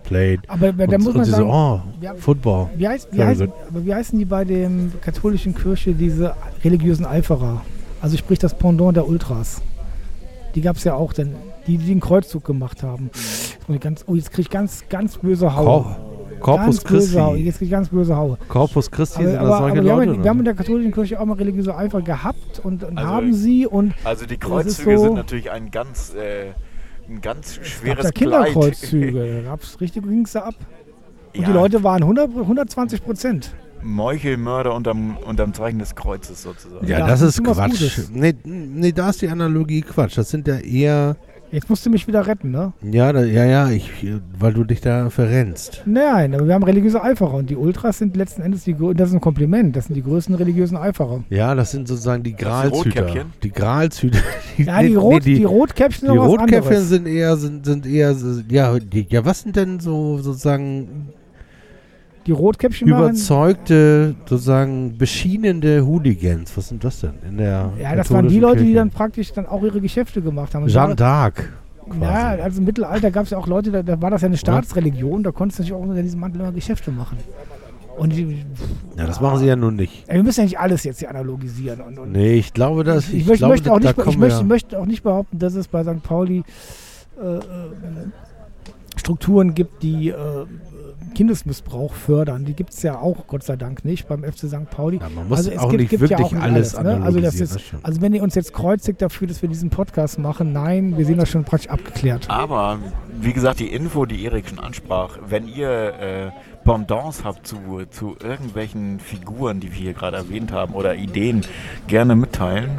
played. 0.04 0.40
Aber 0.48 0.72
da 0.72 0.84
und, 0.86 0.98
muss 1.00 1.08
und 1.08 1.18
man 1.18 1.26
sie 1.26 1.32
sagen, 1.32 1.44
so, 1.44 1.54
oh, 1.54 1.82
ja, 2.02 2.14
Football. 2.16 2.70
wie, 2.76 2.88
heißt, 2.88 3.10
wie, 3.12 3.24
heißen, 3.24 3.52
aber 3.70 3.86
wie 3.86 3.94
heißen 3.94 4.18
die 4.18 4.26
bei 4.26 4.46
dem 4.46 4.94
katholischen 5.02 5.54
Kirche 5.54 5.94
diese 5.94 6.34
religiösen 6.64 7.06
Eiferer? 7.06 7.62
Also 8.02 8.18
sprich 8.18 8.40
das 8.40 8.58
Pendant 8.58 8.96
der 8.96 9.08
Ultras. 9.08 9.62
Die 10.56 10.62
gab 10.62 10.78
es 10.78 10.84
ja 10.84 10.96
auch, 10.96 11.14
denn 11.14 11.36
die, 11.68 11.78
die 11.78 11.88
den 11.88 12.00
Kreuzzug 12.00 12.44
gemacht 12.44 12.84
haben. 12.84 13.10
Ich 13.68 13.80
ganz, 13.82 14.06
oh, 14.08 14.16
jetzt 14.16 14.32
kriege 14.32 14.44
ich 14.44 14.50
ganz, 14.50 14.86
ganz 14.90 15.18
böse 15.18 15.56
Haut. 15.56 15.86
Corpus 16.40 16.78
ganz 16.78 16.84
böse 16.84 17.22
Haue. 17.22 17.32
Christi. 17.34 17.46
Jetzt 17.46 17.62
ich 17.62 17.70
ganz 17.70 17.90
böse 17.90 18.16
Haue. 18.16 18.38
Corpus 18.48 18.90
Christi 18.92 19.20
Aber, 19.20 19.26
sind 19.30 19.34
das 19.36 19.42
aber, 19.48 19.58
solche 19.58 19.72
aber 19.78 19.84
wir, 19.84 19.92
haben, 19.92 20.00
Leute. 20.00 20.12
in- 20.14 20.24
wir 20.24 20.30
haben 20.30 20.38
in 20.40 20.44
ne? 20.46 20.54
der 20.54 20.56
katholischen 20.56 20.92
Kirche 20.94 21.20
auch 21.20 21.26
mal 21.26 21.34
religiöse 21.38 21.76
Eifer 21.76 22.02
gehabt 22.02 22.60
und, 22.64 22.84
und 22.84 22.98
Also- 22.98 23.10
haben 23.10 23.34
sie 23.34 23.66
und 23.68 23.94
Also 24.04 24.26
die 24.26 24.38
Kreuzzüge 24.38 24.98
so- 24.98 25.04
sind 25.06 25.14
natürlich 25.16 25.52
ein 25.52 25.72
ganz, 25.72 26.14
äh, 26.16 26.52
ein 27.10 27.22
ganz 27.22 27.56
schweres 27.64 28.12
Kleid. 28.14 28.16
Kinderkreuzzüge. 28.16 29.44
Richtig 29.82 30.04
ging's 30.04 30.32
da 30.34 30.42
ab. 30.42 30.56
Und 31.36 31.42
Ja, 31.42 31.48
die 31.48 31.54
Leute 31.54 31.84
waren 31.84 32.04
100, 32.04 32.30
120 32.36 33.04
Prozent. 33.04 33.54
Meuchelmörder 33.84 34.74
unterm, 34.74 35.18
unterm 35.26 35.54
Zeichen 35.54 35.80
des 35.80 35.96
Kreuzes 35.96 36.42
sozusagen. 36.44 36.86
Ja, 36.88 37.00
Ja, 37.00 37.08
das 37.08 37.20
das 37.22 37.38
ist 37.38 37.44
Quatsch. 37.44 38.00
Nee, 38.12 38.34
nee, 38.44 38.92
da 38.92 39.10
ist 39.12 39.22
die 39.22 39.28
Analogie 39.30 39.82
Quatsch. 39.82 40.18
Das 40.18 40.30
sind 40.30 40.48
ja 40.48 40.58
eher. 40.58 41.16
Jetzt 41.52 41.70
musst 41.70 41.86
du 41.86 41.90
mich 41.90 42.08
wieder 42.08 42.28
retten, 42.28 42.52
ne? 42.52 42.74
Ja, 42.82 43.12
da, 43.14 43.24
ja, 43.24 43.46
ja, 43.46 43.70
ich, 43.70 43.92
weil 44.38 44.54
du 44.54 44.64
dich 44.64 44.82
da 44.82 45.10
verrennst. 45.10 45.84
Nein, 45.86 46.34
aber 46.34 46.48
wir 46.48 46.54
haben 46.54 46.64
religiöse 46.64 47.02
Eiferer 47.02 47.36
und 47.36 47.50
die 47.50 47.56
Ultras 47.56 47.98
sind 47.98 48.16
letzten 48.18 48.42
Endes 48.42 48.64
die 48.64 48.76
das 48.96 49.10
ist 49.10 49.16
ein 49.16 49.22
Kompliment, 49.22 49.76
das 49.76 49.86
sind 49.86 49.96
die 49.96 50.04
größten 50.04 50.36
religiösen 50.36 50.78
Eiferer. 50.78 51.24
Ja, 51.30 51.56
das 51.56 51.72
sind 51.72 51.88
sozusagen 51.88 52.24
die 52.24 52.32
die 52.32 52.44
Gralshüter. 52.44 53.02
Rotkäppchen? 53.02 53.28
Die 53.44 53.52
Gralshüter. 53.52 54.20
Ja, 54.58 54.82
die, 54.82 54.90
nee, 54.90 54.96
Rot, 54.96 55.26
nee, 55.26 55.36
die, 55.36 55.44
Rotkäppchen 55.44 56.02
die 56.02 56.08
sind 56.08 56.16
noch 56.16 56.24
was 56.24 56.42
Rotkäppchen 56.42 56.82
sind 56.82 57.08
eher, 57.08 57.38
sind, 57.38 57.66
sind 57.66 57.86
eher, 57.86 58.16
ja, 58.50 58.80
die, 58.80 59.06
ja, 59.10 59.24
was 59.24 59.42
sind 59.42 59.56
denn 59.56 59.80
so 59.80 60.18
sozusagen 60.18 61.10
Die 62.28 62.32
Rotkäppchen 62.34 62.90
machen, 62.90 63.04
überzeugte, 63.06 64.16
sozusagen 64.28 64.98
beschienende 64.98 65.86
Hooligans? 65.86 66.56
Was 66.58 66.68
sind 66.68 66.84
das 66.84 67.00
denn 67.00 67.14
in 67.28 67.38
der 67.38 67.72
ja, 67.82 67.96
das 67.96 68.12
waren 68.12 68.28
die 68.28 68.40
Leute, 68.40 68.58
die 68.60 68.64
Kirche? 68.66 68.76
dann 68.80 68.90
praktisch 68.92 69.32
dann 69.32 69.46
auch 69.48 69.64
ihre 69.64 69.80
Geschäfte 69.82 70.22
gemacht 70.22 70.54
haben. 70.54 70.68
Jeanne 70.68 70.96
da- 70.96 71.28
d'Arc. 71.28 71.34
Ja, 72.02 72.36
also 72.44 72.60
im 72.60 72.66
Mittelalter 72.66 73.12
gab 73.12 73.24
es 73.24 73.30
ja 73.30 73.38
auch 73.38 73.48
Leute, 73.48 73.72
da, 73.72 73.82
da 73.82 74.02
war 74.02 74.12
das 74.12 74.22
ja 74.22 74.26
eine 74.28 74.36
Staatsreligion, 74.36 75.24
da 75.24 75.32
konntest 75.32 75.60
du 75.60 75.64
natürlich 75.64 75.82
auch 75.82 75.88
unter 75.88 76.02
diesem 76.04 76.20
Mantel 76.20 76.42
immer 76.42 76.52
Geschäfte 76.52 76.92
machen. 76.92 77.18
Und 77.98 78.12
die, 78.14 78.46
ja, 78.98 79.08
das 79.08 79.22
machen 79.22 79.40
sie 79.40 79.46
ja 79.48 79.56
nun 79.56 79.78
nicht. 79.78 80.06
ja, 80.08 80.16
wir 80.16 80.24
müssen 80.24 80.42
ja 80.42 80.44
nicht 80.44 80.60
alles 80.60 80.84
jetzt 80.84 81.00
hier 81.00 81.10
analogisieren. 81.10 81.80
Und, 81.80 81.98
und 81.98 82.12
Nee, 82.12 82.34
ich 82.36 82.54
glaube, 82.54 82.84
dass 82.84 83.08
ich, 83.08 83.22
ich, 83.22 83.26
möchte, 83.26 83.38
glaube, 83.40 83.54
möchte 83.54 83.72
auch 83.72 83.80
nicht, 83.80 83.98
ich 83.98 84.18
möchte, 84.18 84.40
wir- 84.40 84.44
möchte 84.46 84.80
auch 84.80 84.86
nicht 84.86 85.02
behaupten, 85.04 85.40
dass 85.40 85.56
es 85.56 85.70
bei 85.70 85.82
St. 85.84 86.04
Pauli 86.04 86.44
äh, 87.24 87.38
äh, 87.38 87.42
Strukturen 88.98 89.54
gibt, 89.54 89.82
die 89.84 90.10
äh, 90.10 90.14
Kindesmissbrauch 91.14 91.94
fördern. 91.94 92.46
Die 92.46 92.54
gibt 92.54 92.72
es 92.74 92.84
ja 92.84 93.00
auch, 93.00 93.28
Gott 93.28 93.44
sei 93.44 93.56
Dank, 93.56 93.84
nicht 93.86 94.08
beim 94.08 94.24
FC 94.24 94.48
St. 94.48 94.70
Pauli. 94.70 94.98
Ja, 94.98 95.10
man 95.10 95.28
muss 95.28 95.38
Also 95.40 95.52
es 95.52 95.58
auch 95.60 95.70
gibt- 95.70 95.82
nicht 95.82 95.90
gibt 95.90 96.02
ja 96.04 96.10
wirklich 96.10 96.26
auch 96.28 96.32
nicht 96.34 96.42
alles 96.42 96.76
alles, 96.76 96.98
ne? 97.00 97.04
Also 97.04 97.20
das 97.20 97.34
analysieren. 97.36 97.44
ist- 97.58 97.74
das. 97.74 97.84
Also 97.84 98.02
wenn 98.02 98.14
ihr 98.14 98.24
uns 98.24 98.36
jetzt 98.36 98.54
kreuzigt 98.54 99.02
dafür, 99.02 99.28
dass 99.28 99.42
wir 99.42 99.50
diesen 99.50 99.70
Podcast 99.70 100.20
machen, 100.20 100.54
nein, 100.54 100.98
wir 100.98 101.06
sehen 101.06 101.18
das 101.18 101.30
schon 101.30 101.44
praktisch 101.44 101.70
abgeklärt. 101.70 102.30
Aber 102.30 102.80
wie 103.20 103.34
gesagt, 103.34 103.60
die 103.60 103.68
Info, 103.68 104.06
die 104.06 104.24
Erik 104.26 104.50
schon 104.50 104.60
ansprach, 104.60 105.18
wenn 105.28 105.48
ihr 105.48 105.70
äh, 105.70 106.32
Pendants 106.64 107.24
habt 107.24 107.48
zu, 107.48 107.58
zu 107.90 108.16
irgendwelchen 108.22 109.00
Figuren, 109.00 109.60
die 109.60 109.72
wir 109.72 109.78
hier 109.78 109.94
gerade 109.94 110.18
erwähnt 110.18 110.52
haben, 110.52 110.74
oder 110.74 110.96
Ideen, 110.96 111.42
gerne 111.88 112.16
mitteilen. 112.16 112.70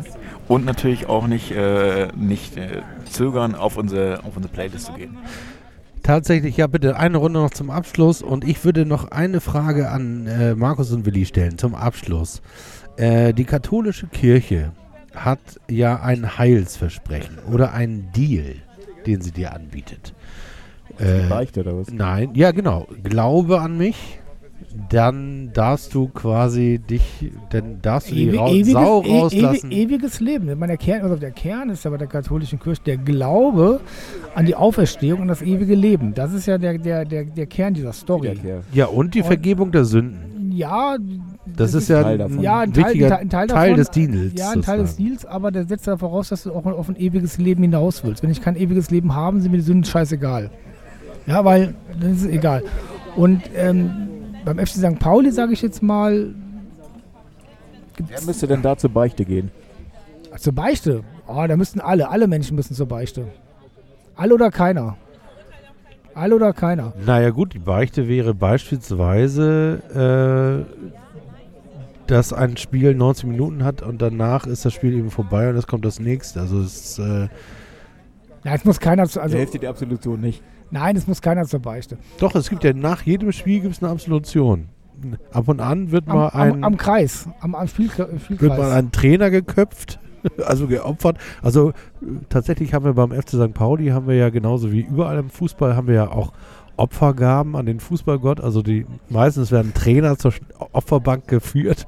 Und 0.46 0.64
natürlich 0.64 1.08
auch 1.08 1.26
nicht, 1.26 1.50
äh, 1.50 2.08
nicht 2.16 2.56
äh, 2.56 2.82
zögern, 3.10 3.54
auf 3.54 3.76
unsere, 3.76 4.20
auf 4.24 4.34
unsere 4.36 4.52
Playlist 4.52 4.86
zu 4.86 4.92
gehen. 4.92 5.18
Tatsächlich, 6.02 6.56
ja, 6.56 6.66
bitte 6.66 6.96
eine 6.96 7.18
Runde 7.18 7.40
noch 7.40 7.50
zum 7.50 7.70
Abschluss 7.70 8.22
und 8.22 8.46
ich 8.46 8.64
würde 8.64 8.86
noch 8.86 9.10
eine 9.10 9.40
Frage 9.40 9.90
an 9.90 10.26
äh, 10.26 10.54
Markus 10.54 10.92
und 10.92 11.04
Willi 11.06 11.26
stellen 11.26 11.58
zum 11.58 11.74
Abschluss. 11.74 12.40
Äh, 12.96 13.34
die 13.34 13.44
katholische 13.44 14.06
Kirche 14.06 14.72
hat 15.14 15.40
ja 15.68 16.00
ein 16.00 16.38
Heilsversprechen 16.38 17.38
oder 17.52 17.72
einen 17.72 18.10
Deal, 18.12 18.56
den 19.06 19.20
sie 19.20 19.32
dir 19.32 19.54
anbietet. 19.54 20.14
Äh, 20.98 21.28
Beichte 21.28 21.60
oder 21.60 21.76
was? 21.76 21.90
nein, 21.90 22.30
ja 22.34 22.50
genau. 22.50 22.88
Glaube 23.02 23.60
an 23.60 23.76
mich, 23.76 24.17
dann 24.90 25.50
darfst 25.52 25.94
du 25.94 26.08
quasi 26.08 26.78
dich, 26.78 27.30
dann 27.50 27.80
darfst 27.82 28.10
du 28.10 28.14
die 28.14 28.30
Ewi- 28.30 28.38
Ra 28.38 28.48
ewiges, 28.48 28.72
Sau 28.72 29.02
e- 29.02 29.18
rauslassen. 29.20 29.70
ewi- 29.70 29.74
ewiges 29.74 30.20
Leben. 30.20 30.48
Ich 30.48 30.56
meine, 30.56 30.72
der 30.72 30.76
Kern, 30.78 31.02
also 31.02 31.16
der 31.16 31.30
Kern 31.30 31.70
ist 31.70 31.84
ja 31.84 31.90
bei 31.90 31.96
der 31.96 32.06
katholischen 32.08 32.58
Kirche 32.60 32.82
der 32.86 32.96
Glaube 32.96 33.80
an 34.34 34.46
die 34.46 34.54
Auferstehung 34.54 35.20
und 35.20 35.28
das 35.28 35.42
ewige 35.42 35.74
Leben. 35.74 36.14
Das 36.14 36.32
ist 36.32 36.46
ja 36.46 36.58
der, 36.58 36.78
der, 36.78 37.04
der, 37.04 37.24
der 37.24 37.46
Kern 37.46 37.74
dieser 37.74 37.92
Story. 37.92 38.38
ja, 38.72 38.86
und 38.86 39.14
die 39.14 39.20
Und- 39.20 39.26
Vergebung 39.26 39.72
der 39.72 39.84
Sünden. 39.84 40.52
Ja, 40.52 40.96
Das, 41.56 41.72
ist 41.74 41.88
ja 41.88 42.02
Teil 42.02 42.12
ein 42.14 42.18
davon. 42.18 42.40
ja, 42.42 42.58
ein 42.60 42.72
Teil, 42.72 42.84
wichtiger 42.86 43.18
ein 43.18 43.28
Teil, 43.28 43.46
Teil 43.46 43.68
davon, 43.68 43.76
des 43.76 43.90
Deals. 43.90 44.32
Ja, 44.36 44.50
ein 44.50 44.62
Teil 44.62 44.78
des. 44.80 44.96
Deals, 44.96 45.24
aber 45.24 45.52
der 45.52 45.66
setzt 45.66 45.86
ja 45.86 45.96
voraus, 45.96 46.30
dass 46.30 46.42
du 46.44 46.52
auch 46.52 46.64
auf 46.66 46.88
ein 46.88 46.96
ewiges 46.96 47.38
Leben 47.38 47.62
hinaus 47.62 48.02
willst. 48.02 48.22
Wenn 48.24 48.30
ich 48.30 48.40
kein 48.40 48.56
ewiges 48.56 48.90
Leben 48.90 49.14
habe, 49.14 49.40
sind 49.40 49.52
mir 49.52 49.58
die 49.58 49.62
Sünden 49.62 49.84
scheißegal. 49.84 50.50
Ja, 51.26 51.44
weil 51.44 51.74
das 52.00 52.10
ist 52.22 52.26
egal. 52.26 52.64
Und 53.14 53.42
ähm, 53.56 53.90
beim 54.48 54.58
FC 54.66 54.76
St. 54.76 54.98
Pauli, 54.98 55.30
sage 55.30 55.52
ich 55.52 55.60
jetzt 55.62 55.82
mal, 55.82 56.34
Wer 57.98 58.22
müsste 58.22 58.46
denn 58.46 58.62
da 58.62 58.76
zur 58.76 58.90
Beichte 58.90 59.24
gehen? 59.24 59.50
zur 60.38 60.54
Beichte. 60.54 61.02
Oh, 61.26 61.44
da 61.48 61.56
müssten 61.56 61.80
alle, 61.80 62.08
alle 62.10 62.28
Menschen 62.28 62.54
müssen 62.54 62.74
zur 62.74 62.86
Beichte. 62.86 63.26
Alle 64.14 64.34
oder 64.34 64.50
keiner. 64.50 64.96
Alle 66.14 66.36
oder 66.36 66.52
keiner. 66.52 66.92
Naja 67.04 67.30
gut, 67.30 67.54
die 67.54 67.58
Beichte 67.58 68.06
wäre 68.08 68.34
beispielsweise, 68.34 69.82
äh, 70.64 70.94
dass 72.06 72.32
ein 72.32 72.56
Spiel 72.56 72.94
90 72.94 73.24
Minuten 73.26 73.64
hat 73.64 73.82
und 73.82 74.00
danach 74.00 74.46
ist 74.46 74.64
das 74.64 74.72
Spiel 74.72 74.94
eben 74.94 75.10
vorbei 75.10 75.50
und 75.50 75.56
es 75.56 75.66
kommt 75.66 75.84
das 75.84 75.98
nächste. 75.98 76.40
Also 76.40 76.60
es 76.60 76.98
äh, 77.00 77.28
Ja, 78.44 78.54
es 78.54 78.64
muss 78.64 78.78
keiner 78.78 79.08
zu, 79.08 79.20
also 79.20 79.36
der 79.36 79.70
Absolution 79.70 80.20
nicht. 80.20 80.40
Nein, 80.70 80.96
es 80.96 81.06
muss 81.06 81.22
keiner 81.22 81.44
zur 81.46 81.60
Beichte. 81.60 81.98
doch, 82.18 82.34
es 82.34 82.48
gibt 82.50 82.64
ja 82.64 82.72
nach 82.72 83.02
jedem 83.02 83.32
Spiel 83.32 83.60
gibt 83.60 83.74
es 83.76 83.82
eine 83.82 83.90
Absolution. 83.92 84.68
Ab 85.32 85.46
und 85.48 85.60
an 85.60 85.92
wird 85.92 86.08
Am, 86.08 86.16
mal 86.16 86.28
ein 86.30 86.52
am, 86.54 86.64
am 86.64 86.76
Kreis, 86.76 87.28
am, 87.40 87.54
am 87.54 87.66
Spielkre- 87.68 88.08
wird 88.10 88.12
mal 88.12 88.18
Spielkreis. 88.20 88.72
ein 88.72 88.90
Trainer 88.90 89.30
geköpft, 89.30 90.00
also 90.44 90.66
geopfert. 90.66 91.18
Also 91.40 91.70
äh, 91.70 91.74
tatsächlich 92.28 92.74
haben 92.74 92.84
wir 92.84 92.94
beim 92.94 93.12
FC 93.12 93.30
St. 93.30 93.54
Pauli 93.54 93.88
haben 93.88 94.08
wir 94.08 94.16
ja 94.16 94.30
genauso 94.30 94.72
wie 94.72 94.80
überall 94.80 95.18
im 95.18 95.30
Fußball 95.30 95.76
haben 95.76 95.86
wir 95.86 95.94
ja 95.94 96.08
auch 96.10 96.32
Opfergaben 96.78 97.56
an 97.56 97.66
den 97.66 97.80
Fußballgott. 97.80 98.40
Also 98.40 98.62
die 98.62 98.86
meistens 99.08 99.50
werden 99.52 99.74
Trainer 99.74 100.16
zur 100.16 100.32
Opferbank 100.72 101.28
geführt, 101.28 101.86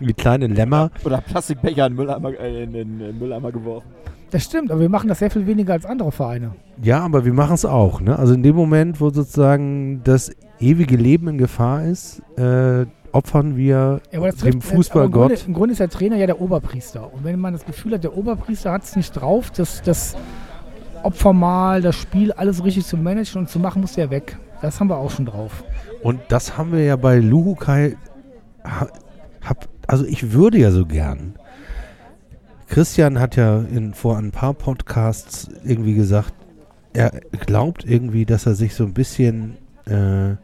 wie 0.00 0.12
kleine 0.12 0.46
Lämmer. 0.48 0.90
Oder 1.04 1.20
Plastikbecher 1.20 1.86
in 1.86 1.92
den 1.92 1.96
Mülleimer, 1.96 2.38
äh, 2.38 2.64
in 2.64 2.72
den 2.72 3.18
Mülleimer 3.18 3.52
geworfen. 3.52 3.86
Das 4.30 4.44
stimmt, 4.44 4.70
aber 4.70 4.80
wir 4.80 4.88
machen 4.88 5.08
das 5.08 5.18
sehr 5.18 5.30
viel 5.30 5.46
weniger 5.46 5.74
als 5.74 5.84
andere 5.84 6.10
Vereine. 6.10 6.52
Ja, 6.82 7.00
aber 7.00 7.24
wir 7.26 7.34
machen 7.34 7.54
es 7.54 7.64
auch. 7.66 8.00
Ne? 8.00 8.18
Also 8.18 8.32
in 8.34 8.42
dem 8.42 8.56
Moment, 8.56 8.98
wo 9.00 9.10
sozusagen 9.10 10.00
das 10.04 10.30
ewige 10.58 10.96
Leben 10.96 11.28
in 11.28 11.36
Gefahr 11.38 11.84
ist, 11.84 12.22
äh, 12.38 12.86
opfern 13.12 13.58
wir 13.58 14.00
Ja, 14.10 14.18
aber 14.18 14.30
das 14.30 14.36
dem 14.36 14.52
trifft- 14.52 14.54
aber 14.54 14.54
Im 14.54 14.60
Grunde, 14.60 14.76
Fußballgott. 14.76 15.46
Im 15.46 15.52
Grunde 15.52 15.72
ist 15.72 15.80
der 15.80 15.90
Trainer 15.90 16.16
ja 16.16 16.24
der 16.26 16.40
Oberpriester. 16.40 17.12
Und 17.12 17.24
wenn 17.24 17.38
man 17.38 17.52
das 17.52 17.66
Gefühl 17.66 17.92
hat, 17.92 18.04
der 18.04 18.16
Oberpriester 18.16 18.72
hat 18.72 18.84
es 18.84 18.96
nicht 18.96 19.12
drauf, 19.12 19.50
das, 19.50 19.82
das 21.02 21.12
Opfermahl, 21.12 21.82
das 21.82 21.96
Spiel, 21.96 22.32
alles 22.32 22.64
richtig 22.64 22.86
zu 22.86 22.96
managen 22.96 23.40
und 23.42 23.48
zu 23.48 23.58
machen, 23.58 23.80
muss 23.82 23.94
der 23.94 24.10
weg. 24.10 24.36
Das 24.60 24.78
haben 24.80 24.88
wir 24.88 24.96
auch 24.96 25.10
schon 25.10 25.26
drauf. 25.26 25.64
Und 26.02 26.20
das 26.28 26.56
haben 26.56 26.72
wir 26.72 26.84
ja 26.84 26.96
bei 26.96 27.18
Luhukai. 27.18 27.96
ha- 28.64 28.88
Hab, 29.42 29.68
also 29.88 30.04
ich 30.04 30.32
würde 30.32 30.58
ja 30.58 30.70
so 30.70 30.86
gern. 30.86 31.34
Christian 32.68 33.18
hat 33.18 33.36
ja 33.36 33.58
in, 33.58 33.92
vor 33.94 34.16
ein 34.16 34.30
paar 34.30 34.54
Podcasts 34.54 35.48
irgendwie 35.64 35.94
gesagt, 35.94 36.32
er 36.94 37.10
glaubt 37.46 37.84
irgendwie, 37.84 38.24
dass 38.24 38.46
er 38.46 38.54
sich 38.54 38.74
so 38.74 38.84
ein 38.84 38.94
bisschen, 38.94 39.56
äh, 39.86 40.36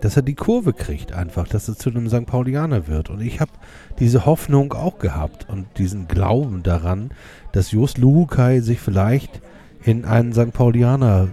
dass 0.00 0.16
er 0.16 0.22
die 0.22 0.34
Kurve 0.34 0.72
kriegt 0.72 1.12
einfach, 1.12 1.46
dass 1.48 1.68
er 1.68 1.76
zu 1.76 1.90
einem 1.90 2.08
St. 2.08 2.26
Paulianer 2.26 2.88
wird. 2.88 3.10
Und 3.10 3.20
ich 3.20 3.40
habe 3.40 3.50
diese 3.98 4.24
Hoffnung 4.26 4.72
auch 4.72 4.98
gehabt 4.98 5.48
und 5.48 5.66
diesen 5.78 6.08
Glauben 6.08 6.62
daran, 6.62 7.10
dass 7.52 7.70
Jos 7.72 7.96
Luhukai 7.98 8.60
sich 8.60 8.80
vielleicht 8.80 9.40
in 9.84 10.04
einen 10.04 10.32
St. 10.32 10.52
Paulianer 10.52 11.28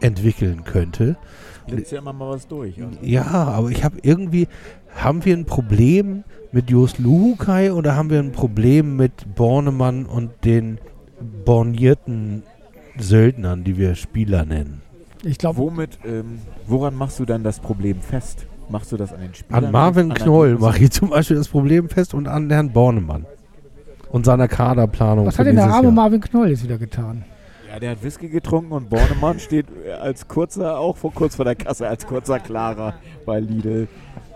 entwickeln 0.00 0.64
könnte. 0.64 1.16
Jetzt 1.66 1.92
ja 1.92 1.98
immer 1.98 2.12
mal 2.12 2.30
was 2.30 2.46
durch. 2.48 2.82
Also. 2.82 2.98
Ja, 3.02 3.24
aber 3.24 3.70
ich 3.70 3.84
habe 3.84 3.98
irgendwie, 4.02 4.48
haben 4.94 5.24
wir 5.24 5.36
ein 5.36 5.44
Problem 5.44 6.24
mit 6.50 6.70
Jos 6.70 6.98
Luhukai 6.98 7.72
oder 7.72 7.96
haben 7.96 8.10
wir 8.10 8.18
ein 8.18 8.32
Problem 8.32 8.96
mit 8.96 9.34
Bornemann 9.34 10.06
und 10.06 10.30
den 10.44 10.78
bornierten 11.44 12.42
Söldnern, 12.98 13.64
die 13.64 13.78
wir 13.78 13.94
Spieler 13.94 14.44
nennen? 14.44 14.82
Ich 15.24 15.38
glaube, 15.38 15.58
Womit, 15.58 15.98
ähm, 16.04 16.40
woran 16.66 16.94
machst 16.96 17.20
du 17.20 17.24
dann 17.24 17.44
das 17.44 17.60
Problem 17.60 18.00
fest? 18.00 18.46
Machst 18.68 18.90
du 18.90 18.96
das 18.96 19.12
an 19.12 19.20
den 19.20 19.34
Spielern? 19.34 19.66
An 19.66 19.72
Marvin 19.72 20.10
an 20.10 20.16
Knoll 20.16 20.56
mache 20.58 20.84
ich 20.84 20.90
zum 20.90 21.10
Beispiel 21.10 21.36
das 21.36 21.48
Problem 21.48 21.88
fest 21.88 22.12
und 22.12 22.26
an 22.26 22.50
Herrn 22.50 22.72
Bornemann 22.72 23.24
und 24.10 24.26
seiner 24.26 24.48
Kaderplanung. 24.48 25.26
was 25.26 25.36
für 25.36 25.40
hat 25.40 25.46
denn 25.46 25.56
der 25.56 25.66
arme 25.66 25.84
Jahr. 25.84 25.92
Marvin 25.92 26.20
Knoll 26.20 26.48
jetzt 26.48 26.64
wieder 26.64 26.78
getan? 26.78 27.24
Ja, 27.72 27.78
der 27.80 27.90
hat 27.92 28.02
Whisky 28.04 28.28
getrunken 28.28 28.72
und 28.72 28.90
Bornemann 28.90 29.38
steht 29.38 29.66
als 30.00 30.28
kurzer, 30.28 30.78
auch 30.78 30.96
vor 30.96 31.12
kurz 31.14 31.36
vor 31.36 31.44
der 31.46 31.54
Kasse, 31.54 31.88
als 31.88 32.06
kurzer 32.06 32.38
Klarer 32.38 32.94
bei 33.24 33.40
Lidl 33.40 33.88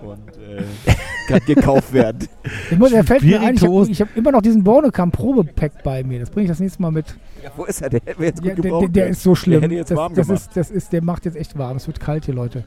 und 0.03 0.19
äh, 0.39 0.63
kann 1.29 1.41
gekauft 1.47 1.93
werden. 1.93 2.29
Ich 2.71 2.79
muss, 2.79 2.93
er 2.93 3.05
fällt 3.05 3.23
mir 3.23 3.41
ein, 3.41 3.55
ich 3.57 3.63
habe 3.63 3.85
hab 4.11 4.17
immer 4.17 4.33
noch 4.33 4.41
diesen 4.41 4.65
Bornekamp 4.65 5.15
Probepack 5.15 5.83
bei 5.83 6.03
mir. 6.03 6.21
Das 6.21 6.31
bringe 6.31 6.45
ich 6.45 6.51
das 6.51 6.61
nächste 6.61 6.81
Mal 6.81 6.93
mit. 6.93 7.15
Ja, 7.45 7.51
wo 7.57 7.65
ist 7.65 7.83
er? 7.83 7.91
Der 7.91 8.01
hätte 8.05 8.19
mir 8.21 8.27
jetzt 8.27 8.41
gut 8.41 8.49
Ja, 8.49 8.55
der, 8.55 8.63
der, 8.63 8.71
gebraucht. 8.71 8.97
der 8.97 9.07
ist 9.09 9.23
so 9.23 9.35
schlimm. 9.35 9.61
hätte 9.61 9.75
jetzt 9.75 9.91
das, 9.91 9.99
warm 9.99 10.15
das, 10.15 10.29
ist, 10.31 10.57
das 10.57 10.71
ist, 10.71 10.93
der 10.95 11.03
macht 11.03 11.25
jetzt 11.27 11.37
echt 11.37 11.59
warm. 11.59 11.77
Es 11.77 11.87
wird 11.87 12.01
kalt 12.01 12.25
hier, 12.25 12.35
Leute. 12.35 12.65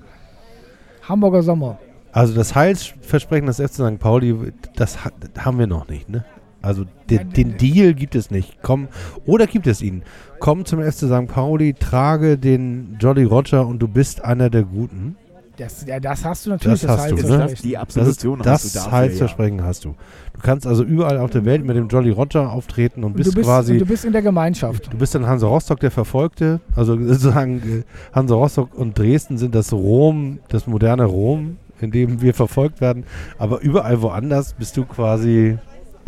Hamburger 1.07 1.41
Sommer. 1.41 1.79
Also 2.11 2.33
das 2.35 2.53
Heilsversprechen 2.55 3.47
des 3.47 3.57
FC 3.57 3.73
St. 3.75 3.99
Pauli, 3.99 4.35
das 4.75 5.03
ha- 5.05 5.11
haben 5.39 5.57
wir 5.59 5.67
noch 5.67 5.87
nicht, 5.87 6.09
ne? 6.09 6.25
Also 6.61 6.85
den, 7.09 7.29
den 7.31 7.57
Deal 7.57 7.93
gibt 7.93 8.15
es 8.15 8.31
nicht. 8.31 8.57
Komm, 8.61 8.89
oder 9.25 9.47
gibt 9.47 9.67
es 9.67 9.81
ihn? 9.81 10.03
Komm 10.39 10.65
zum 10.65 10.81
FC 10.81 11.05
St. 11.05 11.27
Pauli, 11.27 11.73
trage 11.73 12.37
den 12.37 12.97
Jolly 12.99 13.23
Roger 13.23 13.65
und 13.65 13.79
du 13.79 13.87
bist 13.87 14.23
einer 14.23 14.49
der 14.49 14.63
Guten. 14.63 15.15
Das, 15.59 15.85
ja, 15.85 15.99
das 15.99 16.23
hast 16.23 16.45
du 16.45 16.51
natürlich, 16.51 16.81
Das 16.81 16.97
hast 16.97 17.11
du, 17.11 17.15
ne? 17.15 17.21
Die 17.21 17.25
Das, 17.27 17.63
ist, 17.63 17.75
Absolution 17.75 18.39
das 18.41 18.63
hast 18.63 18.75
du 18.75 18.91
Heilsversprechen 18.91 19.61
hast 19.61 19.83
du. 19.83 19.89
Du 20.33 20.39
kannst 20.41 20.65
also 20.65 20.83
überall 20.85 21.17
auf 21.17 21.31
der 21.31 21.43
Welt 21.43 21.65
mit 21.65 21.75
dem 21.75 21.89
Jolly 21.89 22.11
Roger 22.11 22.49
auftreten 22.49 23.03
und 23.03 23.11
Und 23.11 23.17
bist, 23.17 23.35
bist, 23.35 23.45
quasi, 23.45 23.73
und 23.73 23.79
du 23.79 23.85
bist 23.85 24.05
in 24.05 24.13
der 24.13 24.21
Gemeinschaft. 24.21 24.91
du 24.91 24.97
bist 24.97 25.15
dann 25.15 25.27
Hansa 25.27 25.47
Rostock 25.47 25.81
der 25.81 25.91
Verfolgte. 25.91 26.61
Also 26.75 26.95
sozusagen 27.05 27.57
äh, 27.57 27.83
Hansa 28.15 28.35
Rostock 28.35 28.73
und 28.73 28.97
Dresden 28.97 29.37
sind 29.37 29.53
das 29.53 29.73
Rom, 29.73 30.39
das 30.47 30.65
moderne 30.65 31.03
Rom, 31.03 31.57
in 31.81 31.91
dem 31.91 32.21
wir 32.21 32.33
verfolgt 32.33 32.79
werden. 32.79 33.03
Aber 33.37 33.59
überall 33.59 34.01
woanders 34.01 34.53
bist 34.53 34.77
du 34.77 34.85
quasi 34.85 35.57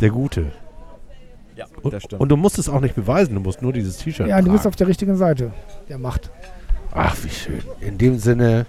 der 0.00 0.10
Gute. 0.10 0.46
Ja, 1.56 1.66
Und, 1.82 1.92
das 1.92 2.04
stimmt. 2.04 2.20
und 2.22 2.28
du 2.30 2.36
musst 2.36 2.58
es 2.58 2.68
auch 2.68 2.80
nicht 2.80 2.94
beweisen, 2.94 3.34
du 3.34 3.40
musst 3.40 3.60
nur 3.62 3.72
dieses 3.72 3.98
T-Shirt 3.98 4.26
Ja, 4.26 4.38
du 4.40 4.44
bist 4.50 4.62
tragen. 4.62 4.68
auf 4.68 4.76
der 4.76 4.86
richtigen 4.88 5.16
Seite 5.16 5.52
der 5.88 5.98
Macht. 5.98 6.30
Ach, 6.94 7.16
wie 7.22 7.28
schön. 7.28 7.60
In 7.80 7.98
dem 7.98 8.18
Sinne, 8.18 8.66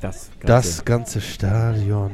das, 0.00 0.30
das 0.44 0.84
ganze 0.84 1.20
Stadion 1.20 2.10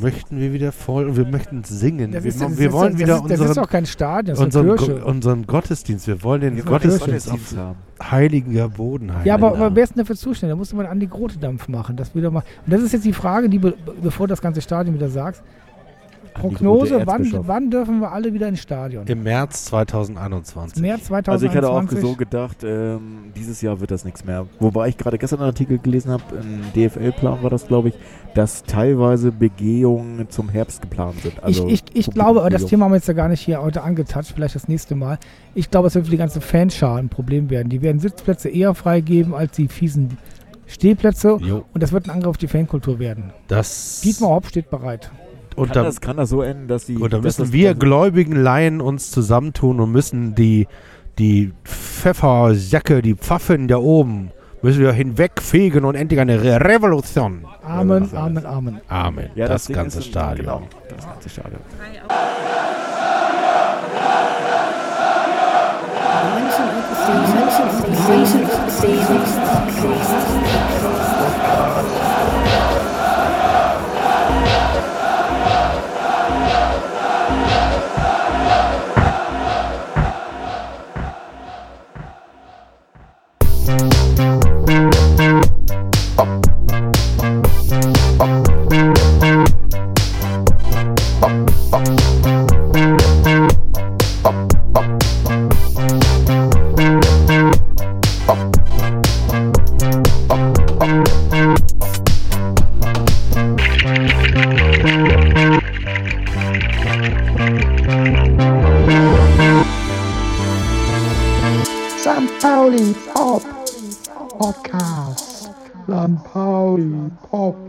möchten 0.00 0.40
wir 0.40 0.52
wieder 0.52 0.72
voll 0.72 1.06
und 1.08 1.16
wir 1.16 1.26
möchten 1.26 1.62
singen. 1.62 2.12
Das 2.12 2.24
wir 2.24 2.30
ist, 2.30 2.40
wir 2.58 2.66
ist, 2.68 2.72
wollen 2.72 2.92
das 2.92 3.00
wieder 3.00 3.16
ist, 3.16 3.22
das 3.24 3.32
ist 3.32 3.40
unseren, 3.40 3.64
doch 3.64 3.70
kein 3.70 3.86
Stadion, 3.86 4.36
das 4.36 4.38
ist 4.38 4.56
unseren, 4.56 4.76
Go 4.76 5.06
unseren 5.08 5.46
Gottesdienst. 5.46 6.06
Wir 6.06 6.22
wollen 6.22 6.40
den 6.40 6.56
Ja, 6.56 6.64
Gottesdienst 6.64 7.28
auf 7.28 7.32
Gottesdienst 7.38 7.56
haben. 7.58 7.76
heiliger 8.02 8.68
Boden 8.70 9.12
halten. 9.12 9.28
Ja, 9.28 9.34
aber, 9.34 9.48
aber 9.56 9.76
wer 9.76 9.84
ist 9.84 9.90
denn 9.90 9.98
dafür 10.02 10.16
zuständig? 10.16 10.52
Da 10.54 10.56
musste 10.56 10.74
man 10.74 10.86
an 10.86 10.98
die 11.00 11.08
Grote 11.08 11.38
Dampf 11.38 11.68
machen. 11.68 11.96
Das 11.96 12.14
wieder 12.14 12.30
mal. 12.30 12.42
Und 12.64 12.72
das 12.72 12.80
ist 12.82 12.92
jetzt 12.92 13.04
die 13.04 13.12
Frage, 13.12 13.48
die 13.48 13.58
be 13.58 13.74
bevor 14.02 14.26
das 14.26 14.40
ganze 14.40 14.60
Stadion 14.62 14.94
wieder 14.94 15.08
sagst. 15.10 15.42
Prognose, 16.34 17.06
wann, 17.06 17.30
wann 17.46 17.70
dürfen 17.70 18.00
wir 18.00 18.12
alle 18.12 18.32
wieder 18.34 18.48
ins 18.48 18.60
Stadion? 18.60 19.06
Im 19.06 19.22
März 19.22 19.66
2021. 19.66 20.82
März 20.82 21.04
2021. 21.04 21.32
Also 21.32 21.46
ich 21.46 21.54
hatte 21.54 21.70
auch 21.70 22.00
so 22.10 22.14
gedacht, 22.16 22.58
ähm, 22.64 23.32
dieses 23.36 23.62
Jahr 23.62 23.80
wird 23.80 23.90
das 23.90 24.04
nichts 24.04 24.24
mehr. 24.24 24.46
Wobei 24.60 24.88
ich 24.88 24.96
gerade 24.98 25.16
gestern 25.16 25.38
einen 25.40 25.48
Artikel 25.48 25.78
gelesen 25.78 26.10
habe, 26.10 26.22
im 26.40 26.62
DFL-Plan 26.74 27.42
war 27.42 27.50
das, 27.50 27.66
glaube 27.66 27.90
ich, 27.90 27.94
dass 28.34 28.64
teilweise 28.64 29.30
Begehungen 29.32 30.28
zum 30.28 30.48
Herbst 30.48 30.82
geplant 30.82 31.20
sind. 31.22 31.42
Also 31.42 31.68
ich, 31.68 31.84
ich, 31.94 32.08
ich 32.08 32.14
glaube, 32.14 32.40
aber 32.40 32.50
das 32.50 32.66
Thema 32.66 32.86
haben 32.86 32.92
wir 32.92 32.96
jetzt 32.96 33.08
ja 33.08 33.14
gar 33.14 33.28
nicht 33.28 33.40
hier 33.40 33.62
heute 33.62 33.82
angetatscht, 33.82 34.32
vielleicht 34.34 34.56
das 34.56 34.68
nächste 34.68 34.96
Mal. 34.96 35.18
Ich 35.54 35.70
glaube, 35.70 35.86
es 35.88 35.94
wird 35.94 36.06
für 36.06 36.10
die 36.10 36.16
ganze 36.16 36.40
Fanschar 36.40 36.96
ein 36.98 37.08
Problem 37.08 37.48
werden. 37.48 37.68
Die 37.68 37.80
werden 37.80 38.00
Sitzplätze 38.00 38.48
eher 38.48 38.74
freigeben 38.74 39.34
als 39.34 39.52
die 39.52 39.68
fiesen 39.68 40.18
Stehplätze. 40.66 41.38
Jo, 41.40 41.64
Und 41.72 41.82
das 41.82 41.92
wird 41.92 42.06
ein 42.06 42.10
Angriff 42.10 42.30
auf 42.30 42.38
die 42.38 42.48
Fankultur 42.48 42.98
werden. 42.98 43.32
das. 43.48 44.00
Dietmar 44.02 44.30
Hopp 44.30 44.46
steht 44.46 44.70
bereit. 44.70 45.10
Und 45.56 45.66
kann, 45.72 45.74
da, 45.74 45.82
das, 45.84 46.00
kann 46.00 46.16
das 46.16 46.30
so 46.30 46.42
enden, 46.42 46.68
dass 46.68 46.86
die... 46.86 46.96
und 46.96 47.12
da 47.12 47.20
müssen 47.20 47.42
das- 47.42 47.52
wir 47.52 47.70
also- 47.70 47.78
gläubigen 47.80 48.36
Laien 48.36 48.80
uns 48.80 49.10
zusammentun 49.10 49.80
und 49.80 49.92
müssen 49.92 50.34
die, 50.34 50.66
die 51.18 51.52
Pfefferjacke, 51.64 53.02
die 53.02 53.14
Pfaffen 53.14 53.68
da 53.68 53.76
oben, 53.78 54.30
müssen 54.62 54.80
wir 54.80 54.92
hinwegfegen 54.92 55.84
und 55.84 55.94
endlich 55.94 56.20
eine 56.20 56.42
Re 56.42 56.60
Revolution. 56.60 57.44
Amen, 57.62 58.04
was 58.04 58.14
alles. 58.14 58.44
Amen, 58.44 58.46
Amen. 58.46 58.80
Amen. 58.88 59.30
Ja, 59.34 59.48
das, 59.48 59.66
Ding 59.66 59.76
ganze 59.76 59.98
ist 59.98 60.06
ein- 60.06 60.10
Stadion. 60.10 60.46
Genau, 60.46 60.62
das 60.96 61.06
ganze 61.06 61.28
Stadion. 61.28 61.60
St. 68.70 70.83